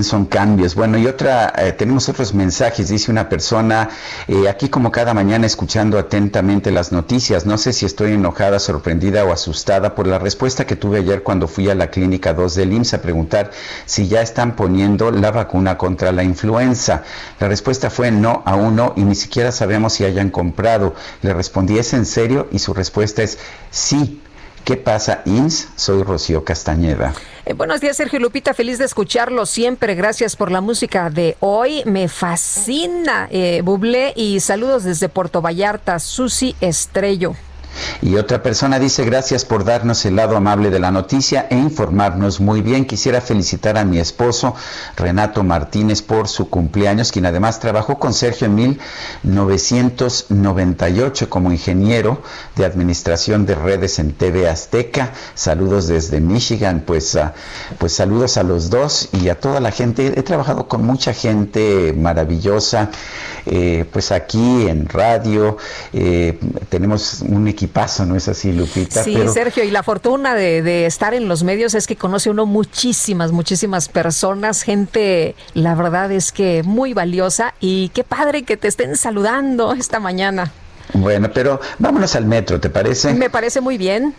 son 0.04 0.26
cambios. 0.26 0.74
Bueno, 0.74 0.98
y 0.98 1.06
otra, 1.06 1.52
eh, 1.56 1.72
tenemos 1.72 2.08
otros 2.08 2.34
mensajes, 2.34 2.88
dice 2.88 3.10
una 3.10 3.28
persona, 3.28 3.88
eh, 4.26 4.48
aquí 4.48 4.68
como 4.68 4.90
cada 4.90 5.14
mañana 5.14 5.46
escuchando 5.46 5.98
atentamente 5.98 6.70
las 6.70 6.92
noticias, 6.92 7.46
no 7.46 7.58
sé 7.58 7.72
si 7.72 7.86
estoy 7.86 8.12
enojada, 8.12 8.58
sorprendida 8.58 9.24
o 9.24 9.32
asustada 9.32 9.94
por 9.94 10.06
la 10.06 10.18
respuesta 10.18 10.66
que 10.66 10.76
tuve 10.76 10.98
ayer 10.98 11.22
cuando 11.22 11.48
fui 11.48 11.68
a 11.70 11.74
la 11.74 11.90
clínica 11.90 12.34
2 12.34 12.54
del 12.54 12.72
IMSS 12.72 12.94
a 12.94 13.02
preguntar 13.02 13.50
si 13.86 14.08
ya 14.08 14.22
están 14.22 14.56
poniendo 14.56 15.10
la 15.10 15.30
vacuna 15.30 15.78
contra 15.78 16.12
la 16.12 16.22
influenza. 16.22 17.02
La 17.40 17.48
respuesta 17.48 17.90
fue 17.90 18.10
no, 18.10 18.42
aún 18.46 18.76
no, 18.76 18.94
y 18.96 19.02
ni 19.02 19.14
siquiera 19.14 19.52
sabemos 19.52 19.94
si 19.94 20.04
hayan 20.04 20.30
comprado. 20.30 20.94
Le 21.22 21.34
respondí, 21.34 21.78
¿es 21.78 21.92
en 21.92 22.06
serio? 22.06 22.48
Y 22.50 22.58
su 22.58 22.74
respuesta 22.74 23.22
es 23.22 23.38
sí. 23.70 24.22
¿Qué 24.64 24.76
pasa, 24.76 25.22
INS? 25.24 25.68
Soy 25.76 26.02
Rocío 26.02 26.44
Castañeda. 26.44 27.14
Eh, 27.46 27.54
buenos 27.54 27.80
días, 27.80 27.96
Sergio 27.96 28.20
Lupita. 28.20 28.52
Feliz 28.52 28.78
de 28.78 28.84
escucharlo 28.84 29.46
siempre. 29.46 29.94
Gracias 29.94 30.36
por 30.36 30.50
la 30.50 30.60
música 30.60 31.08
de 31.08 31.36
hoy. 31.40 31.82
Me 31.86 32.08
fascina, 32.08 33.28
eh, 33.30 33.62
Bublé. 33.64 34.12
Y 34.16 34.40
saludos 34.40 34.84
desde 34.84 35.08
Puerto 35.08 35.40
Vallarta, 35.40 35.98
Susi 35.98 36.54
Estrello. 36.60 37.34
Y 38.00 38.16
otra 38.16 38.42
persona 38.42 38.78
dice, 38.78 39.04
gracias 39.04 39.44
por 39.44 39.64
darnos 39.64 40.04
el 40.04 40.16
lado 40.16 40.36
amable 40.36 40.70
de 40.70 40.78
la 40.78 40.90
noticia 40.90 41.46
e 41.50 41.56
informarnos 41.56 42.40
muy 42.40 42.62
bien. 42.62 42.86
Quisiera 42.86 43.20
felicitar 43.20 43.76
a 43.76 43.84
mi 43.84 43.98
esposo, 43.98 44.54
Renato 44.96 45.42
Martínez, 45.42 46.00
por 46.02 46.28
su 46.28 46.48
cumpleaños, 46.48 47.12
quien 47.12 47.26
además 47.26 47.60
trabajó 47.60 47.98
con 47.98 48.14
Sergio 48.14 48.46
en 48.46 48.54
1998 48.54 51.28
como 51.28 51.50
ingeniero 51.50 52.22
de 52.56 52.64
administración 52.64 53.46
de 53.46 53.54
redes 53.54 53.98
en 53.98 54.12
TV 54.12 54.48
Azteca. 54.48 55.12
Saludos 55.34 55.88
desde 55.88 56.20
Michigan, 56.20 56.82
pues, 56.86 57.16
ah, 57.16 57.34
pues 57.78 57.94
saludos 57.94 58.36
a 58.36 58.42
los 58.42 58.70
dos 58.70 59.08
y 59.12 59.28
a 59.28 59.38
toda 59.38 59.60
la 59.60 59.70
gente. 59.70 60.18
He 60.18 60.22
trabajado 60.22 60.68
con 60.68 60.84
mucha 60.84 61.12
gente 61.12 61.94
maravillosa, 61.96 62.90
eh, 63.46 63.84
pues 63.92 64.12
aquí 64.12 64.68
en 64.68 64.88
radio. 64.88 65.56
Eh, 65.92 66.38
tenemos 66.68 67.22
un 67.22 67.48
¿no 68.06 68.16
es 68.16 68.28
así, 68.28 68.52
Lupita? 68.52 69.02
Sí, 69.02 69.16
Sergio, 69.32 69.64
y 69.64 69.70
la 69.70 69.82
fortuna 69.82 70.34
de, 70.34 70.86
estar 70.86 71.14
en 71.14 71.28
los 71.28 71.42
medios 71.42 71.74
es 71.74 71.86
que 71.86 71.96
conoce 71.96 72.30
uno 72.30 72.46
muchísimas, 72.46 73.32
muchísimas 73.32 73.88
personas, 73.88 74.62
gente, 74.62 75.34
la 75.54 75.74
verdad 75.74 76.12
es 76.12 76.30
que 76.30 76.62
muy 76.62 76.94
valiosa 76.94 77.54
y 77.60 77.88
qué 77.90 78.04
padre 78.04 78.44
que 78.44 78.56
te 78.56 78.68
estén 78.68 78.96
saludando 78.96 79.72
esta 79.72 80.00
mañana. 80.00 80.52
Bueno, 80.94 81.30
pero 81.32 81.60
vámonos 81.78 82.14
al 82.14 82.26
metro, 82.26 82.60
¿te 82.60 82.70
parece? 82.70 83.12
Me 83.14 83.30
parece 83.30 83.60
muy 83.60 83.76
bien. 83.76 84.14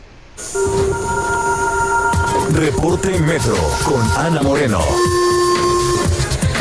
Reporte 2.53 3.19
Metro 3.19 3.55
con 3.85 4.01
Ana 4.17 4.41
Moreno. 4.41 4.79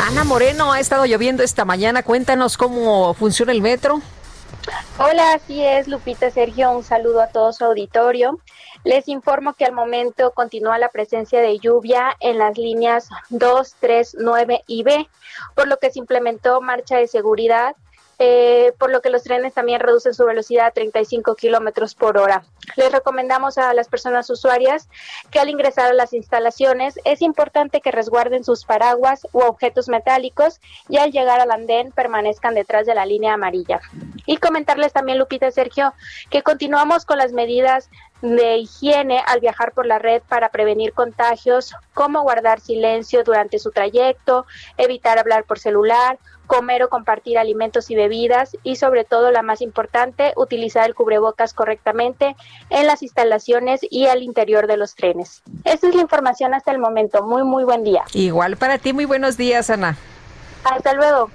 Ana 0.07 0.23
Moreno, 0.23 0.71
ha 0.71 0.79
estado 0.79 1.05
lloviendo 1.05 1.43
esta 1.43 1.65
mañana. 1.65 2.03
Cuéntanos 2.03 2.57
cómo 2.57 3.13
funciona 3.13 3.51
el 3.51 3.61
metro. 3.61 4.01
Hola, 5.01 5.31
así 5.35 5.63
es, 5.63 5.87
Lupita 5.87 6.29
Sergio, 6.29 6.71
un 6.71 6.83
saludo 6.83 7.21
a 7.21 7.27
todo 7.27 7.53
su 7.53 7.63
auditorio. 7.63 8.37
Les 8.83 9.07
informo 9.07 9.53
que 9.53 9.63
al 9.63 9.71
momento 9.71 10.31
continúa 10.31 10.77
la 10.77 10.89
presencia 10.89 11.39
de 11.39 11.57
lluvia 11.57 12.17
en 12.19 12.37
las 12.37 12.57
líneas 12.57 13.07
2, 13.29 13.75
3, 13.79 14.17
9 14.19 14.63
y 14.67 14.83
B, 14.83 15.07
por 15.55 15.69
lo 15.69 15.77
que 15.77 15.89
se 15.89 15.99
implementó 15.99 16.59
marcha 16.59 16.97
de 16.97 17.07
seguridad 17.07 17.77
eh, 18.19 18.73
por 18.77 18.91
lo 18.91 19.01
que 19.01 19.09
los 19.09 19.23
trenes 19.23 19.53
también 19.53 19.79
reducen 19.79 20.13
su 20.13 20.25
velocidad 20.25 20.67
a 20.67 20.71
35 20.71 21.35
kilómetros 21.35 21.95
por 21.95 22.17
hora. 22.17 22.43
Les 22.75 22.91
recomendamos 22.91 23.57
a 23.57 23.73
las 23.73 23.87
personas 23.87 24.29
usuarias 24.29 24.89
que 25.31 25.39
al 25.39 25.49
ingresar 25.49 25.89
a 25.89 25.93
las 25.93 26.11
instalaciones 26.11 26.99
es 27.05 27.21
importante 27.21 27.79
que 27.79 27.91
resguarden 27.91 28.43
sus 28.43 28.65
paraguas 28.65 29.25
u 29.31 29.39
objetos 29.39 29.87
metálicos 29.87 30.59
y 30.89 30.97
al 30.97 31.11
llegar 31.11 31.39
al 31.39 31.51
andén 31.51 31.91
permanezcan 31.91 32.55
detrás 32.55 32.85
de 32.85 32.95
la 32.95 33.05
línea 33.05 33.33
amarilla. 33.33 33.79
Y 34.25 34.37
comentarles 34.37 34.91
también, 34.91 35.17
Lupita 35.17 35.49
Sergio, 35.49 35.93
que 36.29 36.43
continuamos 36.43 37.05
con 37.05 37.17
las 37.17 37.31
medidas 37.31 37.89
de 38.21 38.57
higiene 38.57 39.23
al 39.25 39.39
viajar 39.39 39.71
por 39.71 39.85
la 39.85 39.97
red 39.97 40.21
para 40.27 40.49
prevenir 40.49 40.93
contagios, 40.93 41.73
como 41.93 42.21
guardar 42.21 42.59
silencio 42.59 43.23
durante 43.23 43.59
su 43.59 43.71
trayecto, 43.71 44.45
evitar 44.77 45.17
hablar 45.17 45.45
por 45.45 45.57
celular, 45.57 46.19
comer 46.49 46.81
o 46.81 46.89
compartir 46.89 47.37
alimentos 47.37 47.91
y 47.91 47.95
bebidas 47.95 48.57
y 48.63 48.75
sobre 48.75 49.05
todo 49.05 49.29
la 49.31 49.43
más 49.43 49.61
importante, 49.61 50.33
utilizar 50.35 50.87
el 50.87 50.95
cubrebocas 50.95 51.53
correctamente 51.53 52.35
en 52.71 52.87
las 52.87 53.03
instalaciones 53.03 53.81
y 53.87 54.07
al 54.07 54.23
interior 54.23 54.65
de 54.65 54.75
los 54.75 54.95
trenes. 54.95 55.43
Esa 55.63 55.87
es 55.87 55.93
la 55.95 56.01
información 56.01 56.55
hasta 56.55 56.71
el 56.71 56.79
momento. 56.79 57.21
Muy, 57.23 57.43
muy 57.43 57.65
buen 57.65 57.83
día. 57.83 58.03
Igual 58.13 58.57
para 58.57 58.79
ti, 58.79 58.93
muy 58.93 59.05
buenos 59.05 59.37
días, 59.37 59.69
Ana. 59.69 59.95
Hasta 60.63 60.93
luego. 60.93 61.29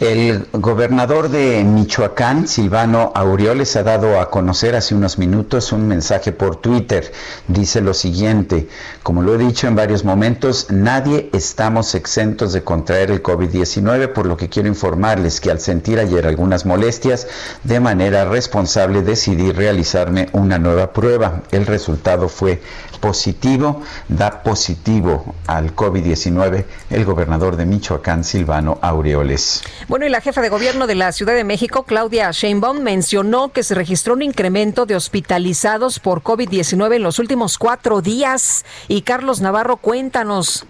El 0.00 0.46
gobernador 0.52 1.28
de 1.28 1.62
Michoacán, 1.62 2.48
Silvano 2.48 3.12
Aureoles, 3.14 3.76
ha 3.76 3.82
dado 3.82 4.18
a 4.18 4.30
conocer 4.30 4.74
hace 4.74 4.94
unos 4.94 5.18
minutos 5.18 5.72
un 5.72 5.86
mensaje 5.86 6.32
por 6.32 6.56
Twitter. 6.56 7.12
Dice 7.48 7.82
lo 7.82 7.92
siguiente, 7.92 8.68
como 9.02 9.20
lo 9.20 9.34
he 9.34 9.38
dicho 9.38 9.66
en 9.66 9.76
varios 9.76 10.04
momentos, 10.04 10.68
nadie 10.70 11.28
estamos 11.34 11.94
exentos 11.94 12.54
de 12.54 12.62
contraer 12.62 13.10
el 13.10 13.22
COVID-19, 13.22 14.12
por 14.12 14.24
lo 14.24 14.38
que 14.38 14.48
quiero 14.48 14.68
informarles 14.68 15.40
que 15.40 15.50
al 15.50 15.60
sentir 15.60 15.98
ayer 15.98 16.26
algunas 16.26 16.64
molestias, 16.64 17.26
de 17.64 17.80
manera 17.80 18.24
responsable 18.24 19.02
decidí 19.02 19.52
realizarme 19.52 20.28
una 20.32 20.58
nueva 20.58 20.94
prueba. 20.94 21.42
El 21.50 21.66
resultado 21.66 22.28
fue 22.30 22.62
positivo, 23.00 23.82
da 24.08 24.42
positivo 24.42 25.34
al 25.46 25.74
COVID-19 25.74 26.64
el 26.90 27.04
gobernador 27.04 27.56
de 27.56 27.66
Michoacán, 27.66 28.24
Silvano 28.24 28.78
Aureoles. 28.82 29.62
Bueno, 29.88 30.06
y 30.06 30.10
la 30.10 30.20
jefa 30.20 30.40
de 30.42 30.48
gobierno 30.48 30.86
de 30.86 30.94
la 30.94 31.12
Ciudad 31.12 31.34
de 31.34 31.44
México, 31.44 31.84
Claudia 31.84 32.30
Sheinbaum, 32.30 32.80
mencionó 32.80 33.52
que 33.52 33.62
se 33.62 33.74
registró 33.74 34.14
un 34.14 34.22
incremento 34.22 34.86
de 34.86 34.96
hospitalizados 34.96 35.98
por 35.98 36.22
COVID-19 36.22 36.96
en 36.96 37.02
los 37.02 37.18
últimos 37.18 37.58
cuatro 37.58 38.00
días. 38.02 38.64
Y 38.88 39.02
Carlos 39.02 39.40
Navarro, 39.40 39.78
cuéntanos. 39.78 40.66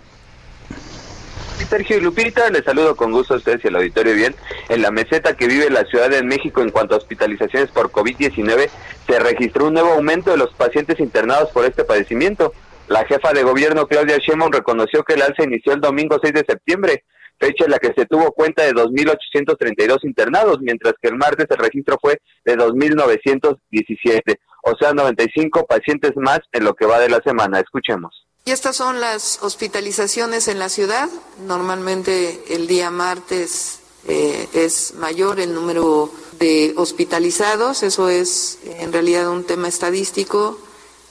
Sergio 1.65 1.99
y 1.99 2.01
Lupita, 2.01 2.51
les 2.51 2.65
saludo 2.65 2.97
con 2.97 3.13
gusto 3.13 3.35
a 3.35 3.37
ustedes 3.37 3.65
y 3.65 3.69
al 3.69 3.77
auditorio 3.77 4.15
bien. 4.15 4.35
En 4.69 4.83
la 4.83 4.91
meseta 4.91 5.37
que 5.37 5.47
vive 5.47 5.71
la 5.71 5.85
Ciudad 5.85 6.11
de 6.11 6.23
México 6.23 6.63
en 6.63 6.71
cuanto 6.71 6.95
a 6.95 6.99
hospitalizaciones 6.99 7.71
por 7.71 7.91
COVID-19, 7.91 8.69
se 9.07 9.19
registró 9.19 9.67
un 9.67 9.75
nuevo 9.75 9.93
aumento 9.93 10.31
de 10.31 10.37
los 10.37 10.53
pacientes 10.55 10.99
internados 11.01 11.51
por 11.51 11.65
este 11.65 11.85
padecimiento. 11.85 12.53
La 12.89 13.05
jefa 13.05 13.33
de 13.33 13.43
gobierno, 13.43 13.87
Claudia 13.87 14.19
Sheinbaum, 14.19 14.53
reconoció 14.53 15.03
que 15.05 15.15
el 15.15 15.23
alza 15.23 15.45
inició 15.45 15.73
el 15.73 15.81
domingo 15.81 16.19
6 16.21 16.35
de 16.35 16.45
septiembre, 16.47 17.05
fecha 17.39 17.65
en 17.65 17.71
la 17.71 17.79
que 17.79 17.93
se 17.97 18.07
tuvo 18.07 18.33
cuenta 18.33 18.65
de 18.65 18.73
2.832 18.73 20.05
internados, 20.05 20.61
mientras 20.61 20.95
que 21.01 21.09
el 21.09 21.17
martes 21.17 21.47
el 21.51 21.59
registro 21.59 21.99
fue 22.01 22.21
de 22.45 22.57
2.917, 22.57 24.37
o 24.65 24.77
sea, 24.77 24.93
95 24.93 25.67
pacientes 25.67 26.13
más 26.17 26.41
en 26.53 26.65
lo 26.65 26.75
que 26.75 26.87
va 26.87 26.99
de 26.99 27.09
la 27.09 27.21
semana. 27.25 27.61
Escuchemos. 27.61 28.30
Y 28.45 28.53
estas 28.53 28.77
son 28.77 29.01
las 29.01 29.39
hospitalizaciones 29.43 30.49
en 30.49 30.59
la 30.59 30.69
ciudad. 30.69 31.09
Normalmente 31.47 32.45
el 32.49 32.67
día 32.67 32.91
martes 32.91 33.81
eh, 34.09 34.49
es 34.55 34.95
mayor 34.95 35.41
el 35.41 35.55
número 35.55 36.11
de 36.39 36.73
hospitalizados. 36.77 37.83
Eso 37.83 38.09
es 38.09 38.59
en 38.65 38.93
realidad 38.93 39.29
un 39.29 39.45
tema 39.45 39.69
estadístico 39.69 40.59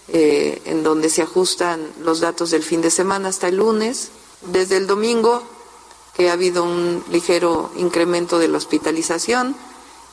eh, 0.07 0.61
en 0.65 0.83
donde 0.83 1.09
se 1.09 1.21
ajustan 1.21 1.87
los 2.01 2.19
datos 2.19 2.49
del 2.49 2.63
fin 2.63 2.81
de 2.81 2.89
semana 2.89 3.29
hasta 3.29 3.47
el 3.47 3.57
lunes. 3.57 4.09
Desde 4.41 4.77
el 4.77 4.87
domingo, 4.87 5.43
que 6.15 6.29
ha 6.29 6.33
habido 6.33 6.63
un 6.63 7.03
ligero 7.11 7.71
incremento 7.77 8.39
de 8.39 8.47
la 8.47 8.57
hospitalización 8.57 9.55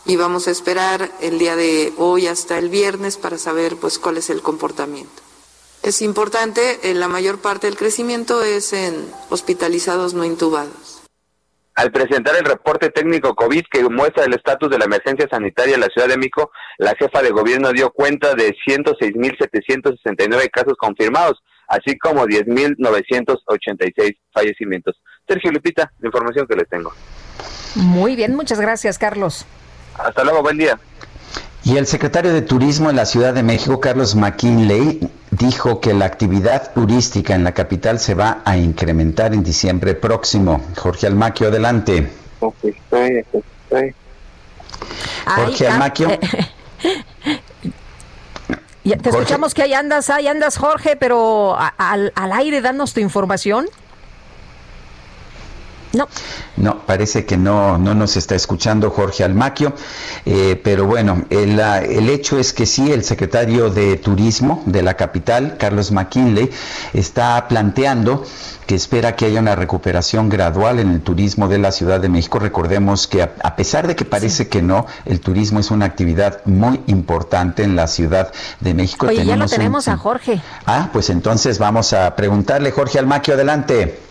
y 0.05 0.17
vamos 0.17 0.47
a 0.47 0.51
esperar 0.51 1.11
el 1.21 1.39
día 1.39 1.57
de 1.57 1.93
hoy 1.97 2.27
hasta 2.27 2.59
el 2.59 2.69
viernes 2.69 3.17
para 3.17 3.39
saber 3.39 3.77
pues 3.77 3.99
cuál 3.99 4.19
es 4.19 4.31
el 4.31 4.43
comportamiento. 4.43 5.26
Es 5.87 6.03
importante, 6.03 6.91
en 6.91 6.99
la 6.99 7.07
mayor 7.07 7.41
parte 7.41 7.69
del 7.69 7.77
crecimiento 7.77 8.43
es 8.43 8.73
en 8.73 9.09
hospitalizados 9.31 10.15
no 10.15 10.25
intubados. 10.25 11.05
Al 11.77 11.93
presentar 11.93 12.35
el 12.35 12.45
reporte 12.45 12.91
técnico 12.91 13.37
COVID 13.37 13.63
que 13.71 13.85
muestra 13.85 14.25
el 14.25 14.35
estatus 14.35 14.69
de 14.69 14.79
la 14.79 14.87
emergencia 14.87 15.29
sanitaria 15.31 15.77
en 15.77 15.83
la 15.83 15.87
Ciudad 15.87 16.09
de 16.09 16.17
México, 16.17 16.51
la 16.79 16.97
jefa 16.97 17.23
de 17.23 17.31
gobierno 17.31 17.71
dio 17.71 17.93
cuenta 17.93 18.35
de 18.35 18.53
106.769 18.67 20.51
casos 20.51 20.75
confirmados, 20.77 21.41
así 21.69 21.97
como 21.97 22.27
10.986 22.27 24.19
fallecimientos. 24.33 25.01
Sergio 25.29 25.53
Lupita, 25.53 25.93
la 26.01 26.09
información 26.09 26.49
que 26.49 26.57
les 26.57 26.69
tengo. 26.69 26.93
Muy 27.77 28.17
bien, 28.17 28.35
muchas 28.35 28.59
gracias, 28.59 28.99
Carlos. 28.99 29.47
Hasta 29.97 30.25
luego, 30.25 30.43
buen 30.43 30.59
día. 30.59 30.81
Y 31.67 31.77
el 31.79 31.89
secretario 31.89 32.33
de 32.33 32.43
Turismo 32.43 32.91
en 32.91 32.97
la 32.97 33.05
Ciudad 33.05 33.35
de 33.35 33.43
México, 33.43 33.81
Carlos 33.81 34.15
McKinley, 34.15 35.01
dijo 35.33 35.81
que 35.81 35.95
la 35.95 36.05
actividad 36.05 36.73
turística 36.73 37.35
en 37.35 37.43
la 37.43 37.55
capital 37.55 37.99
se 37.99 38.15
va 38.15 38.41
a 38.45 38.57
incrementar 38.57 39.35
en 39.35 39.43
diciembre 39.43 39.97
próximo. 39.97 40.65
Jorge 40.77 41.09
Almaquio, 41.09 41.49
adelante. 41.49 42.09
Jorge 45.25 45.67
Almaquio. 45.67 46.09
Te 48.85 49.09
escuchamos 49.09 49.53
que 49.53 49.63
ahí 49.63 49.75
andas, 49.75 50.09
ahí 50.09 50.29
andas, 50.29 50.59
Jorge, 50.59 50.95
pero 50.95 51.57
al, 51.59 52.13
al 52.15 52.33
aire, 52.33 52.61
danos 52.61 52.95
tu 52.95 53.01
información. 53.01 53.67
No. 55.97 56.09
No, 56.57 56.79
parece 56.87 57.25
que 57.25 57.39
no, 57.39 57.79
no 57.79 57.95
nos 57.95 58.17
está 58.17 58.35
escuchando 58.35 58.91
Jorge 58.91 59.25
Almaquio, 59.25 59.73
eh, 60.27 60.61
pero 60.63 60.85
bueno, 60.85 61.25
el, 61.31 61.59
el, 61.59 62.11
hecho 62.11 62.39
es 62.39 62.53
que 62.53 62.67
sí, 62.67 62.93
el 62.93 63.03
secretario 63.03 63.71
de 63.71 63.97
Turismo 63.97 64.63
de 64.67 64.83
la 64.83 64.95
capital, 64.95 65.57
Carlos 65.59 65.93
McKinley, 65.93 66.51
está 66.93 67.49
planteando 67.49 68.25
que 68.67 68.75
espera 68.75 69.17
que 69.17 69.27
haya 69.27 69.41
una 69.41 69.55
recuperación 69.55 70.29
gradual 70.29 70.81
en 70.81 70.91
el 70.91 71.01
turismo 71.01 71.49
de 71.49 71.59
la 71.59 71.73
Ciudad 71.73 72.01
de 72.01 72.09
México. 72.09 72.39
Recordemos 72.39 73.07
que 73.07 73.23
a, 73.23 73.57
pesar 73.57 73.87
de 73.87 73.95
que 73.95 74.05
parece 74.05 74.49
que 74.49 74.61
no, 74.61 74.87
el 75.05 75.21
turismo 75.21 75.61
es 75.61 75.71
una 75.71 75.87
actividad 75.87 76.45
muy 76.45 76.83
importante 76.89 77.63
en 77.63 77.77
la 77.77 77.87
Ciudad 77.87 78.33
de 78.61 78.75
México. 78.75 79.07
Oye, 79.07 79.25
ya 79.25 79.37
lo 79.37 79.47
tenemos 79.47 79.89
a 79.89 79.97
Jorge. 79.97 80.43
Ah, 80.67 80.91
pues 80.93 81.11
entonces 81.11 81.59
vamos 81.59 81.93
a 81.93 82.15
preguntarle, 82.17 82.73
Jorge 82.73 82.99
Almaquio, 82.99 83.35
adelante. 83.35 84.06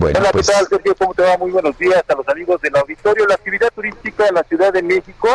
Hola, 0.00 0.12
¿qué 0.12 0.28
pues 0.32 0.46
tal, 0.46 0.66
Sergio? 0.66 0.94
¿Cómo 0.98 1.14
te 1.14 1.22
va? 1.22 1.38
Muy 1.38 1.50
buenos 1.50 1.78
días 1.78 2.02
a 2.08 2.14
los 2.14 2.26
amigos 2.28 2.60
del 2.60 2.76
auditorio. 2.76 3.26
La 3.26 3.34
actividad 3.34 3.70
turística 3.74 4.26
en 4.26 4.34
la 4.34 4.42
Ciudad 4.42 4.72
de 4.72 4.82
México 4.82 5.28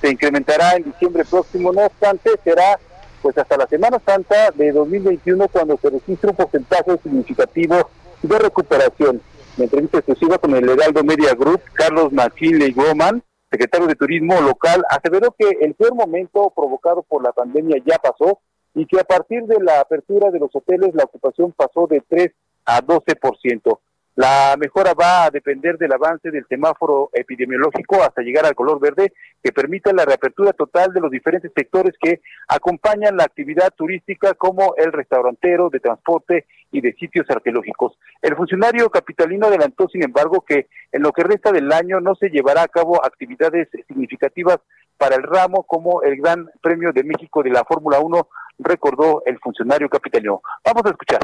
se 0.00 0.10
incrementará 0.10 0.76
en 0.76 0.84
diciembre 0.84 1.24
próximo, 1.24 1.72
no 1.72 1.84
obstante, 1.84 2.30
será 2.42 2.78
pues 3.20 3.36
hasta 3.36 3.56
la 3.56 3.66
Semana 3.66 4.00
Santa 4.04 4.50
de 4.52 4.72
2021 4.72 5.48
cuando 5.48 5.76
se 5.78 5.90
registre 5.90 6.30
un 6.30 6.36
porcentaje 6.36 6.98
significativo 7.02 7.90
de 8.22 8.38
recuperación. 8.38 9.20
En 9.56 9.64
entrevista 9.64 9.98
exclusiva 9.98 10.38
con 10.38 10.54
el 10.54 10.68
Heraldo 10.68 11.02
Media 11.04 11.34
Group, 11.34 11.60
Carlos 11.74 12.12
y 12.40 12.72
Goman, 12.72 13.22
secretario 13.50 13.88
de 13.88 13.96
Turismo 13.96 14.40
local, 14.40 14.84
aseveró 14.88 15.34
que 15.36 15.50
el 15.60 15.74
peor 15.74 15.94
momento 15.94 16.52
provocado 16.54 17.02
por 17.02 17.22
la 17.22 17.32
pandemia 17.32 17.82
ya 17.84 17.98
pasó 17.98 18.40
y 18.74 18.86
que 18.86 19.00
a 19.00 19.04
partir 19.04 19.42
de 19.44 19.62
la 19.62 19.80
apertura 19.80 20.30
de 20.30 20.38
los 20.38 20.54
hoteles 20.54 20.94
la 20.94 21.04
ocupación 21.04 21.52
pasó 21.52 21.86
de 21.88 22.02
3 22.08 22.30
a 22.64 22.80
12%. 22.80 23.78
La 24.18 24.56
mejora 24.58 24.94
va 24.94 25.26
a 25.26 25.30
depender 25.30 25.78
del 25.78 25.92
avance 25.92 26.32
del 26.32 26.44
semáforo 26.48 27.08
epidemiológico 27.12 28.02
hasta 28.02 28.20
llegar 28.20 28.44
al 28.46 28.56
color 28.56 28.80
verde 28.80 29.12
que 29.40 29.52
permita 29.52 29.92
la 29.92 30.04
reapertura 30.04 30.52
total 30.52 30.92
de 30.92 31.00
los 31.00 31.12
diferentes 31.12 31.52
sectores 31.54 31.94
que 32.00 32.20
acompañan 32.48 33.16
la 33.16 33.22
actividad 33.22 33.72
turística 33.76 34.34
como 34.34 34.74
el 34.76 34.90
restaurantero, 34.92 35.70
de 35.70 35.78
transporte 35.78 36.46
y 36.72 36.80
de 36.80 36.94
sitios 36.94 37.30
arqueológicos. 37.30 37.96
El 38.20 38.34
funcionario 38.34 38.90
capitalino 38.90 39.46
adelantó, 39.46 39.86
sin 39.86 40.02
embargo, 40.02 40.44
que 40.44 40.66
en 40.90 41.02
lo 41.02 41.12
que 41.12 41.22
resta 41.22 41.52
del 41.52 41.70
año 41.72 42.00
no 42.00 42.16
se 42.16 42.28
llevará 42.28 42.62
a 42.62 42.68
cabo 42.68 42.96
actividades 43.04 43.68
significativas 43.86 44.58
para 44.96 45.14
el 45.14 45.22
ramo 45.22 45.62
como 45.62 46.02
el 46.02 46.16
Gran 46.16 46.50
Premio 46.60 46.90
de 46.92 47.04
México 47.04 47.44
de 47.44 47.50
la 47.50 47.62
Fórmula 47.62 48.00
1, 48.00 48.28
recordó 48.58 49.22
el 49.26 49.38
funcionario 49.38 49.88
capitalino. 49.88 50.42
Vamos 50.64 50.82
a 50.86 50.88
escuchar. 50.88 51.20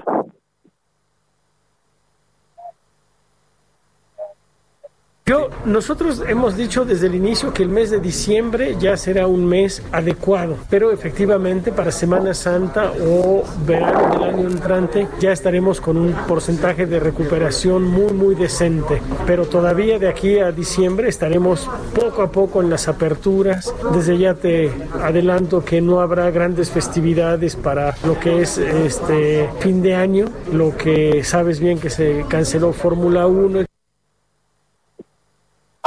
Yo, 5.26 5.48
nosotros 5.64 6.22
hemos 6.28 6.54
dicho 6.54 6.84
desde 6.84 7.06
el 7.06 7.14
inicio 7.14 7.54
que 7.54 7.62
el 7.62 7.70
mes 7.70 7.90
de 7.90 7.98
diciembre 7.98 8.76
ya 8.78 8.94
será 8.98 9.26
un 9.26 9.46
mes 9.46 9.82
adecuado, 9.90 10.58
pero 10.68 10.92
efectivamente 10.92 11.72
para 11.72 11.90
Semana 11.92 12.34
Santa 12.34 12.92
o 13.00 13.42
verano 13.66 14.12
del 14.12 14.22
año 14.22 14.50
entrante 14.50 15.08
ya 15.20 15.32
estaremos 15.32 15.80
con 15.80 15.96
un 15.96 16.12
porcentaje 16.28 16.84
de 16.84 17.00
recuperación 17.00 17.84
muy, 17.84 18.12
muy 18.12 18.34
decente. 18.34 19.00
Pero 19.26 19.46
todavía 19.46 19.98
de 19.98 20.10
aquí 20.10 20.40
a 20.40 20.52
diciembre 20.52 21.08
estaremos 21.08 21.70
poco 21.94 22.20
a 22.20 22.30
poco 22.30 22.60
en 22.60 22.68
las 22.68 22.86
aperturas. 22.86 23.74
Desde 23.94 24.18
ya 24.18 24.34
te 24.34 24.70
adelanto 25.00 25.64
que 25.64 25.80
no 25.80 26.00
habrá 26.00 26.30
grandes 26.32 26.70
festividades 26.70 27.56
para 27.56 27.94
lo 28.06 28.20
que 28.20 28.42
es 28.42 28.58
este 28.58 29.48
fin 29.60 29.80
de 29.80 29.94
año, 29.94 30.26
lo 30.52 30.76
que 30.76 31.24
sabes 31.24 31.60
bien 31.60 31.78
que 31.78 31.88
se 31.88 32.26
canceló 32.28 32.74
Fórmula 32.74 33.26
1. 33.26 33.64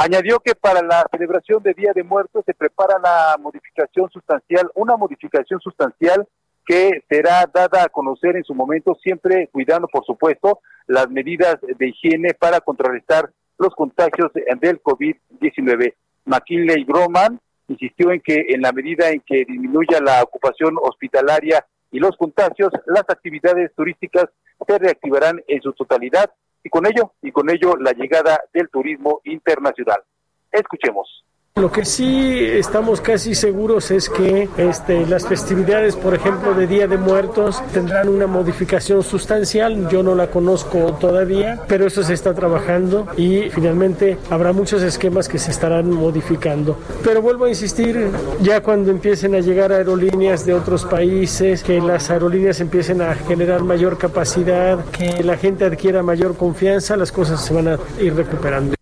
Añadió 0.00 0.38
que 0.38 0.54
para 0.54 0.80
la 0.80 1.04
celebración 1.10 1.60
de 1.60 1.74
Día 1.74 1.90
de 1.92 2.04
Muertos 2.04 2.44
se 2.46 2.54
prepara 2.54 3.00
la 3.02 3.36
modificación 3.40 4.08
sustancial, 4.10 4.70
una 4.76 4.96
modificación 4.96 5.58
sustancial 5.58 6.24
que 6.64 7.02
será 7.10 7.50
dada 7.52 7.82
a 7.82 7.88
conocer 7.88 8.36
en 8.36 8.44
su 8.44 8.54
momento, 8.54 8.96
siempre 9.02 9.48
cuidando, 9.50 9.88
por 9.88 10.04
supuesto, 10.04 10.60
las 10.86 11.10
medidas 11.10 11.56
de 11.62 11.88
higiene 11.88 12.32
para 12.34 12.60
contrarrestar 12.60 13.32
los 13.58 13.74
contagios 13.74 14.30
del 14.34 14.80
COVID-19. 14.80 15.94
McKinley 16.26 16.84
Groman 16.84 17.40
insistió 17.66 18.12
en 18.12 18.20
que 18.20 18.46
en 18.50 18.62
la 18.62 18.70
medida 18.70 19.10
en 19.10 19.20
que 19.26 19.44
disminuya 19.46 19.98
la 20.00 20.22
ocupación 20.22 20.76
hospitalaria 20.80 21.66
y 21.90 21.98
los 21.98 22.16
contagios, 22.16 22.70
las 22.86 23.04
actividades 23.08 23.74
turísticas 23.74 24.26
se 24.64 24.78
reactivarán 24.78 25.42
en 25.48 25.60
su 25.60 25.72
totalidad 25.72 26.30
y 26.68 26.70
con 26.70 26.86
ello 26.86 27.14
y 27.22 27.32
con 27.32 27.48
ello 27.48 27.76
la 27.76 27.92
llegada 27.92 28.38
del 28.52 28.68
turismo 28.68 29.22
internacional. 29.24 30.02
Escuchemos. 30.52 31.24
Lo 31.58 31.72
que 31.72 31.84
sí 31.84 32.38
estamos 32.44 33.00
casi 33.00 33.34
seguros 33.34 33.90
es 33.90 34.08
que 34.08 34.48
este, 34.56 35.04
las 35.06 35.26
festividades, 35.26 35.96
por 35.96 36.14
ejemplo, 36.14 36.54
de 36.54 36.68
Día 36.68 36.86
de 36.86 36.96
Muertos, 36.96 37.60
tendrán 37.72 38.08
una 38.08 38.28
modificación 38.28 39.02
sustancial. 39.02 39.88
Yo 39.88 40.04
no 40.04 40.14
la 40.14 40.28
conozco 40.28 40.92
todavía, 41.00 41.60
pero 41.66 41.88
eso 41.88 42.04
se 42.04 42.14
está 42.14 42.32
trabajando 42.32 43.08
y 43.16 43.50
finalmente 43.50 44.18
habrá 44.30 44.52
muchos 44.52 44.82
esquemas 44.82 45.28
que 45.28 45.40
se 45.40 45.50
estarán 45.50 45.90
modificando. 45.90 46.78
Pero 47.02 47.22
vuelvo 47.22 47.46
a 47.46 47.48
insistir, 47.48 48.08
ya 48.40 48.62
cuando 48.62 48.92
empiecen 48.92 49.34
a 49.34 49.40
llegar 49.40 49.72
aerolíneas 49.72 50.46
de 50.46 50.54
otros 50.54 50.84
países, 50.84 51.64
que 51.64 51.80
las 51.80 52.08
aerolíneas 52.08 52.60
empiecen 52.60 53.02
a 53.02 53.16
generar 53.16 53.64
mayor 53.64 53.98
capacidad, 53.98 54.84
que 54.92 55.24
la 55.24 55.36
gente 55.36 55.64
adquiera 55.64 56.04
mayor 56.04 56.36
confianza, 56.36 56.96
las 56.96 57.10
cosas 57.10 57.44
se 57.44 57.52
van 57.52 57.66
a 57.66 57.78
ir 58.00 58.14
recuperando. 58.14 58.77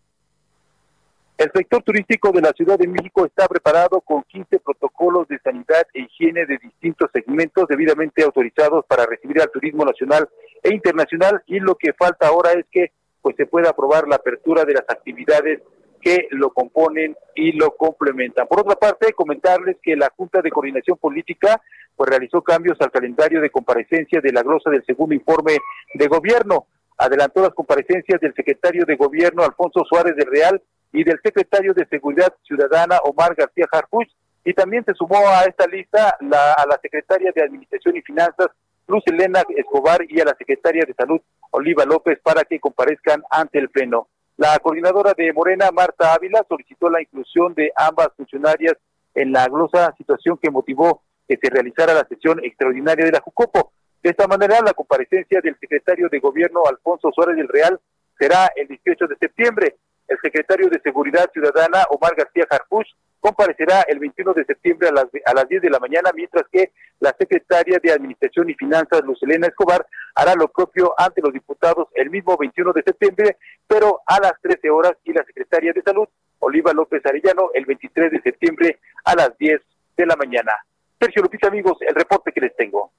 El 1.39 1.51
sector 1.55 1.83
turístico 1.83 2.33
de 2.33 2.41
la 2.41 2.53
Ciudad 2.53 2.79
de 2.79 2.89
México 2.89 3.27
está 3.27 3.47
preparado 3.47 4.01
con 4.01 4.23
15 4.23 4.59
protocolos 4.59 5.29
de 5.29 5.39
sanidad 5.41 5.87
e 5.93 6.01
higiene 6.01 6.47
de 6.47 6.57
distintos 6.57 7.11
segmentos 7.13 7.67
debidamente 7.69 8.23
autorizados 8.23 8.87
para 8.87 9.05
recibir 9.05 9.43
al 9.43 9.51
turismo 9.51 9.85
nacional 9.85 10.31
e 10.63 10.73
internacional 10.73 11.43
y 11.47 11.61
lo 11.61 11.75
que 11.75 11.93
falta 11.93 12.29
ahora 12.29 12.53
es 12.53 12.65
que 12.71 12.93
pues 13.21 13.37
se 13.37 13.45
pueda 13.45 13.69
aprobar 13.69 14.09
la 14.09 14.17
apertura 14.17 14.65
de 14.65 14.73
las 14.73 14.85
actividades 14.89 15.61
que 16.01 16.27
lo 16.31 16.55
componen 16.55 17.15
y 17.35 17.53
lo 17.53 17.77
complementan. 17.77 18.47
Por 18.47 18.61
otra 18.61 18.77
parte, 18.77 19.13
comentarles 19.13 19.77
que 19.83 19.95
la 19.95 20.11
Junta 20.17 20.41
de 20.41 20.51
Coordinación 20.51 20.97
Política 20.97 21.61
pues 21.95 22.09
realizó 22.09 22.41
cambios 22.41 22.81
al 22.81 22.91
calendario 22.91 23.43
de 23.43 23.51
comparecencia 23.51 24.23
de 24.23 24.33
la 24.33 24.43
glosa 24.43 24.71
del 24.71 24.87
segundo 24.87 25.15
informe 25.15 25.59
de 25.93 26.07
gobierno. 26.07 26.67
Adelantó 26.97 27.43
las 27.43 27.53
comparecencias 27.53 28.23
del 28.23 28.33
secretario 28.33 28.87
de 28.87 28.97
Gobierno 28.97 29.43
Alfonso 29.43 29.85
Suárez 29.85 30.17
del 30.17 30.31
Real 30.31 30.63
y 30.97 31.05
del 31.05 31.21
secretario 31.23 31.75
de 31.75 31.85
Seguridad 31.87 32.33
Ciudadana 32.43 32.99
Omar 33.05 33.35
García 33.35 33.67
Harfuch 33.71 34.09
y 34.43 34.55
también 34.55 34.83
se 34.83 34.95
sumó 34.95 35.19
a 35.29 35.43
esta 35.45 35.67
lista 35.67 36.17
la, 36.21 36.55
a 36.55 36.67
la 36.67 36.79
secretaria 36.81 37.31
de 37.35 37.43
Administración 37.43 37.97
y 37.97 38.01
Finanzas 38.01 38.49
Luz 38.87 39.03
Elena 39.05 39.43
Escobar 39.55 40.01
y 40.09 40.21
a 40.21 40.25
la 40.25 40.35
secretaria 40.39 40.85
de 40.87 40.95
Salud 40.95 41.21
Oliva 41.51 41.85
López 41.85 42.19
para 42.23 42.45
que 42.45 42.59
comparezcan 42.59 43.23
ante 43.31 43.59
el 43.59 43.69
Pleno. 43.69 44.09
La 44.39 44.59
coordinadora 44.59 45.13
de 45.15 45.35
Morena, 45.35 45.71
Marta 45.71 46.15
Ávila, 46.15 46.47
solicitó 46.49 46.89
la 46.89 47.03
inclusión 47.03 47.53
de 47.53 47.71
ambas 47.77 48.09
funcionarias 48.17 48.75
en 49.15 49.33
la 49.33 49.49
glosa 49.49 49.95
situación 49.99 50.39
que 50.41 50.51
motivó 50.51 51.03
que 51.29 51.37
se 51.43 51.51
realizara 51.51 51.93
la 51.93 52.07
sesión 52.09 52.43
extraordinaria 52.43 53.05
de 53.05 53.13
la 53.13 53.21
Jucopo. 53.21 53.73
De 54.03 54.11
esta 54.11 54.27
manera, 54.27 54.61
la 54.65 54.73
comparecencia 54.73 55.41
del 55.43 55.59
secretario 55.59 56.09
de 56.09 56.21
Gobierno, 56.21 56.63
Alfonso 56.67 57.11
Suárez 57.13 57.37
del 57.37 57.49
Real, 57.49 57.79
será 58.19 58.51
el 58.57 58.69
18 58.69 59.09
de 59.09 59.17
septiembre. 59.17 59.77
El 60.09 60.19
secretario 60.23 60.69
de 60.69 60.81
Seguridad 60.81 61.31
Ciudadana, 61.33 61.85
Omar 61.91 62.15
García 62.17 62.47
Harfuch, 62.49 62.87
comparecerá 63.21 63.83
el 63.89 63.99
21 63.99 64.35
de 64.35 64.45
septiembre 64.45 64.89
a 64.89 64.93
las, 64.93 65.07
a 65.25 65.35
las 65.35 65.49
10 65.49 65.63
de 65.63 65.71
la 65.71 65.81
mañana, 65.81 66.11
mientras 66.15 66.45
que 66.53 66.73
la 67.01 67.15
secretaria 67.19 67.79
de 67.83 67.93
Administración 67.93 68.49
y 68.49 68.55
Finanzas, 68.55 69.03
Luz 69.03 69.21
Elena 69.23 69.49
Escobar, 69.49 69.85
hará 70.15 70.35
lo 70.35 70.49
propio 70.49 70.95
ante 70.97 71.21
los 71.21 71.33
diputados 71.33 71.89
el 71.95 72.11
mismo 72.11 72.37
21 72.37 72.73
de 72.73 72.83
septiembre, 72.83 73.37
pero 73.67 74.01
a 74.07 74.21
las 74.21 74.35
13 74.43 74.71
horas, 74.71 74.93
y 75.05 75.13
la 75.13 75.25
secretaria 75.25 75.73
de 75.73 75.83
Salud, 75.83 76.07
Oliva 76.39 76.73
López 76.73 77.05
Arellano, 77.05 77.51
el 77.55 77.65
23 77.65 78.13
de 78.13 78.23
septiembre 78.23 78.79
a 79.05 79.17
las 79.17 79.37
10 79.39 79.61
de 79.97 80.07
la 80.07 80.17
mañana. 80.17 80.53
Sergio 81.01 81.23
Lupita, 81.23 81.49
amigos, 81.49 81.79
el 81.81 81.95
reporte 81.95 82.31
que 82.33 82.41
les 82.41 82.55
tengo. 82.57 82.93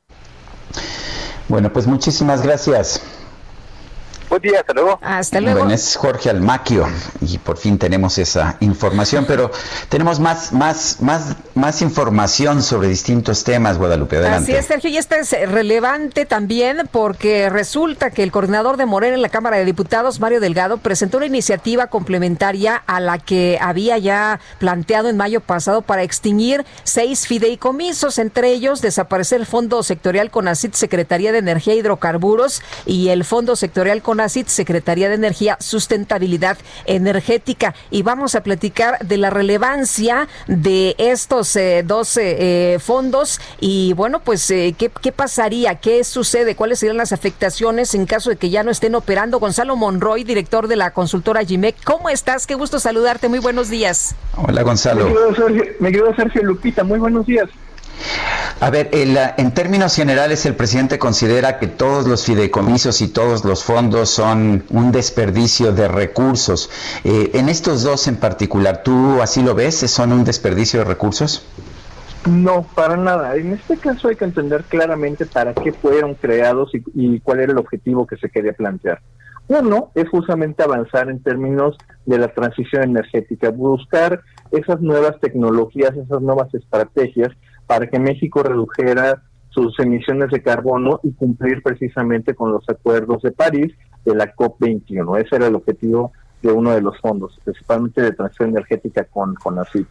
Bueno, 1.47 1.71
pues 1.71 1.87
muchísimas 1.87 2.43
gracias. 2.43 3.26
Buen 4.29 4.41
día, 4.41 4.59
hasta 4.59 4.73
luego. 4.73 4.99
Hasta 5.01 5.39
luego. 5.39 5.59
Bueno, 5.59 5.73
es 5.73 5.95
Jorge 5.95 6.29
Almaquio 6.29 6.85
y 7.21 7.37
por 7.37 7.57
fin 7.57 7.77
tenemos 7.77 8.17
esa 8.17 8.57
información, 8.59 9.23
pero 9.25 9.51
tenemos 9.87 10.19
más, 10.19 10.51
más, 10.51 10.97
más, 11.01 11.37
más 11.55 11.81
información 11.81 12.61
sobre 12.61 12.89
distintos 12.89 13.45
temas, 13.45 13.77
Guadalupe. 13.77 14.17
Adelante. 14.17 14.51
Así 14.51 14.59
es, 14.59 14.65
Sergio, 14.65 14.89
y 14.89 14.97
esto 14.97 15.15
es 15.15 15.31
relevante 15.49 16.25
también 16.25 16.89
porque 16.91 17.49
resulta 17.49 18.11
que 18.11 18.21
el 18.21 18.33
coordinador 18.33 18.75
de 18.75 18.85
Morena 18.85 19.15
en 19.15 19.21
la 19.21 19.29
Cámara 19.29 19.57
de 19.57 19.63
Diputados, 19.63 20.19
Mario 20.19 20.41
Delgado, 20.41 20.77
presentó 20.77 21.17
una 21.17 21.27
iniciativa 21.27 21.87
complementaria 21.87 22.75
a 22.85 22.99
la 22.99 23.19
que 23.19 23.57
había 23.61 23.97
ya 23.97 24.41
planteado 24.59 25.07
en 25.07 25.15
mayo 25.15 25.39
pasado 25.39 25.81
para 25.81 26.03
extinguir 26.03 26.65
seis 26.83 27.27
fideicomisos, 27.27 28.17
entre 28.17 28.49
ellos 28.49 28.81
desaparecer 28.81 29.39
el 29.39 29.45
Fondo 29.45 29.83
Sectorial 29.83 30.31
CONACIT, 30.31 30.73
Secretaría 30.73 31.31
de 31.31 31.37
Energía 31.37 31.73
e 31.73 31.77
Hidrocarburos, 31.77 32.61
y 32.85 33.07
el 33.07 33.23
Fondo 33.23 33.55
Sectorial 33.55 34.01
CONACIT 34.01 34.16
CONACIT, 34.17 34.47
Secretaría 34.47 35.09
de 35.09 35.15
Energía, 35.15 35.57
Sustentabilidad 35.59 36.57
Energética. 36.85 37.75
Y 37.91 38.01
vamos 38.01 38.33
a 38.33 38.41
platicar 38.41 38.97
de 39.05 39.17
la 39.17 39.29
relevancia 39.29 40.27
de 40.47 40.95
estos 40.97 41.55
eh, 41.55 41.83
12 41.85 42.21
eh, 42.73 42.79
fondos 42.79 43.39
y 43.59 43.93
bueno, 43.93 44.19
pues 44.21 44.49
eh, 44.49 44.73
¿qué, 44.75 44.89
¿qué, 44.89 45.11
pasaría, 45.11 45.75
qué 45.75 46.03
sucede, 46.03 46.55
cuáles 46.55 46.79
serían 46.79 46.97
las 46.97 47.13
afectaciones 47.13 47.93
en 47.93 48.07
caso 48.07 48.31
de 48.31 48.37
que 48.37 48.49
ya 48.49 48.63
no 48.63 48.71
estén 48.71 48.95
operando. 48.95 49.39
Gonzalo 49.39 49.75
Monroy, 49.75 50.23
director 50.23 50.67
de 50.67 50.77
la 50.77 50.89
consultora 50.91 51.43
GIMEC, 51.43 51.75
¿cómo 51.83 52.09
estás? 52.09 52.47
Qué 52.47 52.55
gusto 52.55 52.79
saludarte, 52.79 53.29
muy 53.29 53.39
buenos 53.39 53.69
días. 53.69 54.15
Hola 54.35 54.63
Gonzalo. 54.63 55.05
Me 55.79 55.91
querido 55.91 56.07
Sergio, 56.15 56.15
Sergio 56.15 56.43
Lupita, 56.43 56.83
muy 56.83 56.97
buenos 56.97 57.27
días. 57.27 57.49
A 58.59 58.71
ver, 58.71 58.89
el, 58.91 59.17
en 59.37 59.53
términos 59.53 59.95
generales, 59.95 60.45
el 60.47 60.55
presidente 60.55 60.97
considera 60.97 61.59
que 61.59 61.67
todos 61.67 62.07
los 62.07 62.25
fideicomisos 62.25 63.01
y 63.01 63.07
todos 63.07 63.45
los 63.45 63.63
fondos 63.63 64.09
son 64.09 64.63
un 64.69 64.91
desperdicio 64.91 65.73
de 65.73 65.87
recursos. 65.87 66.71
Eh, 67.03 67.31
en 67.35 67.49
estos 67.49 67.83
dos 67.83 68.07
en 68.07 68.15
particular, 68.15 68.81
¿tú 68.83 69.21
así 69.21 69.43
lo 69.43 69.53
ves? 69.53 69.75
¿Son 69.75 70.11
un 70.11 70.23
desperdicio 70.23 70.79
de 70.79 70.85
recursos? 70.85 71.45
No, 72.25 72.63
para 72.73 72.97
nada. 72.97 73.35
En 73.35 73.53
este 73.53 73.77
caso 73.77 74.07
hay 74.07 74.15
que 74.15 74.25
entender 74.25 74.63
claramente 74.63 75.27
para 75.27 75.53
qué 75.53 75.71
fueron 75.71 76.15
creados 76.15 76.71
y, 76.73 76.83
y 76.95 77.19
cuál 77.19 77.41
era 77.41 77.51
el 77.51 77.59
objetivo 77.59 78.07
que 78.07 78.17
se 78.17 78.29
quería 78.29 78.53
plantear. 78.53 79.01
Uno 79.49 79.91
es 79.95 80.09
justamente 80.09 80.63
avanzar 80.63 81.09
en 81.09 81.21
términos 81.21 81.77
de 82.05 82.17
la 82.17 82.27
transición 82.27 82.83
energética, 82.83 83.49
buscar 83.49 84.21
esas 84.51 84.81
nuevas 84.81 85.17
tecnologías, 85.21 85.95
esas 85.95 86.21
nuevas 86.21 86.53
estrategias 86.53 87.29
para 87.67 87.87
que 87.87 87.99
México 87.99 88.41
redujera 88.41 89.21
sus 89.49 89.77
emisiones 89.79 90.29
de 90.29 90.41
carbono 90.41 90.99
y 91.03 91.11
cumplir 91.13 91.61
precisamente 91.61 92.33
con 92.33 92.51
los 92.51 92.67
acuerdos 92.69 93.21
de 93.21 93.31
París 93.31 93.73
de 94.05 94.15
la 94.15 94.33
COP21. 94.35 95.19
Ese 95.19 95.35
era 95.35 95.47
el 95.47 95.55
objetivo 95.55 96.11
de 96.41 96.51
uno 96.51 96.71
de 96.71 96.81
los 96.81 96.97
fondos, 96.99 97.39
principalmente 97.43 98.01
de 98.01 98.11
transición 98.11 98.49
energética 98.49 99.03
con, 99.05 99.35
con 99.35 99.59
ACIT. 99.59 99.87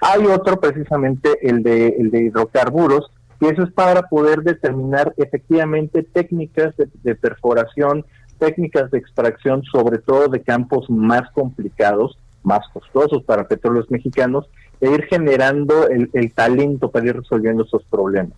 Hay 0.00 0.24
otro 0.26 0.60
precisamente, 0.60 1.38
el 1.42 1.62
de, 1.62 1.88
el 1.98 2.10
de 2.10 2.24
hidrocarburos, 2.24 3.10
que 3.40 3.48
eso 3.48 3.62
es 3.62 3.72
para 3.72 4.02
poder 4.02 4.42
determinar 4.42 5.12
efectivamente 5.16 6.02
técnicas 6.02 6.76
de, 6.76 6.88
de 7.02 7.14
perforación, 7.14 8.04
técnicas 8.38 8.90
de 8.90 8.98
extracción, 8.98 9.62
sobre 9.64 9.98
todo 9.98 10.28
de 10.28 10.42
campos 10.42 10.88
más 10.88 11.28
complicados, 11.32 12.18
más 12.42 12.66
costosos 12.72 13.22
para 13.24 13.48
petróleos 13.48 13.90
mexicanos, 13.90 14.48
e 14.80 14.90
ir 14.90 15.04
generando 15.04 15.88
el, 15.88 16.10
el, 16.12 16.32
talento 16.32 16.90
para 16.90 17.06
ir 17.06 17.16
resolviendo 17.16 17.64
esos 17.64 17.82
problemas. 17.84 18.32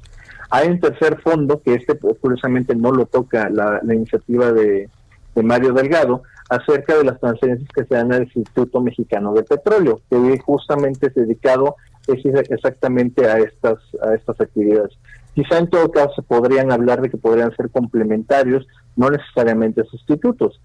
Hay 0.51 0.69
un 0.69 0.81
tercer 0.81 1.21
fondo, 1.21 1.63
que 1.63 1.75
este 1.75 1.95
pues, 1.95 2.19
curiosamente 2.19 2.75
no 2.75 2.91
lo 2.91 3.07
toca 3.07 3.49
la, 3.49 3.81
iniciativa 3.85 4.53
de, 4.53 4.89
Mario 5.37 5.73
Delgado, 5.73 6.23
acerca 6.51 6.99
de 6.99 7.05
las 7.05 7.19
transferencias 7.21 7.69
que 7.75 7.85
se 7.85 7.95
dan 7.95 8.13
al 8.13 8.25
Instituto 8.25 8.81
Mexicano 8.81 9.33
de 9.33 9.45
Petróleo, 9.45 10.01
que 10.11 10.39
justamente 10.45 11.07
es 11.07 11.15
dedicado 11.15 11.77
exactamente 12.07 13.27
a 13.27 13.39
estas, 13.39 13.79
a 14.03 14.15
estas 14.15 14.39
actividades. 14.41 14.99
Quizá 15.35 15.59
en 15.59 15.71
todo 15.71 15.91
caso 15.93 16.13
se 16.17 16.23
podrían 16.23 16.73
hablar 16.73 17.01
de 17.01 17.09
que 17.09 17.17
podrían 17.17 17.55
ser 17.57 17.71
complementarios, 17.71 18.67
no 18.97 19.09
necesariamente 19.09 19.85
sustitutos. 19.85 20.61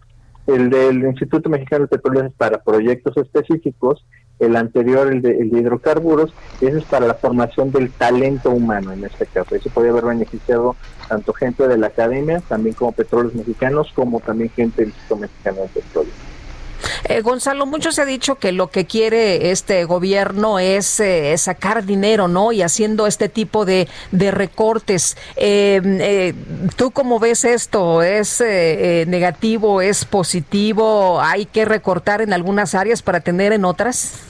El 0.48 0.70
del 0.70 1.04
Instituto 1.04 1.50
Mexicano 1.50 1.84
de 1.86 1.98
Petróleo 1.98 2.26
es 2.26 2.34
para 2.34 2.64
proyectos 2.64 3.16
específicos, 3.18 4.06
el 4.40 4.56
anterior, 4.56 5.12
el 5.12 5.22
de, 5.22 5.38
el 5.40 5.50
de, 5.50 5.60
hidrocarburos, 5.60 6.34
ese 6.62 6.78
es 6.78 6.84
para 6.86 7.08
la 7.08 7.14
formación 7.16 7.72
del 7.72 7.92
talento 7.92 8.52
humano 8.52 8.92
en 8.92 9.06
este 9.06 9.26
caso. 9.26 9.56
Eso 9.56 9.70
podría 9.70 9.92
haber 9.92 10.06
beneficiado 10.06 10.76
tanto 11.08 11.34
gente 11.34 11.68
de 11.68 11.78
la 11.78 11.88
academia, 11.88 12.42
también 12.42 12.76
como 12.76 12.92
petróleos 12.92 13.34
mexicanos, 13.36 13.92
como 13.96 14.20
también 14.20 14.50
gente 14.50 14.82
del 14.82 14.90
Instituto 14.90 15.18
Mexicano 15.18 15.62
de 15.62 15.68
Petróleo. 15.82 16.35
Eh, 17.10 17.22
Gonzalo, 17.22 17.66
mucho 17.66 17.92
se 17.92 18.02
ha 18.02 18.06
dicho 18.06 18.36
que 18.36 18.52
lo 18.52 18.68
que 18.68 18.86
quiere 18.86 19.52
este 19.52 19.86
gobierno 19.86 20.60
es 20.60 21.00
eh, 21.00 21.36
sacar 21.38 21.86
dinero, 21.86 22.28
¿no? 22.28 22.52
Y 22.52 22.62
haciendo 22.62 23.08
este 23.08 23.30
tipo 23.30 23.66
de, 23.66 23.88
de 24.12 24.32
recortes. 24.32 25.18
Eh, 25.36 26.34
¿Tú 26.76 26.92
cómo 26.92 27.20
ves 27.20 27.46
esto? 27.46 28.02
¿Es 28.04 28.42
negativo? 28.42 29.82
¿Es 29.82 30.06
positivo? 30.06 31.22
¿Hay 31.22 31.46
que 31.46 31.66
recortar 31.66 32.22
en 32.22 32.34
algunas 32.34 32.76
áreas 32.76 33.02
para 33.02 33.20
tener 33.20 33.54
en 33.54 33.66
otras? 33.66 34.26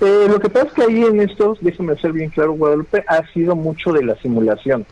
Eh, 0.00 0.26
lo 0.28 0.40
que 0.40 0.48
pasa 0.48 0.66
es 0.66 0.72
que 0.72 0.82
ahí 0.82 1.02
en 1.02 1.20
estos, 1.20 1.58
déjeme 1.60 1.96
ser 1.96 2.12
bien 2.12 2.30
claro, 2.30 2.52
Guadalupe, 2.52 3.04
ha 3.06 3.26
sido 3.32 3.54
mucho 3.54 3.92
de 3.92 4.02
la 4.02 4.16
simulación. 4.16 4.86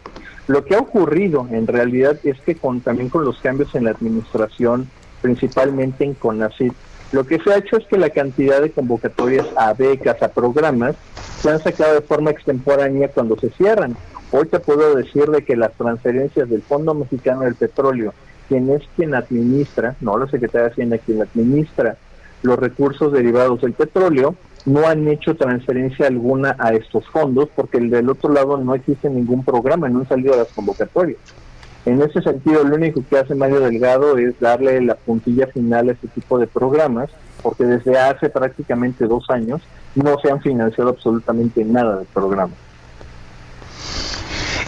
Lo 0.47 0.65
que 0.65 0.75
ha 0.75 0.79
ocurrido 0.79 1.47
en 1.51 1.67
realidad 1.67 2.19
es 2.25 2.39
que 2.41 2.55
con, 2.55 2.81
también 2.81 3.09
con 3.09 3.25
los 3.25 3.39
cambios 3.39 3.75
en 3.75 3.85
la 3.85 3.91
administración, 3.91 4.91
principalmente 5.21 6.05
en 6.05 6.15
CONACYT, 6.15 6.73
Lo 7.11 7.25
que 7.25 7.39
se 7.39 7.53
ha 7.53 7.59
hecho 7.59 7.79
es 7.79 7.87
que 7.87 7.97
la 7.97 8.11
cantidad 8.11 8.61
de 8.61 8.71
convocatorias 8.71 9.47
a 9.57 9.73
becas, 9.73 10.23
a 10.23 10.29
programas, 10.29 10.95
se 11.41 11.51
han 11.51 11.59
sacado 11.59 11.95
de 11.95 12.03
forma 12.03 12.31
extemporánea 12.31 13.09
cuando 13.09 13.39
se 13.39 13.49
cierran. 13.51 13.97
Hoy 14.31 14.47
te 14.47 14.61
puedo 14.61 14.95
decir 14.95 15.27
de 15.27 15.43
que 15.43 15.57
las 15.57 15.73
transferencias 15.73 16.51
del 16.51 16.61
Fondo 16.61 16.93
Mexicano 16.93 17.43
del 17.43 17.55
Petróleo, 17.55 18.13
quien 18.49 18.69
es 18.71 18.83
quien 18.95 19.15
administra, 19.15 19.97
no 20.01 20.19
la 20.19 20.27
Secretaría 20.27 20.67
de 20.67 20.73
Hacienda, 20.73 20.99
quien 20.99 21.23
administra 21.23 21.97
los 22.43 22.59
recursos 22.59 23.13
derivados 23.13 23.63
del 23.63 23.73
petróleo, 23.73 24.35
no 24.67 24.87
han 24.87 25.09
hecho 25.09 25.35
transferencia 25.35 26.07
alguna 26.07 26.57
a 26.59 26.73
estos 26.73 27.07
fondos 27.09 27.49
porque 27.55 27.81
del 27.81 28.11
otro 28.11 28.33
lado 28.33 28.59
no 28.59 28.75
existe 28.75 29.09
ningún 29.09 29.45
programa, 29.45 29.89
no 29.89 30.01
han 30.01 30.09
salido 30.09 30.37
las 30.37 30.49
convocatorias. 30.49 31.19
En 31.89 32.03
ese 32.03 32.21
sentido, 32.21 32.65
lo 32.65 32.77
único 32.77 33.03
que 33.09 33.17
hace 33.17 33.35
Mario 33.35 33.61
Delgado 33.61 34.19
es 34.19 34.39
darle 34.41 34.79
la 34.83 34.95
puntilla 34.95 35.47
final 35.47 35.89
a 35.89 35.93
este 35.93 36.07
tipo 36.09 36.39
de 36.39 36.47
programas, 36.47 37.09
porque 37.43 37.65
desde 37.65 37.99
hace 37.99 38.29
prácticamente 38.29 39.07
dos 39.07 39.31
años 39.31 39.63
no 39.95 40.19
se 40.21 40.31
han 40.31 40.43
financiado 40.43 40.91
absolutamente 40.91 41.65
nada 41.65 41.97
del 41.97 42.07
programa. 42.09 42.53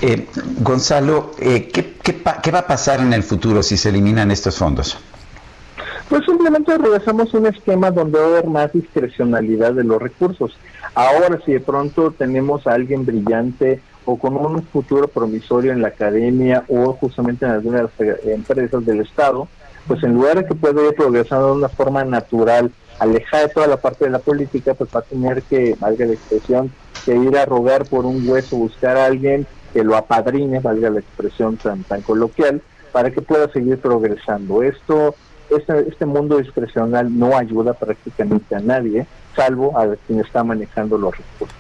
Eh, 0.01 0.27
Gonzalo, 0.61 1.33
eh, 1.39 1.69
¿qué, 1.69 1.93
qué 2.03 2.51
va 2.51 2.61
a 2.61 2.67
pasar 2.67 3.01
en 3.01 3.13
el 3.13 3.23
futuro 3.23 3.63
si 3.63 3.77
se 3.77 3.91
eliminan 3.91 4.31
estos 4.31 4.57
fondos? 4.57 4.97
Pues 6.09 6.25
simplemente 6.25 6.79
regresamos 6.79 7.35
a 7.35 7.39
un 7.39 7.47
esquema 7.49 7.91
donde 7.91 8.19
va 8.19 8.25
a 8.25 8.29
haber 8.29 8.47
más 8.47 8.73
discrecionalidad 8.73 9.75
de 9.75 9.85
los 9.85 10.01
recursos. 10.01 10.57
Ahora, 10.95 11.39
si 11.45 11.53
de 11.53 11.61
pronto 11.61 12.13
tenemos 12.13 12.67
a 12.67 12.73
alguien 12.73 13.05
brillante 13.05 13.83
o 14.11 14.19
con 14.19 14.37
un 14.37 14.63
futuro 14.65 15.07
promisorio 15.07 15.71
en 15.71 15.83
la 15.83 15.89
academia 15.89 16.65
o 16.69 16.95
justamente 16.95 17.45
en 17.45 17.53
algunas 17.53 17.91
de 17.97 18.07
las 18.07 18.19
eh, 18.25 18.35
empresas 18.35 18.85
del 18.85 19.03
Estado, 19.03 19.47
pues 19.87 20.03
en 20.03 20.15
lugar 20.15 20.39
de 20.39 20.47
que 20.47 20.55
pueda 20.57 20.85
ir 20.85 20.95
progresando 20.95 21.47
de 21.47 21.53
una 21.53 21.69
forma 21.69 22.05
natural, 22.05 22.73
alejada 22.99 23.47
de 23.47 23.55
toda 23.55 23.67
la 23.69 23.77
parte 23.77 24.07
de 24.07 24.11
la 24.11 24.19
política, 24.19 24.75
pues 24.75 24.91
va 24.95 25.01
a 25.01 25.05
tener 25.05 25.43
que, 25.43 25.77
valga 25.79 26.07
la 26.07 26.15
expresión, 26.15 26.73
que 27.05 27.15
ir 27.15 27.39
a 27.39 27.47
rogar 27.47 27.85
por 27.87 28.05
un 28.05 28.29
hueso, 28.29 28.57
buscar 28.57 28.97
a 28.97 29.07
alguien 29.07 29.47
que 29.73 29.85
lo 29.85 29.97
apadrine, 29.97 30.59
valga 30.59 30.91
la 30.91 30.99
expresión 30.99 31.57
tan, 31.57 31.85
tan 31.85 32.03
coloquial, 32.03 32.61
para 32.91 33.13
que 33.13 33.23
pueda 33.23 33.49
seguir 33.53 33.79
progresando. 33.79 34.65
Esto 34.65 35.15
este, 35.51 35.89
este 35.89 36.05
mundo 36.05 36.39
discrecional 36.39 37.17
no 37.17 37.37
ayuda 37.37 37.75
prácticamente 37.75 38.57
a 38.57 38.61
nadie, 38.61 39.07
salvo 39.37 39.79
a 39.79 39.95
quien 40.07 40.19
está 40.19 40.43
manejando 40.43 40.99
los 40.99 41.17
recursos. 41.17 41.60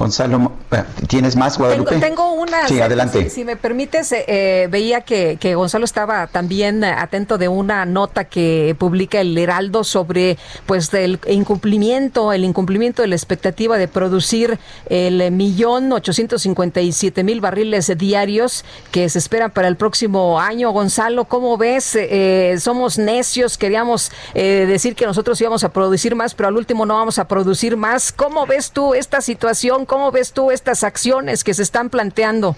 Gonzalo, 0.00 0.52
eh, 0.70 0.82
¿tienes 1.08 1.36
más, 1.36 1.58
Guadalupe? 1.58 1.98
Tengo, 1.98 2.32
una. 2.32 2.66
Sí, 2.66 2.80
adelante. 2.80 3.28
Si, 3.28 3.44
me 3.44 3.56
permites, 3.56 4.10
eh, 4.12 4.24
eh, 4.28 4.68
veía 4.70 5.02
que, 5.02 5.36
que, 5.38 5.54
Gonzalo 5.54 5.84
estaba 5.84 6.26
también 6.26 6.82
atento 6.84 7.36
de 7.36 7.48
una 7.48 7.84
nota 7.84 8.24
que 8.24 8.74
publica 8.78 9.20
el 9.20 9.36
Heraldo 9.36 9.84
sobre 9.84 10.38
pues 10.64 10.94
el 10.94 11.20
incumplimiento, 11.28 12.32
el 12.32 12.44
incumplimiento 12.44 13.02
de 13.02 13.08
la 13.08 13.14
expectativa 13.14 13.76
de 13.76 13.88
producir 13.88 14.58
el 14.86 15.30
millón 15.32 15.92
ochocientos 15.92 16.40
cincuenta 16.40 16.80
y 16.80 16.92
siete 16.92 17.22
mil 17.22 17.42
barriles 17.42 17.92
diarios 17.98 18.64
que 18.92 19.06
se 19.10 19.18
esperan 19.18 19.50
para 19.50 19.68
el 19.68 19.76
próximo 19.76 20.40
año. 20.40 20.70
Gonzalo, 20.70 21.26
¿cómo 21.26 21.58
ves? 21.58 21.98
somos 22.58 22.96
necios, 22.96 23.58
queríamos 23.58 24.10
decir 24.32 24.94
que 24.94 25.04
nosotros 25.04 25.38
íbamos 25.42 25.62
a 25.62 25.68
producir 25.68 26.14
más, 26.14 26.34
pero 26.34 26.48
al 26.48 26.56
último 26.56 26.86
no 26.86 26.94
vamos 26.94 27.18
a 27.18 27.28
producir 27.28 27.76
más. 27.76 28.12
¿Cómo 28.12 28.46
ves 28.46 28.70
tú 28.70 28.94
esta 28.94 29.20
situación? 29.20 29.84
¿Cómo 29.90 30.12
ves 30.12 30.32
tú 30.32 30.52
estas 30.52 30.84
acciones 30.84 31.42
que 31.42 31.52
se 31.52 31.64
están 31.64 31.90
planteando? 31.90 32.54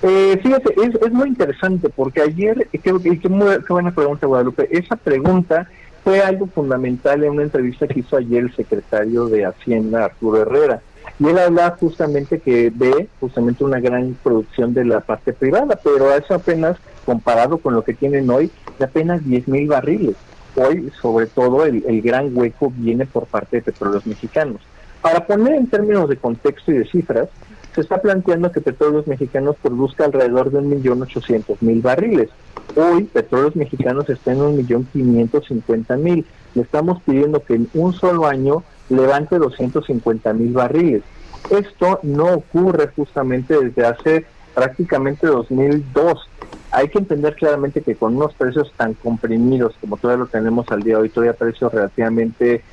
Eh, 0.00 0.40
fíjate, 0.42 0.74
es, 1.04 1.12
muy 1.12 1.28
interesante 1.28 1.90
porque 1.90 2.22
ayer, 2.22 2.66
qué, 2.72 2.80
qué, 3.20 3.28
buena 3.68 3.90
pregunta 3.90 4.26
Guadalupe, 4.26 4.66
esa 4.70 4.96
pregunta 4.96 5.68
fue 6.02 6.22
algo 6.22 6.46
fundamental 6.46 7.22
en 7.22 7.32
una 7.32 7.42
entrevista 7.42 7.86
que 7.86 8.00
hizo 8.00 8.16
ayer 8.16 8.44
el 8.44 8.56
secretario 8.56 9.26
de 9.26 9.44
Hacienda, 9.44 10.06
Arturo 10.06 10.40
Herrera. 10.40 10.80
Y 11.18 11.26
él 11.26 11.38
hablaba 11.38 11.76
justamente 11.76 12.38
que 12.38 12.72
ve 12.74 13.06
justamente 13.20 13.62
una 13.62 13.78
gran 13.78 14.16
producción 14.22 14.72
de 14.72 14.86
la 14.86 15.00
parte 15.00 15.34
privada, 15.34 15.78
pero 15.84 16.10
eso 16.10 16.32
apenas, 16.32 16.78
comparado 17.04 17.58
con 17.58 17.74
lo 17.74 17.84
que 17.84 17.92
tienen 17.92 18.30
hoy, 18.30 18.50
de 18.78 18.86
apenas 18.86 19.22
10 19.22 19.48
mil 19.48 19.68
barriles. 19.68 20.16
Hoy, 20.54 20.90
sobre 21.02 21.26
todo, 21.26 21.66
el, 21.66 21.84
el 21.86 22.00
gran 22.00 22.34
hueco 22.34 22.72
viene 22.74 23.04
por 23.04 23.26
parte 23.26 23.56
de 23.56 23.62
petróleos 23.62 24.06
mexicanos. 24.06 24.62
Para 25.06 25.24
poner 25.24 25.54
en 25.54 25.68
términos 25.68 26.08
de 26.08 26.16
contexto 26.16 26.72
y 26.72 26.78
de 26.78 26.84
cifras, 26.84 27.28
se 27.72 27.80
está 27.80 28.02
planteando 28.02 28.50
que 28.50 28.60
Petróleos 28.60 29.06
Mexicanos 29.06 29.54
produzca 29.62 30.04
alrededor 30.04 30.50
de 30.50 30.58
1.800.000 30.58 31.80
barriles. 31.80 32.28
Hoy 32.74 33.04
Petróleos 33.04 33.54
Mexicanos 33.54 34.10
está 34.10 34.32
en 34.32 34.40
1.550.000. 34.40 36.24
Le 36.56 36.60
estamos 36.60 37.00
pidiendo 37.02 37.38
que 37.38 37.54
en 37.54 37.68
un 37.74 37.92
solo 37.92 38.26
año 38.26 38.64
levante 38.88 39.38
250.000 39.38 40.52
barriles. 40.52 41.04
Esto 41.50 42.00
no 42.02 42.32
ocurre 42.32 42.88
justamente 42.88 43.56
desde 43.62 43.86
hace 43.86 44.26
prácticamente 44.56 45.28
2002. 45.28 46.28
Hay 46.72 46.88
que 46.88 46.98
entender 46.98 47.36
claramente 47.36 47.80
que 47.80 47.94
con 47.94 48.16
unos 48.16 48.34
precios 48.34 48.72
tan 48.76 48.94
comprimidos 48.94 49.76
como 49.80 49.98
todavía 49.98 50.24
lo 50.24 50.30
tenemos 50.30 50.66
al 50.72 50.82
día 50.82 50.96
de 50.96 51.02
hoy, 51.02 51.08
todavía 51.10 51.34
precios 51.34 51.72
relativamente 51.72 52.64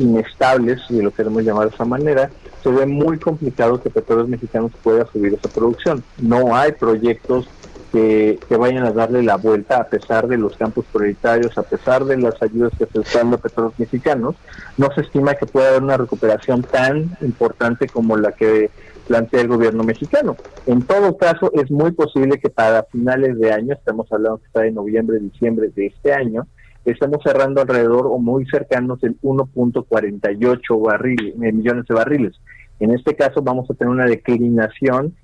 inestables, 0.00 0.80
si 0.88 1.00
lo 1.00 1.12
queremos 1.12 1.42
llamar 1.44 1.68
de 1.68 1.74
esa 1.74 1.84
manera, 1.84 2.30
se 2.62 2.70
ve 2.70 2.86
muy 2.86 3.18
complicado 3.18 3.80
que 3.80 3.90
Petróleos 3.90 4.28
Mexicanos 4.28 4.72
pueda 4.82 5.06
subir 5.06 5.34
esa 5.34 5.48
producción. 5.48 6.02
No 6.18 6.56
hay 6.56 6.72
proyectos 6.72 7.48
que, 7.92 8.38
vayan 8.58 8.84
a 8.84 8.92
darle 8.92 9.22
la 9.22 9.36
vuelta 9.36 9.78
a 9.78 9.88
pesar 9.88 10.28
de 10.28 10.36
los 10.36 10.56
campos 10.56 10.84
prioritarios, 10.92 11.56
a 11.58 11.62
pesar 11.62 12.04
de 12.04 12.16
las 12.16 12.40
ayudas 12.42 12.72
que 12.78 12.86
se 12.86 13.00
están 13.00 13.22
dando 13.22 13.36
a 13.36 13.40
Petróleos 13.40 13.78
Mexicanos. 13.78 14.36
No 14.76 14.88
se 14.94 15.02
estima 15.02 15.34
que 15.34 15.46
pueda 15.46 15.70
haber 15.70 15.82
una 15.82 15.96
recuperación 15.96 16.62
tan 16.62 17.16
importante 17.20 17.88
como 17.88 18.16
la 18.16 18.32
que 18.32 18.70
plantea 19.08 19.40
el 19.40 19.48
gobierno 19.48 19.82
mexicano. 19.82 20.36
En 20.66 20.82
todo 20.82 21.16
caso, 21.16 21.50
es 21.54 21.70
muy 21.70 21.90
posible 21.92 22.38
que 22.38 22.48
para 22.48 22.84
finales 22.84 23.38
de 23.38 23.52
año, 23.52 23.74
estamos 23.74 24.06
hablando 24.12 24.38
que 24.38 24.46
está 24.46 24.60
de 24.60 24.70
noviembre, 24.70 25.18
diciembre 25.18 25.70
de 25.74 25.86
este 25.86 26.12
año, 26.12 26.46
estamos 26.84 27.18
cerrando 27.22 27.60
alrededor 27.60 28.06
o 28.06 28.18
muy 28.18 28.46
cercanos 28.46 29.00
del 29.00 29.20
1.48 29.20 30.80
barriles, 30.80 31.34
eh, 31.42 31.52
millones 31.52 31.84
de 31.86 31.94
barriles. 31.94 32.40
En 32.78 32.92
este 32.92 33.14
caso 33.14 33.42
vamos 33.42 33.70
a 33.70 33.74
tener 33.74 33.92
una 33.92 34.06
declinación 34.06 35.14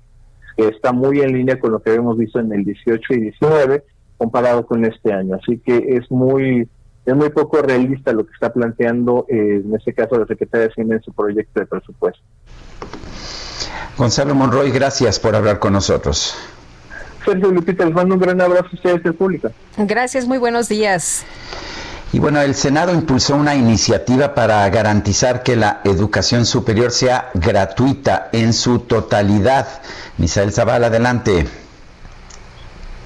que 0.55 0.67
está 0.67 0.91
muy 0.91 1.21
en 1.21 1.33
línea 1.33 1.59
con 1.59 1.71
lo 1.71 1.79
que 1.79 1.93
hemos 1.93 2.17
visto 2.17 2.39
en 2.39 2.51
el 2.51 2.63
18 2.63 3.13
y 3.13 3.21
19 3.21 3.83
comparado 4.17 4.65
con 4.65 4.85
este 4.85 5.13
año. 5.13 5.35
Así 5.35 5.59
que 5.59 5.77
es 5.77 6.09
muy 6.11 6.67
es 7.05 7.15
muy 7.15 7.29
poco 7.29 7.61
realista 7.61 8.11
lo 8.11 8.25
que 8.25 8.33
está 8.33 8.51
planteando 8.51 9.25
eh, 9.29 9.61
en 9.63 9.73
este 9.73 9.93
caso 9.93 10.19
la 10.19 10.25
Secretaría 10.25 10.67
de 10.67 10.71
Hacienda 10.71 10.95
en 10.95 11.01
su 11.01 11.13
proyecto 11.13 11.61
de 11.61 11.65
presupuesto. 11.65 12.21
Gonzalo 13.97 14.35
Monroy, 14.35 14.71
gracias 14.71 15.17
por 15.19 15.35
hablar 15.35 15.59
con 15.59 15.73
nosotros. 15.73 16.35
Sergio 17.27 17.51
Lupita, 17.51 17.83
les 17.83 17.93
mando 17.93 18.15
un 18.15 18.21
gran 18.21 18.39
abrazo 18.39 18.69
a 18.71 18.75
ustedes 18.75 19.03
del 19.03 19.13
público. 19.13 19.51
Gracias, 19.77 20.25
muy 20.25 20.37
buenos 20.37 20.69
días. 20.69 21.25
Y 22.13 22.19
bueno, 22.19 22.41
el 22.41 22.55
Senado 22.55 22.93
impulsó 22.93 23.35
una 23.35 23.53
iniciativa 23.53 24.33
para 24.33 24.67
garantizar 24.69 25.43
que 25.43 25.57
la 25.57 25.81
educación 25.83 26.45
superior 26.45 26.91
sea 26.91 27.29
gratuita 27.33 28.29
en 28.31 28.53
su 28.53 28.79
totalidad. 28.79 29.67
Misael 30.17 30.53
Zavala, 30.53 30.87
adelante. 30.87 31.45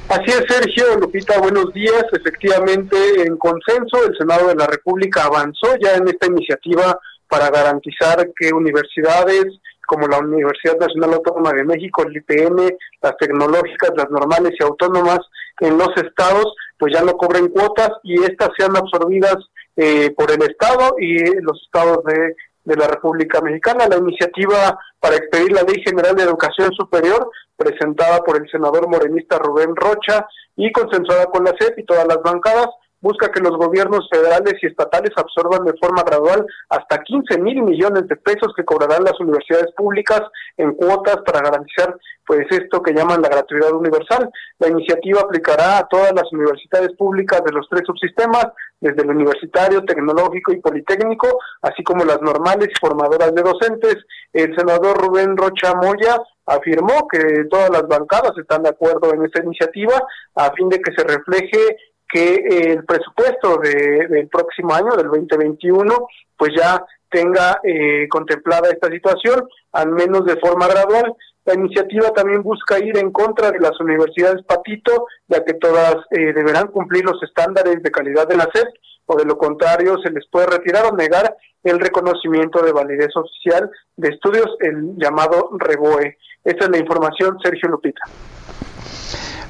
Así 0.07 0.25
es, 0.27 0.43
Sergio, 0.47 0.97
Lupita, 0.99 1.39
buenos 1.39 1.73
días. 1.73 2.03
Efectivamente, 2.11 2.97
en 3.25 3.37
consenso, 3.37 4.05
el 4.07 4.15
Senado 4.15 4.49
de 4.49 4.55
la 4.55 4.67
República 4.67 5.23
avanzó 5.23 5.75
ya 5.81 5.95
en 5.95 6.07
esta 6.07 6.27
iniciativa 6.27 6.99
para 7.27 7.49
garantizar 7.49 8.29
que 8.35 8.53
universidades, 8.53 9.45
como 9.91 10.07
la 10.07 10.19
Universidad 10.19 10.77
Nacional 10.79 11.15
Autónoma 11.15 11.51
de 11.51 11.65
México, 11.65 12.03
el 12.03 12.15
IPN, 12.15 12.77
las 13.01 13.17
tecnológicas, 13.17 13.91
las 13.97 14.09
normales 14.09 14.53
y 14.57 14.63
autónomas 14.63 15.19
en 15.59 15.77
los 15.77 15.89
estados, 15.97 16.45
pues 16.79 16.93
ya 16.93 17.03
no 17.03 17.11
cobren 17.17 17.49
cuotas 17.49 17.89
y 18.01 18.23
estas 18.23 18.51
sean 18.57 18.73
absorbidas 18.77 19.35
eh, 19.75 20.11
por 20.15 20.31
el 20.31 20.43
Estado 20.43 20.95
y 20.97 21.17
los 21.41 21.61
estados 21.61 22.05
de, 22.05 22.37
de 22.63 22.75
la 22.77 22.87
República 22.87 23.41
Mexicana. 23.41 23.89
La 23.89 23.97
iniciativa 23.97 24.79
para 24.97 25.17
expedir 25.17 25.51
la 25.51 25.63
Ley 25.63 25.83
General 25.83 26.15
de 26.15 26.23
Educación 26.23 26.71
Superior, 26.71 27.29
presentada 27.57 28.23
por 28.23 28.37
el 28.37 28.49
senador 28.49 28.87
morenista 28.87 29.39
Rubén 29.39 29.75
Rocha 29.75 30.25
y 30.55 30.71
consensuada 30.71 31.25
con 31.25 31.43
la 31.43 31.53
CEP 31.59 31.79
y 31.79 31.85
todas 31.85 32.07
las 32.07 32.23
bancadas, 32.23 32.69
busca 33.01 33.31
que 33.31 33.41
los 33.41 33.57
gobiernos 33.57 34.07
federales 34.09 34.53
y 34.61 34.67
estatales 34.67 35.11
absorban 35.15 35.65
de 35.65 35.77
forma 35.81 36.03
gradual 36.03 36.45
hasta 36.69 37.03
15 37.03 37.39
mil 37.39 37.63
millones 37.63 38.07
de 38.07 38.15
pesos 38.15 38.53
que 38.55 38.63
cobrarán 38.63 39.03
las 39.03 39.19
universidades 39.19 39.71
públicas 39.75 40.21
en 40.57 40.73
cuotas 40.73 41.17
para 41.25 41.41
garantizar 41.41 41.97
pues 42.25 42.45
esto 42.49 42.81
que 42.81 42.93
llaman 42.93 43.21
la 43.21 43.29
gratuidad 43.29 43.73
universal. 43.73 44.29
La 44.59 44.69
iniciativa 44.69 45.21
aplicará 45.21 45.79
a 45.79 45.87
todas 45.87 46.13
las 46.13 46.31
universidades 46.31 46.95
públicas 46.95 47.43
de 47.43 47.51
los 47.51 47.67
tres 47.69 47.83
subsistemas, 47.85 48.47
desde 48.79 49.01
el 49.03 49.09
universitario, 49.09 49.83
tecnológico 49.83 50.53
y 50.53 50.61
politécnico, 50.61 51.27
así 51.61 51.83
como 51.83 52.05
las 52.05 52.21
normales 52.21 52.69
y 52.69 52.79
formadoras 52.79 53.33
de 53.35 53.41
docentes. 53.41 53.97
El 54.33 54.55
senador 54.55 54.97
Rubén 54.97 55.35
Rocha 55.35 55.73
Moya 55.75 56.21
afirmó 56.45 57.07
que 57.07 57.45
todas 57.49 57.69
las 57.69 57.87
bancadas 57.87 58.31
están 58.37 58.63
de 58.63 58.69
acuerdo 58.69 59.13
en 59.13 59.25
esta 59.25 59.43
iniciativa 59.43 60.01
a 60.35 60.51
fin 60.53 60.69
de 60.69 60.79
que 60.79 60.93
se 60.95 61.03
refleje 61.03 61.77
que 62.11 62.33
eh, 62.33 62.73
el 62.73 62.85
presupuesto 62.85 63.57
de, 63.57 64.07
del 64.07 64.27
próximo 64.27 64.73
año, 64.73 64.95
del 64.95 65.07
2021, 65.07 66.07
pues 66.37 66.51
ya 66.57 66.83
tenga 67.09 67.59
eh, 67.63 68.07
contemplada 68.09 68.69
esta 68.69 68.89
situación, 68.89 69.47
al 69.71 69.91
menos 69.91 70.25
de 70.25 70.37
forma 70.37 70.67
gradual. 70.67 71.13
La 71.45 71.55
iniciativa 71.55 72.11
también 72.11 72.43
busca 72.43 72.79
ir 72.79 72.97
en 72.97 73.11
contra 73.11 73.51
de 73.51 73.59
las 73.59 73.79
universidades 73.79 74.43
Patito, 74.45 75.07
ya 75.27 75.43
que 75.43 75.53
todas 75.55 75.95
eh, 76.11 76.33
deberán 76.33 76.67
cumplir 76.67 77.03
los 77.03 77.21
estándares 77.23 77.81
de 77.81 77.91
calidad 77.91 78.27
de 78.27 78.37
la 78.37 78.49
SEP, 78.53 78.67
o 79.07 79.17
de 79.17 79.25
lo 79.25 79.37
contrario 79.37 79.97
se 80.03 80.11
les 80.11 80.27
puede 80.29 80.47
retirar 80.47 80.85
o 80.85 80.95
negar 80.95 81.35
el 81.63 81.79
reconocimiento 81.79 82.63
de 82.63 82.71
validez 82.71 83.15
oficial 83.15 83.69
de 83.97 84.09
estudios, 84.09 84.47
el 84.59 84.95
llamado 84.97 85.49
REBOE. 85.57 86.17
Esta 86.43 86.65
es 86.65 86.71
la 86.71 86.77
información, 86.77 87.37
Sergio 87.43 87.69
Lupita. 87.69 88.01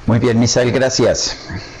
Muy 0.06 0.18
bien, 0.18 0.38
Misael, 0.38 0.72
gracias. 0.72 1.80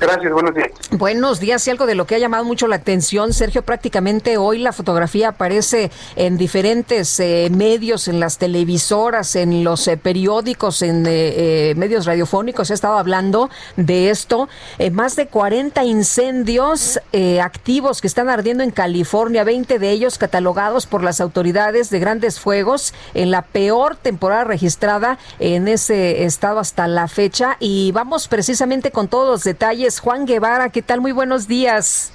Gracias, 0.00 0.32
buenos 0.32 0.54
días. 0.54 0.70
Buenos 0.92 1.40
días. 1.40 1.66
Y 1.66 1.70
algo 1.70 1.84
de 1.86 1.96
lo 1.96 2.06
que 2.06 2.14
ha 2.14 2.18
llamado 2.18 2.44
mucho 2.44 2.68
la 2.68 2.76
atención, 2.76 3.32
Sergio, 3.32 3.62
prácticamente 3.62 4.36
hoy 4.36 4.58
la 4.58 4.72
fotografía 4.72 5.30
aparece 5.30 5.90
en 6.14 6.38
diferentes 6.38 7.18
eh, 7.18 7.48
medios, 7.50 8.06
en 8.06 8.20
las 8.20 8.38
televisoras, 8.38 9.34
en 9.34 9.64
los 9.64 9.88
eh, 9.88 9.96
periódicos, 9.96 10.82
en 10.82 11.04
eh, 11.08 11.74
medios 11.76 12.06
radiofónicos. 12.06 12.70
He 12.70 12.74
estado 12.74 12.96
hablando 12.96 13.50
de 13.76 14.10
esto. 14.10 14.48
más 14.92 15.16
de 15.16 15.26
40 15.26 15.82
incendios 15.84 17.00
activos 17.42 18.00
que 18.00 18.06
están 18.06 18.28
ardiendo 18.28 18.62
en 18.62 18.70
California, 18.70 19.42
20 19.42 19.78
de 19.78 19.90
ellos 19.90 20.16
catalogados 20.16 20.86
por 20.86 21.02
las 21.02 21.20
autoridades 21.20 21.90
de 21.90 21.98
grandes 21.98 22.38
fuegos 22.38 22.94
en 23.14 23.30
la 23.30 23.42
peor 23.42 23.96
temporada 23.96 24.44
registrada 24.44 25.18
en 25.40 25.66
ese 25.66 26.24
estado 26.24 26.60
hasta 26.60 26.86
la 26.86 27.08
fecha. 27.08 27.56
Y 27.58 27.90
vamos 27.92 28.28
precisamente 28.28 28.92
con 28.92 29.08
todos 29.08 29.28
los 29.28 29.44
detalles 29.44 29.87
Juan 29.96 30.26
Guevara, 30.26 30.68
¿qué 30.68 30.82
tal? 30.82 31.00
Muy 31.00 31.12
buenos 31.12 31.48
días. 31.48 32.10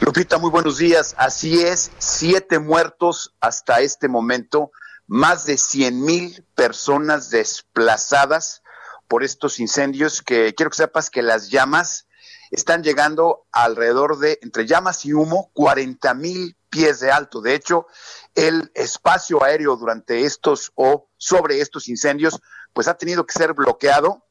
Lupita, 0.00 0.38
muy 0.38 0.50
buenos 0.50 0.78
días. 0.78 1.14
Así 1.16 1.62
es, 1.62 1.92
siete 1.98 2.58
muertos 2.58 3.34
hasta 3.40 3.80
este 3.80 4.08
momento, 4.08 4.72
más 5.06 5.46
de 5.46 5.56
100 5.56 6.04
mil 6.04 6.44
personas 6.56 7.30
desplazadas 7.30 8.62
por 9.06 9.22
estos 9.22 9.60
incendios 9.60 10.22
que 10.22 10.54
quiero 10.54 10.70
que 10.70 10.76
sepas 10.76 11.08
que 11.10 11.22
las 11.22 11.50
llamas 11.50 12.06
están 12.50 12.82
llegando 12.82 13.46
alrededor 13.52 14.18
de, 14.18 14.38
entre 14.42 14.66
llamas 14.66 15.04
y 15.04 15.12
humo, 15.12 15.50
40 15.54 16.14
mil 16.14 16.56
pies 16.68 17.00
de 17.00 17.10
alto. 17.10 17.40
De 17.40 17.54
hecho, 17.54 17.86
el 18.34 18.70
espacio 18.74 19.42
aéreo 19.44 19.76
durante 19.76 20.24
estos 20.24 20.72
o 20.74 21.08
sobre 21.16 21.60
estos 21.60 21.88
incendios, 21.88 22.40
pues 22.72 22.88
ha 22.88 22.94
tenido 22.94 23.24
que 23.24 23.38
ser 23.38 23.52
bloqueado 23.54 24.27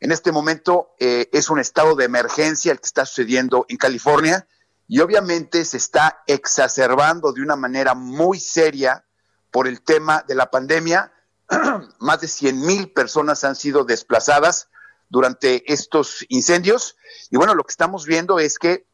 en 0.00 0.12
este 0.12 0.32
momento 0.32 0.94
eh, 0.98 1.28
es 1.32 1.50
un 1.50 1.60
estado 1.60 1.94
de 1.94 2.06
emergencia 2.06 2.72
el 2.72 2.80
que 2.80 2.86
está 2.86 3.04
sucediendo 3.04 3.66
en 3.68 3.76
California 3.76 4.46
y 4.88 5.00
obviamente 5.00 5.64
se 5.64 5.76
está 5.76 6.22
exacerbando 6.26 7.32
de 7.32 7.42
una 7.42 7.54
manera 7.54 7.94
muy 7.94 8.40
seria 8.40 9.04
por 9.50 9.68
el 9.68 9.82
tema 9.82 10.24
de 10.26 10.34
la 10.34 10.50
pandemia. 10.50 11.12
Más 12.00 12.20
de 12.20 12.28
100 12.28 12.60
mil 12.66 12.92
personas 12.92 13.44
han 13.44 13.56
sido 13.56 13.84
desplazadas 13.84 14.68
durante 15.08 15.70
estos 15.72 16.24
incendios 16.28 16.96
y 17.30 17.36
bueno, 17.36 17.54
lo 17.54 17.64
que 17.64 17.72
estamos 17.72 18.06
viendo 18.06 18.38
es 18.38 18.58
que 18.58 18.86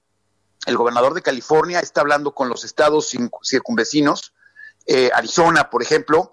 el 0.67 0.77
gobernador 0.77 1.15
de 1.15 1.23
California 1.23 1.81
está 1.81 2.01
hablando 2.01 2.35
con 2.35 2.49
los 2.49 2.65
estados 2.65 3.15
circunvecinos, 3.45 4.35
eh, 4.87 5.11
Arizona, 5.15 5.71
por 5.71 5.83
ejemplo, 5.83 6.33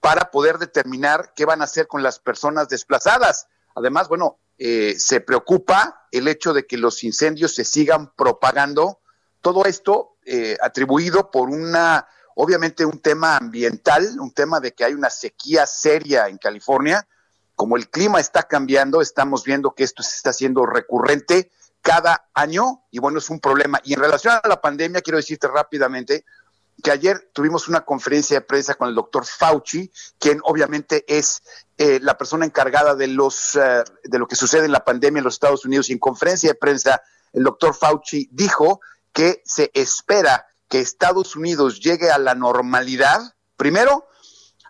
para 0.00 0.30
poder 0.30 0.58
determinar 0.58 1.32
qué 1.34 1.44
van 1.44 1.60
a 1.60 1.64
hacer 1.64 1.86
con 1.86 2.02
las 2.02 2.18
personas 2.18 2.68
desplazadas. 2.68 3.48
Además, 3.74 4.08
bueno, 4.08 4.38
eh, 4.58 4.94
se 4.98 5.20
preocupa 5.20 6.06
el 6.12 6.28
hecho 6.28 6.52
de 6.52 6.66
que 6.66 6.78
los 6.78 7.02
incendios 7.02 7.54
se 7.54 7.64
sigan 7.64 8.12
propagando. 8.14 9.00
Todo 9.40 9.64
esto 9.64 10.16
eh, 10.24 10.56
atribuido 10.62 11.30
por 11.30 11.48
una, 11.48 12.06
obviamente, 12.36 12.84
un 12.84 13.00
tema 13.00 13.36
ambiental, 13.36 14.18
un 14.20 14.32
tema 14.32 14.60
de 14.60 14.72
que 14.72 14.84
hay 14.84 14.94
una 14.94 15.10
sequía 15.10 15.66
seria 15.66 16.28
en 16.28 16.38
California. 16.38 17.06
Como 17.56 17.76
el 17.76 17.88
clima 17.90 18.20
está 18.20 18.44
cambiando, 18.44 19.00
estamos 19.00 19.44
viendo 19.44 19.74
que 19.74 19.84
esto 19.84 20.02
se 20.02 20.16
está 20.16 20.30
haciendo 20.30 20.66
recurrente 20.66 21.50
cada 21.84 22.28
año 22.32 22.84
y 22.90 22.98
bueno, 22.98 23.18
es 23.18 23.28
un 23.28 23.40
problema. 23.40 23.80
Y 23.84 23.92
en 23.92 24.00
relación 24.00 24.34
a 24.42 24.48
la 24.48 24.60
pandemia, 24.60 25.02
quiero 25.02 25.18
decirte 25.18 25.46
rápidamente, 25.48 26.24
que 26.82 26.90
ayer 26.90 27.30
tuvimos 27.32 27.68
una 27.68 27.84
conferencia 27.84 28.38
de 28.38 28.46
prensa 28.46 28.74
con 28.74 28.88
el 28.88 28.94
doctor 28.94 29.24
Fauci, 29.24 29.90
quien 30.18 30.40
obviamente 30.42 31.04
es 31.06 31.42
eh, 31.78 31.98
la 32.00 32.18
persona 32.18 32.44
encargada 32.44 32.94
de, 32.94 33.06
los, 33.08 33.56
eh, 33.56 33.84
de 34.04 34.18
lo 34.18 34.26
que 34.26 34.36
sucede 34.36 34.66
en 34.66 34.72
la 34.72 34.84
pandemia 34.84 35.18
en 35.18 35.24
los 35.24 35.34
Estados 35.34 35.64
Unidos. 35.64 35.88
Y 35.88 35.92
en 35.92 35.98
conferencia 35.98 36.50
de 36.50 36.54
prensa, 36.54 37.02
el 37.32 37.44
doctor 37.44 37.74
Fauci 37.74 38.28
dijo 38.32 38.80
que 39.12 39.42
se 39.44 39.70
espera 39.74 40.46
que 40.68 40.80
Estados 40.80 41.36
Unidos 41.36 41.80
llegue 41.80 42.10
a 42.10 42.18
la 42.18 42.34
normalidad, 42.34 43.34
primero, 43.56 44.08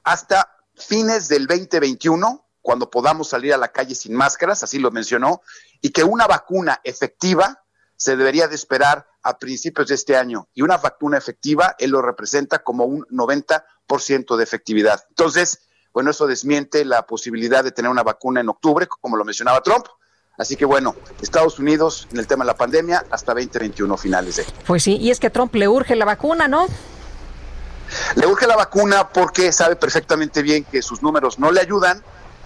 hasta 0.02 0.50
fines 0.74 1.28
del 1.28 1.46
2021, 1.46 2.46
cuando 2.60 2.90
podamos 2.90 3.28
salir 3.28 3.54
a 3.54 3.58
la 3.58 3.72
calle 3.72 3.94
sin 3.94 4.14
máscaras, 4.14 4.62
así 4.62 4.78
lo 4.78 4.90
mencionó, 4.90 5.42
y 5.80 5.90
que 5.90 6.04
una 6.04 6.26
vacuna 6.26 6.80
efectiva 6.84 7.64
se 7.96 8.16
debería 8.16 8.48
de 8.48 8.54
esperar 8.54 9.06
a 9.24 9.38
principios 9.38 9.88
de 9.88 9.94
este 9.94 10.16
año 10.16 10.48
y 10.54 10.62
una 10.62 10.76
vacuna 10.76 11.18
efectiva, 11.18 11.74
él 11.78 11.90
lo 11.90 12.02
representa 12.02 12.62
como 12.62 12.84
un 12.84 13.04
90% 13.06 14.36
de 14.36 14.44
efectividad. 14.44 15.02
Entonces, 15.08 15.60
bueno, 15.92 16.10
eso 16.10 16.26
desmiente 16.26 16.84
la 16.84 17.06
posibilidad 17.06 17.64
de 17.64 17.72
tener 17.72 17.90
una 17.90 18.02
vacuna 18.02 18.40
en 18.40 18.48
octubre, 18.50 18.86
como 18.86 19.16
lo 19.16 19.24
mencionaba 19.24 19.62
Trump. 19.62 19.86
Así 20.36 20.56
que 20.56 20.64
bueno, 20.64 20.94
Estados 21.22 21.58
Unidos 21.58 22.06
en 22.12 22.18
el 22.18 22.26
tema 22.26 22.44
de 22.44 22.48
la 22.48 22.56
pandemia 22.56 23.04
hasta 23.10 23.32
2021 23.32 23.96
finales 23.96 24.36
de. 24.36 24.46
Pues 24.66 24.82
sí, 24.82 24.96
y 24.96 25.10
es 25.10 25.20
que 25.20 25.28
a 25.28 25.30
Trump 25.30 25.54
le 25.54 25.68
urge 25.68 25.94
la 25.94 26.04
vacuna, 26.04 26.48
¿no? 26.48 26.66
Le 28.16 28.26
urge 28.26 28.46
la 28.46 28.56
vacuna 28.56 29.08
porque 29.10 29.52
sabe 29.52 29.76
perfectamente 29.76 30.42
bien 30.42 30.64
que 30.64 30.82
sus 30.82 31.02
números 31.02 31.38
no 31.38 31.52
le 31.52 31.60
ayudan, 31.60 32.02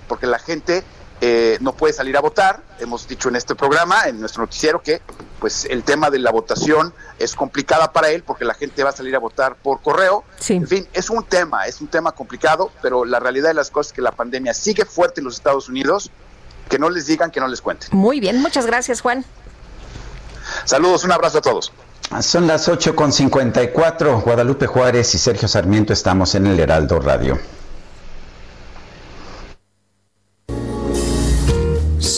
porque 0.07 0.27
la 0.27 0.39
gente 0.39 0.85
eh, 1.21 1.59
no 1.61 1.73
puede 1.73 1.93
salir 1.93 2.17
a 2.17 2.21
votar. 2.21 2.61
Hemos 2.79 3.09
dicho 3.09 3.29
en 3.29 3.37
este 3.37 3.55
programa, 3.55 4.05
en 4.07 4.21
nuestro 4.21 4.43
noticiero, 4.43 4.83
que 4.83 5.01
pues 5.41 5.65
el 5.65 5.83
tema 5.83 6.11
de 6.11 6.19
la 6.19 6.31
votación 6.31 6.93
es 7.19 7.35
complicada 7.35 7.93
para 7.93 8.11
él 8.11 8.23
porque 8.23 8.45
la 8.45 8.55
gente 8.55 8.83
va 8.85 8.91
a 8.91 8.93
salir 8.93 9.15
a 9.17 9.19
votar 9.19 9.57
por 9.57 9.81
correo. 9.81 10.25
En 10.49 10.67
fin, 10.67 10.87
es 10.93 11.11
un 11.11 11.25
tema, 11.25 11.67
es 11.67 11.81
un 11.81 11.89
tema 11.89 12.13
complicado, 12.13 12.71
pero 12.83 13.05
la 13.05 13.19
realidad 13.21 13.49
de 13.49 13.55
las 13.55 13.71
cosas 13.71 13.89
es 13.89 13.93
que 13.95 14.03
la 14.03 14.13
pandemia 14.13 14.55
sigue 14.55 14.85
fuerte 14.85 15.21
en 15.21 15.25
los 15.25 15.35
Estados 15.35 15.69
Unidos. 15.69 16.11
Que 16.69 16.79
no 16.79 16.91
les 16.91 17.07
digan, 17.07 17.31
que 17.31 17.41
no 17.41 17.49
les 17.49 17.63
cuenten. 17.63 17.89
Muy 17.93 18.21
bien, 18.21 18.43
muchas 18.43 18.67
gracias, 18.67 19.01
Juan. 19.01 19.25
Saludos, 20.67 21.03
un 21.05 21.13
abrazo 21.13 21.39
a 21.39 21.41
todos. 21.41 21.73
Son 22.21 22.47
las 22.47 22.69
8.54. 22.69 24.23
Guadalupe 24.23 24.67
Juárez 24.67 25.15
y 25.15 25.19
Sergio 25.19 25.49
Sarmiento 25.49 25.95
estamos 25.95 26.35
en 26.35 26.47
el 26.47 26.61
Heraldo 26.61 27.01
Radio. 27.01 27.39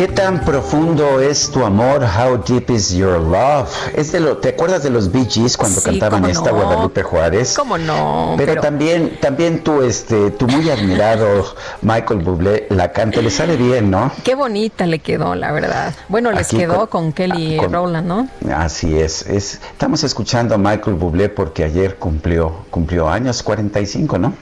¿Qué 0.00 0.08
tan 0.08 0.42
profundo 0.46 1.20
es 1.20 1.50
tu 1.50 1.62
amor? 1.62 2.02
How 2.02 2.38
deep 2.42 2.70
is 2.70 2.90
your 2.90 3.20
love? 3.20 3.68
Es 3.94 4.12
de 4.12 4.20
lo, 4.20 4.38
¿Te 4.38 4.48
acuerdas 4.48 4.82
de 4.82 4.88
los 4.88 5.12
Bee 5.12 5.26
Gees 5.28 5.58
cuando 5.58 5.78
Sí, 5.78 5.90
cantaban 5.90 6.24
esta 6.24 6.52
no. 6.52 6.56
Guadalupe 6.56 7.02
Juárez? 7.02 7.52
¿Cómo 7.54 7.76
no? 7.76 8.32
Pero, 8.38 8.52
Pero- 8.52 8.62
también, 8.62 9.18
también 9.20 9.62
tu, 9.62 9.82
este, 9.82 10.30
tu 10.30 10.46
muy 10.48 10.70
admirado 10.70 11.54
Michael 11.82 12.20
Bublé 12.20 12.66
la 12.70 12.92
canta, 12.92 13.20
le 13.20 13.30
sale 13.30 13.58
bien, 13.58 13.90
¿no? 13.90 14.10
Qué 14.24 14.34
bonita 14.34 14.86
le 14.86 15.00
quedó, 15.00 15.34
la 15.34 15.52
verdad. 15.52 15.92
Bueno, 16.08 16.32
les 16.32 16.46
Aquí 16.46 16.56
quedó 16.56 16.88
con- 16.88 17.02
con, 17.10 17.12
Kelly 17.12 17.58
con- 17.58 17.70
Rowland, 17.70 18.06
¿no? 18.08 18.28
Así 18.56 18.98
es, 18.98 19.26
es. 19.26 19.60
Estamos 19.70 20.02
escuchando 20.02 20.54
a 20.54 20.56
Michael 20.56 20.96
Bublé 20.96 21.28
porque 21.28 21.62
ayer 21.62 21.96
cumplió, 21.96 22.64
cumplió 22.70 23.06
años, 23.10 23.42
45, 23.42 24.16
¿no? 24.16 24.32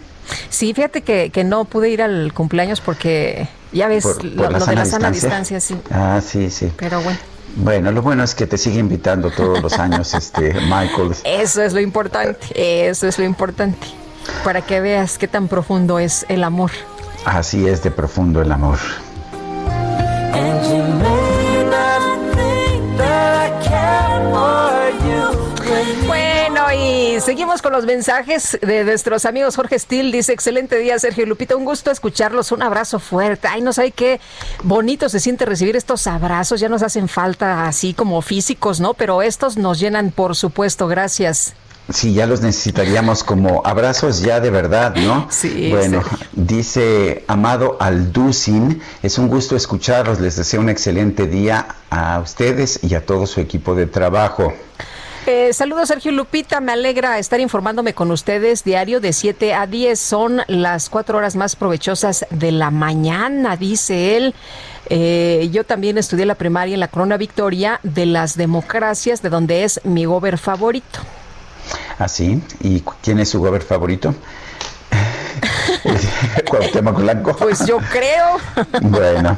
Sí, 0.51 0.75
fíjate 0.75 1.03
que, 1.03 1.31
que 1.31 1.45
no 1.45 1.65
pude 1.65 1.89
ir 1.91 2.03
al 2.03 2.33
cumpleaños 2.33 2.81
porque 2.81 3.49
ya 3.73 3.89
ves 3.89 4.05
Por- 4.05 4.25
lo, 4.25 4.43
por 4.45 4.53
la 4.53 4.59
lo 4.59 4.67
de 4.67 4.75
la 4.75 4.85
sana 4.85 5.11
distancia. 5.11 5.57
distancia, 5.59 5.61
sí. 5.61 5.77
Ah, 5.91 6.21
sí, 6.27 6.51
sí. 6.51 6.73
Pero 6.77 7.01
bueno, 7.03 7.19
Bueno, 7.57 7.91
lo 7.93 8.03
bueno 8.03 8.23
es 8.25 8.35
que 8.35 8.47
te 8.47 8.59
sigue 8.59 8.79
invitando 8.79 9.31
todos 9.31 9.61
los 9.63 9.73
años, 9.79 10.13
este, 10.15 10.53
Michael. 10.55 11.13
eso 11.25 11.63
es 11.63 11.73
lo 11.73 11.81
importante, 11.81 12.89
eso 12.89 13.07
es 13.09 13.19
lo 13.19 13.25
importante. 13.25 13.87
Para 14.45 14.61
que 14.61 14.81
veas 14.81 15.17
qué 15.19 15.27
tan 15.29 15.49
profundo 15.49 15.99
es 15.99 16.27
el 16.29 16.45
amor. 16.45 16.71
Así 17.25 17.67
es 17.67 17.83
de 17.83 17.91
profundo 17.91 18.43
el 18.43 18.53
amor. 18.53 18.79
Y 27.19 27.21
seguimos 27.21 27.63
con 27.63 27.73
los 27.73 27.85
mensajes 27.85 28.57
de 28.63 28.85
nuestros 28.85 29.25
amigos. 29.25 29.57
Jorge 29.57 29.77
Still 29.77 30.13
dice, 30.13 30.33
excelente 30.33 30.79
día, 30.79 30.97
Sergio 31.01 31.25
y 31.25 31.27
Lupita, 31.27 31.57
un 31.57 31.65
gusto 31.65 31.91
escucharlos, 31.91 32.53
un 32.53 32.63
abrazo 32.63 33.01
fuerte. 33.01 33.49
Ay, 33.49 33.61
no 33.61 33.73
sé 33.73 33.91
qué 33.91 34.21
bonito 34.63 35.09
se 35.09 35.19
siente 35.19 35.45
recibir 35.45 35.75
estos 35.75 36.07
abrazos, 36.07 36.61
ya 36.61 36.69
nos 36.69 36.83
hacen 36.83 37.09
falta 37.09 37.67
así 37.67 37.93
como 37.93 38.23
físicos, 38.23 38.79
¿no? 38.79 38.95
Pero 38.95 39.21
estos 39.21 39.57
nos 39.57 39.81
llenan, 39.81 40.13
por 40.13 40.37
supuesto, 40.37 40.87
gracias. 40.87 41.55
Sí, 41.93 42.15
ya 42.15 42.25
los 42.27 42.41
necesitaríamos 42.41 43.25
como 43.25 43.63
abrazos 43.65 44.21
ya 44.21 44.39
de 44.39 44.51
verdad, 44.51 44.95
¿no? 44.95 45.27
Sí, 45.31 45.71
Bueno, 45.73 46.05
dice 46.35 47.25
Amado 47.27 47.79
Alducin, 47.81 48.81
es 49.03 49.19
un 49.19 49.27
gusto 49.27 49.57
escucharlos, 49.57 50.21
les 50.21 50.37
deseo 50.37 50.61
un 50.61 50.69
excelente 50.69 51.27
día 51.27 51.67
a 51.91 52.21
ustedes 52.21 52.79
y 52.85 52.95
a 52.95 53.05
todo 53.05 53.27
su 53.27 53.41
equipo 53.41 53.75
de 53.75 53.87
trabajo. 53.87 54.53
Eh, 55.31 55.53
saludos 55.53 55.89
Sergio 55.89 56.11
y 56.11 56.15
Lupita, 56.15 56.59
me 56.59 56.73
alegra 56.73 57.19
estar 57.19 57.39
informándome 57.39 57.93
con 57.93 58.11
ustedes 58.11 58.65
diario 58.65 58.99
de 58.99 59.13
7 59.13 59.53
a 59.53 59.67
10. 59.67 60.01
Son 60.01 60.41
las 60.47 60.89
cuatro 60.89 61.19
horas 61.19 61.37
más 61.37 61.55
provechosas 61.55 62.25
de 62.31 62.51
la 62.51 62.71
mañana, 62.71 63.55
dice 63.59 64.17
él. 64.17 64.35
Eh, 64.89 65.51
yo 65.53 65.65
también 65.65 65.99
estudié 65.99 66.25
la 66.25 66.35
primaria 66.35 66.73
en 66.73 66.81
la 66.81 66.89
Corona 66.89 67.19
Victoria 67.19 67.79
de 67.83 68.07
las 68.07 68.39
democracias, 68.39 69.21
de 69.21 69.29
donde 69.29 69.65
es 69.65 69.83
mi 69.85 70.07
gober 70.07 70.39
favorito. 70.39 71.01
Así, 71.99 72.41
¿y 72.61 72.81
cu- 72.81 72.95
quién 73.03 73.19
es 73.19 73.29
su 73.29 73.39
gober 73.41 73.61
favorito? 73.61 74.15
Cuauhtémoc 76.49 76.99
Blanco. 76.99 77.37
Pues 77.37 77.67
yo 77.67 77.79
creo. 77.79 78.39
Bueno, 78.83 79.37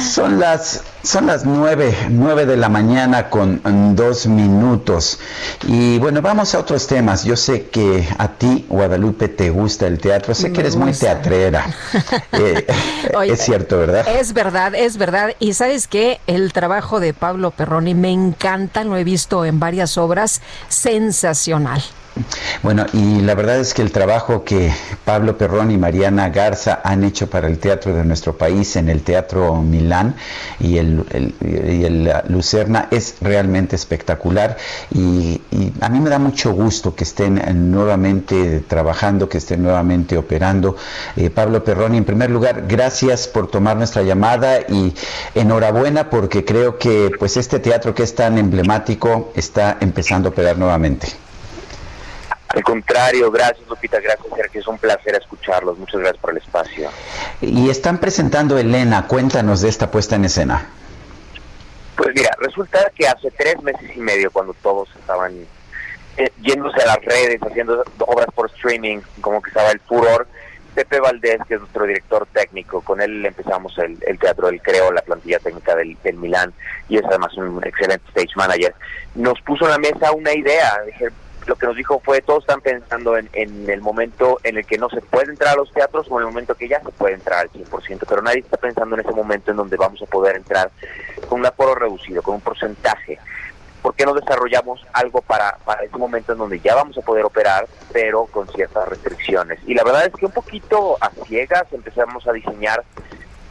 son 0.00 0.38
las 0.38 0.82
son 1.02 1.26
las 1.26 1.46
nueve, 1.46 1.96
nueve 2.10 2.44
de 2.44 2.56
la 2.56 2.68
mañana 2.68 3.30
con 3.30 3.60
dos 3.96 4.26
minutos. 4.26 5.18
Y 5.66 5.98
bueno, 5.98 6.20
vamos 6.20 6.54
a 6.54 6.58
otros 6.58 6.86
temas. 6.86 7.24
Yo 7.24 7.36
sé 7.36 7.68
que 7.68 8.06
a 8.18 8.28
ti, 8.28 8.66
Guadalupe, 8.68 9.28
te 9.28 9.48
gusta 9.50 9.86
el 9.86 9.98
teatro. 9.98 10.34
Sé 10.34 10.52
que 10.52 10.60
eres 10.60 10.76
muy 10.76 10.92
teatrera. 10.92 11.66
Eh, 12.32 12.66
Oye, 13.16 13.32
es 13.32 13.40
cierto, 13.40 13.78
¿verdad? 13.78 14.06
Es 14.08 14.32
verdad, 14.32 14.74
es 14.74 14.96
verdad. 14.96 15.30
Y 15.38 15.54
sabes 15.54 15.88
qué, 15.88 16.20
el 16.26 16.52
trabajo 16.52 17.00
de 17.00 17.14
Pablo 17.14 17.50
Perroni 17.50 17.94
me 17.94 18.10
encanta, 18.10 18.84
lo 18.84 18.96
he 18.96 19.04
visto 19.04 19.44
en 19.44 19.58
varias 19.58 19.98
obras, 19.98 20.40
sensacional. 20.68 21.82
Bueno, 22.62 22.86
y 22.92 23.20
la 23.20 23.34
verdad 23.34 23.58
es 23.58 23.74
que 23.74 23.82
el 23.82 23.92
trabajo 23.92 24.44
que 24.44 24.72
Pablo 25.04 25.38
Perrón 25.38 25.70
y 25.70 25.78
Mariana 25.78 26.28
Garza 26.30 26.80
han 26.82 27.04
hecho 27.04 27.28
para 27.28 27.46
el 27.48 27.58
teatro 27.58 27.94
de 27.94 28.04
nuestro 28.04 28.36
país 28.36 28.76
en 28.76 28.88
el 28.88 29.02
Teatro 29.02 29.56
Milán 29.62 30.14
y 30.60 30.78
el, 30.78 31.04
Lucerna 32.28 32.88
es 32.90 33.16
realmente 33.20 33.76
espectacular 33.76 34.56
y, 34.92 35.40
a 35.80 35.88
mí 35.88 36.00
me 36.00 36.10
da 36.10 36.18
mucho 36.18 36.52
gusto 36.52 36.94
que 36.94 37.04
estén 37.04 37.40
nuevamente 37.70 38.60
trabajando, 38.66 39.28
que 39.28 39.38
estén 39.38 39.62
nuevamente 39.62 40.16
operando. 40.16 40.76
Eh, 41.16 41.30
Pablo 41.30 41.62
Perrón, 41.62 41.94
en 41.94 42.04
primer 42.04 42.30
lugar, 42.30 42.64
gracias 42.68 43.28
por 43.28 43.48
tomar 43.48 43.76
nuestra 43.76 44.02
llamada 44.02 44.60
y 44.60 44.92
enhorabuena 45.34 46.10
porque 46.10 46.44
creo 46.44 46.78
que 46.78 47.10
pues 47.18 47.36
este 47.36 47.58
teatro 47.58 47.94
que 47.94 48.02
es 48.02 48.14
tan 48.14 48.38
emblemático 48.38 49.32
está 49.34 49.78
empezando 49.80 50.28
a 50.28 50.32
operar 50.32 50.58
nuevamente. 50.58 51.27
Al 52.48 52.62
contrario, 52.62 53.30
gracias 53.30 53.68
Lupita, 53.68 54.00
gracias 54.00 54.26
Sergio, 54.34 54.60
es 54.60 54.66
un 54.66 54.78
placer 54.78 55.14
escucharlos, 55.14 55.78
muchas 55.78 56.00
gracias 56.00 56.20
por 56.20 56.30
el 56.30 56.38
espacio. 56.38 56.90
Y 57.42 57.68
están 57.68 57.98
presentando 57.98 58.56
Elena, 58.56 59.06
cuéntanos 59.06 59.60
de 59.60 59.68
esta 59.68 59.90
puesta 59.90 60.16
en 60.16 60.24
escena. 60.24 60.66
Pues 61.96 62.10
mira, 62.14 62.30
resulta 62.38 62.90
que 62.94 63.06
hace 63.06 63.30
tres 63.32 63.60
meses 63.62 63.90
y 63.94 64.00
medio, 64.00 64.30
cuando 64.30 64.54
todos 64.54 64.88
estaban 64.98 65.34
eh, 66.16 66.30
yéndose 66.40 66.80
a 66.82 66.86
las 66.86 67.04
redes, 67.04 67.40
haciendo 67.42 67.84
obras 67.98 68.28
por 68.34 68.46
streaming, 68.50 69.00
como 69.20 69.42
que 69.42 69.50
estaba 69.50 69.70
el 69.70 69.80
furor, 69.80 70.26
Pepe 70.74 71.00
Valdés, 71.00 71.40
que 71.48 71.54
es 71.54 71.60
nuestro 71.60 71.84
director 71.84 72.26
técnico, 72.32 72.80
con 72.80 73.00
él 73.00 73.26
empezamos 73.26 73.76
el, 73.78 73.98
el 74.06 74.18
teatro 74.18 74.46
del 74.46 74.62
Creo, 74.62 74.92
la 74.92 75.02
plantilla 75.02 75.40
técnica 75.40 75.74
del, 75.74 75.98
del 76.02 76.16
Milán, 76.16 76.52
y 76.88 76.96
es 76.96 77.04
además 77.04 77.36
un 77.36 77.60
excelente 77.66 78.04
stage 78.08 78.36
manager, 78.36 78.74
nos 79.16 79.40
puso 79.42 79.64
en 79.64 79.72
la 79.72 79.78
mesa 79.78 80.12
una 80.12 80.32
idea, 80.32 80.80
dije, 80.86 81.08
lo 81.48 81.56
que 81.56 81.66
nos 81.66 81.76
dijo 81.76 82.00
fue, 82.04 82.20
todos 82.20 82.44
están 82.44 82.60
pensando 82.60 83.16
en, 83.16 83.28
en 83.32 83.68
el 83.70 83.80
momento 83.80 84.38
en 84.44 84.58
el 84.58 84.66
que 84.66 84.76
no 84.76 84.90
se 84.90 85.00
puede 85.00 85.30
entrar 85.30 85.54
a 85.54 85.56
los 85.56 85.72
teatros 85.72 86.06
o 86.10 86.20
en 86.20 86.26
el 86.26 86.32
momento 86.32 86.54
que 86.54 86.68
ya 86.68 86.80
se 86.80 86.90
puede 86.90 87.14
entrar 87.14 87.40
al 87.40 87.50
100%, 87.50 88.04
pero 88.06 88.20
nadie 88.20 88.40
está 88.40 88.58
pensando 88.58 88.94
en 88.94 89.00
ese 89.00 89.12
momento 89.12 89.50
en 89.50 89.56
donde 89.56 89.76
vamos 89.76 90.00
a 90.02 90.06
poder 90.06 90.36
entrar 90.36 90.70
con 91.26 91.40
un 91.40 91.46
aforo 91.46 91.74
reducido, 91.74 92.22
con 92.22 92.34
un 92.34 92.40
porcentaje. 92.42 93.18
¿Por 93.80 93.94
qué 93.94 94.04
no 94.04 94.12
desarrollamos 94.12 94.84
algo 94.92 95.22
para, 95.22 95.56
para 95.64 95.84
ese 95.84 95.96
momento 95.96 96.32
en 96.32 96.38
donde 96.38 96.60
ya 96.60 96.74
vamos 96.74 96.98
a 96.98 97.00
poder 97.00 97.24
operar, 97.24 97.66
pero 97.92 98.26
con 98.26 98.46
ciertas 98.48 98.86
restricciones? 98.86 99.58
Y 99.66 99.74
la 99.74 99.84
verdad 99.84 100.06
es 100.06 100.12
que 100.12 100.26
un 100.26 100.32
poquito 100.32 100.98
a 101.00 101.10
ciegas 101.26 101.64
empezamos 101.72 102.26
a 102.26 102.32
diseñar 102.32 102.84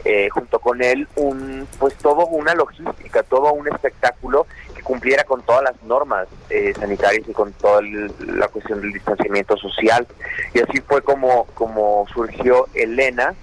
eh, 0.04 0.28
junto 0.30 0.60
con 0.60 0.80
él 0.80 1.08
un 1.16 1.66
pues 1.80 1.94
todo 1.96 2.26
una 2.26 2.54
logística, 2.54 3.24
todo 3.24 3.52
un 3.52 3.66
espectáculo 3.66 4.46
cumpliera 4.88 5.22
con 5.24 5.42
todas 5.42 5.62
las 5.62 5.82
normas 5.82 6.26
eh, 6.48 6.72
sanitarias 6.80 7.28
y 7.28 7.32
con 7.34 7.52
toda 7.52 7.80
el- 7.80 8.10
la 8.40 8.48
cuestión 8.48 8.80
del 8.80 8.90
distanciamiento 8.94 9.54
social. 9.58 10.06
Y 10.54 10.60
así 10.60 10.80
fue 10.80 11.02
como, 11.02 11.44
como 11.52 12.06
surgió 12.14 12.66
Elena, 12.72 13.34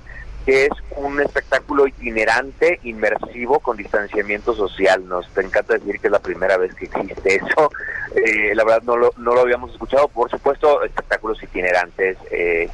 que 0.46 0.66
es 0.66 0.72
un 0.98 1.20
espectáculo 1.22 1.88
itinerante, 1.88 2.80
inmersivo, 2.84 3.60
con 3.60 3.78
distanciamiento 3.78 4.54
social. 4.54 5.08
Nos 5.08 5.26
encanta 5.38 5.74
decir 5.74 6.00
que 6.00 6.08
es 6.08 6.12
la 6.12 6.20
primera 6.20 6.58
vez 6.58 6.74
que 6.76 6.86
existe 6.86 7.36
eso. 7.36 7.72
Eh, 8.18 8.56
la 8.56 8.64
verdad 8.64 8.82
no 8.84 8.96
lo, 8.96 9.12
no 9.18 9.34
lo 9.36 9.42
habíamos 9.42 9.74
escuchado. 9.74 10.08
Por 10.08 10.30
supuesto, 10.32 10.82
espectáculos 10.84 11.44
itinerantes, 11.44 12.18
eh, 12.32 12.70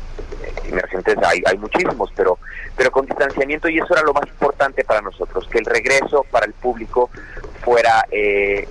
emergentes 0.69 1.17
hay, 1.25 1.41
hay 1.47 1.57
muchísimos, 1.57 2.11
pero, 2.15 2.37
pero 2.77 2.91
con 2.91 3.07
distanciamiento 3.07 3.67
y 3.67 3.79
eso 3.79 3.91
era 3.91 4.03
lo 4.03 4.13
más 4.13 4.27
importante 4.27 4.83
para 4.83 5.01
nosotros, 5.01 5.47
que 5.49 5.57
el 5.57 5.65
regreso 5.65 6.23
para 6.29 6.45
el 6.45 6.53
público 6.53 7.09
fuera 7.63 8.05
eh, 8.11 8.67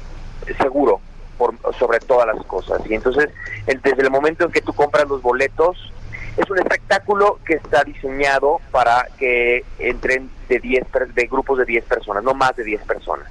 seguro 0.62 1.00
por, 1.36 1.54
sobre 1.76 1.98
todas 1.98 2.28
las 2.34 2.46
cosas. 2.46 2.80
Y 2.88 2.94
entonces, 2.94 3.30
el- 3.66 3.80
desde 3.82 4.02
el 4.02 4.10
momento 4.10 4.44
en 4.44 4.52
que 4.52 4.60
tú 4.62 4.72
compras 4.72 5.08
los 5.08 5.20
boletos, 5.22 5.92
es 6.36 6.48
un 6.50 6.58
espectáculo 6.58 7.38
que 7.44 7.54
está 7.54 7.84
diseñado 7.84 8.60
para 8.70 9.06
que 9.18 9.64
entren 9.78 10.30
de 10.48 10.58
10 10.58 10.84
per- 10.86 11.12
de 11.14 11.26
grupos 11.26 11.58
de 11.58 11.64
10 11.64 11.84
personas, 11.84 12.22
no 12.24 12.34
más 12.34 12.54
de 12.56 12.64
10 12.64 12.82
personas. 12.84 13.30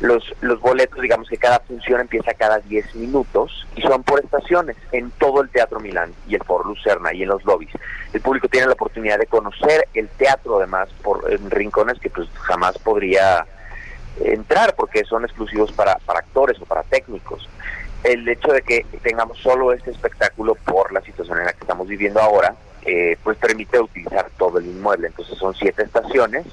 Los, 0.00 0.34
los 0.40 0.60
boletos, 0.60 1.00
digamos 1.00 1.28
que 1.28 1.36
cada 1.36 1.60
función 1.60 2.00
empieza 2.00 2.34
cada 2.34 2.58
10 2.58 2.94
minutos 2.96 3.66
y 3.76 3.82
son 3.82 4.02
por 4.02 4.18
estaciones 4.22 4.76
en 4.92 5.10
todo 5.12 5.40
el 5.40 5.48
Teatro 5.50 5.78
Milán 5.80 6.12
y 6.28 6.34
el 6.34 6.42
Foro 6.42 6.64
Lucerna 6.64 7.14
y 7.14 7.22
en 7.22 7.28
los 7.28 7.44
lobbies. 7.44 7.70
El 8.12 8.20
público 8.20 8.48
tiene 8.48 8.66
la 8.66 8.72
oportunidad 8.72 9.18
de 9.18 9.26
conocer 9.26 9.86
el 9.94 10.08
teatro 10.08 10.58
además 10.58 10.88
por 11.02 11.32
en 11.32 11.48
rincones 11.50 11.98
que 12.00 12.10
pues 12.10 12.28
jamás 12.42 12.76
podría 12.78 13.46
entrar 14.20 14.74
porque 14.74 15.04
son 15.04 15.24
exclusivos 15.24 15.72
para, 15.72 15.96
para 16.04 16.18
actores 16.20 16.60
o 16.60 16.64
para 16.66 16.82
técnicos. 16.82 17.48
El 18.04 18.28
hecho 18.28 18.52
de 18.52 18.62
que 18.62 18.86
tengamos 19.02 19.38
solo 19.38 19.72
este 19.72 19.90
espectáculo 19.90 20.54
por 20.54 20.92
la 20.92 21.00
situación 21.00 21.38
en 21.38 21.46
la 21.46 21.52
que 21.52 21.60
estamos 21.60 21.88
viviendo 21.88 22.20
ahora, 22.20 22.54
eh, 22.84 23.16
pues 23.24 23.38
permite 23.38 23.80
utilizar 23.80 24.28
todo 24.38 24.58
el 24.58 24.66
inmueble. 24.66 25.08
Entonces 25.08 25.38
son 25.38 25.54
siete 25.54 25.82
estaciones 25.82 26.46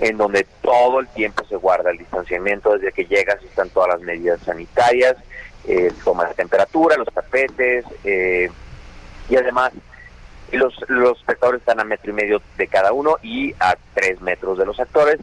en 0.00 0.16
donde 0.16 0.46
todo 0.62 1.00
el 1.00 1.08
tiempo 1.08 1.44
se 1.44 1.56
guarda 1.56 1.90
el 1.90 1.98
distanciamiento, 1.98 2.76
desde 2.76 2.92
que 2.92 3.04
llegas 3.04 3.42
están 3.44 3.68
todas 3.70 3.90
las 3.90 4.00
medidas 4.00 4.40
sanitarias, 4.40 5.16
eh, 5.66 5.92
toma 6.04 6.26
de 6.26 6.34
temperatura, 6.34 6.96
los 6.96 7.12
tapetes, 7.12 7.84
eh, 8.04 8.50
y 9.28 9.36
además 9.36 9.72
los, 10.52 10.74
los 10.88 11.18
espectadores 11.18 11.60
están 11.60 11.80
a 11.80 11.84
metro 11.84 12.10
y 12.10 12.14
medio 12.14 12.42
de 12.56 12.66
cada 12.66 12.92
uno 12.92 13.16
y 13.22 13.54
a 13.60 13.76
tres 13.94 14.20
metros 14.22 14.58
de 14.58 14.66
los 14.66 14.80
actores. 14.80 15.20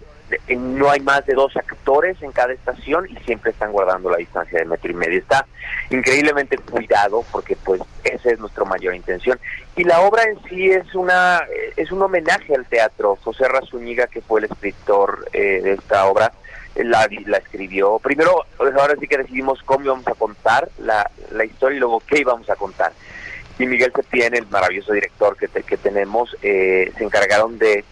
No 0.50 0.90
hay 0.90 1.00
más 1.00 1.26
de 1.26 1.34
dos 1.34 1.56
actores 1.56 2.22
en 2.22 2.32
cada 2.32 2.52
estación 2.54 3.08
y 3.10 3.16
siempre 3.24 3.52
están 3.52 3.72
guardando 3.72 4.10
la 4.10 4.18
distancia 4.18 4.60
de 4.60 4.66
metro 4.66 4.92
y 4.92 4.94
medio. 4.94 5.20
Está 5.20 5.46
increíblemente 5.90 6.58
cuidado 6.58 7.24
porque 7.32 7.56
pues 7.56 7.82
esa 8.04 8.32
es 8.32 8.40
nuestra 8.40 8.66
mayor 8.66 8.94
intención. 8.96 9.40
Y 9.76 9.84
la 9.84 10.02
obra 10.02 10.24
en 10.24 10.38
sí 10.50 10.70
es 10.70 10.94
una 10.96 11.40
eh, 11.50 11.74
es 11.78 11.92
un 11.92 12.02
homenaje 12.02 12.56
al 12.56 12.66
teatro. 12.66 13.18
José 13.24 13.48
Razúñiga, 13.48 14.08
que 14.08 14.22
fue 14.22 14.42
el 14.42 14.46
escritor 14.52 15.28
eh, 15.34 15.62
de 15.64 15.74
esta 15.74 16.06
obra, 16.08 16.32
la, 16.76 17.08
la 17.26 17.38
escribió. 17.38 17.98
Primero, 18.00 18.46
pues, 18.58 18.74
ahora 18.76 18.96
sí 19.00 19.08
que 19.08 19.18
decidimos 19.18 19.62
cómo 19.64 19.86
íbamos 19.86 20.08
a 20.08 20.14
contar 20.16 20.70
la, 20.80 21.10
la 21.32 21.46
historia 21.46 21.78
y 21.78 21.80
luego 21.80 22.02
qué 22.06 22.20
íbamos 22.20 22.50
a 22.50 22.56
contar. 22.56 22.92
Y 23.60 23.66
Miguel 23.66 23.92
Septién, 23.96 24.36
el 24.36 24.46
maravilloso 24.48 24.94
director 24.94 25.36
que, 25.38 25.48
te- 25.48 25.64
que 25.64 25.78
tenemos, 25.78 26.36
eh, 26.44 26.92
se 26.98 27.04
encargaron 27.04 27.58
de 27.58 27.84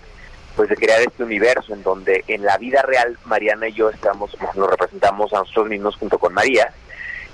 pues 0.55 0.69
de 0.69 0.75
crear 0.75 1.01
este 1.01 1.23
universo 1.23 1.73
en 1.73 1.83
donde 1.83 2.23
en 2.27 2.43
la 2.43 2.57
vida 2.57 2.81
real 2.81 3.17
Mariana 3.25 3.67
y 3.67 3.73
yo 3.73 3.89
estamos, 3.89 4.35
nos 4.55 4.69
representamos 4.69 5.33
a 5.33 5.39
nosotros 5.39 5.67
mismos 5.67 5.95
junto 5.97 6.17
con 6.17 6.33
María, 6.33 6.71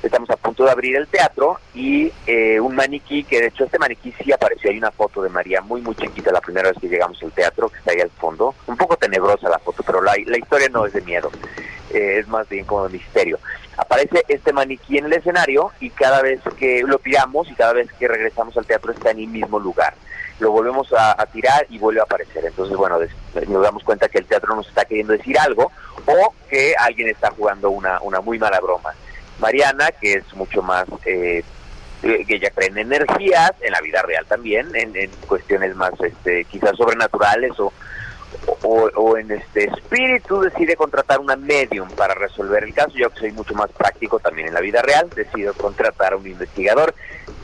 estamos 0.02 0.30
a 0.32 0.38
punto 0.38 0.66
de 0.66 0.72
abrir 0.72 0.96
el 0.96 1.08
teatro 1.08 1.60
y 1.76 2.12
eh, 2.26 2.60
un 2.60 2.76
maniquí, 2.76 3.24
que 3.24 3.40
de 3.40 3.48
hecho 3.48 3.66
este 3.66 3.78
maniquí 3.78 4.14
sí 4.24 4.32
apareció, 4.32 4.72
hay 4.72 4.78
una 4.78 4.92
foto 4.92 5.22
de 5.22 5.30
María 5.30 5.62
muy 5.62 5.82
muy 5.82 5.96
chiquita 5.96 6.32
la 6.32 6.42
primera 6.42 6.70
vez 6.70 6.80
que 6.80 6.90
llegamos 6.90 7.22
al 7.22 7.32
teatro, 7.32 7.70
que 7.70 7.78
está 7.78 7.92
ahí 7.92 8.02
al 8.02 8.10
fondo, 8.10 8.56
un 8.68 8.78
poco 8.78 8.98
tenebrosa 8.98 9.50
la 9.50 9.60
foto, 9.60 9.84
pero 9.84 10.02
la, 10.02 10.14
la 10.26 10.38
historia 10.38 10.70
no 10.70 10.86
es 10.86 10.94
de 10.94 11.02
miedo, 11.02 11.32
eh, 11.94 12.18
es 12.20 12.28
más 12.28 12.50
bien 12.50 12.66
como 12.66 12.88
de 12.88 12.98
misterio. 12.98 13.40
Aparece 13.78 14.24
este 14.28 14.54
maniquí 14.54 14.98
en 14.98 15.06
el 15.06 15.14
escenario 15.14 15.72
y 15.80 15.90
cada 15.92 16.22
vez 16.22 16.42
que 16.58 16.84
lo 16.84 17.00
tiramos 17.00 17.50
y 17.50 17.56
cada 17.56 17.74
vez 17.74 17.92
que 17.94 18.08
regresamos 18.08 18.56
al 18.58 18.66
teatro 18.66 18.92
está 18.92 19.12
en 19.12 19.20
el 19.20 19.28
mismo 19.28 19.60
lugar 19.60 19.94
lo 20.42 20.52
volvemos 20.52 20.92
a, 20.98 21.26
tirar 21.28 21.66
y 21.70 21.78
vuelve 21.78 22.02
a 22.02 22.04
aparecer. 22.04 22.44
Entonces, 22.46 22.76
bueno, 22.76 22.98
nos 23.48 23.64
damos 23.64 23.84
cuenta 23.84 24.10
que 24.10 24.18
el 24.18 24.26
teatro 24.26 24.56
nos 24.56 24.68
está 24.68 24.84
queriendo 24.86 25.14
decir 25.14 25.38
algo 25.40 25.72
o 26.06 26.34
que 26.50 26.74
alguien 26.78 27.10
está 27.10 27.30
jugando 27.32 27.70
una, 27.70 28.02
una 28.02 28.20
muy 28.22 28.40
mala 28.40 28.60
broma. 28.60 28.92
Mariana, 29.40 29.92
que 29.92 30.16
es 30.16 30.34
mucho 30.34 30.62
más, 30.62 30.86
eh, 31.06 31.44
eh, 32.04 32.26
que 32.26 32.36
ella 32.36 32.50
cree 32.50 32.70
en 32.70 32.80
energías, 32.80 33.54
en 33.62 33.72
la 33.72 33.82
vida 33.82 34.02
real 34.02 34.26
también, 34.26 34.68
en, 34.76 34.96
en 34.96 35.12
cuestiones 35.28 35.76
más 35.76 35.94
este, 36.02 36.46
quizás 36.46 36.76
sobrenaturales 36.76 37.60
o, 37.60 37.72
o, 38.64 39.18
en 39.18 39.32
este 39.32 39.66
espíritu, 39.66 40.42
decide 40.42 40.76
contratar 40.76 41.20
una 41.20 41.36
medium 41.36 41.90
para 41.92 42.14
resolver 42.14 42.64
el 42.64 42.74
caso. 42.74 42.92
Yo 42.96 43.10
que 43.10 43.20
soy 43.20 43.32
mucho 43.32 43.54
más 43.54 43.72
práctico 43.72 44.20
también 44.20 44.48
en 44.48 44.54
la 44.54 44.62
vida 44.62 44.82
real, 44.82 45.10
decido 45.16 45.54
contratar 45.54 46.14
a 46.14 46.18
un 46.18 46.28
investigador 46.28 46.94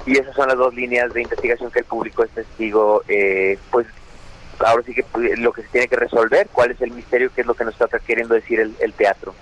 y 0.06 0.18
esas 0.18 0.36
son 0.36 0.48
las 0.48 0.58
dos 0.58 0.74
líneas 0.74 1.14
de 1.14 1.22
investigación 1.22 1.70
que 1.72 1.80
el 1.80 1.86
público 1.86 2.24
es 2.24 2.32
testigo, 2.32 3.04
eh, 3.08 3.58
pues 3.72 3.88
ahora 4.60 4.84
sí 4.84 4.94
que 4.94 5.04
pues, 5.04 5.38
lo 5.38 5.52
que 5.52 5.64
se 5.64 5.68
tiene 5.68 5.88
que 5.88 5.98
resolver, 5.98 6.48
cuál 6.52 6.72
es 6.72 6.82
el 6.82 6.92
misterio, 6.92 7.32
qué 7.34 7.42
es 7.42 7.48
lo 7.48 7.54
que 7.54 7.66
nos 7.66 7.80
está 7.80 8.00
queriendo 8.00 8.34
decir 8.34 8.60
el, 8.60 8.76
el 8.80 8.94
teatro. 8.94 9.36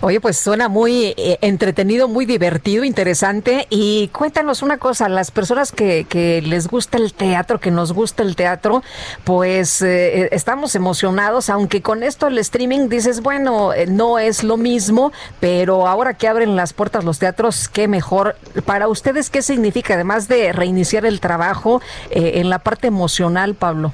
Oye, 0.00 0.20
pues 0.20 0.36
suena 0.36 0.68
muy 0.68 1.14
eh, 1.16 1.38
entretenido, 1.40 2.08
muy 2.08 2.26
divertido, 2.26 2.84
interesante. 2.84 3.66
Y 3.70 4.08
cuéntanos 4.08 4.62
una 4.62 4.78
cosa, 4.78 5.08
las 5.08 5.30
personas 5.30 5.72
que, 5.72 6.06
que 6.08 6.42
les 6.42 6.68
gusta 6.68 6.98
el 6.98 7.14
teatro, 7.14 7.60
que 7.60 7.70
nos 7.70 7.92
gusta 7.92 8.22
el 8.22 8.36
teatro, 8.36 8.82
pues 9.24 9.82
eh, 9.82 10.28
estamos 10.32 10.74
emocionados, 10.74 11.50
aunque 11.50 11.82
con 11.82 12.02
esto 12.02 12.26
el 12.26 12.38
streaming 12.38 12.88
dices, 12.88 13.20
bueno, 13.20 13.72
eh, 13.72 13.86
no 13.86 14.18
es 14.18 14.44
lo 14.44 14.56
mismo, 14.56 15.12
pero 15.40 15.86
ahora 15.86 16.14
que 16.14 16.28
abren 16.28 16.56
las 16.56 16.72
puertas 16.72 17.04
los 17.04 17.18
teatros, 17.18 17.68
qué 17.68 17.88
mejor. 17.88 18.36
Para 18.64 18.88
ustedes, 18.88 19.30
¿qué 19.30 19.42
significa, 19.42 19.94
además 19.94 20.28
de 20.28 20.52
reiniciar 20.52 21.06
el 21.06 21.20
trabajo 21.20 21.80
eh, 22.10 22.32
en 22.36 22.50
la 22.50 22.58
parte 22.58 22.88
emocional, 22.88 23.54
Pablo? 23.54 23.92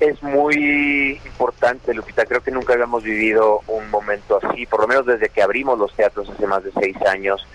Es 0.00 0.22
muy 0.22 1.20
importante, 1.24 1.94
Lupita. 1.94 2.24
Creo 2.24 2.42
que 2.42 2.50
nunca 2.50 2.72
habíamos 2.72 3.02
vivido 3.02 3.60
un 3.66 3.90
momento 3.90 4.40
así, 4.42 4.66
por 4.66 4.80
lo 4.80 4.88
menos 4.88 5.06
desde 5.06 5.28
que 5.28 5.42
abrimos 5.42 5.78
los 5.78 5.94
teatros 5.94 6.28
hace 6.28 6.46
más 6.46 6.64
de 6.64 6.72
seis 6.80 6.96
años. 7.06 7.46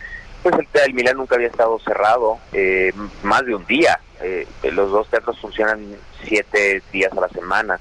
Pues 0.43 0.55
el, 0.55 0.67
el 0.85 0.93
Milán 0.93 1.17
nunca 1.17 1.35
había 1.35 1.47
estado 1.47 1.79
cerrado 1.79 2.37
eh, 2.53 2.93
más 3.23 3.45
de 3.45 3.55
un 3.55 3.65
día. 3.65 3.99
Eh, 4.21 4.47
los 4.71 4.91
dos 4.91 5.09
teatros 5.09 5.39
funcionan 5.39 5.95
siete 6.23 6.81
días 6.91 7.11
a 7.13 7.21
la 7.21 7.29
semana. 7.29 7.79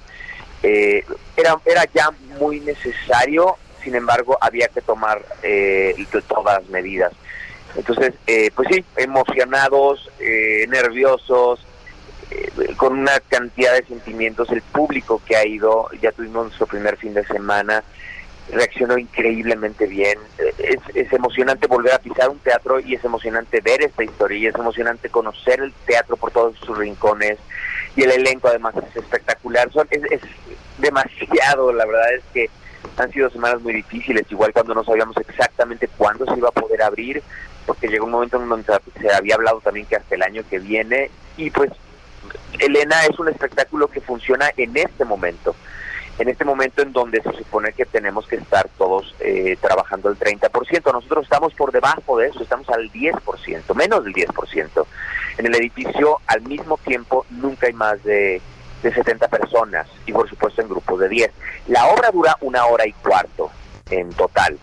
Eh, 0.63 1.05
era, 1.37 1.59
era 1.67 1.85
ya 1.93 2.11
muy 2.41 2.61
necesario, 2.61 3.57
sin 3.83 3.95
embargo, 3.95 4.39
había 4.41 4.69
que 4.69 4.81
tomar 4.81 5.23
eh, 5.43 5.95
todas 6.27 6.63
las 6.63 6.71
medidas. 6.71 7.13
Entonces, 7.77 8.15
eh, 8.27 8.51
pues 8.55 8.69
sí, 8.71 8.85
emocionados, 8.97 10.11
eh, 10.21 10.65
nerviosos, 10.69 11.61
con 12.77 12.99
una 12.99 13.21
cantidad 13.21 13.73
de 13.73 13.85
sentimientos. 13.85 14.51
El 14.51 14.63
público 14.63 15.21
que 15.27 15.37
ha 15.37 15.47
ido, 15.47 15.89
ya 16.01 16.13
tuvimos 16.13 16.47
nuestro 16.47 16.67
primer 16.67 16.97
fin 16.97 17.15
de 17.15 17.25
semana, 17.25 17.83
reaccionó 18.53 18.99
increíblemente 18.99 19.87
bien. 19.87 20.19
Eh, 20.39 20.53
Es, 20.59 20.97
es 20.97 21.13
emocionante 21.13 21.67
volver 21.67 21.95
a 21.95 21.99
pisar 21.99 22.29
un 22.29 22.39
teatro 22.39 22.81
y 22.81 22.95
es 22.95 23.05
emocionante 23.05 23.61
ver 23.61 23.83
esta 23.83 24.05
historia 24.05 24.39
y 24.39 24.47
es 24.47 24.55
emocionante 24.55 25.09
conocer 25.09 25.61
el 25.61 25.73
teatro 25.87 26.17
por 26.17 26.31
todos 26.31 26.57
sus 26.59 26.77
rincones 26.77 27.39
y 27.97 28.03
el 28.03 28.11
elenco 28.11 28.49
además 28.49 28.75
es 28.77 28.97
espectacular. 28.97 29.71
Son, 29.73 29.87
es, 29.91 30.03
es 30.11 30.21
demasiado, 30.79 31.73
la 31.73 31.87
verdad 31.87 32.15
es 32.15 32.23
que 32.33 32.51
han 32.97 33.11
sido 33.13 33.31
semanas 33.31 33.63
muy 33.63 33.73
difíciles, 33.73 34.31
igual 34.31 34.53
cuando 34.53 34.75
no 34.75 34.85
sabíamos 34.85 35.17
exactamente 35.17 35.89
cuándo 35.97 36.27
se 36.27 36.39
iba 36.39 36.49
a 36.49 36.53
poder 36.53 36.83
abrir, 36.83 37.23
porque 37.67 37.89
llegó 37.89 38.05
un 38.05 38.13
momento 38.13 38.37
en 38.41 38.49
donde 38.49 38.67
se 39.01 39.13
había 39.13 39.37
hablado 39.37 39.61
también 39.61 39.87
que 39.87 39.97
hasta 39.97 40.15
el 40.15 40.23
año 40.23 40.43
que 40.49 40.59
viene 40.59 41.11
y 41.37 41.51
pues 41.51 41.71
Elena 42.59 43.05
es 43.05 43.19
un 43.19 43.29
espectáculo 43.29 43.89
que 43.89 44.01
funciona 44.01 44.51
en 44.57 44.77
este 44.77 45.05
momento, 45.05 45.55
en 46.19 46.29
este 46.29 46.45
momento 46.45 46.83
en 46.83 46.93
donde 46.93 47.23
se 47.23 47.33
supone 47.33 47.73
que 47.73 47.85
tenemos 47.85 48.27
que 48.27 48.37
estar 48.37 48.69
todos 48.79 49.15
eh, 49.21 49.57
trabajando 49.61 50.09
el 50.09 50.19
30%. 50.19 50.93
Nosotros 50.93 51.25
estamos 51.25 51.55
por 51.55 51.73
debajo 51.73 52.19
de 52.19 52.29
eso, 52.29 52.43
estamos 52.43 52.69
al 52.69 52.91
10%, 52.91 53.75
menos 53.75 54.05
del 54.05 54.15
10%. 54.15 54.87
En 55.39 55.47
el 55.47 55.55
edificio, 55.57 56.21
al 56.27 56.43
mismo 56.43 56.79
tiempo, 56.79 57.27
nunca 57.31 57.67
hay 57.67 57.73
más 57.73 58.03
de, 58.05 58.41
de 58.83 58.95
70 58.95 59.29
personas 59.29 59.89
y 60.07 60.13
por 60.13 60.29
supuesto 60.29 60.63
en 60.63 60.69
grupos 60.69 61.01
de 61.01 61.09
10. 61.09 61.31
La 61.69 61.87
obra 61.87 62.11
dura 62.13 62.37
una 62.41 62.67
hora 62.67 62.87
y 62.87 62.93
cuarto 62.93 63.51
en 63.91 64.11
total 64.11 64.59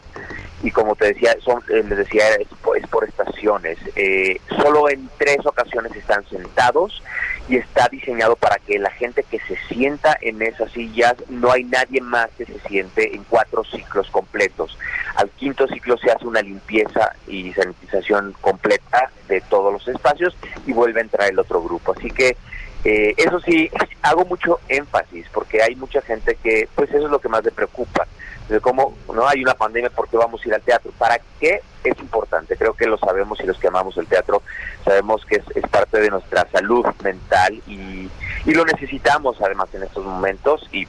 y 0.63 0.71
como 0.71 0.95
te 0.95 1.13
decía, 1.13 1.35
son, 1.43 1.61
eh, 1.69 1.83
les 1.87 1.97
decía, 1.97 2.23
es 2.35 2.47
por, 2.61 2.77
es 2.77 2.87
por 2.87 3.03
estaciones. 3.03 3.77
Eh, 3.95 4.39
solo 4.61 4.89
en 4.89 5.09
tres 5.17 5.39
ocasiones 5.45 5.95
están 5.95 6.23
sentados 6.29 7.01
y 7.49 7.57
está 7.57 7.87
diseñado 7.89 8.35
para 8.35 8.57
que 8.59 8.77
la 8.77 8.91
gente 8.91 9.23
que 9.29 9.39
se 9.39 9.57
sienta 9.67 10.17
en 10.21 10.41
esas 10.41 10.71
sillas, 10.71 11.15
no 11.29 11.51
hay 11.51 11.63
nadie 11.63 11.99
más 12.01 12.29
que 12.37 12.45
se 12.45 12.59
siente 12.59 13.15
en 13.15 13.23
cuatro 13.23 13.63
ciclos 13.63 14.09
completos. 14.11 14.77
Al 15.15 15.29
quinto 15.31 15.67
ciclo 15.67 15.97
se 15.97 16.11
hace 16.11 16.25
una 16.25 16.41
limpieza 16.41 17.15
y 17.27 17.51
sanitización 17.53 18.35
completa 18.41 19.11
de 19.27 19.41
todos 19.41 19.73
los 19.73 19.87
espacios 19.87 20.35
y 20.65 20.73
vuelve 20.73 20.99
a 20.99 21.03
entrar 21.03 21.29
el 21.29 21.39
otro 21.39 21.61
grupo. 21.61 21.93
Así 21.97 22.09
que 22.11 22.37
eh, 22.83 23.13
eso 23.17 23.39
sí, 23.41 23.69
hago 24.01 24.25
mucho 24.25 24.59
énfasis 24.69 25.27
porque 25.33 25.61
hay 25.61 25.75
mucha 25.75 26.01
gente 26.01 26.37
que, 26.41 26.67
pues 26.75 26.89
eso 26.89 27.05
es 27.05 27.11
lo 27.11 27.19
que 27.19 27.29
más 27.29 27.43
le 27.43 27.51
preocupa 27.51 28.07
de 28.51 28.59
cómo 28.59 28.95
no 29.13 29.27
hay 29.27 29.41
una 29.41 29.53
pandemia, 29.53 29.89
¿por 29.89 30.07
qué 30.09 30.17
vamos 30.17 30.41
a 30.43 30.47
ir 30.47 30.53
al 30.53 30.61
teatro? 30.61 30.91
¿Para 30.97 31.19
qué? 31.39 31.61
Es 31.83 31.97
importante, 31.99 32.55
creo 32.57 32.73
que 32.73 32.85
lo 32.85 32.97
sabemos 32.97 33.39
y 33.39 33.47
los 33.47 33.57
que 33.57 33.67
amamos 33.67 33.97
el 33.97 34.05
teatro 34.05 34.43
sabemos 34.85 35.25
que 35.25 35.37
es, 35.55 35.69
parte 35.69 35.99
de 35.99 36.09
nuestra 36.09 36.47
salud 36.51 36.85
mental 37.03 37.61
y, 37.67 38.09
lo 38.45 38.65
necesitamos 38.65 39.37
además 39.41 39.69
en 39.73 39.83
estos 39.83 40.05
momentos 40.05 40.67
y, 40.71 40.87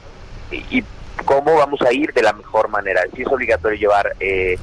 y, 0.51 0.85
cómo 1.25 1.55
vamos 1.55 1.81
a 1.83 1.93
ir 1.93 2.13
de 2.13 2.23
la 2.23 2.33
mejor 2.33 2.69
manera. 2.69 3.03
Sí 3.15 3.23
es 3.23 3.29
obligatorio 3.29 3.79
llevar 3.79 4.17
eh, 4.19 4.59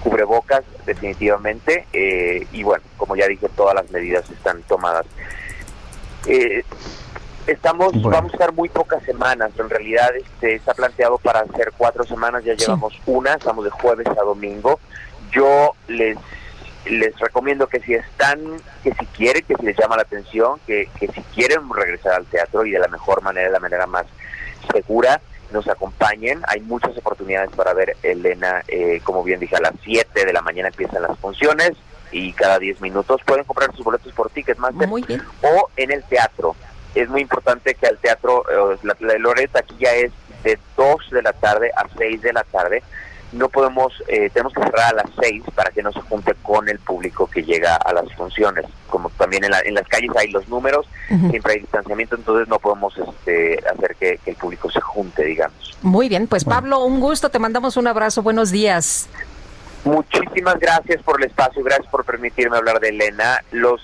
cubrebocas 0.00 0.64
definitivamente 0.84 1.86
eh, 1.92 2.46
y 2.52 2.62
bueno, 2.62 2.82
como 2.96 3.14
ya 3.14 3.28
dije, 3.28 3.48
todas 3.56 3.74
las 3.74 3.90
medidas 3.90 4.28
están 4.30 4.62
tomadas. 4.62 5.06
Eh, 6.26 6.64
estamos 7.46 7.92
vamos 8.02 8.32
a 8.32 8.36
estar 8.36 8.52
muy 8.52 8.68
pocas 8.68 9.02
semanas 9.04 9.50
en 9.58 9.68
realidad 9.68 10.14
este 10.16 10.54
está 10.54 10.74
planteado 10.74 11.18
para 11.18 11.40
hacer 11.40 11.72
cuatro 11.76 12.04
semanas 12.04 12.44
ya 12.44 12.54
llevamos 12.54 12.98
una 13.06 13.34
estamos 13.34 13.64
de 13.64 13.70
jueves 13.70 14.06
a 14.08 14.24
domingo. 14.24 14.80
Yo 15.30 15.72
les 15.88 16.16
les 16.86 17.18
recomiendo 17.18 17.66
que 17.66 17.80
si 17.80 17.94
están 17.94 18.40
que 18.82 18.92
si 18.94 19.06
quieren 19.06 19.44
que 19.44 19.56
si 19.56 19.64
les 19.64 19.76
llama 19.76 19.96
la 19.96 20.02
atención 20.02 20.58
que, 20.66 20.88
que 20.98 21.08
si 21.08 21.22
quieren 21.34 21.68
regresar 21.70 22.14
al 22.14 22.26
teatro 22.26 22.64
y 22.64 22.72
de 22.72 22.78
la 22.78 22.88
mejor 22.88 23.22
manera 23.22 23.46
de 23.46 23.52
la 23.52 23.60
manera 23.60 23.86
más 23.86 24.06
segura 24.72 25.20
nos 25.52 25.68
acompañen. 25.68 26.42
Hay 26.48 26.60
muchas 26.60 26.96
oportunidades 26.96 27.50
para 27.50 27.74
ver 27.74 27.96
Elena 28.02 28.62
eh, 28.68 29.00
como 29.04 29.22
bien 29.22 29.40
dije 29.40 29.56
a 29.56 29.60
las 29.60 29.74
7 29.82 30.24
de 30.24 30.32
la 30.32 30.42
mañana 30.42 30.68
empiezan 30.68 31.02
las 31.02 31.18
funciones 31.18 31.72
y 32.10 32.32
cada 32.32 32.58
10 32.58 32.80
minutos 32.80 33.20
pueden 33.26 33.44
comprar 33.44 33.74
sus 33.74 33.84
boletos 33.84 34.12
por 34.12 34.30
Ticketmaster 34.30 34.88
o 35.42 35.68
en 35.76 35.90
el 35.90 36.02
teatro 36.04 36.54
es 36.94 37.08
muy 37.08 37.20
importante 37.22 37.74
que 37.74 37.86
al 37.86 37.98
teatro, 37.98 38.44
eh, 38.74 38.78
la, 38.82 38.96
la 39.00 39.18
Loreta 39.18 39.60
aquí 39.60 39.74
ya 39.78 39.92
es 39.92 40.12
de 40.42 40.58
2 40.76 41.10
de 41.10 41.22
la 41.22 41.32
tarde 41.32 41.70
a 41.76 41.86
6 41.96 42.22
de 42.22 42.32
la 42.32 42.44
tarde. 42.44 42.82
no 43.32 43.48
podemos, 43.48 43.92
eh, 44.06 44.30
tenemos 44.30 44.52
que 44.52 44.62
cerrar 44.62 44.92
a 44.92 44.96
las 45.02 45.10
seis 45.20 45.42
para 45.56 45.70
que 45.72 45.82
no 45.82 45.90
se 45.90 46.00
junte 46.02 46.34
con 46.42 46.68
el 46.68 46.78
público 46.78 47.26
que 47.28 47.42
llega 47.42 47.74
a 47.74 47.92
las 47.92 48.04
funciones. 48.14 48.64
Como 48.88 49.10
también 49.10 49.42
en, 49.42 49.50
la- 49.50 49.58
en 49.64 49.74
las 49.74 49.88
calles 49.88 50.12
hay 50.16 50.30
los 50.30 50.48
números, 50.48 50.86
siempre 51.30 51.54
hay 51.54 51.58
distanciamiento, 51.60 52.14
entonces 52.14 52.46
no 52.46 52.60
podemos 52.60 52.94
este, 52.96 53.58
hacer 53.68 53.96
que, 53.98 54.18
que 54.24 54.30
el 54.30 54.36
público 54.36 54.70
se 54.70 54.80
junte, 54.80 55.24
digamos. 55.24 55.76
Muy 55.82 56.08
bien, 56.08 56.28
pues 56.28 56.44
Pablo, 56.44 56.84
un 56.84 57.00
gusto, 57.00 57.28
te 57.28 57.40
mandamos 57.40 57.76
un 57.76 57.88
abrazo, 57.88 58.22
buenos 58.22 58.52
días. 58.52 59.08
Muchísimas 59.84 60.58
gracias 60.60 61.02
por 61.02 61.20
el 61.20 61.26
espacio, 61.26 61.62
gracias 61.64 61.88
por 61.88 62.04
permitirme 62.04 62.56
hablar 62.56 62.78
de 62.80 62.90
Elena. 62.90 63.40
Los 63.50 63.82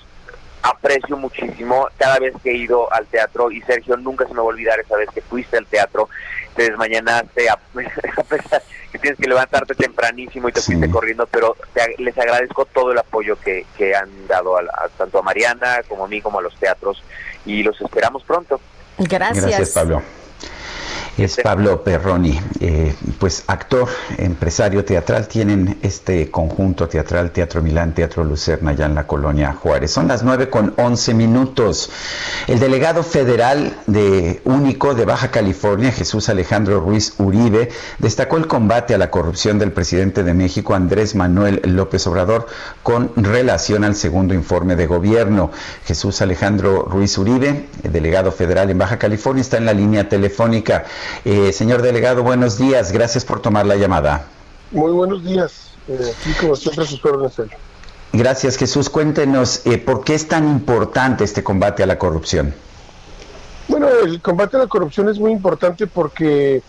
aprecio 0.63 1.17
muchísimo 1.17 1.87
cada 1.97 2.19
vez 2.19 2.33
que 2.43 2.51
he 2.51 2.55
ido 2.57 2.91
al 2.93 3.05
teatro 3.07 3.49
y 3.51 3.61
Sergio, 3.61 3.97
nunca 3.97 4.25
se 4.25 4.31
me 4.33 4.37
va 4.37 4.43
a 4.43 4.47
olvidar 4.47 4.79
esa 4.79 4.95
vez 4.97 5.09
que 5.13 5.21
fuiste 5.21 5.57
al 5.57 5.65
teatro, 5.65 6.07
te 6.55 6.63
desmañanaste, 6.63 7.49
a, 7.49 7.53
a 7.53 8.23
pesar 8.23 8.61
que 8.91 8.99
tienes 8.99 9.19
que 9.19 9.27
levantarte 9.27 9.73
tempranísimo 9.73 10.49
y 10.49 10.51
te 10.51 10.61
fuiste 10.61 10.89
corriendo, 10.89 11.25
pero 11.27 11.55
te- 11.73 11.95
les 11.97 12.17
agradezco 12.17 12.65
todo 12.65 12.91
el 12.91 12.97
apoyo 12.97 13.39
que, 13.39 13.65
que 13.77 13.95
han 13.95 14.27
dado 14.27 14.57
a, 14.57 14.61
la- 14.61 14.71
a- 14.73 14.89
tanto 14.89 15.19
a 15.19 15.21
Mariana 15.21 15.81
como 15.87 16.05
a 16.05 16.07
mí 16.07 16.21
como 16.21 16.39
a 16.39 16.41
los 16.41 16.55
teatros 16.57 17.01
y 17.45 17.63
los 17.63 17.79
esperamos 17.81 18.23
pronto. 18.23 18.59
Gracias. 18.97 19.45
Gracias, 19.45 19.69
Pablo. 19.71 20.01
Es 21.21 21.37
Pablo 21.37 21.83
Perroni, 21.83 22.39
eh, 22.61 22.95
pues 23.19 23.43
actor, 23.45 23.87
empresario 24.17 24.83
teatral, 24.83 25.27
tienen 25.27 25.77
este 25.83 26.31
conjunto 26.31 26.87
teatral, 26.87 27.29
Teatro 27.29 27.61
Milán, 27.61 27.93
Teatro 27.93 28.23
Lucerna, 28.23 28.71
allá 28.71 28.87
en 28.87 28.95
la 28.95 29.05
colonia 29.05 29.53
Juárez. 29.53 29.91
Son 29.91 30.07
las 30.07 30.23
9 30.23 30.49
con 30.49 30.73
11 30.77 31.13
minutos. 31.13 31.91
El 32.47 32.59
delegado 32.59 33.03
federal 33.03 33.77
de 33.85 34.41
Único 34.45 34.95
de 34.95 35.05
Baja 35.05 35.29
California, 35.29 35.91
Jesús 35.91 36.27
Alejandro 36.27 36.79
Ruiz 36.79 37.13
Uribe, 37.19 37.69
destacó 37.99 38.37
el 38.37 38.47
combate 38.47 38.95
a 38.95 38.97
la 38.97 39.11
corrupción 39.11 39.59
del 39.59 39.71
presidente 39.71 40.23
de 40.23 40.33
México, 40.33 40.73
Andrés 40.73 41.13
Manuel 41.13 41.61
López 41.65 42.07
Obrador, 42.07 42.47
con 42.81 43.11
relación 43.15 43.83
al 43.83 43.95
segundo 43.95 44.33
informe 44.33 44.75
de 44.75 44.87
gobierno. 44.87 45.51
Jesús 45.85 46.19
Alejandro 46.23 46.87
Ruiz 46.89 47.15
Uribe, 47.19 47.67
el 47.83 47.91
delegado 47.91 48.31
federal 48.31 48.71
en 48.71 48.79
Baja 48.79 48.97
California, 48.97 49.41
está 49.41 49.57
en 49.57 49.65
la 49.65 49.73
línea 49.73 50.09
telefónica. 50.09 50.85
Eh, 51.25 51.51
señor 51.53 51.81
delegado, 51.81 52.23
buenos 52.23 52.57
días. 52.57 52.91
Gracias 52.91 53.25
por 53.25 53.41
tomar 53.41 53.65
la 53.65 53.75
llamada. 53.75 54.25
Muy 54.71 54.91
buenos 54.91 55.23
días. 55.23 55.71
Eh, 55.87 56.13
aquí 56.19 56.33
como 56.39 56.55
siempre 56.55 56.85
sus 56.85 57.03
órdenes, 57.03 57.33
Sergio. 57.33 57.57
Gracias, 58.13 58.57
Jesús. 58.57 58.89
Cuéntenos 58.89 59.65
eh, 59.65 59.77
por 59.77 60.03
qué 60.03 60.15
es 60.15 60.27
tan 60.27 60.47
importante 60.49 61.23
este 61.23 61.43
combate 61.43 61.83
a 61.83 61.85
la 61.85 61.97
corrupción. 61.97 62.53
Bueno, 63.67 63.87
el 64.03 64.21
combate 64.21 64.57
a 64.57 64.59
la 64.59 64.67
corrupción 64.67 65.07
es 65.07 65.17
muy 65.17 65.31
importante 65.31 65.87
porque 65.87 66.61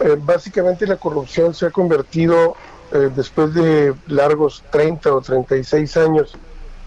eh, 0.00 0.16
básicamente 0.18 0.86
la 0.86 0.96
corrupción 0.96 1.54
se 1.54 1.66
ha 1.66 1.70
convertido 1.70 2.56
eh, 2.92 3.10
después 3.14 3.54
de 3.54 3.94
largos 4.08 4.64
30 4.70 5.14
o 5.14 5.20
36 5.20 5.96
años 5.98 6.34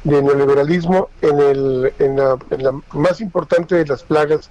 de 0.03 0.21
neoliberalismo 0.21 1.09
en, 1.21 1.39
el, 1.39 1.93
en, 1.99 2.17
la, 2.17 2.37
en 2.49 2.63
la 2.63 2.73
más 2.91 3.21
importante 3.21 3.75
de 3.75 3.85
las 3.85 4.03
plagas 4.03 4.49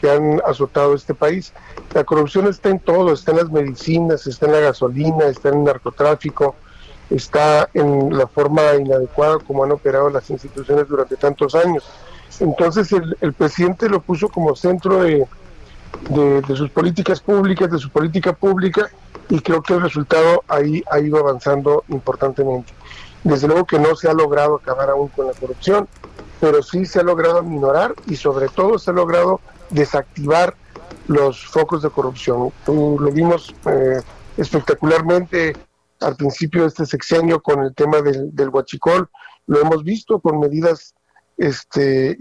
que 0.00 0.10
han 0.10 0.40
azotado 0.46 0.94
este 0.94 1.14
país. 1.14 1.52
La 1.94 2.04
corrupción 2.04 2.46
está 2.46 2.70
en 2.70 2.78
todo, 2.78 3.12
está 3.12 3.32
en 3.32 3.38
las 3.38 3.50
medicinas, 3.50 4.26
está 4.26 4.46
en 4.46 4.52
la 4.52 4.60
gasolina, 4.60 5.26
está 5.26 5.50
en 5.50 5.58
el 5.58 5.64
narcotráfico, 5.64 6.54
está 7.10 7.68
en 7.74 8.16
la 8.16 8.26
forma 8.26 8.62
inadecuada 8.78 9.38
como 9.38 9.64
han 9.64 9.72
operado 9.72 10.10
las 10.10 10.30
instituciones 10.30 10.88
durante 10.88 11.16
tantos 11.16 11.54
años. 11.54 11.84
Entonces 12.38 12.90
el, 12.92 13.32
presidente 13.34 13.88
lo 13.88 14.00
puso 14.00 14.28
como 14.28 14.56
centro 14.56 15.02
de, 15.02 15.26
de, 16.08 16.40
de 16.40 16.56
sus 16.56 16.70
políticas 16.70 17.20
públicas, 17.20 17.70
de 17.70 17.78
su 17.78 17.90
política 17.90 18.32
pública, 18.32 18.90
y 19.28 19.40
creo 19.40 19.62
que 19.62 19.74
el 19.74 19.82
resultado 19.82 20.42
ahí 20.48 20.82
ha 20.90 20.98
ido 20.98 21.18
avanzando 21.18 21.84
importantemente. 21.88 22.72
Desde 23.22 23.46
luego 23.46 23.66
que 23.66 23.78
no 23.78 23.94
se 23.94 24.08
ha 24.08 24.14
logrado 24.14 24.56
acabar 24.56 24.88
aún 24.90 25.08
con 25.08 25.26
la 25.26 25.34
corrupción, 25.34 25.86
pero 26.40 26.62
sí 26.62 26.86
se 26.86 27.00
ha 27.00 27.02
logrado 27.02 27.42
minorar 27.42 27.94
y 28.06 28.16
sobre 28.16 28.48
todo 28.48 28.78
se 28.78 28.90
ha 28.90 28.94
logrado 28.94 29.40
desactivar 29.70 30.54
los 31.06 31.44
focos 31.46 31.82
de 31.82 31.90
corrupción. 31.90 32.52
Lo 32.66 33.12
vimos 33.12 33.54
eh, 33.66 34.00
espectacularmente 34.36 35.54
al 36.00 36.16
principio 36.16 36.62
de 36.62 36.68
este 36.68 36.86
sexenio 36.86 37.42
con 37.42 37.62
el 37.62 37.74
tema 37.74 38.00
del, 38.00 38.34
del 38.34 38.48
huachicol, 38.48 39.08
lo 39.46 39.60
hemos 39.60 39.84
visto 39.84 40.20
con 40.20 40.38
medidas 40.38 40.94
este, 41.36 42.16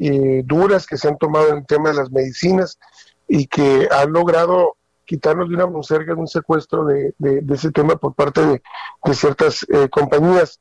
duras 0.45 0.85
que 0.88 0.97
se 0.97 1.07
han 1.07 1.17
tomado 1.17 1.49
en 1.49 1.57
el 1.57 1.65
tema 1.65 1.89
de 1.89 1.95
las 1.95 2.11
medicinas 2.11 2.80
y 3.27 3.47
que 3.47 3.88
han 3.91 4.11
logrado 4.11 4.77
quitarnos 5.05 5.49
de 5.49 5.55
una 5.55 5.67
monserga, 5.67 6.13
de 6.13 6.19
un 6.21 6.27
secuestro 6.27 6.85
de 6.85 7.13
ese 7.49 7.71
tema 7.71 7.95
por 7.95 8.13
parte 8.15 8.45
de, 8.45 8.61
de 9.03 9.13
ciertas 9.13 9.65
eh, 9.69 9.89
compañías. 9.89 10.59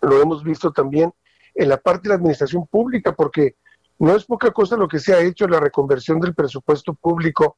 Lo 0.00 0.20
hemos 0.20 0.44
visto 0.44 0.72
también 0.72 1.12
en 1.54 1.68
la 1.68 1.76
parte 1.76 2.02
de 2.04 2.08
la 2.10 2.14
administración 2.16 2.66
pública, 2.66 3.14
porque 3.14 3.56
no 3.98 4.14
es 4.14 4.24
poca 4.24 4.52
cosa 4.52 4.76
lo 4.76 4.88
que 4.88 5.00
se 5.00 5.12
ha 5.12 5.20
hecho, 5.20 5.48
la 5.48 5.60
reconversión 5.60 6.20
del 6.20 6.34
presupuesto 6.34 6.94
público, 6.94 7.56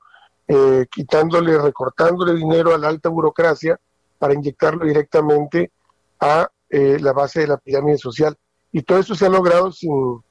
eh, 0.49 0.87
quitándole, 0.91 1.59
recortándole 1.59 2.35
dinero 2.35 2.75
a 2.75 2.79
la 2.79 2.89
alta 2.89 3.09
burocracia 3.09 3.79
para 4.19 4.35
inyectarlo 4.35 4.87
directamente 4.87 5.71
a 6.19 6.51
eh, 6.69 6.99
la 7.01 7.12
base 7.12 7.41
de 7.41 7.47
la 7.47 7.59
pirámide 7.59 7.99
social. 7.99 8.37
Y 8.73 8.83
todo 8.83 8.99
eso 8.99 9.15
se 9.15 9.27
ha 9.27 9.29
logrado 9.29 9.71
sin, 9.71 10.23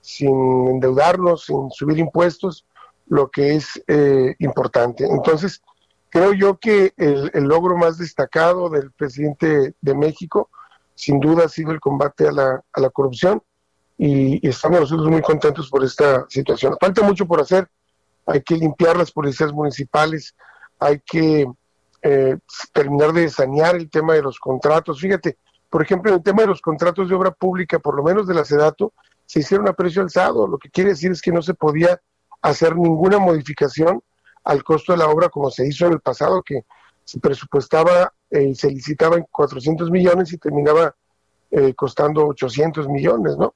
sin 0.00 0.68
endeudarnos, 0.68 1.44
sin 1.44 1.70
subir 1.70 1.98
impuestos, 1.98 2.66
lo 3.06 3.30
que 3.30 3.56
es 3.56 3.82
eh, 3.86 4.34
importante. 4.38 5.04
Entonces, 5.04 5.60
creo 6.08 6.32
yo 6.32 6.58
que 6.58 6.94
el, 6.96 7.30
el 7.34 7.44
logro 7.44 7.76
más 7.76 7.98
destacado 7.98 8.70
del 8.70 8.92
presidente 8.92 9.74
de 9.80 9.94
México, 9.94 10.48
sin 10.94 11.20
duda, 11.20 11.44
ha 11.46 11.48
sido 11.48 11.72
el 11.72 11.80
combate 11.80 12.28
a 12.28 12.32
la, 12.32 12.62
a 12.72 12.80
la 12.80 12.90
corrupción 12.90 13.42
y, 14.02 14.48
estamos 14.48 14.80
nosotros 14.80 15.08
muy 15.08 15.20
contentos 15.20 15.68
por 15.68 15.84
esta 15.84 16.24
situación. 16.30 16.74
Falta 16.80 17.02
mucho 17.02 17.26
por 17.26 17.38
hacer, 17.38 17.68
hay 18.24 18.40
que 18.40 18.56
limpiar 18.56 18.96
las 18.96 19.12
policías 19.12 19.52
municipales, 19.52 20.34
hay 20.78 21.00
que 21.00 21.46
eh, 22.00 22.38
terminar 22.72 23.12
de 23.12 23.28
sanear 23.28 23.76
el 23.76 23.90
tema 23.90 24.14
de 24.14 24.22
los 24.22 24.40
contratos. 24.40 25.00
Fíjate, 25.00 25.36
por 25.68 25.82
ejemplo, 25.82 26.10
en 26.10 26.16
el 26.16 26.22
tema 26.22 26.40
de 26.42 26.48
los 26.48 26.62
contratos 26.62 27.10
de 27.10 27.14
obra 27.14 27.30
pública, 27.30 27.78
por 27.78 27.94
lo 27.94 28.02
menos 28.02 28.26
de 28.26 28.32
la 28.32 28.46
SEDATO, 28.46 28.94
se 29.26 29.40
hicieron 29.40 29.68
a 29.68 29.74
precio 29.74 30.00
alzado. 30.00 30.46
Lo 30.46 30.56
que 30.56 30.70
quiere 30.70 30.90
decir 30.90 31.10
es 31.10 31.20
que 31.20 31.30
no 31.30 31.42
se 31.42 31.52
podía 31.52 32.00
hacer 32.40 32.76
ninguna 32.76 33.18
modificación 33.18 34.02
al 34.44 34.64
costo 34.64 34.92
de 34.92 34.98
la 34.98 35.08
obra 35.08 35.28
como 35.28 35.50
se 35.50 35.68
hizo 35.68 35.84
en 35.86 35.92
el 35.92 36.00
pasado, 36.00 36.42
que 36.42 36.64
se 37.04 37.20
presupuestaba 37.20 38.14
eh, 38.30 38.44
y 38.44 38.54
se 38.54 38.70
licitaba 38.70 39.16
en 39.16 39.26
400 39.30 39.90
millones 39.90 40.32
y 40.32 40.38
terminaba 40.38 40.94
eh, 41.50 41.74
costando 41.74 42.26
800 42.28 42.88
millones, 42.88 43.36
¿no? 43.36 43.54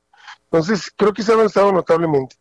Entonces, 0.55 0.93
creo 0.97 1.12
que 1.12 1.24
se 1.24 1.32
ha 1.32 1.35
avanzado 1.35 1.72
notablemente. 1.72 2.36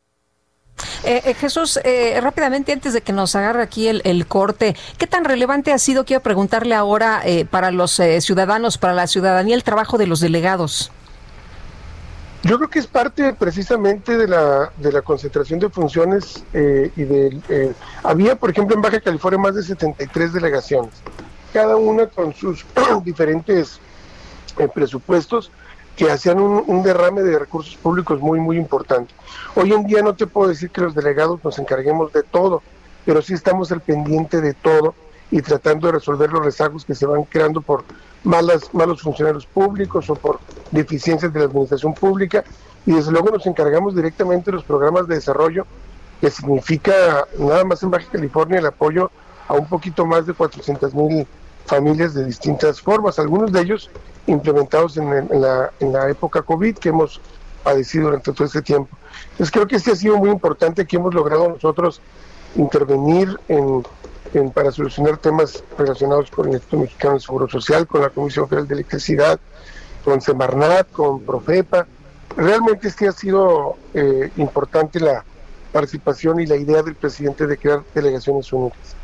Eh, 1.04 1.22
eh, 1.26 1.34
Jesús, 1.34 1.80
eh, 1.84 2.20
rápidamente 2.22 2.72
antes 2.72 2.94
de 2.94 3.02
que 3.02 3.12
nos 3.12 3.36
agarre 3.36 3.64
aquí 3.64 3.88
el, 3.88 4.04
el 4.06 4.28
corte, 4.28 4.76
¿qué 5.00 5.08
tan 5.08 5.26
relevante 5.26 5.74
ha 5.74 5.80
sido, 5.80 6.06
quiero 6.06 6.22
preguntarle 6.22 6.76
ahora, 6.76 7.24
eh, 7.26 7.46
para 7.46 7.72
los 7.72 8.00
eh, 8.00 8.22
ciudadanos, 8.22 8.78
para 8.78 8.94
la 8.94 9.08
ciudadanía, 9.08 9.56
el 9.56 9.64
trabajo 9.64 9.98
de 9.98 10.06
los 10.06 10.20
delegados? 10.20 10.92
Yo 12.44 12.58
creo 12.58 12.70
que 12.70 12.78
es 12.78 12.86
parte 12.86 13.34
precisamente 13.34 14.16
de 14.16 14.28
la, 14.28 14.72
de 14.78 14.92
la 14.92 15.02
concentración 15.02 15.60
de 15.60 15.70
funciones 15.70 16.44
eh, 16.54 16.92
y 16.96 17.04
de... 17.06 17.74
había, 18.04 18.36
por 18.36 18.52
ejemplo, 18.52 18.76
en 18.76 18.84
Baja 18.84 19.02
California 19.02 19.40
más 19.40 19.56
de 19.56 19.64
73 19.64 20.34
delegaciones, 20.34 20.94
cada 21.52 21.78
una 21.78 22.06
con 22.06 22.32
sus 22.36 22.64
diferentes 23.04 23.80
presupuestos 24.76 25.50
que 25.96 26.10
hacían 26.12 26.40
un, 26.40 26.84
derrame 26.84 27.22
de 27.22 27.38
recursos 27.38 27.76
públicos 27.76 28.20
muy, 28.20 28.40
muy 28.40 28.58
importante. 28.58 29.14
Hoy 29.56 29.74
en 29.74 29.86
día 29.86 30.02
no 30.02 30.16
te 30.16 30.26
puedo 30.26 30.50
decir 30.50 30.70
que 30.72 30.82
los 30.82 30.96
delegados 30.96 31.44
nos 31.44 31.60
encarguemos 31.60 32.12
de 32.14 32.24
todo, 32.24 32.64
pero 33.06 33.22
sí 33.22 33.34
estamos 33.34 33.72
al 33.72 33.82
pendiente 33.82 34.42
de 34.42 34.54
todo 34.54 34.96
y 35.30 35.42
tratando 35.42 35.88
de 35.88 35.94
resolver 35.94 36.32
los 36.32 36.44
rezagos 36.44 36.86
que 36.86 36.96
se 36.96 37.06
van 37.06 37.24
creando 37.24 37.62
por 37.62 37.84
malas, 38.24 38.74
malos 38.74 39.02
funcionarios 39.02 39.46
públicos 39.46 40.10
o 40.10 40.16
por 40.16 40.40
deficiencias 40.72 41.32
de 41.32 41.40
la 41.40 41.46
administración 41.46 41.94
pública. 41.94 42.44
Y 42.86 42.94
desde 42.94 43.12
luego 43.12 43.30
nos 43.30 43.46
encargamos 43.46 43.96
directamente 43.96 44.52
de 44.52 44.58
los 44.58 44.64
programas 44.64 45.08
de 45.08 45.16
desarrollo, 45.16 45.66
que 46.20 46.30
significa 46.30 47.28
nada 47.38 47.64
más 47.66 47.84
en 47.84 47.92
Baja 47.92 48.08
California 48.12 48.60
el 48.60 48.66
apoyo 48.66 49.12
a 49.48 49.54
un 49.54 49.68
poquito 49.68 50.06
más 50.06 50.26
de 50.26 50.34
400 50.34 50.94
mil 50.94 51.28
familias 51.66 52.14
de 52.14 52.26
distintas 52.26 52.82
formas, 52.82 53.20
algunos 53.20 53.52
de 53.52 53.62
ellos 53.62 53.90
implementados 54.28 54.98
en, 54.98 55.12
en 55.12 55.42
la, 55.42 55.72
en 55.80 55.94
la 55.94 56.10
época 56.10 56.42
COVID 56.42 56.78
que 56.78 56.90
hemos 56.90 57.20
padecido 57.64 58.06
durante 58.06 58.32
todo 58.34 58.46
este 58.46 58.62
tiempo. 58.62 58.98
Entonces 59.32 59.52
creo 59.52 59.68
que 59.68 59.78
este 59.78 59.92
ha 59.92 59.96
sido 59.96 60.18
muy 60.18 60.30
importante 60.30 60.86
que 60.86 60.98
hemos 60.98 61.14
logrado 61.14 61.50
nosotros 61.50 62.02
intervenir 62.56 63.40
en, 63.48 63.84
en- 64.34 64.52
para 64.52 64.72
solucionar 64.72 65.18
temas 65.18 65.64
relacionados 65.78 66.30
con 66.30 66.48
el 66.48 66.54
Instituto 66.56 66.82
Mexicano 66.82 67.14
de 67.16 67.20
Seguro 67.22 67.48
Social, 67.50 67.88
con 67.88 68.02
la 68.02 68.10
Comisión 68.10 68.48
Federal 68.48 68.68
de 68.68 68.74
Electricidad, 68.76 69.40
con 70.04 70.22
Semarnat, 70.22 70.92
con 70.92 71.22
Profepa. 71.22 71.88
Realmente 72.36 72.88
este 72.90 73.08
ha 73.08 73.12
sido 73.12 73.76
eh, 73.94 74.32
importante 74.38 75.00
la 75.00 75.24
participación 75.72 76.40
y 76.40 76.46
la 76.46 76.56
idea 76.56 76.84
del 76.84 76.96
presidente 76.96 77.48
de 77.48 77.58
crear 77.58 77.82
delegaciones 77.96 78.52
únicas. 78.54 78.96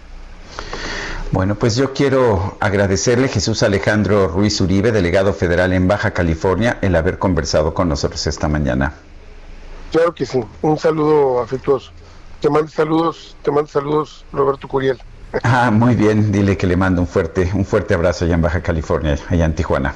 Bueno, 1.32 1.56
pues 1.56 1.76
yo 1.76 1.94
quiero 1.94 2.58
agradecerle 2.60 3.28
Jesús 3.28 3.62
Alejandro 3.62 4.28
Ruiz 4.28 4.60
Uribe, 4.62 4.92
delegado 4.92 5.32
federal 5.34 5.74
en 5.74 5.88
Baja 5.88 6.12
California, 6.12 6.80
el 6.82 6.96
haber 6.96 7.20
conversado 7.20 7.76
con 7.76 7.88
nosotros 7.88 8.26
esta 8.26 8.48
mañana. 8.48 8.94
Claro 9.92 10.14
que 10.14 10.26
sí, 10.26 10.40
un 10.64 10.80
saludo 10.80 11.40
afectuoso. 11.42 11.92
Te 12.42 12.50
mando 12.50 12.70
saludos, 12.70 13.36
te 13.44 13.52
mando 13.52 13.70
saludos 13.70 14.26
Roberto 14.34 14.68
Curiel. 14.68 15.00
Ah, 15.44 15.70
muy 15.70 15.96
bien, 15.96 16.32
dile 16.32 16.58
que 16.58 16.66
le 16.66 16.76
mando 16.76 17.02
un 17.02 17.08
fuerte, 17.08 17.52
un 17.54 17.64
fuerte 17.64 17.94
abrazo 17.94 18.26
allá 18.26 18.34
en 18.34 18.42
Baja 18.42 18.64
California, 18.64 19.16
allá 19.30 19.46
en 19.46 19.54
Tijuana. 19.54 19.94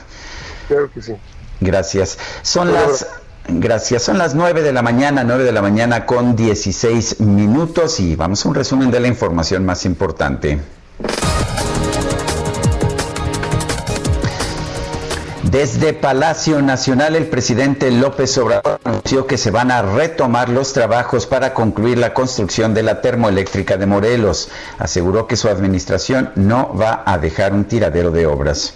Claro 0.67 0.91
que 0.93 1.01
sí. 1.01 1.15
Gracias. 1.59 2.19
Son 2.43 2.71
las 2.71 3.07
Gracias. 3.47 4.03
Son 4.03 4.17
las 4.17 4.35
9 4.35 4.61
de 4.61 4.71
la 4.71 4.81
mañana, 4.81 5.23
9 5.23 5.43
de 5.43 5.51
la 5.51 5.61
mañana 5.61 6.05
con 6.05 6.35
16 6.35 7.19
minutos 7.19 7.99
y 7.99 8.15
vamos 8.15 8.45
a 8.45 8.49
un 8.49 8.55
resumen 8.55 8.89
de 8.89 8.99
la 8.99 9.07
información 9.07 9.65
más 9.65 9.85
importante. 9.85 10.61
Desde 15.53 15.93
Palacio 15.93 16.63
Nacional, 16.63 17.15
el 17.15 17.27
presidente 17.27 17.91
López 17.91 18.35
Obrador 18.39 18.79
anunció 18.83 19.27
que 19.27 19.37
se 19.37 19.51
van 19.51 19.69
a 19.69 19.83
retomar 19.83 20.49
los 20.49 20.73
trabajos 20.73 21.27
para 21.27 21.53
concluir 21.53 21.99
la 21.99 22.15
construcción 22.15 22.73
de 22.73 22.81
la 22.81 23.01
termoeléctrica 23.01 23.77
de 23.77 23.85
Morelos. 23.85 24.49
Aseguró 24.79 25.27
que 25.27 25.35
su 25.35 25.49
administración 25.49 26.31
no 26.35 26.73
va 26.75 27.03
a 27.05 27.19
dejar 27.19 27.53
un 27.53 27.65
tiradero 27.65 28.09
de 28.09 28.25
obras. 28.25 28.73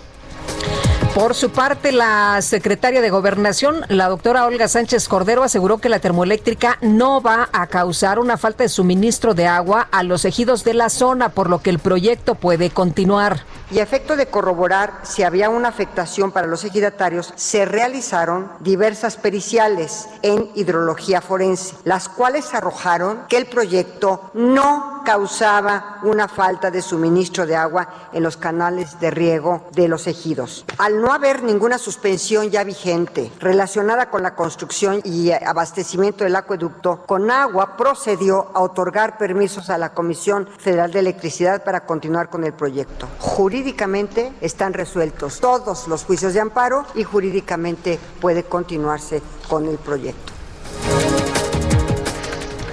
Por 1.18 1.34
su 1.34 1.50
parte, 1.50 1.92
la 1.92 2.40
secretaria 2.44 3.02
de 3.02 3.10
Gobernación, 3.10 3.82
la 3.90 4.08
doctora 4.08 4.46
Olga 4.46 4.68
Sánchez 4.68 5.08
Cordero, 5.08 5.42
aseguró 5.42 5.80
que 5.80 5.90
la 5.90 5.98
termoeléctrica 5.98 6.78
no 6.82 7.24
va 7.24 7.50
a 7.52 7.66
causar 7.66 8.20
una 8.20 8.38
falta 8.38 8.62
de 8.62 8.70
suministro 8.70 9.34
de 9.34 9.48
agua 9.48 9.88
a 9.92 10.04
los 10.04 10.26
ejidos 10.26 10.64
de 10.64 10.76
la 10.76 10.90
zona, 10.90 11.30
por 11.30 11.50
lo 11.50 11.64
que 11.64 11.72
el 11.72 11.80
proyecto 11.80 12.36
puede 12.36 12.70
continuar. 12.70 13.46
Y 13.72 13.80
a 13.80 13.84
efecto 13.84 14.16
de 14.16 14.28
corroborar 14.28 14.94
si 15.02 15.24
había 15.24 15.50
una 15.50 15.70
afectación 15.70 16.32
para 16.32 16.46
los 16.46 16.64
ejidatarios, 16.64 17.34
se 17.36 17.66
realizaron 17.66 18.52
diversas 18.60 19.18
periciales 19.18 20.08
en 20.22 20.52
hidrología 20.54 21.22
forense, 21.22 21.76
las 21.84 22.10
cuales 22.10 22.54
arrojaron 22.54 23.26
que 23.28 23.38
el 23.38 23.48
proyecto 23.48 24.30
no 24.36 25.02
causaba 25.04 26.00
una 26.04 26.28
falta 26.28 26.70
de 26.70 26.82
suministro 26.82 27.48
de 27.48 27.56
agua 27.56 28.10
en 28.14 28.24
los 28.24 28.38
canales 28.38 29.00
de 29.00 29.10
riego 29.10 29.68
de 29.72 29.88
los 29.88 30.06
ejidos. 30.06 30.64
Haber 31.12 31.44
ninguna 31.44 31.78
suspensión 31.78 32.50
ya 32.50 32.64
vigente 32.64 33.32
relacionada 33.40 34.10
con 34.10 34.24
la 34.24 34.36
construcción 34.36 35.02
y 35.04 35.32
abastecimiento 35.32 36.24
del 36.24 36.36
acueducto, 36.36 37.04
Conagua 37.06 37.78
procedió 37.78 38.50
a 38.54 38.62
otorgar 38.62 39.18
permisos 39.18 39.70
a 39.70 39.78
la 39.78 39.94
Comisión 39.94 40.48
Federal 40.58 40.92
de 40.92 41.00
Electricidad 41.00 41.64
para 41.64 41.86
continuar 41.86 42.30
con 42.30 42.44
el 42.44 42.54
proyecto. 42.54 43.08
Jurídicamente 43.20 44.34
están 44.42 44.74
resueltos 44.74 45.40
todos 45.40 45.88
los 45.88 46.04
juicios 46.04 46.34
de 46.34 46.42
amparo 46.42 46.86
y 46.96 47.04
jurídicamente 47.04 48.00
puede 48.20 48.44
continuarse 48.44 49.22
con 49.48 49.68
el 49.68 49.78
proyecto. 49.78 50.37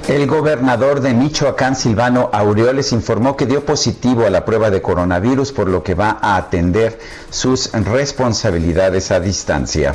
El 0.08 0.26
gobernador 0.26 1.00
de 1.00 1.14
Michoacán, 1.14 1.74
Silvano 1.74 2.28
Aureoles, 2.30 2.92
informó 2.92 3.38
que 3.38 3.46
dio 3.46 3.64
positivo 3.64 4.26
a 4.26 4.30
la 4.30 4.44
prueba 4.44 4.68
de 4.68 4.82
coronavirus, 4.82 5.52
por 5.52 5.66
lo 5.66 5.82
que 5.82 5.94
va 5.94 6.18
a 6.20 6.36
atender 6.36 6.98
sus 7.30 7.72
responsabilidades 7.72 9.10
a 9.10 9.18
distancia. 9.18 9.94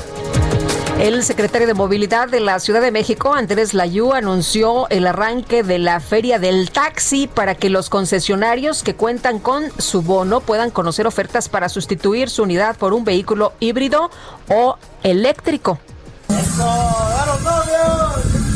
El 1.00 1.24
secretario 1.24 1.68
de 1.68 1.76
Movilidad 1.76 2.28
de 2.28 2.40
la 2.40 2.60
Ciudad 2.60 2.82
de 2.82 2.90
México, 2.90 3.36
Andrés 3.36 3.76
Layú, 3.76 4.12
anunció 4.14 4.90
el 4.90 5.06
arranque 5.06 5.62
de 5.62 5.78
la 5.78 6.00
Feria 6.00 6.40
del 6.40 6.72
Taxi 6.72 7.28
para 7.28 7.54
que 7.54 7.70
los 7.70 7.90
concesionarios 7.90 8.82
que 8.82 8.96
cuentan 8.96 9.38
con 9.38 9.72
su 9.80 10.02
bono 10.02 10.42
puedan 10.42 10.72
conocer 10.72 11.06
ofertas 11.06 11.50
para 11.50 11.70
sustituir 11.70 12.32
su 12.32 12.42
unidad 12.42 12.76
por 12.78 12.94
un 12.94 13.06
vehículo 13.06 13.54
híbrido 13.60 14.10
o 14.50 14.76
eléctrico. 15.04 15.78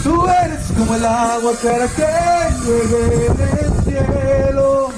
Tú 0.03 0.27
eres 0.27 0.59
como 0.77 0.95
el 0.95 1.05
agua 1.05 1.53
clara 1.61 1.87
que 1.87 2.65
llueve 2.65 3.29
del 3.29 3.83
cielo. 3.83 4.89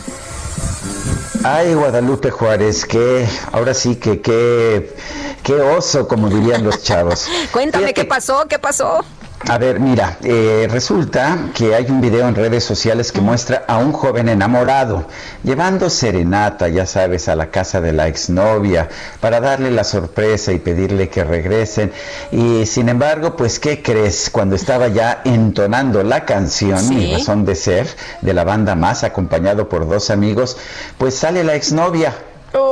Ay, 1.44 1.76
Guadalupe 1.76 2.32
Juárez, 2.32 2.86
que 2.86 3.28
ahora 3.52 3.74
sí 3.76 3.98
que 3.98 4.20
qué 4.22 4.96
qué 5.44 5.54
oso, 5.54 6.08
como 6.08 6.28
dirían 6.28 6.64
los 6.64 6.82
chavos. 6.82 7.28
Cuéntame 7.52 7.94
qué 7.94 8.06
pasó, 8.06 8.48
qué 8.48 8.58
pasó. 8.58 9.06
A 9.48 9.60
ver, 9.60 9.80
mira, 9.80 10.18
eh, 10.24 10.68
resulta 10.72 11.38
que 11.54 11.76
hay 11.76 11.86
un 11.90 12.02
video 12.02 12.28
en 12.28 12.34
redes 12.34 12.64
sociales 12.64 13.12
que 13.12 13.22
muestra 13.22 13.64
a 13.68 13.78
un 13.78 13.92
joven 13.92 14.28
enamorado 14.28 15.06
llevando 15.44 15.92
serenata, 15.92 16.68
ya 16.68 16.88
sabes, 16.88 17.30
a 17.30 17.36
la 17.36 17.52
casa 17.52 17.80
de 17.80 17.94
la 17.94 18.08
exnovia 18.08 18.90
para 19.20 19.40
darle 19.40 19.70
la 19.70 19.84
sorpresa 19.84 20.52
y 20.52 20.58
pedirle 20.58 21.10
que 21.10 21.24
regresen. 21.24 21.92
Y 22.32 22.66
sin 22.66 22.90
embargo, 22.90 23.36
pues, 23.36 23.60
¿qué 23.60 23.84
crees? 23.84 24.32
Cuando 24.32 24.56
estaba 24.56 24.88
ya 24.88 25.22
entonando 25.26 26.02
la 26.02 26.26
canción, 26.26 26.80
¿Sí? 26.80 26.96
Mi 26.96 27.14
razón 27.14 27.46
de 27.46 27.54
ser, 27.54 27.88
de 28.22 28.34
la 28.34 28.46
banda 28.46 28.74
más, 28.74 29.04
acompañado 29.04 29.70
por 29.70 29.88
dos 29.88 30.10
amigos, 30.10 30.58
pues 30.98 31.14
sale 31.14 31.44
la 31.44 31.54
exnovia 31.54 32.16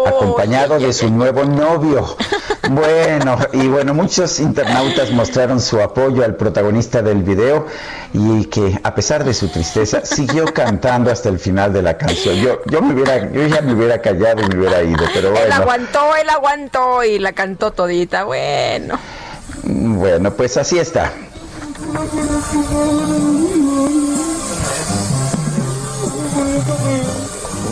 acompañado 0.07 0.79
de 0.79 0.93
su 0.93 1.09
nuevo 1.09 1.43
novio. 1.45 2.15
Bueno, 2.69 3.37
y 3.51 3.67
bueno, 3.67 3.93
muchos 3.93 4.39
internautas 4.39 5.11
mostraron 5.11 5.59
su 5.59 5.81
apoyo 5.81 6.23
al 6.23 6.37
protagonista 6.37 7.01
del 7.01 7.21
video 7.21 7.67
y 8.13 8.45
que 8.45 8.79
a 8.83 8.95
pesar 8.95 9.25
de 9.25 9.33
su 9.33 9.49
tristeza 9.49 10.05
siguió 10.05 10.45
cantando 10.45 11.11
hasta 11.11 11.27
el 11.27 11.39
final 11.39 11.73
de 11.73 11.81
la 11.81 11.97
canción. 11.97 12.35
Yo, 12.37 12.61
yo 12.67 12.81
me 12.81 12.93
hubiera, 12.93 13.29
yo 13.31 13.45
ya 13.47 13.61
me 13.61 13.73
hubiera 13.73 14.01
callado 14.01 14.43
y 14.43 14.47
me 14.47 14.59
hubiera 14.59 14.81
ido, 14.81 15.03
pero 15.13 15.27
Él 15.27 15.33
bueno. 15.33 15.55
aguantó, 15.55 16.15
él 16.15 16.29
aguantó 16.29 17.03
y 17.03 17.19
la 17.19 17.33
cantó 17.33 17.71
todita. 17.71 18.23
Bueno. 18.23 18.97
Bueno, 19.63 20.31
pues 20.31 20.55
así 20.55 20.79
está. 20.79 21.11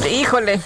Híjole. 0.09 0.59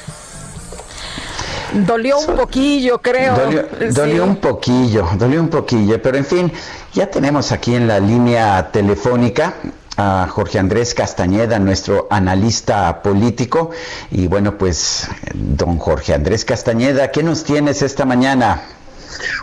Dolió 1.76 2.20
un 2.20 2.36
poquillo, 2.38 3.02
creo. 3.02 3.36
Dolió, 3.36 3.66
Sí. 3.92 4.20
un 4.20 4.38
poquillo, 4.38 5.08
dolió 5.18 5.42
un 5.42 5.50
poquillo, 5.50 6.02
pero 6.02 6.18
en 6.18 6.26
fin, 6.26 6.52
ya 6.94 7.08
tenemos 7.12 7.52
aquí 7.52 7.76
en 7.76 7.88
la 7.88 8.00
línea 8.00 8.72
telefónica 8.72 9.56
a 9.98 10.28
Jorge 10.30 10.58
Andrés 10.60 10.94
Castañeda, 10.94 11.60
nuestro 11.60 12.08
analista 12.10 13.02
político. 13.02 13.72
Y 14.12 14.28
bueno, 14.28 14.58
pues, 14.58 15.10
don 15.34 15.78
Jorge 15.78 16.14
Andrés 16.14 16.46
Castañeda, 16.46 17.12
¿qué 17.12 17.24
nos 17.24 17.44
tienes 17.44 17.82
esta 17.82 18.06
mañana? 18.06 18.62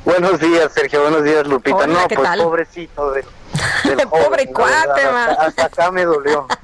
Buenos 0.05 0.41
días, 0.41 0.71
Sergio. 0.75 1.03
Buenos 1.03 1.25
días, 1.25 1.47
Lupita. 1.47 1.77
Hola, 1.77 1.87
no, 2.03 2.09
¿qué 2.09 2.15
pues 2.17 2.29
tal? 2.29 2.43
pobrecito 2.43 3.13
del, 3.13 3.25
del 3.85 4.09
Pobre 4.09 4.47
joven, 4.47 4.47
la 4.47 4.53
cuate, 4.85 5.05
man. 5.13 5.31
hasta 5.39 5.65
acá 5.67 5.91
me 5.91 6.05
dolió. 6.05 6.47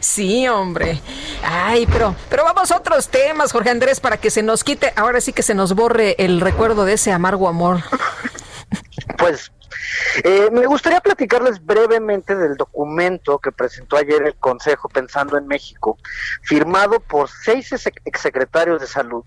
Sí, 0.00 0.46
hombre. 0.48 1.00
Ay, 1.42 1.86
pero, 1.90 2.14
pero 2.28 2.44
vamos 2.44 2.70
a 2.70 2.76
otros 2.76 3.08
temas, 3.08 3.52
Jorge 3.52 3.70
Andrés, 3.70 4.00
para 4.00 4.16
que 4.16 4.30
se 4.30 4.42
nos 4.42 4.64
quite, 4.64 4.92
ahora 4.96 5.20
sí 5.20 5.32
que 5.32 5.42
se 5.42 5.54
nos 5.54 5.74
borre 5.74 6.14
el 6.18 6.40
recuerdo 6.40 6.84
de 6.84 6.94
ese 6.94 7.12
amargo 7.12 7.48
amor. 7.48 7.80
Pues 9.18 9.52
eh, 10.24 10.48
me 10.52 10.66
gustaría 10.66 11.00
platicarles 11.00 11.64
brevemente 11.64 12.36
del 12.36 12.56
documento 12.56 13.38
que 13.38 13.52
presentó 13.52 13.96
ayer 13.96 14.22
el 14.22 14.34
Consejo 14.36 14.88
Pensando 14.88 15.36
en 15.36 15.46
México, 15.46 15.98
firmado 16.42 17.00
por 17.00 17.28
seis 17.28 17.72
ex- 17.72 17.90
exsecretarios 18.04 18.80
de 18.80 18.86
salud, 18.86 19.24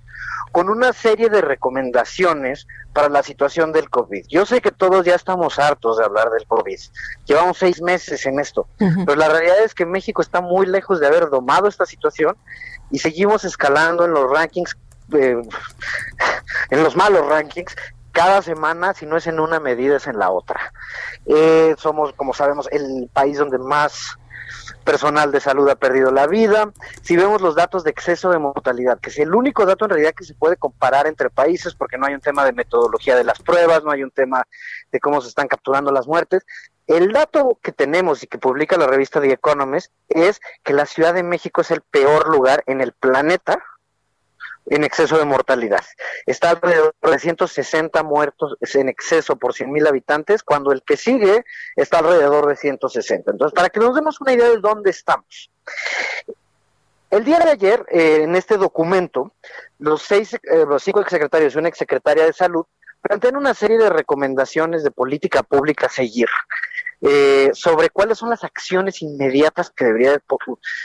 con 0.55 0.69
una 0.69 0.93
serie 0.93 1.29
de 1.29 1.41
recomendaciones 1.41 2.65
para 2.93 3.09
la 3.09 3.23
situación 3.23 3.73
del 3.73 3.89
COVID. 3.89 4.25
Yo 4.29 4.45
sé 4.45 4.61
que 4.61 4.71
todos 4.71 5.05
ya 5.05 5.13
estamos 5.13 5.59
hartos 5.59 5.97
de 5.97 6.05
hablar 6.05 6.29
del 6.29 6.47
COVID. 6.47 6.79
Llevamos 7.25 7.57
seis 7.57 7.81
meses 7.81 8.25
en 8.25 8.39
esto, 8.39 8.65
pero 8.77 9.17
la 9.17 9.27
realidad 9.27 9.61
es 9.65 9.75
que 9.75 9.85
México 9.85 10.21
está 10.21 10.39
muy 10.39 10.65
lejos 10.65 11.01
de 11.01 11.07
haber 11.07 11.29
domado 11.29 11.67
esta 11.67 11.85
situación 11.85 12.37
y 12.89 12.99
seguimos 12.99 13.43
escalando 13.43 14.05
en 14.05 14.13
los 14.13 14.31
rankings, 14.31 14.77
eh, 15.11 15.35
en 16.69 16.83
los 16.83 16.95
malos 16.95 17.27
rankings, 17.27 17.75
cada 18.13 18.41
semana, 18.41 18.93
si 18.93 19.05
no 19.05 19.17
es 19.17 19.27
en 19.27 19.41
una 19.41 19.59
medida, 19.59 19.97
es 19.97 20.07
en 20.07 20.17
la 20.17 20.31
otra. 20.31 20.71
Eh, 21.25 21.75
somos, 21.77 22.13
como 22.13 22.33
sabemos, 22.33 22.69
el 22.71 23.09
país 23.11 23.37
donde 23.37 23.57
más 23.57 24.17
personal 24.85 25.31
de 25.31 25.41
salud 25.41 25.67
ha 25.67 25.75
perdido 25.75 26.11
la 26.11 26.27
vida. 26.27 26.71
Si 27.01 27.17
vemos 27.17 27.41
los 27.41 27.55
datos 27.55 27.83
de 27.83 27.89
exceso 27.89 28.29
de 28.29 28.39
mortalidad, 28.39 28.99
que 28.99 29.09
es 29.09 29.19
el 29.19 29.35
único 29.35 29.65
dato 29.65 29.85
en 29.85 29.89
realidad 29.89 30.13
que 30.13 30.23
se 30.23 30.35
puede 30.35 30.55
comparar 30.55 31.07
entre 31.07 31.29
países, 31.29 31.75
porque 31.75 31.97
no 31.97 32.05
hay 32.05 32.13
un 32.13 32.21
tema 32.21 32.45
de 32.45 32.53
metodología 32.53 33.17
de 33.17 33.25
las 33.25 33.41
pruebas, 33.41 33.83
no 33.83 33.91
hay 33.91 34.03
un 34.03 34.11
tema 34.11 34.45
de 34.91 34.99
cómo 35.01 35.19
se 35.19 35.27
están 35.27 35.49
capturando 35.49 35.91
las 35.91 36.07
muertes. 36.07 36.45
El 36.87 37.11
dato 37.11 37.59
que 37.61 37.71
tenemos 37.71 38.23
y 38.23 38.27
que 38.27 38.37
publica 38.37 38.77
la 38.77 38.87
revista 38.87 39.19
The 39.19 39.33
Economist 39.33 39.91
es 40.07 40.39
que 40.63 40.73
la 40.73 40.85
Ciudad 40.85 41.15
de 41.15 41.23
México 41.23 41.61
es 41.61 41.71
el 41.71 41.81
peor 41.81 42.29
lugar 42.29 42.63
en 42.67 42.79
el 42.79 42.93
planeta 42.93 43.61
en 44.67 44.83
exceso 44.83 45.17
de 45.17 45.25
mortalidad. 45.25 45.83
Está 46.25 46.51
alrededor 46.51 46.93
de 47.01 47.19
160 47.19 48.03
muertos 48.03 48.57
en 48.73 48.89
exceso 48.89 49.35
por 49.35 49.53
100 49.53 49.71
mil 49.71 49.87
habitantes, 49.87 50.43
cuando 50.43 50.71
el 50.71 50.83
que 50.83 50.97
sigue 50.97 51.43
está 51.75 51.99
alrededor 51.99 52.47
de 52.47 52.55
160. 52.55 53.31
Entonces, 53.31 53.53
para 53.53 53.69
que 53.69 53.79
nos 53.79 53.95
demos 53.95 54.19
una 54.21 54.33
idea 54.33 54.49
de 54.49 54.57
dónde 54.57 54.89
estamos. 54.89 55.51
el 57.11 57.23
día 57.23 57.39
de 57.39 57.51
ayer, 57.51 57.85
eh, 57.89 58.21
en 58.23 58.35
este 58.35 58.57
documento, 58.57 59.31
los 59.79 60.01
seis, 60.01 60.33
eh, 60.33 60.65
los 60.67 60.83
cinco 60.83 61.01
exsecretarios 61.01 61.55
y 61.55 61.57
una 61.59 61.69
exsecretaria 61.69 62.25
de 62.25 62.33
salud 62.33 62.65
plantean 63.01 63.35
una 63.35 63.53
serie 63.53 63.77
de 63.77 63.89
recomendaciones 63.89 64.83
de 64.83 64.89
política 64.89 65.43
pública 65.43 65.85
a 65.85 65.89
seguir 65.89 66.27
eh, 67.01 67.51
sobre 67.53 67.89
cuáles 67.89 68.17
son 68.17 68.29
las 68.29 68.43
acciones 68.43 69.01
inmediatas 69.01 69.69
que 69.69 69.85
debería 69.85 70.21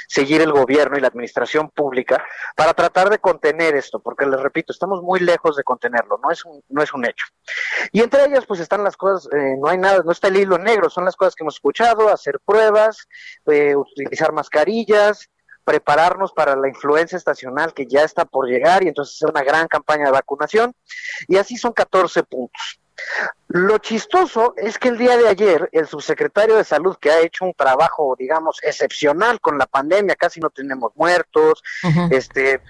seguir 0.09 0.41
el 0.41 0.53
gobierno 0.53 0.97
y 0.97 1.01
la 1.01 1.09
administración 1.09 1.71
pública 1.71 2.23
para 2.57 2.75
tratar 2.75 3.11
de 3.11 3.19
contener 3.19 3.75
esto, 3.77 4.01
porque 4.01 4.27
les 4.27 4.41
repito, 4.41 4.73
estamos 4.73 5.03
muy 5.03 5.21
lejos 5.21 5.57
de 5.57 5.63
contenerlo, 5.63 6.19
no 6.23 6.31
es 6.31 6.45
un, 6.45 6.63
no 6.69 6.83
es 6.83 6.93
un 6.93 7.05
hecho. 7.05 7.27
Y 7.93 8.01
entre 8.01 8.25
ellas, 8.25 8.45
pues 8.47 8.61
están 8.61 8.85
las 8.85 8.97
cosas, 8.97 9.33
eh, 9.33 9.57
no 9.59 9.69
hay 9.69 9.79
nada, 9.79 10.03
no 10.05 10.13
está 10.13 10.29
el 10.29 10.37
hilo 10.37 10.59
negro, 10.59 10.91
son 10.91 11.05
las 11.05 11.17
cosas 11.17 11.35
que 11.35 11.45
hemos 11.45 11.55
escuchado, 11.55 12.09
hacer 12.09 12.41
pruebas, 12.45 13.07
eh, 13.47 13.75
utilizar 13.77 14.33
mascarillas, 14.33 15.29
prepararnos 15.65 16.33
para 16.33 16.57
la 16.57 16.69
influenza 16.69 17.17
estacional 17.17 17.73
que 17.73 17.87
ya 17.87 18.03
está 18.03 18.25
por 18.25 18.49
llegar 18.49 18.83
y 18.83 18.89
entonces 18.89 19.17
hacer 19.17 19.31
una 19.31 19.45
gran 19.45 19.69
campaña 19.69 20.07
de 20.07 20.11
vacunación. 20.11 20.75
Y 21.29 21.37
así 21.37 21.57
son 21.57 21.73
14 21.73 22.23
puntos. 22.25 22.80
Lo 23.49 23.79
chistoso 23.79 24.55
es 24.57 24.79
que 24.79 24.89
el 24.89 24.99
día 24.99 25.17
de 25.17 25.29
ayer 25.29 25.69
el 25.73 25.87
subsecretario 25.87 26.57
de 26.57 26.65
salud 26.65 26.97
que 27.01 27.11
ha 27.11 27.21
hecho 27.21 27.45
un 27.45 27.55
trabajo, 27.55 28.15
digamos, 28.19 28.59
excepcional 28.63 29.41
con 29.41 29.59
la 29.59 29.67
pandemia, 29.67 30.15
casi 30.15 30.41
no 30.41 30.51
tenemos 30.51 30.93
muertos, 30.95 31.63
este, 32.11 32.61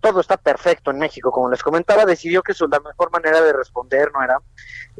todo 0.00 0.20
está 0.20 0.36
perfecto 0.36 0.90
en 0.90 0.98
México, 0.98 1.30
como 1.30 1.50
les 1.50 1.62
comentaba, 1.62 2.04
decidió 2.04 2.42
que 2.42 2.54
su, 2.54 2.68
la 2.68 2.80
mejor 2.80 3.10
manera 3.10 3.40
de 3.40 3.52
responder 3.52 4.10
no 4.12 4.22
era 4.22 4.38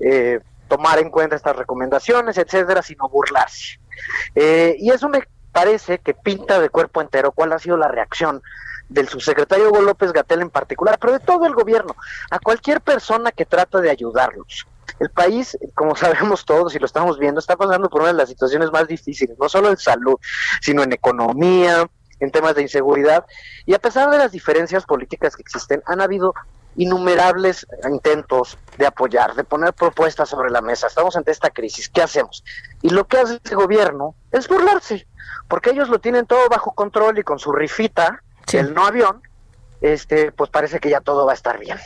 eh, 0.01 0.41
tomar 0.69 0.99
en 0.99 1.11
cuenta 1.11 1.37
estas 1.37 1.57
recomendaciones, 1.57 2.39
etcétera, 2.39 2.83
sino 2.83 3.09
burlarse. 3.09 3.79
Eh, 4.35 4.77
y 4.79 4.91
eso 4.91 5.09
me 5.09 5.23
parece 5.53 5.99
que 5.99 6.15
pinta 6.15 6.61
de 6.61 6.71
cuerpo 6.71 7.01
entero 7.01 7.33
cuál 7.33 7.53
ha 7.53 7.59
sido 7.59 7.77
la 7.77 7.89
reacción 7.89 8.41
del 8.91 9.09
subsecretario 9.09 9.71
Hugo 9.71 9.81
López 9.81 10.13
Gatel 10.13 10.43
en 10.43 10.51
particular, 10.51 10.99
pero 11.01 11.15
de 11.15 11.21
todo 11.21 11.47
el 11.47 11.55
gobierno, 11.55 11.97
a 12.31 12.39
cualquier 12.39 12.81
persona 12.81 13.31
que 13.33 13.47
trata 13.47 13.81
de 13.81 13.89
ayudarlos. 13.89 14.67
El 14.99 15.11
país, 15.11 15.57
como 15.75 15.97
sabemos 15.97 16.45
todos 16.45 16.75
y 16.75 16.79
lo 16.79 16.87
estamos 16.87 17.19
viendo, 17.19 17.41
está 17.41 17.57
pasando 17.57 17.89
por 17.89 18.03
una 18.03 18.13
de 18.13 18.19
las 18.19 18.29
situaciones 18.29 18.71
más 18.71 18.89
difíciles, 18.89 19.39
no 19.39 19.49
solo 19.49 19.71
en 19.71 19.79
salud, 19.79 20.17
sino 20.61 20.83
en 20.83 20.93
economía, 20.93 21.89
en 22.19 22.31
temas 22.31 22.57
de 22.57 22.63
inseguridad. 22.63 23.25
Y 23.65 23.75
a 23.75 23.79
pesar 23.79 24.11
de 24.11 24.19
las 24.19 24.33
diferencias 24.33 24.85
políticas 24.85 25.37
que 25.37 25.43
existen, 25.43 25.83
han 25.87 26.01
habido 26.01 26.35
innumerables 26.77 27.67
intentos 27.89 28.59
de 28.79 28.87
apoyar, 28.87 29.35
de 29.35 29.45
poner 29.45 29.73
propuestas 29.73 30.29
sobre 30.29 30.51
la 30.51 30.61
mesa. 30.61 30.87
Estamos 30.87 31.17
ante 31.17 31.31
esta 31.31 31.51
crisis, 31.51 31.89
¿qué 31.89 32.03
hacemos? 32.03 32.45
Y 32.83 32.91
lo 32.91 33.07
que 33.07 33.19
hace 33.19 33.35
este 33.35 33.55
gobierno 33.55 34.15
es 34.31 34.49
burlarse, 34.49 35.07
porque 35.49 35.71
ellos 35.71 35.89
lo 35.89 35.99
tienen 36.01 36.27
todo 36.27 36.49
bajo 36.49 36.73
control 36.73 37.19
y 37.19 37.23
con 37.23 37.39
su 37.39 37.53
rifita, 37.53 38.23
el 38.55 38.75
no 38.75 38.87
avión, 38.87 39.23
este, 39.81 40.31
pues 40.33 40.51
parece 40.51 40.79
que 40.79 40.91
ya 40.91 41.01
todo 41.01 41.25
va 41.25 41.33
a 41.33 41.35
estar 41.35 41.59
bien. 41.59 41.79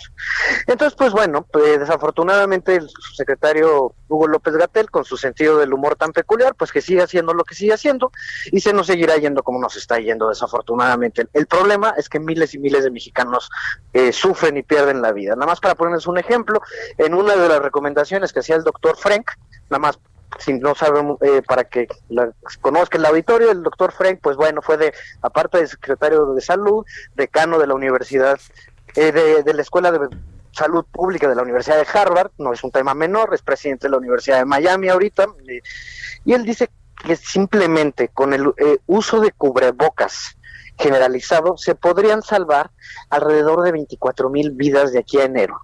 Entonces, 0.66 0.96
pues 0.96 1.12
bueno, 1.12 1.46
pues, 1.50 1.78
desafortunadamente 1.78 2.74
el 2.76 2.88
secretario 3.14 3.94
Hugo 4.08 4.26
López 4.26 4.54
Gatel, 4.54 4.90
con 4.90 5.04
su 5.04 5.16
sentido 5.16 5.58
del 5.58 5.72
humor 5.72 5.96
tan 5.96 6.12
peculiar, 6.12 6.54
pues 6.54 6.72
que 6.72 6.80
sigue 6.80 7.02
haciendo 7.02 7.34
lo 7.34 7.44
que 7.44 7.54
sigue 7.54 7.72
haciendo 7.72 8.10
y 8.50 8.60
se 8.60 8.72
nos 8.72 8.88
seguirá 8.88 9.16
yendo 9.16 9.42
como 9.42 9.60
nos 9.60 9.76
está 9.76 9.98
yendo 9.98 10.28
desafortunadamente. 10.28 11.22
El, 11.22 11.30
el 11.32 11.46
problema 11.46 11.94
es 11.96 12.08
que 12.08 12.18
miles 12.18 12.54
y 12.54 12.58
miles 12.58 12.84
de 12.84 12.90
mexicanos 12.90 13.48
eh, 13.92 14.12
sufren 14.12 14.56
y 14.56 14.62
pierden 14.62 15.00
la 15.00 15.12
vida. 15.12 15.34
Nada 15.34 15.46
más 15.46 15.60
para 15.60 15.74
ponerles 15.74 16.06
un 16.06 16.18
ejemplo, 16.18 16.62
en 16.98 17.14
una 17.14 17.36
de 17.36 17.48
las 17.48 17.60
recomendaciones 17.60 18.32
que 18.32 18.40
hacía 18.40 18.56
el 18.56 18.64
doctor 18.64 18.96
Frank, 18.96 19.30
nada 19.70 19.78
más 19.78 19.98
si 20.38 20.54
no 20.54 20.74
saben, 20.74 21.16
eh, 21.20 21.42
para 21.46 21.64
que 21.64 21.86
la, 22.08 22.32
conozca 22.60 22.98
el 22.98 23.06
auditorio, 23.06 23.50
el 23.50 23.62
doctor 23.62 23.92
Frank, 23.92 24.18
pues 24.22 24.36
bueno, 24.36 24.62
fue 24.62 24.76
de, 24.76 24.94
aparte 25.22 25.58
de 25.58 25.66
secretario 25.66 26.34
de 26.34 26.40
salud, 26.40 26.84
decano 27.14 27.58
de 27.58 27.66
la 27.66 27.74
universidad, 27.74 28.38
eh, 28.96 29.42
de, 29.44 29.54
la 29.54 29.62
Escuela 29.62 29.90
de 29.90 30.08
Salud 30.52 30.84
Pública 30.90 31.28
de 31.28 31.34
la 31.34 31.42
Universidad 31.42 31.78
de 31.78 31.98
Harvard, 31.98 32.30
no 32.38 32.52
es 32.52 32.62
un 32.62 32.70
tema 32.70 32.94
menor, 32.94 33.34
es 33.34 33.42
presidente 33.42 33.86
de 33.86 33.90
la 33.90 33.98
Universidad 33.98 34.38
de 34.38 34.44
Miami 34.44 34.88
ahorita, 34.88 35.26
eh, 35.48 35.60
y 36.24 36.32
él 36.32 36.44
dice 36.44 36.70
que 37.04 37.16
simplemente 37.16 38.08
con 38.08 38.32
el 38.32 38.52
eh, 38.56 38.78
uso 38.86 39.20
de 39.20 39.32
cubrebocas 39.32 40.36
generalizado 40.78 41.56
se 41.56 41.74
podrían 41.74 42.22
salvar 42.22 42.70
alrededor 43.10 43.62
de 43.62 43.72
24 43.72 44.30
mil 44.30 44.50
vidas 44.50 44.92
de 44.92 44.98
aquí 44.98 45.18
a 45.18 45.24
enero. 45.24 45.60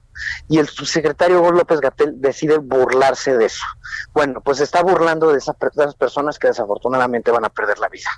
Y 0.49 0.59
el 0.59 0.69
subsecretario 0.69 1.41
Hugo 1.41 1.53
López 1.53 1.81
Gatel 1.81 2.21
decide 2.21 2.59
burlarse 2.59 3.37
de 3.37 3.47
eso. 3.47 3.65
Bueno, 4.13 4.41
pues 4.41 4.61
está 4.61 4.83
burlando 4.83 5.33
de 5.33 5.39
esas 5.39 5.57
personas 5.97 6.39
que 6.39 6.49
desafortunadamente 6.49 7.31
van 7.31 7.45
a 7.45 7.49
perder 7.49 7.79
la 7.79 7.89
vida. 7.89 8.11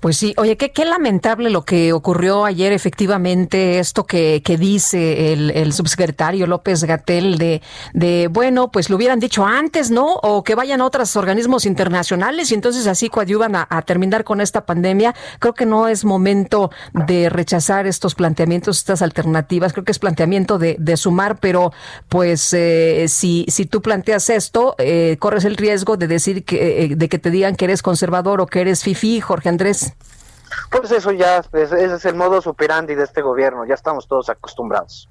Pues 0.00 0.16
sí, 0.16 0.34
oye, 0.36 0.56
qué, 0.56 0.72
qué 0.72 0.84
lamentable 0.84 1.50
lo 1.50 1.64
que 1.64 1.92
ocurrió 1.92 2.44
ayer, 2.44 2.72
efectivamente, 2.72 3.78
esto 3.78 4.06
que, 4.06 4.42
que 4.44 4.56
dice 4.56 5.32
el, 5.32 5.72
subsecretario 5.72 6.46
López 6.46 6.84
Gatel 6.84 7.38
de, 7.38 7.60
de, 7.92 8.28
bueno, 8.30 8.70
pues 8.70 8.88
lo 8.88 8.96
hubieran 8.96 9.20
dicho 9.20 9.44
antes, 9.44 9.90
¿no? 9.90 10.14
O 10.22 10.44
que 10.44 10.54
vayan 10.54 10.80
a 10.80 10.84
otros 10.86 11.16
organismos 11.16 11.66
internacionales 11.66 12.50
y 12.50 12.54
entonces 12.54 12.86
así 12.86 13.08
coadyuvan 13.08 13.56
a, 13.56 13.66
a 13.68 13.82
terminar 13.82 14.24
con 14.24 14.40
esta 14.40 14.64
pandemia. 14.64 15.14
Creo 15.38 15.54
que 15.54 15.66
no 15.66 15.88
es 15.88 16.04
momento 16.04 16.70
de 16.92 17.28
rechazar 17.28 17.86
estos 17.86 18.14
planteamientos, 18.14 18.78
estas 18.78 19.02
alternativas. 19.02 19.72
Creo 19.72 19.84
que 19.84 19.92
es 19.92 19.98
planteamiento 19.98 20.58
de, 20.58 20.76
de 20.78 20.96
sumar, 20.96 21.38
pero 21.38 21.72
pues 22.08 22.52
eh, 22.52 23.06
si, 23.08 23.44
si 23.48 23.66
tú 23.66 23.82
planteas 23.82 24.30
esto, 24.30 24.74
eh, 24.78 25.16
corres 25.18 25.44
el 25.44 25.56
riesgo 25.56 25.96
de 25.96 26.06
decir 26.06 26.44
que, 26.44 26.84
eh, 26.84 26.96
de 26.96 27.08
que 27.08 27.18
te 27.18 27.30
digan 27.30 27.56
que 27.56 27.64
eres 27.64 27.82
conservador 27.82 28.40
o 28.40 28.46
que 28.46 28.60
eres 28.60 28.82
fifí, 28.82 29.20
Jorge 29.20 29.48
Andrés. 29.56 29.94
Pues 30.70 30.90
eso 30.92 31.10
ya, 31.10 31.38
es- 31.38 31.72
ese 31.72 31.94
es 31.94 32.04
el 32.04 32.14
modo 32.14 32.38
operandi 32.44 32.94
de 32.94 33.02
este 33.04 33.20
gobierno, 33.20 33.64
ya 33.66 33.74
estamos 33.74 34.06
todos 34.06 34.28
acostumbrados. 34.28 35.08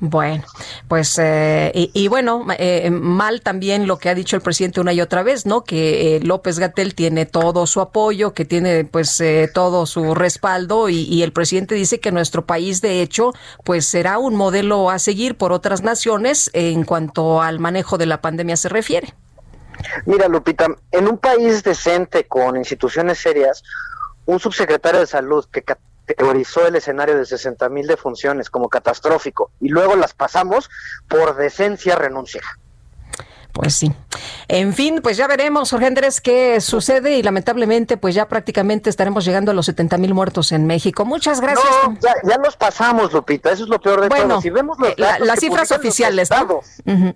Bueno, 0.00 0.42
pues 0.88 1.16
eh, 1.20 1.70
y, 1.74 1.90
y 1.94 2.08
bueno, 2.08 2.44
eh, 2.58 2.90
mal 2.90 3.40
también 3.42 3.86
lo 3.86 3.98
que 3.98 4.08
ha 4.08 4.14
dicho 4.14 4.34
el 4.34 4.42
presidente 4.42 4.80
una 4.80 4.92
y 4.92 5.00
otra 5.00 5.22
vez, 5.22 5.46
¿no? 5.46 5.62
Que 5.62 6.16
eh, 6.16 6.20
López 6.20 6.58
Gatel 6.58 6.94
tiene 6.96 7.24
todo 7.26 7.66
su 7.68 7.80
apoyo, 7.80 8.34
que 8.34 8.44
tiene 8.44 8.84
pues 8.84 9.20
eh, 9.20 9.48
todo 9.52 9.86
su 9.86 10.14
respaldo 10.16 10.88
y, 10.88 11.02
y 11.04 11.22
el 11.22 11.32
presidente 11.32 11.74
dice 11.76 12.00
que 12.00 12.10
nuestro 12.10 12.44
país 12.44 12.80
de 12.82 13.02
hecho 13.02 13.32
pues 13.64 13.86
será 13.86 14.18
un 14.18 14.34
modelo 14.34 14.90
a 14.90 14.98
seguir 14.98 15.36
por 15.36 15.52
otras 15.52 15.82
naciones 15.82 16.50
en 16.54 16.84
cuanto 16.84 17.40
al 17.40 17.60
manejo 17.60 17.96
de 17.98 18.06
la 18.06 18.20
pandemia 18.20 18.56
se 18.56 18.68
refiere. 18.68 19.14
Mira, 20.06 20.28
Lupita, 20.28 20.68
en 20.90 21.08
un 21.08 21.18
país 21.18 21.62
decente 21.62 22.26
con 22.26 22.56
instituciones 22.56 23.18
serias, 23.18 23.62
un 24.26 24.38
subsecretario 24.38 25.00
de 25.00 25.06
salud 25.06 25.44
que 25.50 25.62
categorizó 25.62 26.66
el 26.66 26.76
escenario 26.76 27.16
de 27.16 27.26
60 27.26 27.68
mil 27.68 27.86
defunciones 27.86 28.50
como 28.50 28.68
catastrófico 28.68 29.50
y 29.60 29.68
luego 29.68 29.96
las 29.96 30.14
pasamos, 30.14 30.70
por 31.08 31.36
decencia 31.36 31.96
renuncia. 31.96 32.42
Pues 33.52 33.74
sí. 33.74 33.92
En 34.48 34.72
fin, 34.72 35.00
pues 35.02 35.18
ya 35.18 35.26
veremos, 35.26 35.70
Jorge 35.70 35.86
Andrés, 35.86 36.22
qué 36.22 36.58
sucede 36.62 37.16
y 37.18 37.22
lamentablemente 37.22 37.98
pues 37.98 38.14
ya 38.14 38.26
prácticamente 38.26 38.88
estaremos 38.88 39.24
llegando 39.26 39.50
a 39.50 39.54
los 39.54 39.66
70 39.66 39.98
mil 39.98 40.14
muertos 40.14 40.52
en 40.52 40.66
México. 40.66 41.04
Muchas 41.04 41.40
gracias. 41.42 41.66
No, 41.84 41.98
ya, 42.00 42.14
ya 42.24 42.38
los 42.38 42.56
pasamos, 42.56 43.12
Lupita, 43.12 43.52
eso 43.52 43.64
es 43.64 43.68
lo 43.68 43.78
peor 43.80 44.00
de 44.00 44.08
Bueno, 44.08 44.28
todo. 44.28 44.40
Si 44.40 44.48
vemos 44.50 44.78
los 44.78 44.88
eh, 44.90 44.94
la- 44.96 45.18
las 45.18 45.38
cifras 45.38 45.68
los 45.70 45.78
oficiales, 45.78 46.30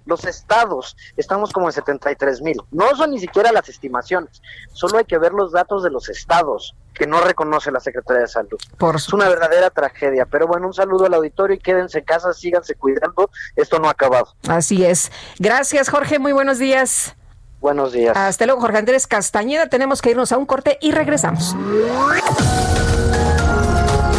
los 0.05 0.25
estados, 0.27 0.97
estamos 1.17 1.53
como 1.53 1.69
en 1.69 1.73
73 1.73 2.43
mil. 2.43 2.57
No 2.71 2.95
son 2.97 3.13
ni 3.13 3.19
siquiera 3.19 3.51
las 3.51 3.69
estimaciones, 3.71 4.43
solo 4.73 4.99
hay 4.99 5.05
que 5.05 5.17
ver 5.19 5.33
los 5.33 5.53
datos 5.53 5.83
de 5.83 5.91
los 5.91 6.09
estados 6.11 6.75
que 6.97 7.07
no 7.07 7.21
reconoce 7.21 7.71
la 7.71 7.81
Secretaría 7.81 8.23
de 8.23 8.29
Salud. 8.29 8.59
es 8.95 9.13
una 9.13 9.29
verdadera 9.29 9.71
tragedia, 9.71 10.27
pero 10.27 10.47
bueno, 10.47 10.67
un 10.67 10.75
saludo 10.75 11.07
al 11.07 11.15
auditorio 11.15 11.57
y 11.57 11.59
quédense 11.59 11.99
en 11.99 12.05
casa, 12.05 12.33
síganse 12.33 12.75
cuidando, 12.75 13.31
esto 13.55 13.79
no 13.79 13.89
ha 13.89 13.93
acabado. 13.93 14.35
Así 14.49 14.85
es. 14.85 15.13
Gracias, 15.39 15.89
Jorge. 15.89 16.19
Muy 16.19 16.33
buenos 16.33 16.59
días. 16.59 17.17
Buenos 17.61 17.93
días. 17.93 18.17
Hasta 18.17 18.47
luego, 18.47 18.61
Jorge 18.61 18.79
Andrés 18.79 19.07
Castañeda. 19.07 19.69
Tenemos 19.69 20.03
que 20.03 20.11
irnos 20.11 20.33
a 20.33 20.39
un 20.39 20.47
corte 20.47 20.79
y 20.81 20.93
regresamos. 20.93 21.55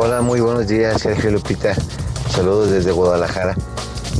Hola, 0.00 0.20
muy 0.20 0.38
buenos 0.38 0.68
días, 0.68 1.02
Sergio 1.02 1.32
Lupita. 1.32 1.74
Saludos 2.30 2.70
desde 2.70 2.92
Guadalajara. 2.92 3.56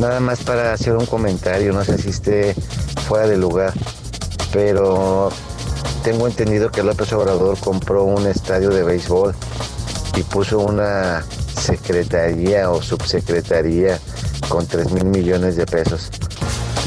Nada 0.01 0.19
más 0.19 0.43
para 0.43 0.73
hacer 0.73 0.97
un 0.97 1.07
comentario, 1.07 1.73
no 1.73 1.85
sé 1.85 1.99
si 1.99 2.09
esté 2.09 2.57
fuera 3.07 3.29
de 3.29 3.37
lugar, 3.37 3.73
pero 4.53 5.31
tengo 6.03 6.27
entendido 6.27 6.73
que 6.73 6.83
López 6.83 7.13
Obrador 7.13 7.57
compró 7.61 8.03
un 8.03 8.27
estadio 8.27 8.71
de 8.71 8.83
béisbol 8.83 9.37
y 10.17 10.25
puso 10.25 10.59
una 10.59 11.25
secretaría 11.57 12.73
o 12.73 12.83
subsecretaría 12.83 14.01
con 14.49 14.67
3 14.67 14.91
mil 14.91 15.05
millones 15.05 15.55
de 15.55 15.65
pesos. 15.65 16.11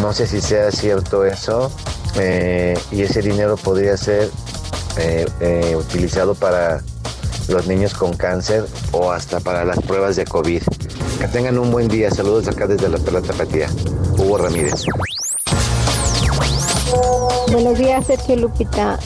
No 0.01 0.11
sé 0.11 0.27
si 0.27 0.41
sea 0.41 0.69
cierto 0.69 1.23
eso 1.23 1.71
eh, 2.19 2.77
y 2.91 3.03
ese 3.03 3.21
dinero 3.21 3.55
podría 3.55 3.95
ser 3.95 4.29
eh, 4.97 5.25
eh, 5.39 5.77
utilizado 5.77 6.35
para 6.35 6.83
los 7.51 7.67
niños 7.67 7.93
con 7.93 8.13
cáncer 8.13 8.65
o 8.91 9.11
hasta 9.11 9.39
para 9.39 9.65
las 9.65 9.79
pruebas 9.81 10.15
de 10.15 10.25
COVID. 10.25 10.61
Que 11.19 11.27
tengan 11.27 11.59
un 11.59 11.71
buen 11.71 11.87
día. 11.87 12.09
Saludos 12.09 12.47
acá 12.47 12.65
desde 12.65 12.89
la 12.89 12.97
Perla 12.97 13.21
Tapatía. 13.21 13.69
Hugo 14.17 14.37
Ramírez. 14.37 14.85
Buenos 17.51 17.77
días, 17.77 18.05
Sergio 18.07 18.37
Lupita. 18.37 18.97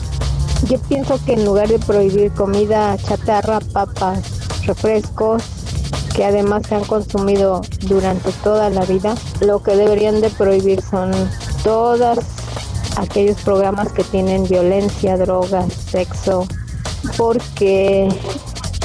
Yo 0.70 0.80
pienso 0.80 1.20
que 1.26 1.34
en 1.34 1.46
lugar 1.46 1.68
de 1.68 1.80
prohibir 1.80 2.32
comida 2.32 2.98
chatarra, 2.98 3.60
papas, 3.60 4.20
refrescos, 4.66 5.44
que 6.16 6.24
además 6.24 6.64
se 6.68 6.76
han 6.76 6.86
consumido 6.86 7.62
durante 7.82 8.32
toda 8.44 8.70
la 8.70 8.86
vida, 8.86 9.16
lo 9.42 9.62
que 9.62 9.76
deberían 9.76 10.22
de 10.22 10.30
prohibir 10.30 10.82
son 10.82 11.12
todos 11.64 12.20
aquellos 12.98 13.40
programas 13.42 13.92
que 13.92 14.04
tienen 14.04 14.44
violencia, 14.46 15.18
drogas, 15.18 15.72
sexo, 15.74 16.48
porque 17.18 18.10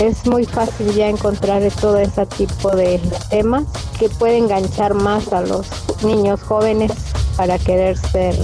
es 0.00 0.26
muy 0.26 0.46
fácil 0.46 0.92
ya 0.94 1.08
encontrar 1.08 1.62
todo 1.80 1.98
ese 1.98 2.24
tipo 2.26 2.70
de 2.70 3.00
temas 3.28 3.64
que 3.98 4.08
puede 4.08 4.38
enganchar 4.38 4.94
más 4.94 5.32
a 5.32 5.42
los 5.42 5.66
niños 6.02 6.40
jóvenes 6.40 6.92
para 7.36 7.58
querer 7.58 7.96
ser 7.98 8.34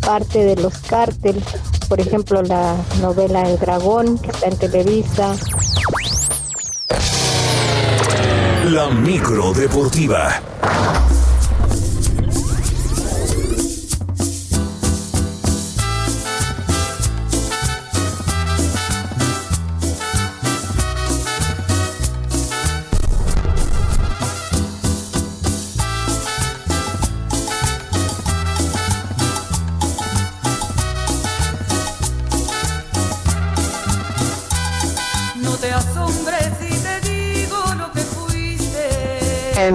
parte 0.00 0.44
de 0.44 0.56
los 0.56 0.78
cárteles. 0.78 1.44
Por 1.88 2.00
ejemplo, 2.00 2.42
la 2.42 2.74
novela 3.00 3.42
El 3.42 3.58
Dragón, 3.58 4.18
que 4.18 4.30
está 4.30 4.46
en 4.46 4.56
Televisa. 4.56 5.36
La 8.70 8.88
micro 8.88 9.52
deportiva. 9.52 10.40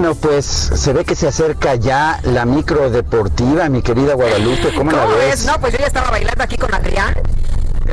Bueno, 0.02 0.16
pues 0.16 0.44
se 0.44 0.92
ve 0.92 1.04
que 1.04 1.14
se 1.14 1.28
acerca 1.28 1.76
ya 1.76 2.18
la 2.24 2.44
micro 2.44 2.90
deportiva, 2.90 3.68
mi 3.68 3.82
querida 3.82 4.14
Guadalupe. 4.14 4.74
¿Cómo, 4.74 4.90
la 4.90 5.04
¿Cómo 5.04 5.14
ves? 5.14 5.28
ves? 5.28 5.46
No, 5.46 5.60
pues 5.60 5.74
yo 5.74 5.78
ya 5.78 5.86
estaba 5.86 6.10
bailando 6.10 6.42
aquí 6.42 6.56
con 6.56 6.74
Adrián. 6.74 7.14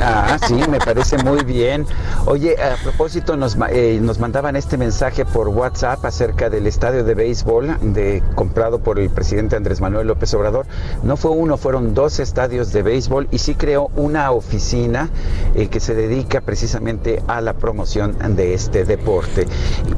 Ah, 0.02 0.38
sí, 0.48 0.56
me 0.70 0.80
parece 0.80 1.18
muy 1.18 1.44
bien. 1.44 1.86
Oye, 2.26 2.56
a 2.62 2.82
propósito, 2.82 3.36
nos, 3.38 3.58
eh, 3.70 4.00
nos 4.02 4.20
mandaban 4.20 4.56
este 4.56 4.78
mensaje 4.78 5.26
por 5.26 5.50
WhatsApp 5.50 6.04
acerca 6.06 6.50
del 6.50 6.68
estadio 6.68 7.04
de 7.04 7.14
béisbol 7.14 7.78
de, 7.94 8.24
comprado 8.36 8.80
por 8.80 9.00
el 9.00 9.10
presidente 9.10 9.56
Andrés 9.56 9.82
Manuel 9.82 10.08
López 10.08 10.34
Obrador. 10.34 10.66
No 11.04 11.18
fue 11.18 11.32
uno, 11.32 11.58
fueron 11.58 11.94
dos 11.94 12.20
estadios 12.20 12.72
de 12.72 12.84
béisbol 12.84 13.28
y 13.32 13.40
sí 13.40 13.56
creó 13.56 13.90
una 13.96 14.32
oficina 14.32 15.10
eh, 15.56 15.68
que 15.68 15.80
se 15.80 15.96
dedica 15.96 16.42
precisamente 16.42 17.22
a 17.28 17.42
la 17.42 17.54
promoción 17.54 18.18
de 18.36 18.54
este 18.54 18.86
deporte. 18.86 19.48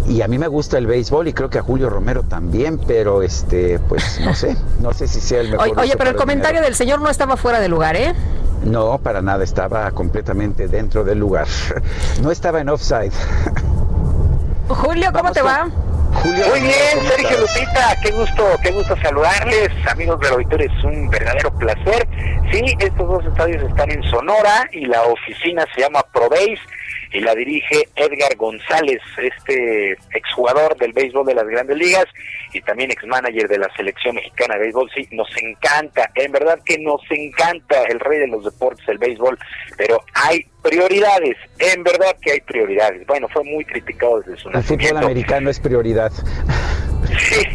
Y 0.07 0.21
a 0.21 0.27
mí 0.27 0.37
me 0.37 0.47
gusta 0.47 0.77
el 0.77 0.87
béisbol 0.87 1.27
y 1.27 1.33
creo 1.33 1.49
que 1.49 1.59
a 1.59 1.61
Julio 1.61 1.89
Romero 1.89 2.23
también, 2.23 2.79
pero 2.79 3.21
este, 3.21 3.79
pues 3.79 4.19
no 4.23 4.33
sé, 4.33 4.55
no 4.81 4.93
sé 4.93 5.07
si 5.07 5.19
sea 5.21 5.41
el 5.41 5.51
mejor. 5.51 5.79
Oye, 5.79 5.95
pero 5.97 6.09
el 6.09 6.15
comentario 6.15 6.59
dinero. 6.59 6.65
del 6.65 6.75
señor 6.75 7.01
no 7.01 7.09
estaba 7.09 7.37
fuera 7.37 7.59
de 7.59 7.69
lugar, 7.69 7.95
¿eh? 7.95 8.13
No, 8.63 8.99
para 8.99 9.21
nada, 9.21 9.43
estaba 9.43 9.89
completamente 9.91 10.67
dentro 10.67 11.03
del 11.03 11.19
lugar. 11.19 11.47
No 12.21 12.31
estaba 12.31 12.61
en 12.61 12.69
offside. 12.69 13.11
Julio, 14.67 15.11
¿cómo 15.11 15.31
te 15.31 15.41
va? 15.41 15.67
Julio, 16.13 16.45
Muy 16.49 16.59
bien, 16.61 16.75
¿cómo 16.95 17.09
Sergio? 17.09 17.37
Lupita, 17.39 17.95
qué 18.03 18.11
gusto, 18.11 18.43
qué 18.61 18.71
gusto 18.71 18.95
saludarles, 19.01 19.69
amigos 19.89 20.19
del 20.19 20.33
auditorio, 20.33 20.69
es 20.69 20.83
un 20.83 21.09
verdadero 21.09 21.51
placer. 21.57 22.07
Sí, 22.51 22.75
estos 22.79 23.07
dos 23.07 23.25
estadios 23.25 23.63
están 23.63 23.89
en 23.91 24.03
Sonora 24.03 24.67
y 24.71 24.85
la 24.85 25.03
oficina 25.03 25.65
se 25.73 25.81
llama 25.81 26.03
ProBase 26.13 26.59
y 27.11 27.19
la 27.19 27.35
dirige 27.35 27.87
Edgar 27.95 28.35
González, 28.37 29.01
este 29.17 29.93
exjugador 30.13 30.77
del 30.77 30.93
béisbol 30.93 31.25
de 31.25 31.35
las 31.35 31.47
grandes 31.47 31.77
ligas 31.77 32.05
y 32.53 32.61
también 32.61 32.91
exmanager 32.91 33.47
de 33.47 33.57
la 33.57 33.69
selección 33.75 34.15
mexicana 34.15 34.55
de 34.55 34.61
béisbol. 34.61 34.89
Sí, 34.95 35.07
nos 35.11 35.29
encanta, 35.41 36.09
en 36.15 36.31
verdad 36.31 36.59
que 36.65 36.77
nos 36.79 37.01
encanta 37.09 37.83
el 37.83 37.99
rey 37.99 38.19
de 38.19 38.27
los 38.27 38.43
deportes, 38.43 38.87
el 38.87 38.97
béisbol, 38.97 39.37
pero 39.77 40.03
hay 40.13 40.45
prioridades, 40.61 41.37
en 41.59 41.83
verdad 41.83 42.15
que 42.21 42.33
hay 42.33 42.41
prioridades. 42.41 43.05
Bueno, 43.07 43.27
fue 43.29 43.43
muy 43.43 43.65
criticado 43.65 44.21
desde 44.21 44.37
su 44.41 44.49
El 44.49 44.53
fútbol 44.55 44.61
nacimiento. 44.61 44.97
americano 44.99 45.49
es 45.49 45.59
prioridad. 45.59 46.11
Sí. 47.17 47.47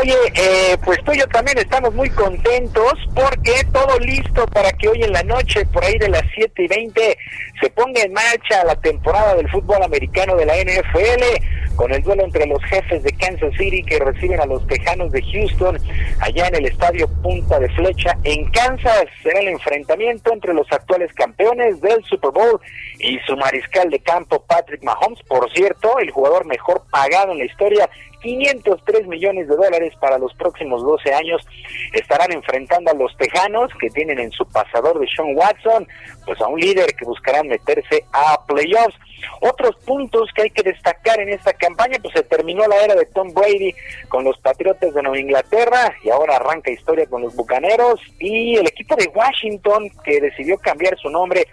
Oye, 0.00 0.16
eh, 0.34 0.76
pues 0.84 1.02
tú 1.04 1.12
y 1.12 1.18
yo 1.18 1.26
también 1.28 1.58
estamos 1.58 1.92
muy 1.94 2.08
contentos 2.10 2.94
porque 3.14 3.64
todo 3.72 3.98
listo 3.98 4.46
para 4.46 4.72
que 4.72 4.88
hoy 4.88 5.02
en 5.02 5.12
la 5.12 5.22
noche, 5.22 5.66
por 5.66 5.84
ahí 5.84 5.98
de 5.98 6.08
las 6.08 6.22
7 6.34 6.62
y 6.62 6.68
20, 6.68 7.18
se 7.60 7.70
ponga 7.70 8.00
en 8.02 8.12
marcha 8.12 8.64
la 8.64 8.76
temporada 8.76 9.34
del 9.34 9.50
fútbol 9.50 9.82
americano 9.82 10.36
de 10.36 10.46
la 10.46 10.56
NFL 10.56 11.76
con 11.76 11.92
el 11.92 12.02
duelo 12.02 12.24
entre 12.24 12.46
los 12.46 12.62
jefes 12.64 13.02
de 13.02 13.12
Kansas 13.12 13.52
City 13.56 13.82
que 13.82 13.98
reciben 13.98 14.40
a 14.40 14.46
los 14.46 14.66
Tejanos 14.66 15.10
de 15.10 15.22
Houston 15.22 15.78
allá 16.20 16.48
en 16.48 16.56
el 16.56 16.66
estadio 16.66 17.08
Punta 17.22 17.58
de 17.58 17.68
Flecha 17.70 18.16
en 18.24 18.50
Kansas. 18.50 19.06
Será 19.22 19.40
el 19.40 19.48
enfrentamiento 19.48 20.32
entre 20.32 20.54
los 20.54 20.70
actuales 20.70 21.12
campeones 21.14 21.80
del 21.80 22.04
Super 22.04 22.30
Bowl 22.30 22.60
y 22.98 23.18
su 23.26 23.36
mariscal 23.36 23.90
de 23.90 24.00
campo 24.00 24.44
Patrick 24.46 24.82
Mahomes, 24.82 25.20
por 25.28 25.50
cierto, 25.52 25.98
el 25.98 26.10
jugador 26.10 26.46
mejor 26.46 26.82
pagado 26.90 27.32
en 27.32 27.38
la 27.38 27.44
historia 27.44 27.88
503 28.22 29.06
millones 29.06 29.48
de 29.48 29.56
dólares 29.56 29.92
para 30.00 30.18
los 30.18 30.32
próximos 30.34 30.82
12 30.82 31.12
años. 31.12 31.46
Estarán 31.92 32.32
enfrentando 32.32 32.90
a 32.90 32.94
los 32.94 33.16
Tejanos, 33.16 33.70
que 33.80 33.90
tienen 33.90 34.18
en 34.18 34.30
su 34.30 34.46
pasador 34.46 34.98
de 34.98 35.06
Sean 35.14 35.36
Watson, 35.36 35.86
pues 36.24 36.40
a 36.40 36.46
un 36.46 36.60
líder 36.60 36.94
que 36.94 37.04
buscarán 37.04 37.48
meterse 37.48 38.04
a 38.12 38.40
playoffs. 38.46 38.96
Otros 39.40 39.76
puntos 39.84 40.30
que 40.34 40.42
hay 40.42 40.50
que 40.50 40.62
destacar 40.62 41.20
en 41.20 41.28
esta 41.28 41.52
campaña, 41.52 41.98
pues 42.02 42.14
se 42.14 42.22
terminó 42.24 42.66
la 42.66 42.76
era 42.84 42.94
de 42.94 43.06
Tom 43.06 43.32
Brady 43.32 43.74
con 44.08 44.24
los 44.24 44.38
Patriotas 44.38 44.94
de 44.94 45.02
Nueva 45.02 45.18
Inglaterra 45.18 45.94
y 46.02 46.10
ahora 46.10 46.36
arranca 46.36 46.70
historia 46.70 47.06
con 47.06 47.22
los 47.22 47.34
Bucaneros 47.34 48.00
y 48.18 48.56
el 48.56 48.66
equipo 48.66 48.96
de 48.96 49.08
Washington 49.14 49.90
que 50.04 50.20
decidió 50.20 50.58
cambiar 50.58 50.98
su 50.98 51.08
nombre 51.08 51.46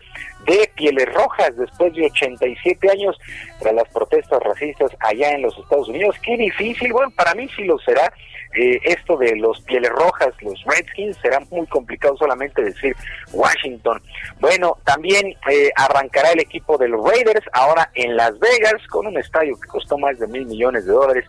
de 0.45 0.72
Pieles 0.76 1.14
Rojas 1.14 1.56
después 1.57 1.94
de 1.94 2.06
87 2.06 2.90
años 2.90 3.18
tras 3.60 3.74
las 3.74 3.88
protestas 3.90 4.40
racistas 4.41 4.91
allá 4.99 5.32
en 5.32 5.41
los 5.41 5.57
Estados 5.57 5.90
Unidos. 5.90 6.16
Qué 6.24 6.38
difícil, 6.38 6.91
bueno, 6.94 7.11
para 7.16 7.36
mí 7.36 7.48
sí 7.56 7.64
lo 7.64 7.78
será. 7.80 8.11
Eh, 8.56 8.80
esto 8.84 9.16
de 9.16 9.36
los 9.36 9.61
Pieles 9.61 9.91
Rojas, 9.91 10.30
los 10.41 10.60
Redskins, 10.66 11.16
será 11.18 11.40
muy 11.52 11.68
complicado 11.68 12.18
solamente 12.18 12.64
decir 12.64 12.95
Washington. 13.32 14.02
Bueno, 14.40 14.76
también 14.86 15.36
eh, 15.52 15.70
arrancará 15.76 16.32
el 16.32 16.40
equipo 16.40 16.76
de 16.80 16.88
los 16.88 17.07
Raiders 17.07 17.45
ahora 17.53 17.91
en 17.94 18.16
Las 18.16 18.40
Vegas 18.40 18.82
con 18.90 19.06
un 19.06 19.18
estadio 19.20 19.56
que 19.60 19.68
costó 19.68 19.99
más 19.99 20.18
de 20.18 20.28
mil 20.28 20.48
millones 20.48 20.86
de 20.86 20.94
dólares 20.94 21.26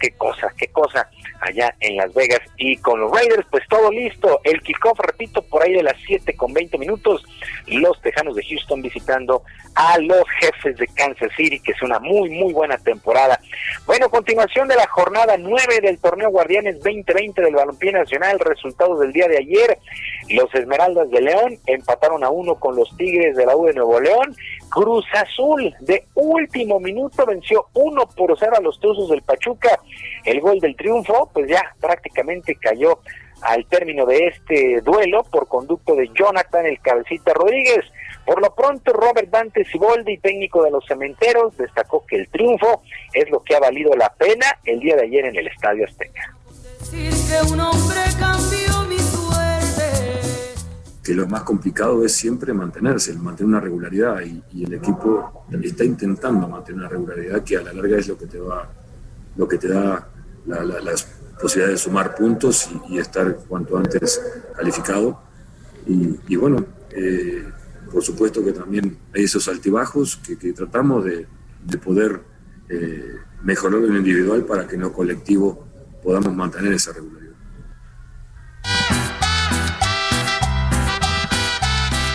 qué 0.00 0.10
cosa, 0.12 0.52
qué 0.56 0.68
cosa 0.68 1.08
allá 1.40 1.74
en 1.80 1.96
Las 1.96 2.12
Vegas. 2.14 2.40
Y 2.56 2.76
con 2.78 3.00
los 3.00 3.12
Raiders, 3.12 3.46
pues 3.50 3.62
todo 3.68 3.90
listo. 3.90 4.40
El 4.44 4.60
kickoff, 4.62 4.98
repito, 4.98 5.42
por 5.42 5.62
ahí 5.62 5.72
de 5.72 5.82
las 5.82 5.96
7 6.06 6.34
con 6.36 6.52
20 6.52 6.78
minutos. 6.78 7.22
Los 7.66 8.00
Tejanos 8.02 8.34
de 8.34 8.44
Houston 8.44 8.82
visitando 8.82 9.42
a 9.74 9.98
los 9.98 10.24
jefes 10.40 10.76
de 10.76 10.86
Kansas 10.88 11.30
City, 11.36 11.60
que 11.60 11.72
es 11.72 11.82
una 11.82 12.00
muy, 12.00 12.30
muy 12.30 12.52
buena 12.52 12.76
temporada. 12.78 13.38
Bueno, 13.86 14.10
continuación 14.10 14.68
de 14.68 14.76
la 14.76 14.86
jornada 14.88 15.36
9 15.38 15.80
del 15.80 15.98
torneo 15.98 16.30
Guardianes 16.30 16.76
2020 16.76 17.42
del 17.42 17.54
Balompié 17.54 17.92
Nacional. 17.92 18.38
Resultados 18.38 19.00
del 19.00 19.12
día 19.12 19.28
de 19.28 19.38
ayer. 19.38 19.78
Los 20.30 20.54
Esmeraldas 20.54 21.10
de 21.10 21.20
León 21.20 21.58
empataron 21.66 22.24
a 22.24 22.30
uno 22.30 22.54
con 22.54 22.76
los 22.76 22.96
Tigres 22.96 23.36
de 23.36 23.46
la 23.46 23.56
U 23.56 23.66
de 23.66 23.74
Nuevo 23.74 24.00
León. 24.00 24.34
Cruz 24.70 25.04
Azul 25.12 25.74
de 25.80 26.06
último 26.14 26.78
minuto 26.78 27.26
venció 27.26 27.66
1 27.74 28.08
por 28.16 28.38
0 28.38 28.52
a 28.56 28.60
los 28.60 28.78
Tuzos 28.78 29.10
del 29.10 29.22
Pachuca. 29.22 29.80
El 30.24 30.40
gol 30.40 30.60
del 30.60 30.76
triunfo, 30.76 31.30
pues 31.32 31.48
ya 31.48 31.74
prácticamente 31.80 32.54
cayó 32.56 33.00
al 33.42 33.66
término 33.66 34.06
de 34.06 34.26
este 34.28 34.80
duelo 34.82 35.24
por 35.24 35.48
conducto 35.48 35.94
de 35.94 36.10
Jonathan 36.14 36.66
el 36.66 36.80
Cabecita 36.80 37.32
Rodríguez. 37.32 37.84
Por 38.26 38.40
lo 38.40 38.54
pronto, 38.54 38.92
Robert 38.92 39.30
Dante 39.30 39.64
Siboldi, 39.64 40.18
técnico 40.18 40.62
de 40.62 40.70
los 40.70 40.84
Cementeros, 40.86 41.56
destacó 41.56 42.04
que 42.06 42.16
el 42.16 42.28
triunfo 42.28 42.82
es 43.12 43.28
lo 43.30 43.42
que 43.42 43.56
ha 43.56 43.60
valido 43.60 43.94
la 43.94 44.12
pena 44.14 44.46
el 44.64 44.80
día 44.80 44.96
de 44.96 45.02
ayer 45.02 45.24
en 45.26 45.36
el 45.36 45.48
Estadio 45.48 45.84
Azteca. 45.84 46.34
Decir 46.78 47.10
que 47.10 47.52
un 47.52 47.60
hombre 47.60 48.00
cambió 48.18 48.82
mi 48.88 48.98
suerte. 48.98 49.82
que 51.02 51.14
lo 51.14 51.26
más 51.26 51.42
complicado 51.42 52.04
es 52.04 52.14
siempre 52.14 52.52
mantenerse, 52.52 53.14
mantener 53.14 53.48
una 53.48 53.60
regularidad 53.60 54.20
y, 54.20 54.42
y, 54.52 54.64
el 54.64 54.74
equipo 54.74 55.44
está 55.62 55.84
intentando 55.84 56.46
mantener 56.46 56.80
una 56.80 56.88
regularidad 56.88 57.42
que 57.42 57.56
a 57.56 57.62
la 57.62 57.72
larga 57.72 57.98
es 57.98 58.08
lo 58.08 58.18
que 58.18 58.26
te 58.26 58.38
va, 58.38 58.68
lo 59.40 59.48
que 59.48 59.56
te 59.56 59.68
da 59.68 60.06
la, 60.46 60.62
la, 60.62 60.80
las 60.82 61.04
posibilidades 61.40 61.80
de 61.80 61.84
sumar 61.84 62.14
puntos 62.14 62.68
y, 62.88 62.94
y, 62.94 62.98
estar 62.98 63.34
cuanto 63.48 63.78
antes 63.78 64.20
calificado. 64.54 65.22
Y, 65.86 66.36
bueno, 66.36 66.66
eh, 66.90 67.42
por 67.90 68.02
supuesto 68.02 68.44
que 68.44 68.52
también 68.52 68.98
hay 69.14 69.24
esos 69.24 69.48
altibajos 69.48 70.16
que, 70.18 70.52
tratamos 70.52 71.06
de, 71.06 71.26
de 71.64 71.78
poder 71.78 72.20
eh, 72.68 73.16
mejorar 73.42 73.82
en 73.82 73.96
individual 73.96 74.44
para 74.44 74.68
que 74.68 74.74
en 74.74 74.82
lo 74.82 74.92
colectivo 74.92 75.66
podamos 76.04 76.34
mantener 76.34 76.74
esa 76.74 76.92
regularidad. 76.92 77.34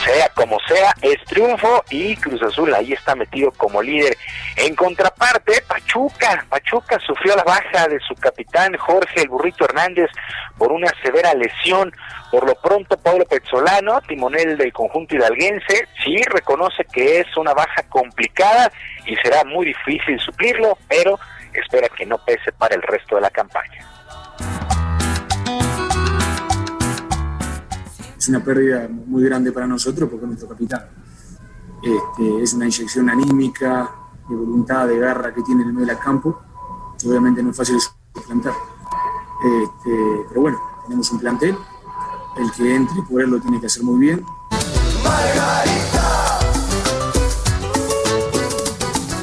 Sea 0.05 0.29
como 0.29 0.57
sea, 0.67 0.93
es 1.01 1.17
triunfo 1.25 1.83
y 1.89 2.15
Cruz 2.17 2.41
Azul 2.43 2.73
ahí 2.73 2.93
está 2.93 3.15
metido 3.15 3.51
como 3.51 3.81
líder. 3.81 4.15
En 4.55 4.75
contraparte, 4.75 5.63
Pachuca, 5.67 6.45
Pachuca 6.49 6.99
sufrió 6.99 7.35
la 7.35 7.43
baja 7.43 7.87
de 7.87 7.99
su 7.99 8.13
capitán 8.15 8.77
Jorge 8.77 9.21
el 9.21 9.29
Burrito 9.29 9.65
Hernández 9.65 10.09
por 10.57 10.71
una 10.71 10.91
severa 11.01 11.33
lesión. 11.33 11.91
Por 12.31 12.47
lo 12.47 12.55
pronto, 12.55 12.97
Pablo 12.97 13.25
Pezzolano, 13.25 14.01
timonel 14.01 14.57
del 14.57 14.73
conjunto 14.73 15.15
hidalguense, 15.15 15.87
sí 16.03 16.21
reconoce 16.27 16.85
que 16.85 17.21
es 17.21 17.37
una 17.37 17.53
baja 17.53 17.83
complicada 17.89 18.71
y 19.05 19.15
será 19.17 19.43
muy 19.43 19.67
difícil 19.67 20.19
suplirlo, 20.19 20.77
pero 20.87 21.19
espera 21.53 21.89
que 21.89 22.05
no 22.05 22.17
pese 22.25 22.51
para 22.51 22.75
el 22.75 22.81
resto 22.81 23.15
de 23.15 23.21
la 23.21 23.29
campaña. 23.29 23.94
Es 28.25 28.29
una 28.29 28.43
pérdida 28.43 28.89
muy 28.89 29.23
grande 29.23 29.51
para 29.51 29.67
nosotros 29.67 30.09
porque 30.09 30.25
es 30.25 30.29
nuestro 30.29 30.49
capitán. 30.49 30.81
Este, 31.83 32.41
es 32.41 32.53
una 32.55 32.65
inyección 32.65 33.07
anímica, 33.07 33.91
de 34.27 34.35
voluntad, 34.35 34.87
de 34.87 34.97
garra 34.97 35.31
que 35.31 35.43
tiene 35.43 35.61
en 35.61 35.67
el 35.67 35.73
medio 35.75 35.87
del 35.89 35.99
campo, 35.99 36.41
que 36.99 37.07
obviamente 37.07 37.43
no 37.43 37.51
es 37.51 37.57
fácil 37.57 37.75
de 37.75 37.81
suplantar. 37.81 38.53
Este, 39.43 40.25
pero 40.27 40.41
bueno, 40.41 40.59
tenemos 40.85 41.11
un 41.11 41.19
plantel, 41.19 41.55
el 42.37 42.51
que 42.53 42.75
entre 42.75 43.03
por 43.03 43.21
él 43.21 43.29
lo 43.29 43.39
tiene 43.39 43.59
que 43.59 43.67
hacer 43.67 43.83
muy 43.83 43.99
bien. 43.99 44.25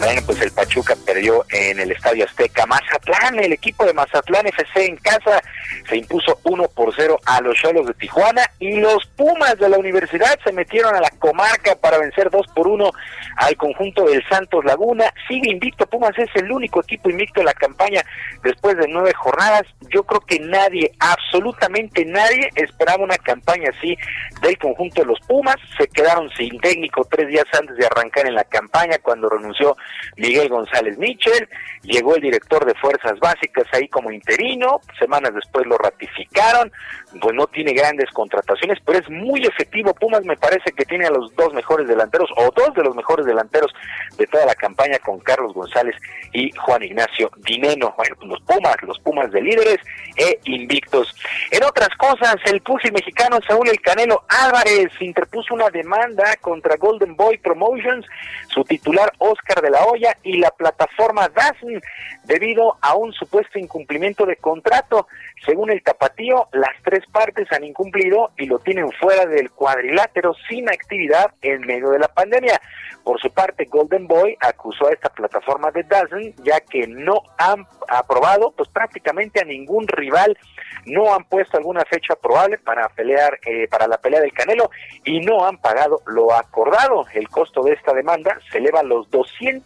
Bueno, 0.02 0.20
pues 0.26 0.42
el 0.42 0.50
Pachuca 0.50 0.96
perdió 1.06 1.44
en 1.50 1.78
el 1.78 1.92
Estadio 1.92 2.24
Azteca. 2.24 2.66
Mazatlán, 2.66 3.38
el 3.38 3.52
equipo 3.52 3.84
de 3.84 3.92
Mazatlán 3.92 4.48
FC 4.48 4.86
en 4.86 4.96
casa 4.96 5.40
se 5.88 5.96
impuso 5.96 6.40
1 6.42 6.64
por 6.74 6.92
0 6.92 7.20
a 7.24 7.40
los 7.40 7.54
Cholos 7.54 7.86
de 7.86 7.94
Tijuana 7.94 8.42
y 8.58 8.80
los 8.80 9.06
Pumas 9.16 9.56
de 9.58 9.68
la 9.68 9.78
universidad 9.78 10.36
se 10.42 10.50
metieron 10.50 10.92
a 10.96 11.00
la 11.00 11.10
comarca 11.20 11.76
para 11.76 11.98
vencer 11.98 12.30
2 12.30 12.46
por 12.52 12.66
1 12.66 12.90
al 13.36 13.56
conjunto 13.56 14.04
del 14.06 14.24
Santos 14.28 14.64
Laguna. 14.64 15.04
Sigue 15.28 15.52
invicto, 15.52 15.86
Pumas 15.86 16.18
es 16.18 16.30
el 16.34 16.50
único 16.50 16.80
equipo 16.80 17.08
invicto 17.08 17.38
de 17.38 17.46
la 17.46 17.54
campaña 17.54 18.02
después 18.42 18.76
de 18.78 18.88
nueve 18.88 19.12
jornadas. 19.14 19.62
Yo 19.88 20.02
creo 20.02 20.20
que 20.22 20.40
nadie, 20.40 20.90
absolutamente 20.98 22.04
nadie, 22.04 22.50
esperaba 22.56 23.04
una 23.04 23.18
campaña 23.18 23.70
así 23.78 23.96
del 24.40 24.58
conjunto 24.58 25.02
de 25.02 25.06
los 25.06 25.20
Pumas. 25.28 25.56
Se 25.78 25.86
quedaron 25.86 26.28
sin 26.36 26.58
técnico 26.58 27.06
tres 27.08 27.28
días 27.28 27.46
antes 27.52 27.76
de 27.76 27.86
arrancar 27.86 28.26
en 28.26 28.34
la 28.34 28.44
campaña 28.44 28.98
cuando 29.00 29.28
renunció 29.28 29.76
Miguel 30.16 30.48
González 30.48 30.98
Mitchell, 30.98 31.48
llegó 31.82 32.14
el 32.14 32.22
director 32.22 32.64
de 32.64 32.74
Fuerzas 32.74 33.18
Básicas 33.18 33.66
ahí 33.72 33.88
como 33.88 34.10
interino, 34.10 34.80
semanas 34.98 35.34
después 35.34 35.66
lo 35.66 35.78
ratificaron, 35.78 36.72
pues 37.20 37.34
no 37.34 37.46
tiene 37.46 37.72
grandes 37.72 38.10
contrataciones, 38.10 38.78
pero 38.84 38.98
es 38.98 39.08
muy 39.10 39.44
efectivo. 39.44 39.94
Pumas 39.94 40.24
me 40.24 40.36
parece 40.36 40.72
que 40.72 40.84
tiene 40.84 41.06
a 41.06 41.10
los 41.10 41.34
dos 41.36 41.52
mejores 41.52 41.86
delanteros, 41.88 42.30
o 42.36 42.50
dos 42.54 42.74
de 42.74 42.82
los 42.82 42.94
mejores 42.94 43.26
delanteros 43.26 43.72
de 44.16 44.26
toda 44.26 44.46
la 44.46 44.54
campaña 44.54 44.98
con 44.98 45.18
Carlos 45.20 45.52
González 45.52 45.96
y 46.32 46.50
Juan 46.52 46.82
Ignacio 46.82 47.30
Dineno. 47.38 47.94
Bueno, 47.96 48.16
pues 48.16 48.28
los 48.28 48.40
Pumas, 48.42 48.76
los 48.82 48.98
Pumas 49.00 49.30
de 49.30 49.42
líderes 49.42 49.78
e 50.16 50.38
invictos. 50.44 51.14
En 51.50 51.64
otras 51.64 51.90
cosas, 51.96 52.36
el 52.44 52.60
pussy 52.62 52.90
mexicano 52.90 53.38
Saúl 53.46 53.68
El 53.68 53.80
Canelo 53.80 54.24
Álvarez 54.28 54.90
interpuso 55.00 55.54
una 55.54 55.70
demanda 55.70 56.36
contra 56.40 56.76
Golden 56.76 57.16
Boy 57.16 57.38
Promotions, 57.38 58.06
su 58.48 58.64
titular 58.64 59.12
Oscar 59.18 59.62
de 59.62 59.70
la 59.70 59.81
Hoya 59.84 60.16
y 60.22 60.38
la 60.38 60.50
plataforma 60.50 61.28
DAZN 61.28 61.80
debido 62.24 62.76
a 62.80 62.94
un 62.94 63.12
supuesto 63.12 63.58
incumplimiento 63.58 64.26
de 64.26 64.36
contrato. 64.36 65.06
Según 65.44 65.70
el 65.70 65.82
tapatío, 65.82 66.48
las 66.52 66.80
tres 66.84 67.04
partes 67.10 67.50
han 67.52 67.64
incumplido 67.64 68.30
y 68.38 68.46
lo 68.46 68.58
tienen 68.60 68.90
fuera 68.92 69.26
del 69.26 69.50
cuadrilátero 69.50 70.34
sin 70.48 70.68
actividad 70.68 71.32
en 71.42 71.60
medio 71.62 71.90
de 71.90 71.98
la 71.98 72.08
pandemia. 72.08 72.60
Por 73.04 73.20
su 73.20 73.30
parte, 73.30 73.64
Golden 73.64 74.06
Boy 74.06 74.36
acusó 74.40 74.86
a 74.86 74.92
esta 74.92 75.08
plataforma 75.08 75.72
de 75.72 75.82
DAZN 75.82 76.34
ya 76.44 76.60
que 76.60 76.86
no 76.86 77.22
han 77.36 77.66
aprobado 77.88 78.52
pues 78.56 78.68
prácticamente 78.68 79.40
a 79.40 79.44
ningún 79.44 79.88
rival, 79.88 80.38
no 80.86 81.12
han 81.14 81.24
puesto 81.24 81.56
alguna 81.56 81.84
fecha 81.84 82.14
probable 82.14 82.58
para 82.58 82.88
pelear 82.90 83.38
eh, 83.44 83.66
para 83.68 83.88
la 83.88 83.98
pelea 83.98 84.20
del 84.20 84.32
Canelo 84.32 84.70
y 85.04 85.20
no 85.20 85.44
han 85.44 85.58
pagado 85.58 86.02
lo 86.06 86.32
acordado. 86.32 87.04
El 87.12 87.28
costo 87.28 87.62
de 87.62 87.72
esta 87.72 87.92
demanda 87.92 88.38
se 88.50 88.58
eleva 88.58 88.80
a 88.80 88.84
los 88.84 89.10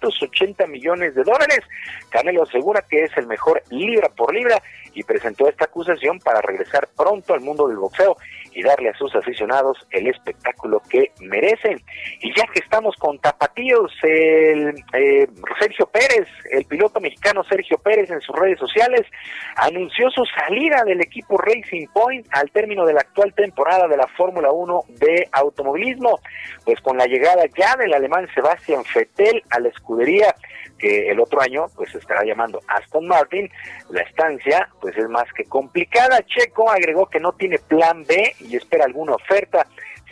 280 0.06 0.66
millones 0.66 1.14
de 1.14 1.24
dólares. 1.24 1.60
Canelo 2.10 2.44
asegura 2.44 2.82
que 2.88 3.04
es 3.04 3.16
el 3.16 3.26
mejor 3.26 3.62
libra 3.70 4.08
por 4.08 4.34
libra 4.34 4.62
y 4.96 5.02
presentó 5.02 5.46
esta 5.46 5.66
acusación 5.66 6.18
para 6.20 6.40
regresar 6.40 6.88
pronto 6.96 7.34
al 7.34 7.42
mundo 7.42 7.68
del 7.68 7.76
boxeo 7.76 8.16
y 8.52 8.62
darle 8.62 8.88
a 8.88 8.96
sus 8.96 9.14
aficionados 9.14 9.76
el 9.90 10.06
espectáculo 10.06 10.80
que 10.88 11.12
merecen. 11.20 11.78
Y 12.22 12.34
ya 12.34 12.46
que 12.46 12.60
estamos 12.60 12.96
con 12.96 13.18
tapatíos, 13.18 13.92
el 14.02 14.74
eh, 14.94 15.28
Sergio 15.60 15.86
Pérez, 15.86 16.26
el 16.50 16.64
piloto 16.64 16.98
mexicano 16.98 17.44
Sergio 17.44 17.76
Pérez 17.76 18.10
en 18.10 18.22
sus 18.22 18.34
redes 18.34 18.58
sociales, 18.58 19.02
anunció 19.56 20.10
su 20.10 20.24
salida 20.24 20.82
del 20.84 21.02
equipo 21.02 21.36
Racing 21.36 21.88
Point 21.92 22.26
al 22.30 22.50
término 22.50 22.86
de 22.86 22.94
la 22.94 23.02
actual 23.02 23.34
temporada 23.34 23.88
de 23.88 23.98
la 23.98 24.06
Fórmula 24.16 24.50
1 24.50 24.84
de 24.98 25.28
automovilismo, 25.32 26.20
pues 26.64 26.80
con 26.80 26.96
la 26.96 27.04
llegada 27.04 27.44
ya 27.54 27.76
del 27.76 27.92
alemán 27.92 28.26
Sebastian 28.34 28.82
Vettel 28.94 29.42
a 29.50 29.60
la 29.60 29.68
escudería 29.68 30.34
que 30.78 31.10
el 31.10 31.20
otro 31.20 31.40
año 31.40 31.66
pues 31.74 31.94
estará 31.94 32.24
llamando 32.24 32.60
Aston 32.68 33.06
Martin, 33.06 33.50
la 33.90 34.02
estancia 34.02 34.68
pues 34.80 34.96
es 34.96 35.08
más 35.08 35.26
que 35.34 35.44
complicada. 35.44 36.24
Checo 36.26 36.70
agregó 36.70 37.06
que 37.06 37.20
no 37.20 37.32
tiene 37.32 37.58
plan 37.58 38.04
B 38.04 38.34
y 38.40 38.56
espera 38.56 38.84
alguna 38.84 39.14
oferta. 39.14 39.66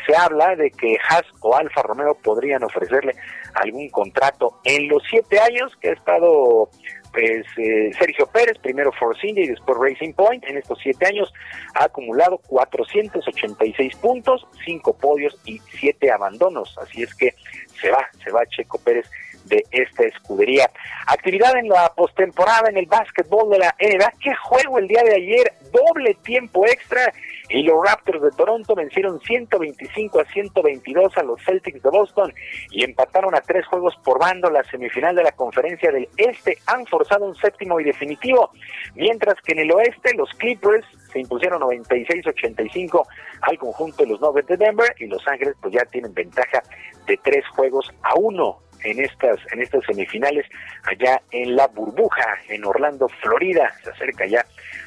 Se 0.07 0.15
habla 0.15 0.55
de 0.57 0.71
que 0.71 0.97
Haas 1.09 1.25
o 1.41 1.57
Alfa 1.57 1.83
Romeo 1.83 2.15
podrían 2.23 2.63
ofrecerle 2.63 3.15
algún 3.55 3.89
contrato 3.89 4.59
en 4.65 4.89
los 4.89 5.03
siete 5.09 5.41
años 5.41 5.73
que 5.81 5.91
ha 5.91 5.93
estado 5.93 6.69
pues 7.15 7.47
eh, 7.57 7.93
Sergio 7.97 8.27
Pérez, 8.27 8.59
primero 8.59 8.91
Force 8.93 9.27
India 9.27 9.45
y 9.45 9.49
después 9.49 9.79
Racing 9.79 10.13
Point, 10.15 10.45
en 10.45 10.59
estos 10.59 10.79
siete 10.83 11.07
años 11.07 11.33
ha 11.75 11.85
acumulado 11.85 12.39
486 12.49 13.97
puntos, 13.97 14.47
cinco 14.67 14.97
podios 14.99 15.41
y 15.45 15.61
siete 15.79 16.11
abandonos, 16.11 16.77
así 16.77 17.05
es 17.05 17.15
que 17.15 17.35
se 17.81 17.91
va, 17.91 18.05
se 18.23 18.33
va 18.33 18.45
Checo 18.47 18.79
Pérez 18.79 19.09
de 19.45 19.65
esta 19.71 20.05
escudería. 20.05 20.71
Actividad 21.07 21.57
en 21.57 21.69
la 21.69 21.93
postemporada 21.95 22.69
en 22.69 22.77
el 22.77 22.87
básquetbol 22.87 23.51
de 23.51 23.59
la 23.59 23.75
NBA. 23.81 24.13
¿Qué 24.23 24.35
juego 24.35 24.79
el 24.79 24.89
día 24.89 25.03
de 25.03 25.15
ayer? 25.15 25.53
Doble 25.73 26.15
tiempo 26.23 26.67
extra 26.67 27.13
y 27.49 27.63
los 27.63 27.77
Raptors 27.85 28.23
de 28.23 28.31
Toronto 28.31 28.75
vencieron 28.75 29.21
125 29.21 30.21
a 30.21 30.25
122 30.25 31.17
a 31.19 31.23
los 31.23 31.43
Celtics 31.45 31.83
de 31.83 31.91
Boston 31.91 32.33
y 32.71 32.85
empataron 32.85 33.35
a 33.35 33.41
tres 33.41 33.67
juegos 33.67 33.95
por 34.03 34.19
bando 34.19 34.51
la 34.51 34.65
semifinal 34.65 35.15
de 35.15 35.25
la 35.25 35.33
conferencia 35.33 35.91
del 35.93 36.09
Este. 36.17 36.59
Han 36.67 36.87
forzado 36.87 37.27
un 37.27 37.35
séptimo 37.37 37.79
y 37.81 37.85
definitivo, 37.85 38.51
mientras 38.95 39.35
que 39.43 39.53
en 39.53 39.61
el 39.61 39.73
Oeste 39.73 40.15
los 40.15 40.31
Clippers 40.35 40.87
se 41.13 41.21
impusieron 41.21 41.61
96-85 41.63 43.07
al 43.43 43.59
conjunto 43.59 44.03
de 44.03 44.11
los 44.11 44.21
Nuggets 44.21 44.49
de 44.49 44.57
Denver 44.57 44.95
y 44.99 45.07
Los 45.07 45.27
Ángeles 45.29 45.55
pues 45.61 45.75
ya 45.75 45.85
tienen 45.85 46.15
ventaja 46.15 46.63
de 47.07 47.19
tres 47.19 47.47
juegos 47.49 47.93
a 48.03 48.15
uno 48.17 48.64
en 48.85 49.01
estas 49.01 49.39
en 49.53 49.63
estas 49.63 49.85
semifinales 49.85 50.47
allá 50.85 51.21
en 51.31 51.57
la 51.57 51.67
burbuja 51.67 52.39
en 52.49 52.65
Orlando, 52.65 53.09
Florida. 53.21 53.73
Se 53.83 53.91
acerca 53.91 54.27
ya 54.27 54.45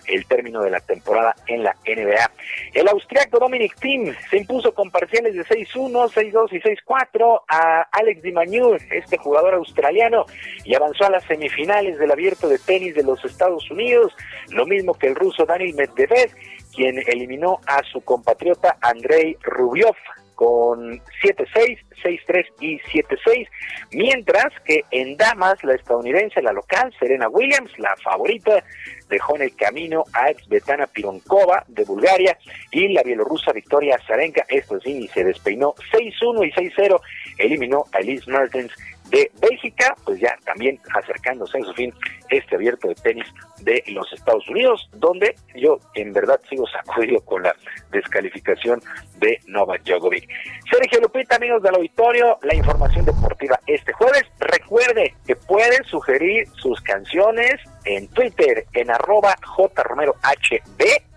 el 0.08 0.26
término 0.26 0.62
de 0.62 0.72
la 0.72 0.80
temporada 0.80 1.36
en 1.48 1.64
la 1.64 1.76
NBA. 1.86 2.32
El 2.74 2.88
austriaco 2.88 3.40
Dominic 3.40 3.76
Thiem 3.76 4.16
se 4.30 4.38
impuso 4.38 4.74
con 4.74 4.90
parciales 4.90 5.36
de 5.36 5.44
6-1, 5.44 6.10
6-2 6.10 6.54
y 6.54 6.62
6-4 6.62 7.42
a 7.48 7.82
Alex 7.92 8.22
Di 8.22 8.32
Magnur, 8.32 8.80
este 8.92 9.18
jugador 9.18 9.56
australiano, 9.56 10.26
y 10.64 10.76
avanzó 10.76 11.06
a 11.06 11.12
las 11.12 11.24
semifinales 11.26 12.00
del 12.00 12.12
abierto 12.12 12.48
de 12.48 12.60
tenis 12.60 12.96
de 12.96 13.04
los 13.04 13.24
Estados 13.26 13.70
Unidos, 13.70 14.14
lo 14.50 14.66
mismo 14.66 14.94
que 14.94 15.08
el 15.08 15.16
ruso 15.16 15.46
Daniel 15.46 15.76
Medvedev, 15.76 16.32
quien 16.74 17.00
eliminó 17.08 17.60
a 17.66 17.84
su 17.84 18.02
compatriota 18.02 18.78
Andrei 18.82 19.38
Rublev 19.42 19.96
con 20.38 21.02
7-6, 21.24 21.80
6-3 22.04 22.46
y 22.62 22.80
7-6, 22.80 23.48
mientras 23.92 24.54
que 24.64 24.84
en 24.92 25.18
damas 25.18 25.64
la 25.64 25.74
estadounidense, 25.74 26.44
la 26.44 26.52
local, 26.52 26.94
Serena 27.00 27.28
Williams, 27.28 27.72
la 27.80 27.96
favorita, 28.04 28.64
dejó 29.10 29.36
en 29.36 29.42
el 29.42 29.56
camino 29.56 30.04
a 30.14 30.28
Betana 30.48 30.86
Pironkova 30.86 31.66
de 31.68 31.84
Bulgaria 31.86 32.38
y 32.72 32.88
la 32.90 33.02
bielorrusa 33.02 33.52
Victoria 33.52 33.96
Azarenka, 33.96 34.46
esto 34.48 34.80
sí, 34.80 35.10
se 35.12 35.24
despeinó 35.24 35.74
6-1 35.92 36.48
y 36.48 36.52
6-0, 36.52 37.02
eliminó 37.40 37.86
a 37.92 37.98
Elise 37.98 38.30
Mertens 38.30 38.72
de 39.10 39.32
Bélgica, 39.40 39.96
pues 40.04 40.20
ya 40.20 40.38
también 40.46 40.80
acercándose 40.94 41.58
a 41.58 41.62
su 41.62 41.74
fin 41.74 41.94
este 42.30 42.56
abierto 42.56 42.88
de 42.88 42.96
tenis 42.96 43.26
de 43.62 43.84
los 43.88 44.12
Estados 44.14 44.48
Unidos, 44.50 44.90
donde 44.94 45.36
yo 45.56 45.80
en 45.96 46.14
verdad 46.14 46.40
sigo 46.50 46.66
sacudido 46.68 47.20
con 47.22 47.44
la 47.44 47.56
descalificación 47.92 48.82
de 49.20 49.40
Novak 49.48 49.84
Djokovic. 49.84 50.28
Sergio 50.72 51.02
Lupita, 51.02 51.38
amigos 51.38 51.64
del 51.64 51.76
auditorio, 51.76 52.38
la 52.42 52.56
información 52.56 53.06
deportiva 53.06 53.60
este 53.66 53.94
jueves. 53.94 54.24
Recuerde 54.40 55.16
que 55.26 55.36
pueden 55.36 55.84
sugerir 55.86 56.48
sus 56.62 56.80
canciones 56.82 57.56
en 57.88 58.08
Twitter, 58.10 58.66
en 58.74 58.92
arroba 58.92 59.36
jromerohb, 59.42 60.16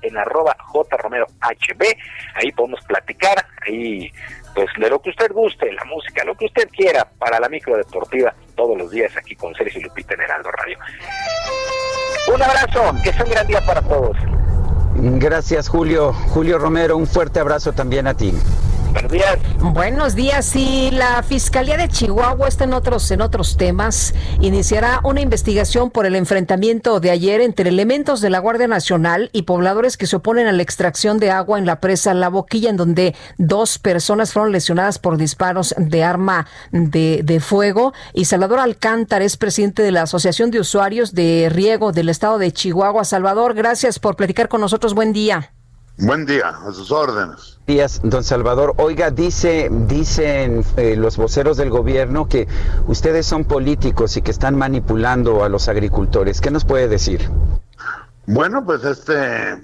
en 0.02 0.16
arroba 0.16 0.56
jromerohb. 0.60 1.30
Ahí 2.34 2.52
podemos 2.52 2.80
platicar, 2.84 3.44
ahí 3.66 4.10
pues 4.54 4.68
de 4.78 4.88
lo 4.88 5.00
que 5.00 5.10
usted 5.10 5.32
guste, 5.32 5.72
la 5.72 5.84
música, 5.84 6.24
lo 6.24 6.34
que 6.34 6.46
usted 6.46 6.68
quiera 6.70 7.08
para 7.18 7.38
la 7.40 7.48
micro 7.48 7.76
deportiva 7.76 8.34
todos 8.56 8.76
los 8.76 8.90
días 8.90 9.16
aquí 9.16 9.34
con 9.36 9.54
Sergio 9.54 9.82
Lupita 9.82 10.14
en 10.14 10.20
Heraldo 10.22 10.50
Radio. 10.50 10.78
Un 12.34 12.42
abrazo, 12.42 12.94
que 13.02 13.12
sea 13.12 13.24
un 13.24 13.30
gran 13.30 13.46
día 13.46 13.60
para 13.64 13.82
todos. 13.82 14.16
Gracias, 14.94 15.68
Julio. 15.68 16.12
Julio 16.12 16.58
Romero, 16.58 16.96
un 16.96 17.06
fuerte 17.06 17.40
abrazo 17.40 17.72
también 17.72 18.06
a 18.06 18.14
ti. 18.14 18.32
Buenos 18.92 19.12
días. 19.12 19.38
Buenos 19.60 20.14
días. 20.14 20.56
Y 20.56 20.90
la 20.90 21.22
Fiscalía 21.22 21.76
de 21.76 21.88
Chihuahua 21.88 22.48
está 22.48 22.64
en 22.64 22.72
otros, 22.72 23.10
en 23.10 23.20
otros 23.20 23.56
temas. 23.56 24.14
Iniciará 24.40 25.00
una 25.04 25.20
investigación 25.20 25.90
por 25.90 26.06
el 26.06 26.16
enfrentamiento 26.16 26.98
de 26.98 27.10
ayer 27.10 27.40
entre 27.40 27.68
elementos 27.68 28.20
de 28.20 28.30
la 28.30 28.40
Guardia 28.40 28.66
Nacional 28.66 29.30
y 29.32 29.42
pobladores 29.42 29.96
que 29.96 30.06
se 30.06 30.16
oponen 30.16 30.46
a 30.46 30.52
la 30.52 30.62
extracción 30.62 31.18
de 31.18 31.30
agua 31.30 31.58
en 31.58 31.66
la 31.66 31.80
presa 31.80 32.14
La 32.14 32.28
Boquilla, 32.28 32.70
en 32.70 32.76
donde 32.76 33.14
dos 33.38 33.78
personas 33.78 34.32
fueron 34.32 34.52
lesionadas 34.52 34.98
por 34.98 35.16
disparos 35.16 35.74
de 35.78 36.02
arma 36.02 36.46
de, 36.72 37.20
de 37.22 37.40
fuego. 37.40 37.92
Y 38.12 38.24
Salvador 38.24 38.58
Alcántara 38.58 39.24
es 39.24 39.36
presidente 39.36 39.82
de 39.82 39.92
la 39.92 40.02
Asociación 40.02 40.50
de 40.50 40.60
Usuarios 40.60 41.14
de 41.14 41.48
Riego 41.50 41.92
del 41.92 42.08
Estado 42.08 42.38
de 42.38 42.52
Chihuahua. 42.52 43.04
Salvador, 43.04 43.54
gracias 43.54 43.98
por 43.98 44.16
platicar 44.16 44.48
con 44.48 44.60
nosotros. 44.60 44.94
Buen 44.94 45.12
día. 45.12 45.52
Buen 46.02 46.24
día, 46.24 46.48
a 46.48 46.72
sus 46.72 46.90
órdenes. 46.90 47.58
Días, 47.66 48.00
don 48.02 48.24
Salvador. 48.24 48.72
Oiga, 48.78 49.10
dice, 49.10 49.68
dicen 49.70 50.64
eh, 50.78 50.96
los 50.96 51.18
voceros 51.18 51.58
del 51.58 51.68
gobierno 51.68 52.26
que 52.26 52.48
ustedes 52.86 53.26
son 53.26 53.44
políticos 53.44 54.16
y 54.16 54.22
que 54.22 54.30
están 54.30 54.56
manipulando 54.56 55.44
a 55.44 55.50
los 55.50 55.68
agricultores. 55.68 56.40
¿Qué 56.40 56.50
nos 56.50 56.64
puede 56.64 56.88
decir? 56.88 57.28
Bueno, 58.26 58.64
pues 58.64 58.82
este, 58.84 59.60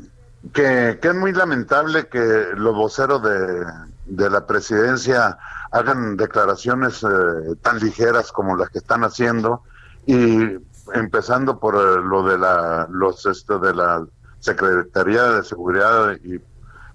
que, 0.52 0.98
que 1.00 1.08
es 1.08 1.14
muy 1.14 1.32
lamentable 1.32 2.08
que 2.08 2.48
los 2.54 2.74
voceros 2.74 3.22
de, 3.22 3.64
de 4.04 4.28
la 4.28 4.46
presidencia 4.46 5.38
hagan 5.72 6.18
declaraciones 6.18 7.02
eh, 7.02 7.56
tan 7.62 7.78
ligeras 7.78 8.30
como 8.30 8.56
las 8.56 8.68
que 8.68 8.78
están 8.78 9.04
haciendo 9.04 9.62
y 10.04 10.58
empezando 10.92 11.58
por 11.58 11.76
eh, 11.76 12.02
lo 12.04 12.22
de 12.22 12.38
la, 12.38 12.86
los, 12.90 13.24
esto 13.24 13.58
de 13.58 13.74
la 13.74 14.06
Secretaría 14.46 15.24
de 15.24 15.44
Seguridad 15.44 16.16
y 16.22 16.40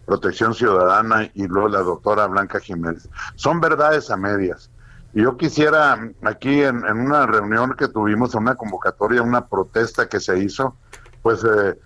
Protección 0.06 0.54
Ciudadana 0.54 1.30
y 1.34 1.48
luego 1.48 1.68
la 1.68 1.82
doctora 1.82 2.26
Blanca 2.28 2.60
Jiménez. 2.60 3.10
Son 3.36 3.60
verdades 3.60 4.10
a 4.10 4.16
medias. 4.16 4.70
Yo 5.14 5.36
quisiera, 5.36 6.00
aquí 6.24 6.62
en, 6.64 6.84
una 6.86 7.26
reunión 7.26 7.76
que 7.78 7.90
tuvimos, 7.90 8.34
una 8.36 8.56
convocatoria, 8.56 9.22
una 9.22 9.48
protesta 9.48 10.08
que 10.08 10.22
se 10.22 10.40
hizo, 10.40 10.78
pues 11.22 11.44
eh, 11.44 11.78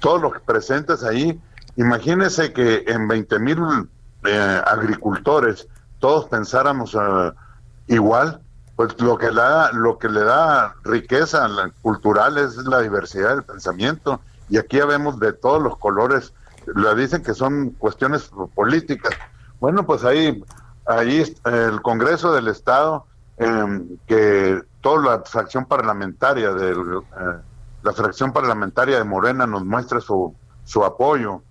todos 0.00 0.22
los 0.22 0.40
presentes 0.40 1.04
ahí, 1.04 1.38
imagínense 1.76 2.54
que 2.54 2.84
en 2.86 3.06
20 3.06 3.38
mil 3.40 3.58
eh, 4.24 4.62
agricultores 4.66 5.68
todos 5.98 6.24
pensáramos 6.30 6.94
eh, 6.94 7.32
igual, 7.88 8.40
pues 8.76 8.98
lo 9.00 9.18
que, 9.18 9.30
la, 9.30 9.70
lo 9.72 9.98
que 9.98 10.08
le 10.08 10.24
da 10.24 10.74
riqueza 10.82 11.46
cultural 11.82 12.38
es 12.38 12.56
la 12.56 12.80
diversidad 12.80 13.34
del 13.34 13.42
pensamiento 13.42 14.20
y 14.48 14.58
aquí 14.58 14.78
ya 14.78 14.86
vemos 14.86 15.18
de 15.18 15.32
todos 15.32 15.62
los 15.62 15.78
colores, 15.78 16.32
lo 16.66 16.94
dicen 16.94 17.22
que 17.22 17.34
son 17.34 17.70
cuestiones 17.70 18.30
políticas. 18.54 19.12
Bueno, 19.60 19.86
pues 19.86 20.04
ahí, 20.04 20.42
ahí 20.86 21.34
el 21.44 21.82
Congreso 21.82 22.32
del 22.32 22.48
Estado, 22.48 23.06
eh, 23.38 23.82
que 24.06 24.62
toda 24.80 25.16
la 25.16 25.22
fracción 25.22 25.64
parlamentaria 25.66 26.52
del, 26.52 26.78
eh, 26.78 27.40
la 27.82 27.92
fracción 27.92 28.32
parlamentaria 28.32 28.98
de 28.98 29.04
Morena 29.04 29.46
nos 29.46 29.64
muestra 29.64 30.00
su, 30.00 30.34
su 30.64 30.84
apoyo, 30.84 31.42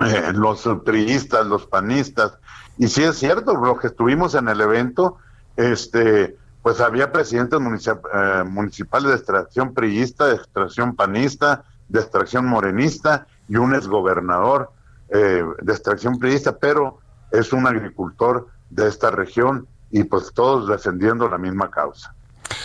eh, 0.00 0.32
los 0.32 0.68
priistas, 0.84 1.46
los 1.46 1.66
panistas, 1.66 2.38
y 2.78 2.88
sí 2.88 3.02
es 3.02 3.16
cierto, 3.16 3.54
los 3.56 3.80
que 3.80 3.86
estuvimos 3.88 4.34
en 4.34 4.48
el 4.48 4.60
evento, 4.60 5.16
este, 5.56 6.36
pues 6.62 6.80
había 6.80 7.12
presidentes 7.12 7.58
municip 7.58 7.98
eh, 8.12 8.44
municipales 8.44 9.10
de 9.10 9.16
extracción 9.16 9.72
priista, 9.72 10.26
de 10.26 10.34
extracción 10.34 10.94
panista, 10.94 11.64
de 11.88 12.00
extracción 12.00 12.46
morenista 12.46 13.26
y 13.48 13.56
un 13.56 13.74
exgobernador 13.74 14.70
eh, 15.08 15.44
de 15.60 15.72
extracción 15.72 16.18
priista, 16.18 16.56
pero 16.56 16.98
es 17.30 17.52
un 17.52 17.66
agricultor 17.66 18.48
de 18.70 18.88
esta 18.88 19.10
región 19.10 19.66
y 19.90 20.04
pues 20.04 20.32
todos 20.34 20.68
defendiendo 20.68 21.28
la 21.28 21.38
misma 21.38 21.70
causa. 21.70 22.14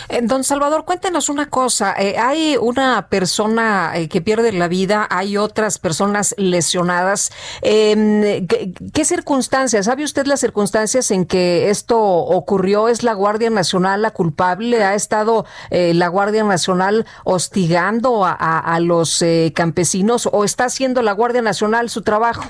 Eh, 0.09 0.21
don 0.23 0.43
Salvador, 0.43 0.85
cuéntenos 0.85 1.29
una 1.29 1.49
cosa. 1.49 1.93
Eh, 1.97 2.17
hay 2.17 2.57
una 2.57 3.07
persona 3.07 3.91
eh, 3.95 4.09
que 4.09 4.21
pierde 4.21 4.51
la 4.51 4.67
vida, 4.67 5.07
hay 5.09 5.37
otras 5.37 5.77
personas 5.77 6.35
lesionadas. 6.37 7.31
Eh, 7.61 8.45
¿qué, 8.47 8.73
¿qué, 8.93 9.05
circunstancias? 9.05 9.85
¿Sabe 9.85 10.03
usted 10.03 10.25
las 10.25 10.39
circunstancias 10.39 11.11
en 11.11 11.25
que 11.25 11.69
esto 11.69 11.99
ocurrió? 11.99 12.89
¿Es 12.89 13.03
la 13.03 13.13
Guardia 13.13 13.49
Nacional 13.49 14.01
la 14.01 14.11
culpable? 14.11 14.83
¿Ha 14.83 14.95
estado 14.95 15.45
la 15.69 16.07
Guardia 16.07 16.43
Nacional 16.43 17.05
hostigando 17.23 18.25
a, 18.25 18.31
a 18.31 18.79
los 18.79 19.23
campesinos 19.53 20.29
o 20.31 20.43
está 20.43 20.65
haciendo 20.65 21.01
la 21.01 21.13
Guardia 21.13 21.41
Nacional 21.41 21.89
su 21.89 22.01
trabajo? 22.01 22.43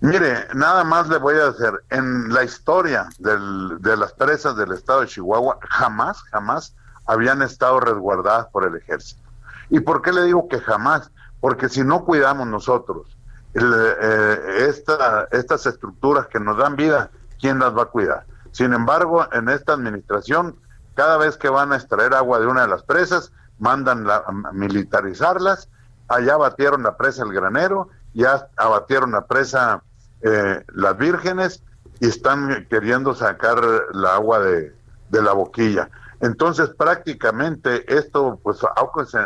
Mire, 0.00 0.48
nada 0.54 0.84
más 0.84 1.08
le 1.08 1.18
voy 1.18 1.34
a 1.34 1.50
decir, 1.50 1.72
en 1.90 2.32
la 2.32 2.44
historia 2.44 3.08
de 3.18 3.96
las 3.96 4.12
presas 4.14 4.56
del 4.56 4.72
estado 4.72 5.02
de 5.02 5.08
Chihuahua, 5.08 5.58
jamás, 5.68 6.22
jamás 6.30 6.74
habían 7.06 7.42
estado 7.42 7.80
resguardadas 7.80 8.46
por 8.46 8.64
el 8.64 8.76
ejército. 8.76 9.22
¿Y 9.68 9.80
por 9.80 10.02
qué 10.02 10.12
le 10.12 10.24
digo 10.24 10.48
que 10.48 10.60
jamás? 10.60 11.10
Porque 11.40 11.68
si 11.68 11.82
no 11.84 12.04
cuidamos 12.04 12.46
nosotros 12.46 13.16
eh, 13.54 14.66
esta, 14.68 15.28
estas 15.30 15.66
estructuras 15.66 16.26
que 16.28 16.40
nos 16.40 16.56
dan 16.56 16.76
vida, 16.76 17.10
¿quién 17.40 17.58
las 17.58 17.76
va 17.76 17.82
a 17.82 17.86
cuidar? 17.86 18.26
Sin 18.52 18.72
embargo, 18.72 19.26
en 19.32 19.48
esta 19.48 19.74
administración, 19.74 20.56
cada 20.94 21.18
vez 21.18 21.36
que 21.36 21.48
van 21.48 21.72
a 21.72 21.76
extraer 21.76 22.14
agua 22.14 22.40
de 22.40 22.46
una 22.46 22.62
de 22.62 22.68
las 22.68 22.82
presas, 22.82 23.32
mandan 23.58 24.08
a 24.08 24.22
militarizarlas, 24.52 25.68
allá 26.08 26.36
batieron 26.36 26.82
la 26.82 26.96
presa 26.96 27.22
El 27.22 27.32
Granero, 27.32 27.88
ya 28.14 28.48
abatieron 28.56 29.12
la 29.12 29.26
presa 29.26 29.82
eh, 30.22 30.64
Las 30.74 30.96
Vírgenes 30.98 31.62
y 32.00 32.08
están 32.08 32.66
queriendo 32.68 33.14
sacar 33.14 33.60
la 33.92 34.14
agua 34.14 34.40
de, 34.40 34.74
de, 35.10 35.22
la 35.22 35.32
boquilla. 35.32 35.90
Entonces 36.20 36.70
prácticamente 36.70 37.94
esto 37.94 38.38
pues 38.42 38.58
ha 38.64 38.82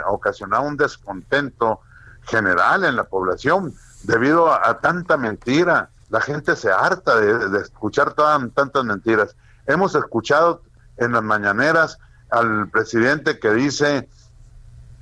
ocasionado 0.09 0.65
un 0.65 0.77
descontento 0.77 1.81
general 2.23 2.85
en 2.85 2.97
la 2.97 3.05
población 3.05 3.75
debido 4.03 4.53
a, 4.53 4.81
tanta 4.81 5.17
mentira. 5.17 5.91
La 6.11 6.21
gente 6.21 6.57
se 6.57 6.71
harta 6.71 7.17
de, 7.17 7.49
de 7.49 7.61
escuchar 7.61 8.13
todas, 8.13 8.41
tantas 8.55 8.85
mentiras. 8.85 9.37
Hemos 9.67 9.95
escuchado 9.95 10.63
en 10.97 11.13
las 11.13 11.23
mañaneras 11.23 11.99
al 12.31 12.69
presidente 12.69 13.39
que 13.39 13.53
dice 13.53 14.09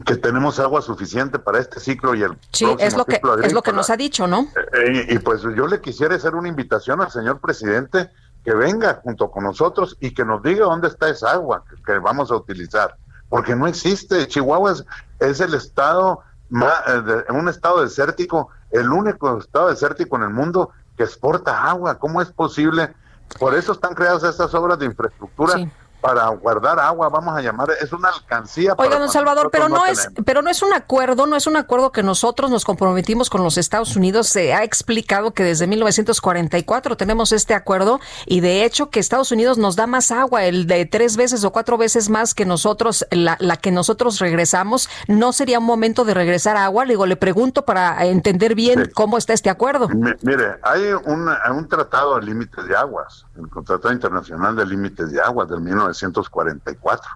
que 0.04 0.16
tenemos 0.16 0.58
agua 0.58 0.82
suficiente 0.82 1.38
para 1.38 1.58
este 1.58 1.80
ciclo 1.80 2.14
y 2.14 2.22
el 2.22 2.36
sí 2.52 2.66
es 2.78 2.96
lo 2.96 3.04
que 3.04 3.20
es 3.42 3.52
lo 3.52 3.62
que 3.62 3.72
nos 3.72 3.90
ha 3.90 3.96
dicho 3.96 4.26
no 4.26 4.48
eh, 4.72 5.06
y, 5.08 5.14
y, 5.14 5.18
pues 5.18 5.42
yo 5.42 5.66
le 5.66 5.80
quisiera 5.80 6.14
hacer 6.14 6.34
una 6.34 6.48
invitación 6.48 7.00
al 7.00 7.10
señor 7.10 7.40
presidente 7.40 8.10
que 8.44 8.54
venga 8.54 9.00
junto 9.02 9.30
con 9.30 9.44
nosotros 9.44 9.96
y 10.00 10.12
que 10.12 10.24
nos 10.24 10.42
diga 10.42 10.66
dónde 10.66 10.88
está 10.88 11.08
esa 11.08 11.32
agua 11.32 11.64
que, 11.68 11.80
que 11.82 11.98
vamos 11.98 12.30
a 12.30 12.36
utilizar 12.36 12.96
porque 13.32 13.56
no 13.56 13.66
existe. 13.66 14.28
Chihuahua 14.28 14.72
es, 14.72 14.84
es 15.18 15.40
el 15.40 15.54
estado 15.54 16.20
más, 16.50 16.74
eh, 16.86 17.00
de, 17.00 17.32
un 17.32 17.48
estado 17.48 17.82
desértico 17.82 18.50
el 18.70 18.90
único 18.90 19.38
estado 19.38 19.68
desértico 19.68 20.16
en 20.16 20.24
el 20.24 20.30
mundo 20.30 20.70
que 20.98 21.04
exporta 21.04 21.64
agua. 21.64 21.98
Cómo 21.98 22.20
es 22.20 22.30
posible 22.30 22.94
por 23.38 23.54
eso 23.54 23.72
están 23.72 23.94
creadas 23.94 24.24
estas 24.24 24.52
obras 24.54 24.78
de 24.78 24.84
infraestructura 24.84 25.54
sí 25.54 25.70
para 26.02 26.28
guardar 26.28 26.78
agua, 26.80 27.08
vamos 27.08 27.34
a 27.34 27.40
llamar, 27.40 27.68
es 27.80 27.90
una 27.92 28.08
alcancía. 28.10 28.74
para 28.74 28.88
Oiga, 28.88 28.98
don 28.98 29.08
Salvador, 29.08 29.48
pero 29.50 29.68
no 29.70 29.76
no 29.76 29.86
es, 29.86 30.10
pero 30.26 30.42
no 30.42 30.50
es 30.50 30.60
un 30.62 30.74
acuerdo, 30.74 31.26
no 31.26 31.36
es 31.36 31.46
un 31.46 31.56
acuerdo 31.56 31.92
que 31.92 32.02
nosotros 32.02 32.50
nos 32.50 32.64
comprometimos 32.64 33.30
con 33.30 33.42
los 33.42 33.56
Estados 33.56 33.96
Unidos. 33.96 34.26
Se 34.26 34.52
ha 34.52 34.64
explicado 34.64 35.32
que 35.32 35.44
desde 35.44 35.66
1944 35.66 36.96
tenemos 36.96 37.32
este 37.32 37.54
acuerdo 37.54 38.00
y 38.26 38.40
de 38.40 38.64
hecho 38.64 38.90
que 38.90 39.00
Estados 39.00 39.32
Unidos 39.32 39.58
nos 39.58 39.76
da 39.76 39.86
más 39.86 40.10
agua, 40.10 40.44
el 40.44 40.66
de 40.66 40.84
tres 40.86 41.16
veces 41.16 41.44
o 41.44 41.52
cuatro 41.52 41.78
veces 41.78 42.08
más 42.10 42.34
que 42.34 42.44
nosotros, 42.44 43.06
la, 43.10 43.36
la 43.40 43.56
que 43.56 43.70
nosotros 43.70 44.18
regresamos. 44.18 44.88
¿No 45.08 45.32
sería 45.32 45.58
un 45.60 45.64
momento 45.66 46.04
de 46.04 46.14
regresar 46.14 46.56
agua? 46.56 46.84
Le 46.84 46.92
digo, 46.94 47.06
le 47.06 47.16
pregunto 47.16 47.64
para 47.64 48.04
entender 48.06 48.54
bien 48.54 48.90
cómo 48.94 49.18
está 49.18 49.32
este 49.32 49.50
acuerdo. 49.50 49.88
Mi- 49.88 50.12
Mire, 50.22 50.56
hay 50.62 50.82
un, 51.04 51.28
un 51.50 51.68
tratado 51.68 52.16
de 52.18 52.26
límites 52.26 52.64
de 52.66 52.76
aguas, 52.76 53.24
el 53.36 53.64
Tratado 53.64 53.92
Internacional 53.92 54.56
de 54.56 54.66
Límites 54.66 55.10
de 55.10 55.20
Aguas 55.20 55.48
del 55.48 55.60
1944, 55.60 57.10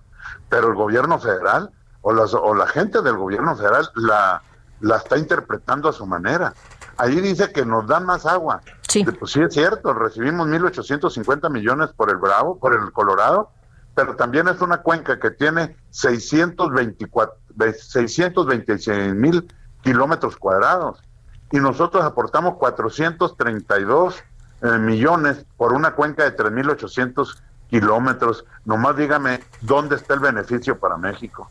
pero 0.49 0.69
el 0.69 0.75
gobierno 0.75 1.19
federal 1.19 1.71
o, 2.01 2.13
las, 2.13 2.35
o 2.35 2.55
la 2.55 2.67
gente 2.67 3.03
del 3.03 3.17
gobierno 3.17 3.57
federal 3.57 3.89
la, 3.95 4.43
la 4.81 4.97
está 4.97 5.19
interpretando 5.19 5.89
a 5.89 5.93
su 5.93 6.07
manera. 6.07 6.55
Ahí 6.97 7.21
dice 7.21 7.53
que 7.53 7.67
nos 7.67 7.87
dan 7.87 8.07
más 8.07 8.25
agua. 8.25 8.63
Sí. 8.89 9.05
Pues 9.05 9.33
sí 9.33 9.43
es 9.43 9.53
cierto, 9.53 9.93
recibimos 9.93 10.49
1.850 10.49 11.51
millones 11.51 11.91
por 11.95 12.11
el 12.11 12.17
Bravo, 12.17 12.59
por 12.59 12.73
el 12.73 12.93
Colorado, 12.93 13.51
pero 13.95 14.17
también 14.17 14.49
es 14.49 14.61
una 14.61 14.79
cuenca 14.79 15.19
que 15.19 15.31
tiene 15.31 15.77
624, 15.91 17.37
626 17.75 19.15
mil 19.15 19.53
kilómetros 19.83 20.37
cuadrados 20.37 21.03
y 21.51 21.59
nosotros 21.59 22.05
aportamos 22.05 22.57
432 22.57 24.23
eh, 24.63 24.79
millones 24.79 25.45
por 25.57 25.73
una 25.73 25.93
cuenca 25.95 26.25
de 26.25 26.37
3.800 26.37 27.39
kilómetros. 27.69 28.45
Nomás 28.65 28.97
dígame 28.97 29.43
dónde 29.61 29.97
está 29.97 30.15
el 30.15 30.21
beneficio 30.21 30.79
para 30.79 30.97
México. 30.97 31.51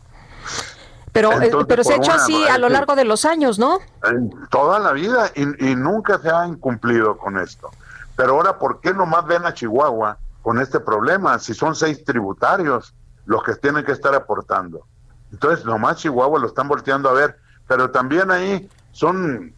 Pero, 1.12 1.32
eh, 1.32 1.46
Entonces, 1.46 1.66
pero 1.68 1.84
se 1.84 1.94
ha 1.94 1.96
hecho 1.96 2.12
una- 2.12 2.22
así 2.22 2.44
a 2.48 2.58
lo 2.58 2.68
largo 2.68 2.94
de 2.94 3.04
los 3.04 3.24
años, 3.24 3.58
¿no? 3.58 3.78
En 4.04 4.30
toda 4.50 4.78
la 4.78 4.92
vida 4.92 5.30
y, 5.34 5.70
y 5.70 5.74
nunca 5.76 6.18
se 6.18 6.30
ha 6.30 6.46
incumplido 6.46 7.16
con 7.16 7.38
esto. 7.38 7.70
Pero 8.16 8.32
ahora, 8.34 8.58
¿por 8.58 8.80
qué 8.80 8.92
nomás 8.92 9.24
ven 9.26 9.46
a 9.46 9.54
Chihuahua 9.54 10.18
con 10.42 10.60
este 10.60 10.78
problema 10.80 11.38
si 11.38 11.54
son 11.54 11.74
seis 11.74 12.04
tributarios 12.04 12.94
los 13.24 13.42
que 13.42 13.54
tienen 13.54 13.84
que 13.84 13.92
estar 13.92 14.14
aportando? 14.14 14.86
Entonces, 15.32 15.64
nomás 15.64 15.96
Chihuahua 15.96 16.38
lo 16.38 16.46
están 16.46 16.68
volteando 16.68 17.08
a 17.08 17.12
ver, 17.12 17.38
pero 17.66 17.90
también 17.90 18.30
ahí 18.30 18.68
son 18.92 19.54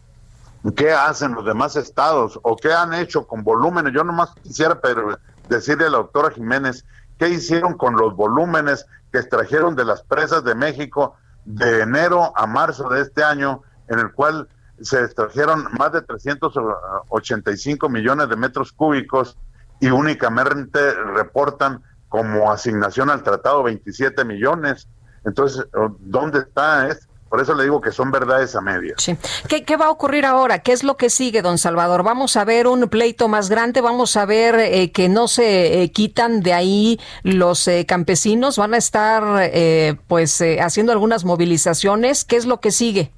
qué 0.75 0.91
hacen 0.91 1.33
los 1.33 1.45
demás 1.45 1.75
estados 1.75 2.39
o 2.43 2.55
qué 2.55 2.73
han 2.73 2.93
hecho 2.93 3.25
con 3.25 3.43
volúmenes. 3.43 3.93
Yo 3.93 4.03
nomás 4.03 4.31
quisiera 4.43 4.79
pero, 4.81 5.17
decirle 5.47 5.85
a 5.85 5.89
la 5.89 5.97
doctora 5.97 6.31
Jiménez 6.31 6.85
qué 7.17 7.29
hicieron 7.29 7.77
con 7.77 7.95
los 7.95 8.15
volúmenes 8.15 8.85
que 9.11 9.19
extrajeron 9.19 9.75
de 9.75 9.85
las 9.85 10.03
presas 10.03 10.43
de 10.43 10.55
México 10.55 11.15
de 11.45 11.81
enero 11.81 12.33
a 12.35 12.45
marzo 12.45 12.89
de 12.89 13.01
este 13.01 13.23
año, 13.23 13.63
en 13.87 13.99
el 13.99 14.11
cual 14.11 14.47
se 14.81 15.03
extrajeron 15.03 15.67
más 15.77 15.91
de 15.91 16.01
385 16.01 17.89
millones 17.89 18.29
de 18.29 18.35
metros 18.35 18.71
cúbicos 18.71 19.37
y 19.79 19.89
únicamente 19.89 20.93
reportan 20.93 21.81
como 22.07 22.51
asignación 22.51 23.09
al 23.09 23.23
tratado 23.23 23.63
27 23.63 24.23
millones. 24.25 24.87
Entonces, 25.25 25.65
¿dónde 25.99 26.39
está? 26.39 26.87
Es, 26.87 27.08
por 27.29 27.39
eso 27.41 27.53
le 27.53 27.63
digo 27.63 27.79
que 27.79 27.91
son 27.91 28.11
verdades 28.11 28.55
a 28.55 28.61
medias. 28.61 28.95
Sí. 28.97 29.17
¿Qué, 29.47 29.63
qué 29.63 29.77
va 29.77 29.85
a 29.85 29.89
ocurrir 29.91 30.25
ahora? 30.25 30.59
¿Qué 30.59 30.71
es 30.71 30.83
lo 30.83 30.97
que 30.97 31.09
sigue, 31.09 31.41
don 31.41 31.57
Salvador? 31.57 32.03
¿Vamos 32.03 32.35
a 32.35 32.43
ver 32.43 32.67
un 32.67 32.89
pleito 32.89 33.27
más 33.27 33.49
grande? 33.49 33.81
¿Vamos 33.81 34.17
a 34.17 34.25
ver 34.25 34.55
eh, 34.55 34.91
que 34.91 35.09
no 35.09 35.27
se 35.27 35.83
eh, 35.83 35.91
quitan 35.91 36.41
de 36.41 36.53
ahí 36.53 36.99
los 37.23 37.67
eh, 37.67 37.85
campesinos? 37.87 38.57
¿Van 38.57 38.73
a 38.73 38.77
estar 38.77 39.23
eh, 39.41 39.97
pues 40.07 40.41
eh, 40.41 40.59
haciendo 40.59 40.91
algunas 40.91 41.23
movilizaciones? 41.23 42.25
¿Qué 42.25 42.35
es 42.35 42.45
lo 42.45 42.59
que 42.59 42.71
sigue? 42.71 43.11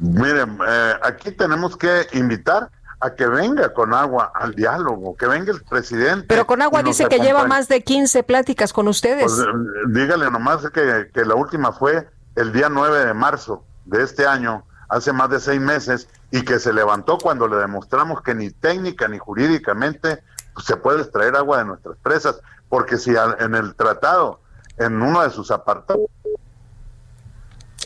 Miren, 0.00 0.58
eh, 0.66 0.94
aquí 1.02 1.32
tenemos 1.32 1.76
que 1.76 2.06
invitar 2.12 2.70
a 3.00 3.14
que 3.14 3.26
venga 3.26 3.72
con 3.72 3.94
agua 3.94 4.32
al 4.34 4.54
diálogo, 4.54 5.16
que 5.16 5.26
venga 5.26 5.52
el 5.52 5.62
presidente. 5.62 6.26
Pero 6.28 6.46
con 6.46 6.62
agua 6.62 6.82
dice 6.82 7.06
que 7.06 7.20
lleva 7.20 7.46
más 7.46 7.68
de 7.68 7.82
15 7.82 8.24
pláticas 8.24 8.72
con 8.72 8.88
ustedes. 8.88 9.24
Pues, 9.24 9.46
dígale 9.88 10.30
nomás 10.30 10.68
que, 10.70 11.08
que 11.14 11.24
la 11.24 11.36
última 11.36 11.72
fue 11.72 12.08
el 12.38 12.52
día 12.52 12.68
9 12.68 13.06
de 13.06 13.14
marzo 13.14 13.64
de 13.84 14.02
este 14.02 14.26
año, 14.26 14.64
hace 14.88 15.12
más 15.12 15.28
de 15.30 15.40
seis 15.40 15.60
meses, 15.60 16.08
y 16.30 16.42
que 16.42 16.58
se 16.58 16.72
levantó 16.72 17.18
cuando 17.18 17.48
le 17.48 17.56
demostramos 17.56 18.22
que 18.22 18.34
ni 18.34 18.50
técnica 18.50 19.08
ni 19.08 19.18
jurídicamente 19.18 20.22
pues, 20.54 20.66
se 20.66 20.76
puede 20.76 21.02
extraer 21.02 21.34
agua 21.36 21.58
de 21.58 21.64
nuestras 21.64 21.96
presas, 21.98 22.40
porque 22.68 22.96
si 22.96 23.14
en 23.40 23.54
el 23.54 23.74
tratado, 23.74 24.40
en 24.76 25.02
uno 25.02 25.22
de 25.22 25.30
sus 25.30 25.50
apartados, 25.50 26.08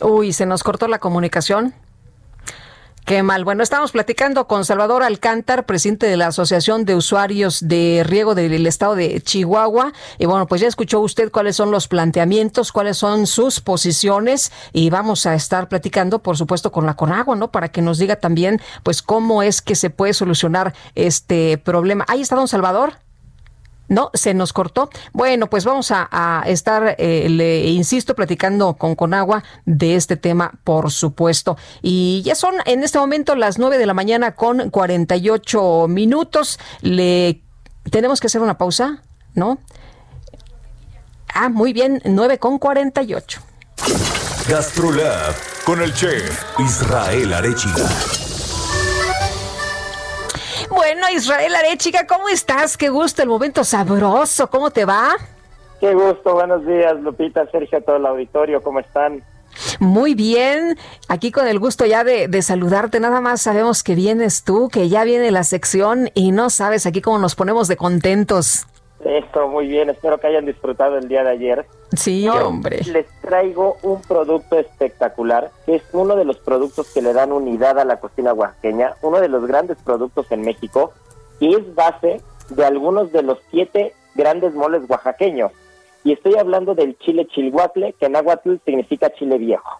Uy, 0.01 0.33
se 0.33 0.45
nos 0.45 0.63
cortó 0.63 0.87
la 0.87 0.99
comunicación. 0.99 1.73
Qué 3.05 3.21
mal. 3.21 3.43
Bueno, 3.43 3.63
estamos 3.63 3.91
platicando 3.91 4.47
con 4.47 4.63
Salvador 4.63 5.03
Alcántar, 5.03 5.65
presidente 5.65 6.05
de 6.05 6.15
la 6.15 6.27
Asociación 6.27 6.85
de 6.85 6.95
Usuarios 6.95 7.67
de 7.67 8.01
Riego 8.05 8.33
del 8.33 8.65
Estado 8.65 8.95
de 8.95 9.19
Chihuahua. 9.19 9.91
Y 10.19 10.25
bueno, 10.25 10.47
pues 10.47 10.61
ya 10.61 10.69
escuchó 10.69 11.01
usted 11.01 11.29
cuáles 11.29 11.57
son 11.57 11.69
los 11.69 11.89
planteamientos, 11.89 12.71
cuáles 12.71 12.95
son 12.97 13.27
sus 13.27 13.59
posiciones 13.59 14.53
y 14.71 14.89
vamos 14.89 15.25
a 15.25 15.35
estar 15.35 15.67
platicando, 15.67 16.19
por 16.19 16.37
supuesto, 16.37 16.71
con 16.71 16.85
la 16.85 16.93
Conagua, 16.93 17.35
¿no? 17.35 17.51
Para 17.51 17.67
que 17.67 17.81
nos 17.81 17.97
diga 17.97 18.15
también, 18.15 18.61
pues, 18.83 19.01
cómo 19.01 19.43
es 19.43 19.61
que 19.61 19.75
se 19.75 19.89
puede 19.89 20.13
solucionar 20.13 20.73
este 20.95 21.57
problema. 21.57 22.05
Ahí 22.07 22.21
está 22.21 22.37
don 22.37 22.47
Salvador. 22.47 23.02
No, 23.93 24.09
se 24.15 24.33
nos 24.33 24.53
cortó. 24.53 24.89
Bueno, 25.11 25.49
pues 25.49 25.65
vamos 25.65 25.91
a, 25.91 26.43
estar, 26.47 26.95
eh, 26.97 27.27
le 27.29 27.65
insisto, 27.65 28.15
platicando 28.15 28.73
con 28.73 28.95
Conagua 28.95 29.43
de 29.65 29.95
este 29.95 30.17
tema, 30.17 30.51
por 30.63 30.89
supuesto. 30.89 31.57
Y 31.83 32.23
ya 32.25 32.33
son 32.33 32.55
en 32.65 32.83
este 32.83 32.97
momento 32.97 33.35
las 33.35 33.59
9 33.59 33.77
de 33.77 33.85
la 33.85 33.93
mañana 33.93 34.33
con 34.33 34.71
48 34.71 35.85
minutos. 35.87 36.59
Le 36.81 37.43
tenemos 37.91 38.19
que 38.19 38.27
hacer 38.27 38.41
una 38.41 38.57
pausa, 38.57 39.03
¿no? 39.35 39.59
Ah, 41.31 41.49
muy 41.49 41.71
bien, 41.71 42.01
9 42.03 42.39
con 42.39 42.57
48. 42.57 43.41
Gastrolab 44.49 45.35
con 45.65 45.81
el 45.81 45.93
chef 45.93 46.43
Israel 46.59 47.33
Arechiga. 47.33 48.32
Bueno, 50.73 51.05
Israel 51.13 51.53
Arechiga, 51.53 52.07
¿cómo 52.07 52.29
estás? 52.29 52.77
Qué 52.77 52.89
gusto, 52.89 53.21
el 53.21 53.29
momento 53.29 53.63
sabroso. 53.63 54.49
¿Cómo 54.49 54.71
te 54.71 54.85
va? 54.85 55.11
Qué 55.79 55.93
gusto, 55.93 56.33
buenos 56.33 56.65
días, 56.65 56.99
Lupita, 56.99 57.45
Sergio, 57.51 57.79
todo 57.83 57.97
el 57.97 58.05
auditorio, 58.07 58.59
¿cómo 58.63 58.79
están? 58.79 59.21
Muy 59.79 60.15
bien, 60.15 60.75
aquí 61.09 61.31
con 61.31 61.47
el 61.47 61.59
gusto 61.59 61.85
ya 61.85 62.03
de, 62.03 62.27
de 62.27 62.41
saludarte, 62.41 62.99
nada 62.99 63.21
más 63.21 63.41
sabemos 63.41 63.83
que 63.83 63.93
vienes 63.93 64.43
tú, 64.43 64.67
que 64.69 64.89
ya 64.89 65.03
viene 65.03 65.29
la 65.29 65.43
sección 65.43 66.09
y 66.15 66.31
no 66.31 66.49
sabes 66.49 66.87
aquí 66.87 67.01
cómo 67.01 67.19
nos 67.19 67.35
ponemos 67.35 67.67
de 67.67 67.77
contentos. 67.77 68.65
Esto, 69.05 69.47
muy 69.49 69.67
bien, 69.67 69.91
espero 69.91 70.17
que 70.17 70.27
hayan 70.27 70.45
disfrutado 70.45 70.97
el 70.97 71.07
día 71.07 71.23
de 71.23 71.29
ayer. 71.29 71.65
Sí, 71.95 72.27
Hoy 72.27 72.37
hombre. 72.41 72.81
Les 72.85 73.05
traigo 73.21 73.77
un 73.83 74.01
producto 74.01 74.57
espectacular, 74.57 75.51
que 75.65 75.75
es 75.75 75.83
uno 75.93 76.15
de 76.15 76.25
los 76.25 76.37
productos 76.37 76.91
que 76.93 77.01
le 77.01 77.13
dan 77.13 77.31
unidad 77.31 77.79
a 77.79 77.85
la 77.85 77.99
cocina 77.99 78.33
oaxaqueña, 78.33 78.95
uno 79.01 79.19
de 79.19 79.29
los 79.29 79.45
grandes 79.45 79.77
productos 79.83 80.31
en 80.31 80.41
México, 80.41 80.91
y 81.39 81.55
es 81.55 81.75
base 81.75 82.21
de 82.49 82.65
algunos 82.65 83.11
de 83.11 83.23
los 83.23 83.37
siete 83.51 83.93
grandes 84.15 84.53
moles 84.53 84.83
oaxaqueños. 84.87 85.51
Y 86.03 86.13
estoy 86.13 86.35
hablando 86.35 86.75
del 86.75 86.97
chile 86.99 87.27
chilhuacle, 87.27 87.93
que 87.93 88.07
en 88.07 88.13
náhuatl 88.13 88.55
significa 88.65 89.13
chile 89.13 89.37
viejo. 89.37 89.79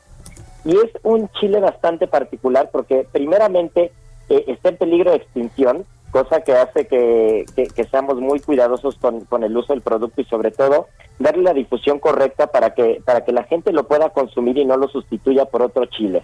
Y 0.66 0.78
es 0.78 0.92
un 1.04 1.30
chile 1.40 1.60
bastante 1.60 2.08
particular 2.08 2.70
porque 2.72 3.06
primeramente 3.12 3.92
eh, 4.30 4.46
está 4.48 4.70
en 4.70 4.78
peligro 4.78 5.12
de 5.12 5.18
extinción, 5.18 5.86
cosa 6.14 6.40
que 6.42 6.54
hace 6.54 6.88
que, 6.88 7.44
que- 7.56 7.68
que 7.68 7.84
seamos 7.86 8.22
muy 8.22 8.40
cuidadosos 8.40 8.96
con, 8.98 9.22
con 9.26 9.44
el 9.44 9.58
uso 9.58 9.74
del 9.74 9.82
producto 9.82 10.22
y 10.22 10.26
sobre 10.26 10.52
todo 10.52 10.88
darle 11.20 11.44
la 11.44 11.54
difusión 11.54 12.00
correcta 12.00 12.48
para 12.48 12.74
que, 12.74 13.02
para 13.04 13.26
que 13.26 13.34
la 13.34 13.44
gente 13.44 13.74
lo 13.74 13.84
pueda 13.88 14.12
consumir 14.12 14.58
y 14.58 14.64
no 14.66 14.78
lo 14.78 14.88
sustituya 14.88 15.44
por 15.46 15.62
otro 15.64 15.86
chile. 15.88 16.24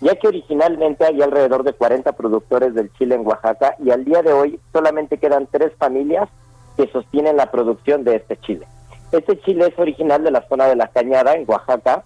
Ya 0.00 0.14
que 0.16 0.28
originalmente 0.28 1.06
había 1.06 1.24
alrededor 1.24 1.62
de 1.62 1.72
40 1.72 2.12
productores 2.12 2.74
del 2.74 2.92
chile 2.92 3.14
en 3.14 3.26
Oaxaca 3.26 3.74
y 3.82 3.90
al 3.90 4.04
día 4.04 4.22
de 4.22 4.32
hoy 4.32 4.60
solamente 4.72 5.16
quedan 5.18 5.48
tres 5.50 5.72
familias 5.78 6.28
que 6.76 6.86
sostienen 6.88 7.36
la 7.36 7.50
producción 7.50 8.04
de 8.04 8.16
este 8.16 8.36
chile. 8.38 8.66
Este 9.10 9.38
chile 9.40 9.68
es 9.72 9.78
original 9.78 10.22
de 10.22 10.30
la 10.30 10.46
zona 10.48 10.66
de 10.66 10.76
la 10.76 10.88
Cañada, 10.88 11.32
en 11.34 11.44
Oaxaca, 11.48 12.04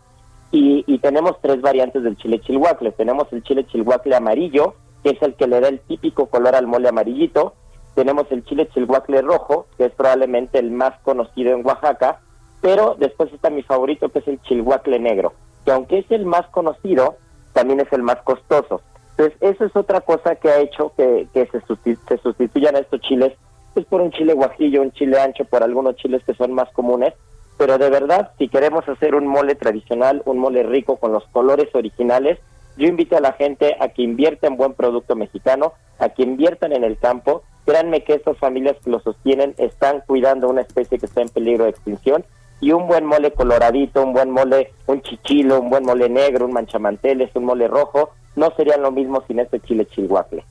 y, 0.52 0.85
y 0.86 0.99
tenemos 1.01 1.36
tres 1.43 1.61
variantes 1.61 2.02
del 2.02 2.17
chile 2.17 2.41
chilhuacle. 2.41 2.93
Tenemos 2.93 3.27
el 3.33 3.43
chile 3.43 3.67
chilhuacle 3.67 4.15
amarillo, 4.15 4.75
que 5.03 5.11
es 5.11 5.23
el 5.23 5.35
que 5.35 5.47
le 5.47 5.61
da 5.61 5.69
el 5.69 5.81
típico 5.81 6.27
color 6.27 6.55
al 6.55 6.67
mole 6.67 6.89
amarillito. 6.89 7.55
Tenemos 7.95 8.27
el 8.31 8.45
chile 8.45 8.69
chilhuacle 8.73 9.23
rojo, 9.23 9.67
que 9.77 9.87
es 9.87 9.93
probablemente 9.93 10.59
el 10.59 10.71
más 10.71 10.99
conocido 11.03 11.53
en 11.53 11.67
Oaxaca. 11.67 12.21
Pero 12.61 12.95
después 12.99 13.33
está 13.33 13.51
mi 13.51 13.63
favorito, 13.63 14.09
que 14.11 14.21
es 14.21 14.29
el 14.29 14.41
chilhuacle 14.43 14.99
negro, 15.01 15.33
que 15.65 15.73
aunque 15.73 15.99
es 15.99 16.11
el 16.11 16.25
más 16.25 16.47
conocido, 16.49 17.17
también 17.53 17.81
es 17.81 17.93
el 17.93 18.03
más 18.03 18.23
costoso. 18.23 18.81
Entonces, 19.11 19.37
eso 19.41 19.65
es 19.65 19.77
otra 19.77 20.01
cosa 20.01 20.37
que 20.37 20.49
ha 20.49 20.61
hecho 20.61 20.93
que, 20.97 21.27
que 21.35 21.47
se, 21.47 21.61
susti- 21.63 21.99
se 22.09 22.19
sustituyan 22.19 22.77
a 22.77 22.79
estos 22.79 23.01
chiles 23.01 23.33
pues 23.75 23.85
por 23.87 24.01
un 24.01 24.11
chile 24.11 24.35
guajillo, 24.35 24.83
un 24.83 24.93
chile 24.93 25.19
ancho, 25.19 25.45
por 25.45 25.63
algunos 25.63 25.97
chiles 25.97 26.23
que 26.25 26.35
son 26.35 26.53
más 26.53 26.71
comunes, 26.73 27.15
pero 27.57 27.79
de 27.79 27.91
verdad, 27.91 28.31
si 28.39 28.49
queremos 28.49 28.87
hacer 28.89 29.15
un 29.15 29.27
mole 29.27 29.55
tradicional, 29.55 30.23
un 30.27 30.39
mole 30.39 30.63
rico 30.63 30.97
con 30.97 31.13
los 31.13 31.25
colores 31.29 31.75
originales, 31.75 32.39
yo 32.76 32.86
invito 32.89 33.17
a 33.17 33.20
la 33.20 33.33
gente 33.33 33.76
a 33.81 33.89
que 33.89 34.02
invierta 34.02 34.47
en 34.47 34.57
buen 34.57 34.75
producto 34.75 35.15
mexicano, 35.15 35.75
a 35.99 36.09
que 36.09 36.23
inviertan 36.23 36.73
en 36.73 36.84
el 36.84 36.99
campo. 36.99 37.42
Créanme 37.65 38.02
que 38.02 38.15
estas 38.15 38.39
familias 38.39 38.76
que 38.83 38.91
lo 38.91 39.01
sostienen 39.01 39.55
están 39.59 40.02
cuidando 40.07 40.49
una 40.49 40.62
especie 40.62 40.99
que 40.99 41.07
está 41.07 41.23
en 41.23 41.28
peligro 41.28 41.65
de 41.65 41.70
extinción 41.70 42.25
y 42.60 42.73
un 42.73 42.86
buen 42.86 43.05
mole 43.05 43.33
coloradito, 43.33 44.02
un 44.02 44.12
buen 44.12 44.31
mole, 44.31 44.73
un 44.86 45.02
chichilo, 45.02 45.60
un 45.60 45.70
buen 45.70 45.84
mole 45.84 46.09
negro, 46.09 46.47
un 46.47 46.52
manchamanteles, 46.52 47.31
un 47.34 47.44
mole 47.44 47.68
rojo, 47.68 48.10
no 48.36 48.52
serían 48.57 48.83
lo 48.83 48.91
mismo 48.91 49.23
sin 49.26 49.41
este 49.41 49.60
chile 49.60 49.86
chilhuacle. 49.86 50.44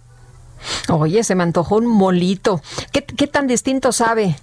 Oye, 0.92 1.24
se 1.24 1.36
me 1.36 1.44
antojó 1.44 1.78
un 1.78 1.88
molito. 1.88 2.62
¿Qué, 2.92 3.04
qué 3.04 3.28
tan 3.28 3.48
distinto 3.48 3.92
sabe? 3.92 4.36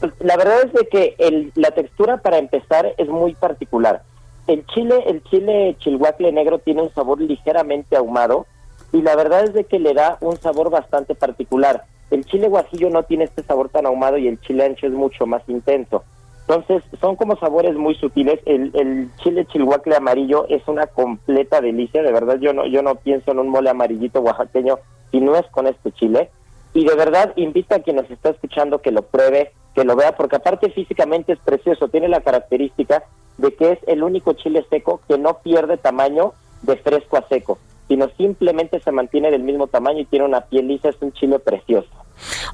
Pues, 0.00 0.12
la 0.18 0.36
verdad 0.36 0.64
es 0.64 0.72
de 0.72 0.88
que 0.88 1.14
el, 1.18 1.52
la 1.54 1.70
textura 1.70 2.18
para 2.18 2.38
empezar 2.38 2.92
es 2.98 3.08
muy 3.08 3.34
particular. 3.34 4.02
El 4.46 4.66
chile, 4.66 5.04
el 5.06 5.22
chile 5.24 5.76
chilhuacle 5.78 6.32
negro 6.32 6.58
tiene 6.58 6.82
un 6.82 6.92
sabor 6.92 7.20
ligeramente 7.20 7.96
ahumado 7.96 8.46
y 8.92 9.02
la 9.02 9.16
verdad 9.16 9.44
es 9.44 9.54
de 9.54 9.64
que 9.64 9.78
le 9.78 9.94
da 9.94 10.18
un 10.20 10.36
sabor 10.36 10.70
bastante 10.70 11.14
particular. 11.14 11.84
El 12.10 12.26
chile 12.26 12.48
guajillo 12.48 12.90
no 12.90 13.04
tiene 13.04 13.24
este 13.24 13.42
sabor 13.42 13.70
tan 13.70 13.86
ahumado 13.86 14.18
y 14.18 14.28
el 14.28 14.40
chile 14.40 14.64
ancho 14.64 14.86
es 14.86 14.92
mucho 14.92 15.26
más 15.26 15.42
intenso. 15.48 16.04
Entonces, 16.42 16.82
son 17.00 17.16
como 17.16 17.36
sabores 17.36 17.74
muy 17.76 17.94
sutiles. 17.94 18.40
El, 18.44 19.10
chile 19.22 19.46
chilhuacle 19.46 19.96
amarillo 19.96 20.46
es 20.48 20.66
una 20.66 20.86
completa 20.86 21.60
delicia. 21.60 22.02
De 22.02 22.12
verdad, 22.12 22.38
yo 22.38 22.52
no, 22.52 22.66
yo 22.66 22.82
no 22.82 22.96
pienso 22.96 23.30
en 23.30 23.38
un 23.38 23.48
mole 23.48 23.70
amarillito 23.70 24.20
oaxaqueño 24.20 24.78
si 25.10 25.20
no 25.20 25.36
es 25.36 25.46
con 25.46 25.66
este 25.66 25.92
chile. 25.92 26.30
Y 26.74 26.84
de 26.84 26.94
verdad, 26.94 27.32
invito 27.36 27.74
a 27.74 27.78
quien 27.78 27.96
nos 27.96 28.10
está 28.10 28.30
escuchando 28.30 28.82
que 28.82 28.90
lo 28.90 29.02
pruebe, 29.02 29.52
que 29.74 29.84
lo 29.84 29.94
vea, 29.94 30.16
porque 30.16 30.36
aparte 30.36 30.70
físicamente 30.70 31.32
es 31.32 31.38
precioso. 31.38 31.88
Tiene 31.88 32.08
la 32.08 32.20
característica 32.20 33.04
de 33.38 33.54
que 33.54 33.72
es 33.72 33.78
el 33.86 34.02
único 34.02 34.32
chile 34.34 34.64
seco 34.70 35.00
que 35.08 35.18
no 35.18 35.38
pierde 35.38 35.76
tamaño 35.76 36.32
de 36.62 36.76
fresco 36.76 37.16
a 37.16 37.26
seco, 37.28 37.58
sino 37.88 38.08
simplemente 38.16 38.80
se 38.80 38.92
mantiene 38.92 39.30
del 39.30 39.42
mismo 39.42 39.66
tamaño 39.66 40.00
y 40.00 40.04
tiene 40.04 40.24
una 40.26 40.42
piel 40.42 40.68
lisa. 40.68 40.88
Es 40.90 40.96
un 41.00 41.12
chile 41.12 41.38
precioso. 41.38 41.88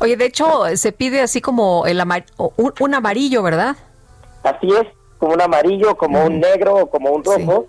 Oye, 0.01 0.17
de 0.17 0.25
hecho, 0.27 0.65
se 0.75 0.93
pide 0.93 1.21
así 1.21 1.41
como 1.41 1.85
el 1.87 2.01
amar 2.01 2.25
un, 2.39 2.73
un 2.81 2.95
amarillo, 2.95 3.43
¿verdad? 3.43 3.77
Así 4.43 4.69
es, 4.69 4.87
como 5.19 5.35
un 5.35 5.43
amarillo, 5.43 5.97
como 5.97 6.25
un 6.25 6.41
negro 6.41 6.77
o 6.77 6.87
como 6.91 7.11
un 7.11 7.25
rojo. 7.25 7.67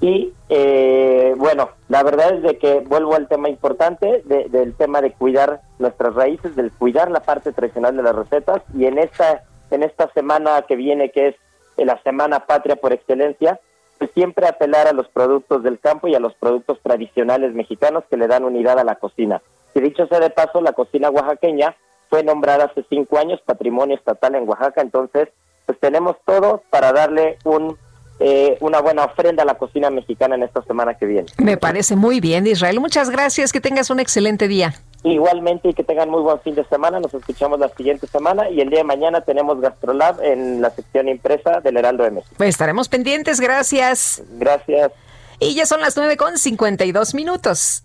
Y 0.00 0.32
eh, 0.48 1.32
bueno, 1.38 1.70
la 1.88 2.02
verdad 2.02 2.34
es 2.34 2.42
de 2.42 2.58
que 2.58 2.80
vuelvo 2.80 3.14
al 3.14 3.28
tema 3.28 3.48
importante 3.48 4.22
de- 4.26 4.48
del 4.48 4.74
tema 4.74 5.00
de 5.00 5.12
cuidar 5.12 5.60
nuestras 5.78 6.14
raíces, 6.14 6.56
del 6.56 6.72
cuidar 6.72 7.08
la 7.10 7.20
parte 7.20 7.52
tradicional 7.52 7.96
de 7.96 8.02
las 8.02 8.16
recetas. 8.16 8.62
Y 8.76 8.86
en 8.86 8.98
esta, 8.98 9.44
en 9.70 9.84
esta 9.84 10.12
semana 10.12 10.62
que 10.66 10.74
viene, 10.74 11.12
que 11.12 11.28
es 11.28 11.36
la 11.84 12.02
Semana 12.02 12.46
Patria 12.46 12.76
por 12.76 12.92
excelencia, 12.92 13.60
pues 13.98 14.10
siempre 14.12 14.46
apelar 14.46 14.88
a 14.88 14.92
los 14.92 15.08
productos 15.08 15.62
del 15.62 15.78
campo 15.78 16.08
y 16.08 16.14
a 16.14 16.20
los 16.20 16.34
productos 16.34 16.80
tradicionales 16.82 17.54
mexicanos 17.54 18.04
que 18.10 18.16
le 18.16 18.26
dan 18.26 18.44
unidad 18.44 18.78
a 18.78 18.84
la 18.84 18.96
cocina. 18.96 19.42
Y 19.74 19.80
dicho 19.80 20.06
sea 20.06 20.20
de 20.20 20.30
paso, 20.30 20.60
la 20.60 20.72
cocina 20.72 21.10
oaxaqueña 21.10 21.76
fue 22.10 22.22
nombrada 22.22 22.64
hace 22.64 22.84
cinco 22.90 23.18
años 23.18 23.40
Patrimonio 23.44 23.96
Estatal 23.96 24.34
en 24.34 24.48
Oaxaca, 24.48 24.82
entonces 24.82 25.28
pues 25.66 25.78
tenemos 25.78 26.16
todo 26.26 26.62
para 26.70 26.92
darle 26.92 27.38
un 27.44 27.76
eh, 28.24 28.56
una 28.60 28.80
buena 28.80 29.04
ofrenda 29.04 29.42
a 29.42 29.46
la 29.46 29.54
cocina 29.54 29.90
mexicana 29.90 30.36
en 30.36 30.44
esta 30.44 30.62
semana 30.62 30.94
que 30.94 31.06
viene. 31.06 31.26
Me 31.38 31.56
parece 31.56 31.96
muy 31.96 32.20
bien, 32.20 32.46
Israel. 32.46 32.78
Muchas 32.78 33.10
gracias. 33.10 33.52
Que 33.52 33.60
tengas 33.60 33.90
un 33.90 33.98
excelente 33.98 34.46
día. 34.46 34.74
Igualmente 35.04 35.68
y 35.68 35.74
que 35.74 35.82
tengan 35.82 36.10
muy 36.10 36.22
buen 36.22 36.40
fin 36.40 36.54
de 36.54 36.64
semana. 36.64 37.00
Nos 37.00 37.12
escuchamos 37.12 37.58
la 37.58 37.68
siguiente 37.70 38.06
semana 38.06 38.48
y 38.48 38.60
el 38.60 38.70
día 38.70 38.78
de 38.78 38.84
mañana 38.84 39.20
tenemos 39.22 39.60
Gastrolab 39.60 40.22
en 40.22 40.60
la 40.60 40.70
sección 40.70 41.08
impresa 41.08 41.60
del 41.60 41.76
Heraldo 41.76 42.04
M. 42.04 42.22
Pues 42.36 42.50
estaremos 42.50 42.88
pendientes. 42.88 43.40
Gracias. 43.40 44.22
Gracias. 44.32 44.92
Y 45.40 45.54
ya 45.54 45.66
son 45.66 45.80
las 45.80 45.96
9 45.96 46.16
con 46.16 46.38
52 46.38 47.14
minutos. 47.14 47.84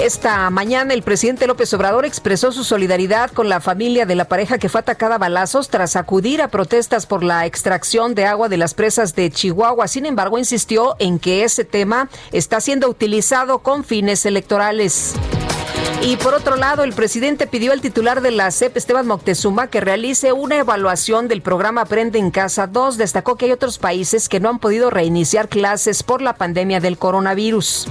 Esta 0.00 0.48
mañana 0.50 0.94
el 0.94 1.02
presidente 1.02 1.48
López 1.48 1.74
Obrador 1.74 2.04
expresó 2.04 2.52
su 2.52 2.62
solidaridad 2.62 3.32
con 3.32 3.48
la 3.48 3.60
familia 3.60 4.06
de 4.06 4.14
la 4.14 4.26
pareja 4.26 4.56
que 4.56 4.68
fue 4.68 4.80
atacada 4.80 5.16
a 5.16 5.18
balazos 5.18 5.70
tras 5.70 5.96
acudir 5.96 6.40
a 6.40 6.48
protestas 6.48 7.04
por 7.04 7.24
la 7.24 7.46
extracción 7.46 8.14
de 8.14 8.24
agua 8.24 8.48
de 8.48 8.58
las 8.58 8.74
presas 8.74 9.16
de 9.16 9.28
Chihuahua. 9.28 9.88
Sin 9.88 10.06
embargo, 10.06 10.38
insistió 10.38 10.94
en 11.00 11.18
que 11.18 11.42
ese 11.42 11.64
tema 11.64 12.08
está 12.30 12.60
siendo 12.60 12.88
utilizado 12.88 13.58
con 13.58 13.82
fines 13.82 14.24
electorales. 14.24 15.14
Y 16.00 16.16
por 16.16 16.32
otro 16.32 16.54
lado, 16.54 16.84
el 16.84 16.92
presidente 16.92 17.48
pidió 17.48 17.72
al 17.72 17.80
titular 17.80 18.20
de 18.20 18.30
la 18.30 18.52
CEP, 18.52 18.76
Esteban 18.76 19.08
Moctezuma, 19.08 19.66
que 19.66 19.80
realice 19.80 20.32
una 20.32 20.58
evaluación 20.58 21.26
del 21.26 21.42
programa 21.42 21.80
Aprende 21.80 22.20
en 22.20 22.30
Casa 22.30 22.68
2. 22.68 22.98
Destacó 22.98 23.34
que 23.34 23.46
hay 23.46 23.52
otros 23.52 23.78
países 23.78 24.28
que 24.28 24.38
no 24.38 24.48
han 24.48 24.60
podido 24.60 24.90
reiniciar 24.90 25.48
clases 25.48 26.04
por 26.04 26.22
la 26.22 26.34
pandemia 26.34 26.78
del 26.78 26.98
coronavirus. 26.98 27.88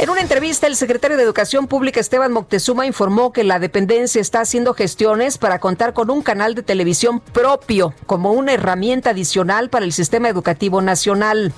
En 0.00 0.08
una 0.08 0.22
entrevista, 0.22 0.66
el 0.66 0.76
secretario 0.76 1.18
de 1.18 1.22
Educación 1.24 1.66
Pública 1.66 2.00
Esteban 2.00 2.32
Moctezuma 2.32 2.86
informó 2.86 3.34
que 3.34 3.44
la 3.44 3.58
dependencia 3.58 4.18
está 4.18 4.40
haciendo 4.40 4.72
gestiones 4.72 5.36
para 5.36 5.58
contar 5.58 5.92
con 5.92 6.08
un 6.08 6.22
canal 6.22 6.54
de 6.54 6.62
televisión 6.62 7.20
propio 7.20 7.92
como 8.06 8.32
una 8.32 8.54
herramienta 8.54 9.10
adicional 9.10 9.68
para 9.68 9.84
el 9.84 9.92
sistema 9.92 10.30
educativo 10.30 10.80
nacional. 10.80 11.52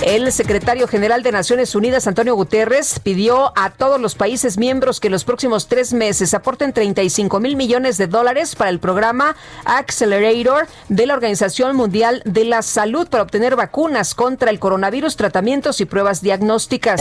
El 0.00 0.32
secretario 0.32 0.88
general 0.88 1.22
de 1.22 1.32
Naciones 1.32 1.74
Unidas, 1.74 2.06
Antonio 2.06 2.34
Guterres, 2.34 2.98
pidió 3.00 3.52
a 3.56 3.70
todos 3.70 4.00
los 4.00 4.14
países 4.14 4.58
miembros 4.58 4.98
que 4.98 5.08
en 5.08 5.12
los 5.12 5.24
próximos 5.24 5.68
tres 5.68 5.92
meses 5.92 6.34
aporten 6.34 6.72
35 6.72 7.38
mil 7.40 7.56
millones 7.56 7.98
de 7.98 8.06
dólares 8.06 8.56
para 8.56 8.70
el 8.70 8.80
programa 8.80 9.36
Accelerator 9.64 10.66
de 10.88 11.06
la 11.06 11.14
Organización 11.14 11.76
Mundial 11.76 12.22
de 12.24 12.44
la 12.44 12.62
Salud 12.62 13.08
para 13.08 13.22
obtener 13.22 13.56
vacunas 13.56 14.14
contra 14.14 14.50
el 14.50 14.58
coronavirus, 14.58 15.16
tratamientos 15.16 15.80
y 15.80 15.84
pruebas 15.84 16.22
diagnósticas. 16.22 17.00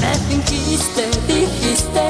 Me 0.00 0.14
fingiste, 0.28 1.06
dijiste. 1.26 2.08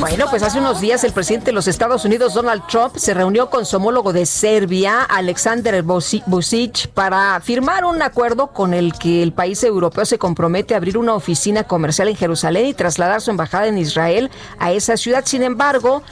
Bueno, 0.00 0.24
pues 0.30 0.42
hace 0.42 0.58
unos 0.58 0.80
días 0.80 1.04
el 1.04 1.12
presidente 1.12 1.46
de 1.46 1.52
los 1.52 1.68
Estados 1.68 2.06
Unidos, 2.06 2.32
Donald 2.32 2.62
Trump, 2.68 2.96
se 2.96 3.12
reunió 3.12 3.50
con 3.50 3.66
su 3.66 3.76
homólogo 3.76 4.14
de 4.14 4.24
Serbia, 4.24 5.02
Alexander 5.02 5.84
Vuci- 5.84 6.22
Vucic, 6.24 6.88
para 6.88 7.38
firmar 7.40 7.84
un 7.84 8.00
acuerdo 8.00 8.46
con 8.48 8.72
el 8.72 8.94
que 8.94 9.22
el 9.22 9.34
país 9.34 9.62
europeo 9.62 10.06
se 10.06 10.18
compromete 10.18 10.72
a 10.72 10.78
abrir 10.78 10.96
una 10.96 11.12
oficina 11.14 11.64
comercial 11.64 12.08
en 12.08 12.16
Jerusalén 12.16 12.64
y 12.66 12.72
trasladar 12.74 13.20
su 13.20 13.30
embajada 13.30 13.66
en 13.66 13.76
Israel 13.76 14.30
a 14.58 14.72
esa 14.72 14.96
ciudad. 14.96 15.24
Sin 15.26 15.42
embargo, 15.42 16.02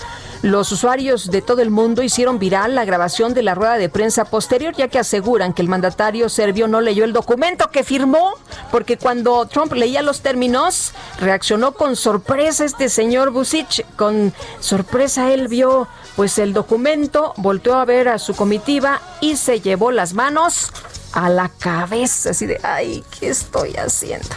los 0.42 0.70
usuarios 0.70 1.30
de 1.30 1.40
todo 1.40 1.62
el 1.62 1.70
mundo 1.70 2.02
hicieron 2.02 2.38
viral 2.38 2.74
la 2.74 2.84
grabación 2.84 3.32
de 3.32 3.42
la 3.42 3.54
rueda 3.54 3.78
de 3.78 3.88
prensa 3.88 4.26
posterior, 4.26 4.74
ya 4.76 4.88
que 4.88 4.98
aseguran 4.98 5.54
que 5.54 5.62
el 5.62 5.68
mandatario 5.68 6.28
serbio 6.28 6.68
no 6.68 6.82
leyó 6.82 7.04
el 7.04 7.14
documento 7.14 7.70
que 7.70 7.82
firmó, 7.84 8.34
porque 8.70 8.98
cuando 8.98 9.46
Trump 9.46 9.72
leía 9.72 10.02
los 10.02 10.20
términos, 10.20 10.92
reaccionó 11.20 11.72
con 11.72 11.96
sorpresa 11.96 12.66
este 12.66 12.90
señor 12.90 13.30
Vucic. 13.30 13.77
Con 13.96 14.32
sorpresa 14.60 15.32
él 15.32 15.48
vio 15.48 15.88
pues 16.16 16.38
el 16.38 16.52
documento, 16.52 17.32
volteó 17.36 17.74
a 17.74 17.84
ver 17.84 18.08
a 18.08 18.18
su 18.18 18.34
comitiva 18.34 19.00
y 19.20 19.36
se 19.36 19.60
llevó 19.60 19.90
las 19.90 20.14
manos 20.14 20.72
a 21.12 21.28
la 21.28 21.48
cabeza, 21.48 22.30
así 22.30 22.46
de, 22.46 22.60
ay, 22.62 23.04
¿qué 23.18 23.28
estoy 23.28 23.76
haciendo? 23.76 24.28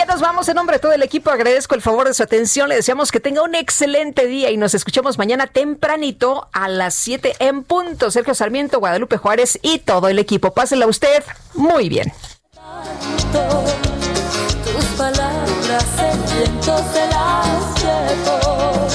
Ya 0.00 0.06
nos 0.06 0.22
vamos 0.22 0.48
en 0.48 0.54
nombre 0.54 0.76
de 0.76 0.80
todo 0.80 0.92
el 0.92 1.02
equipo. 1.02 1.30
Agradezco 1.30 1.74
el 1.74 1.82
favor 1.82 2.06
de 2.06 2.14
su 2.14 2.22
atención. 2.22 2.70
Le 2.70 2.76
deseamos 2.76 3.12
que 3.12 3.20
tenga 3.20 3.42
un 3.42 3.54
excelente 3.54 4.26
día 4.26 4.50
y 4.50 4.56
nos 4.56 4.74
escuchamos 4.74 5.18
mañana 5.18 5.46
tempranito 5.46 6.48
a 6.52 6.68
las 6.68 6.94
7 6.94 7.36
en 7.38 7.64
punto. 7.64 8.10
Sergio 8.10 8.34
Sarmiento, 8.34 8.78
Guadalupe 8.78 9.18
Juárez 9.18 9.58
y 9.60 9.80
todo 9.80 10.08
el 10.08 10.18
equipo. 10.18 10.54
Pásela 10.54 10.86
usted 10.86 11.22
muy 11.52 11.90
bien. 11.90 12.12
Tus 14.64 14.84
palabras 14.96 15.84
se 16.94 17.06
las 17.08 17.82
llevó 17.82 18.88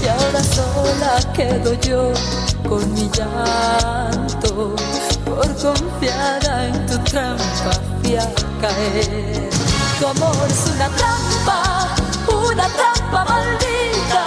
y 0.00 0.06
ahora 0.06 0.44
sola 0.44 1.32
quedo 1.32 1.74
yo 1.80 2.12
con 2.68 2.94
mi 2.94 3.10
llanto 3.10 4.76
por 5.24 5.56
confiada 5.56 6.68
en 6.68 6.86
tu 6.86 6.98
trampa 7.02 7.72
fui 8.00 8.16
a 8.16 8.32
caer. 8.60 9.53
Tu 9.98 10.06
amor 10.06 10.34
es 10.48 10.70
una 10.74 10.88
trampa, 10.88 11.94
una 12.28 12.66
trampa 12.68 13.24
maldita, 13.24 14.24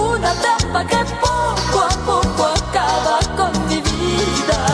una 0.00 0.32
trampa 0.32 0.86
que 0.86 0.96
poco 1.20 1.84
a 1.84 1.88
poco 2.06 2.46
acaba 2.46 3.18
con 3.36 3.68
mi 3.68 3.76
vida. 3.76 4.66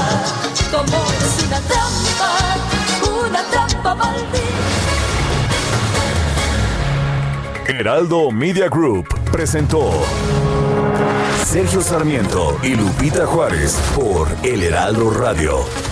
Tu 0.70 0.76
amor 0.76 1.14
es 1.20 1.44
una 1.46 1.60
trampa, 1.60 2.30
una 3.26 3.42
trampa 3.50 3.94
maldita. 3.96 4.22
Heraldo 7.66 8.30
Media 8.30 8.68
Group 8.68 9.08
presentó 9.32 9.90
Sergio 11.44 11.80
Sarmiento 11.80 12.58
y 12.62 12.76
Lupita 12.76 13.26
Juárez 13.26 13.76
por 13.96 14.28
El 14.44 14.62
Heraldo 14.62 15.10
Radio. 15.10 15.91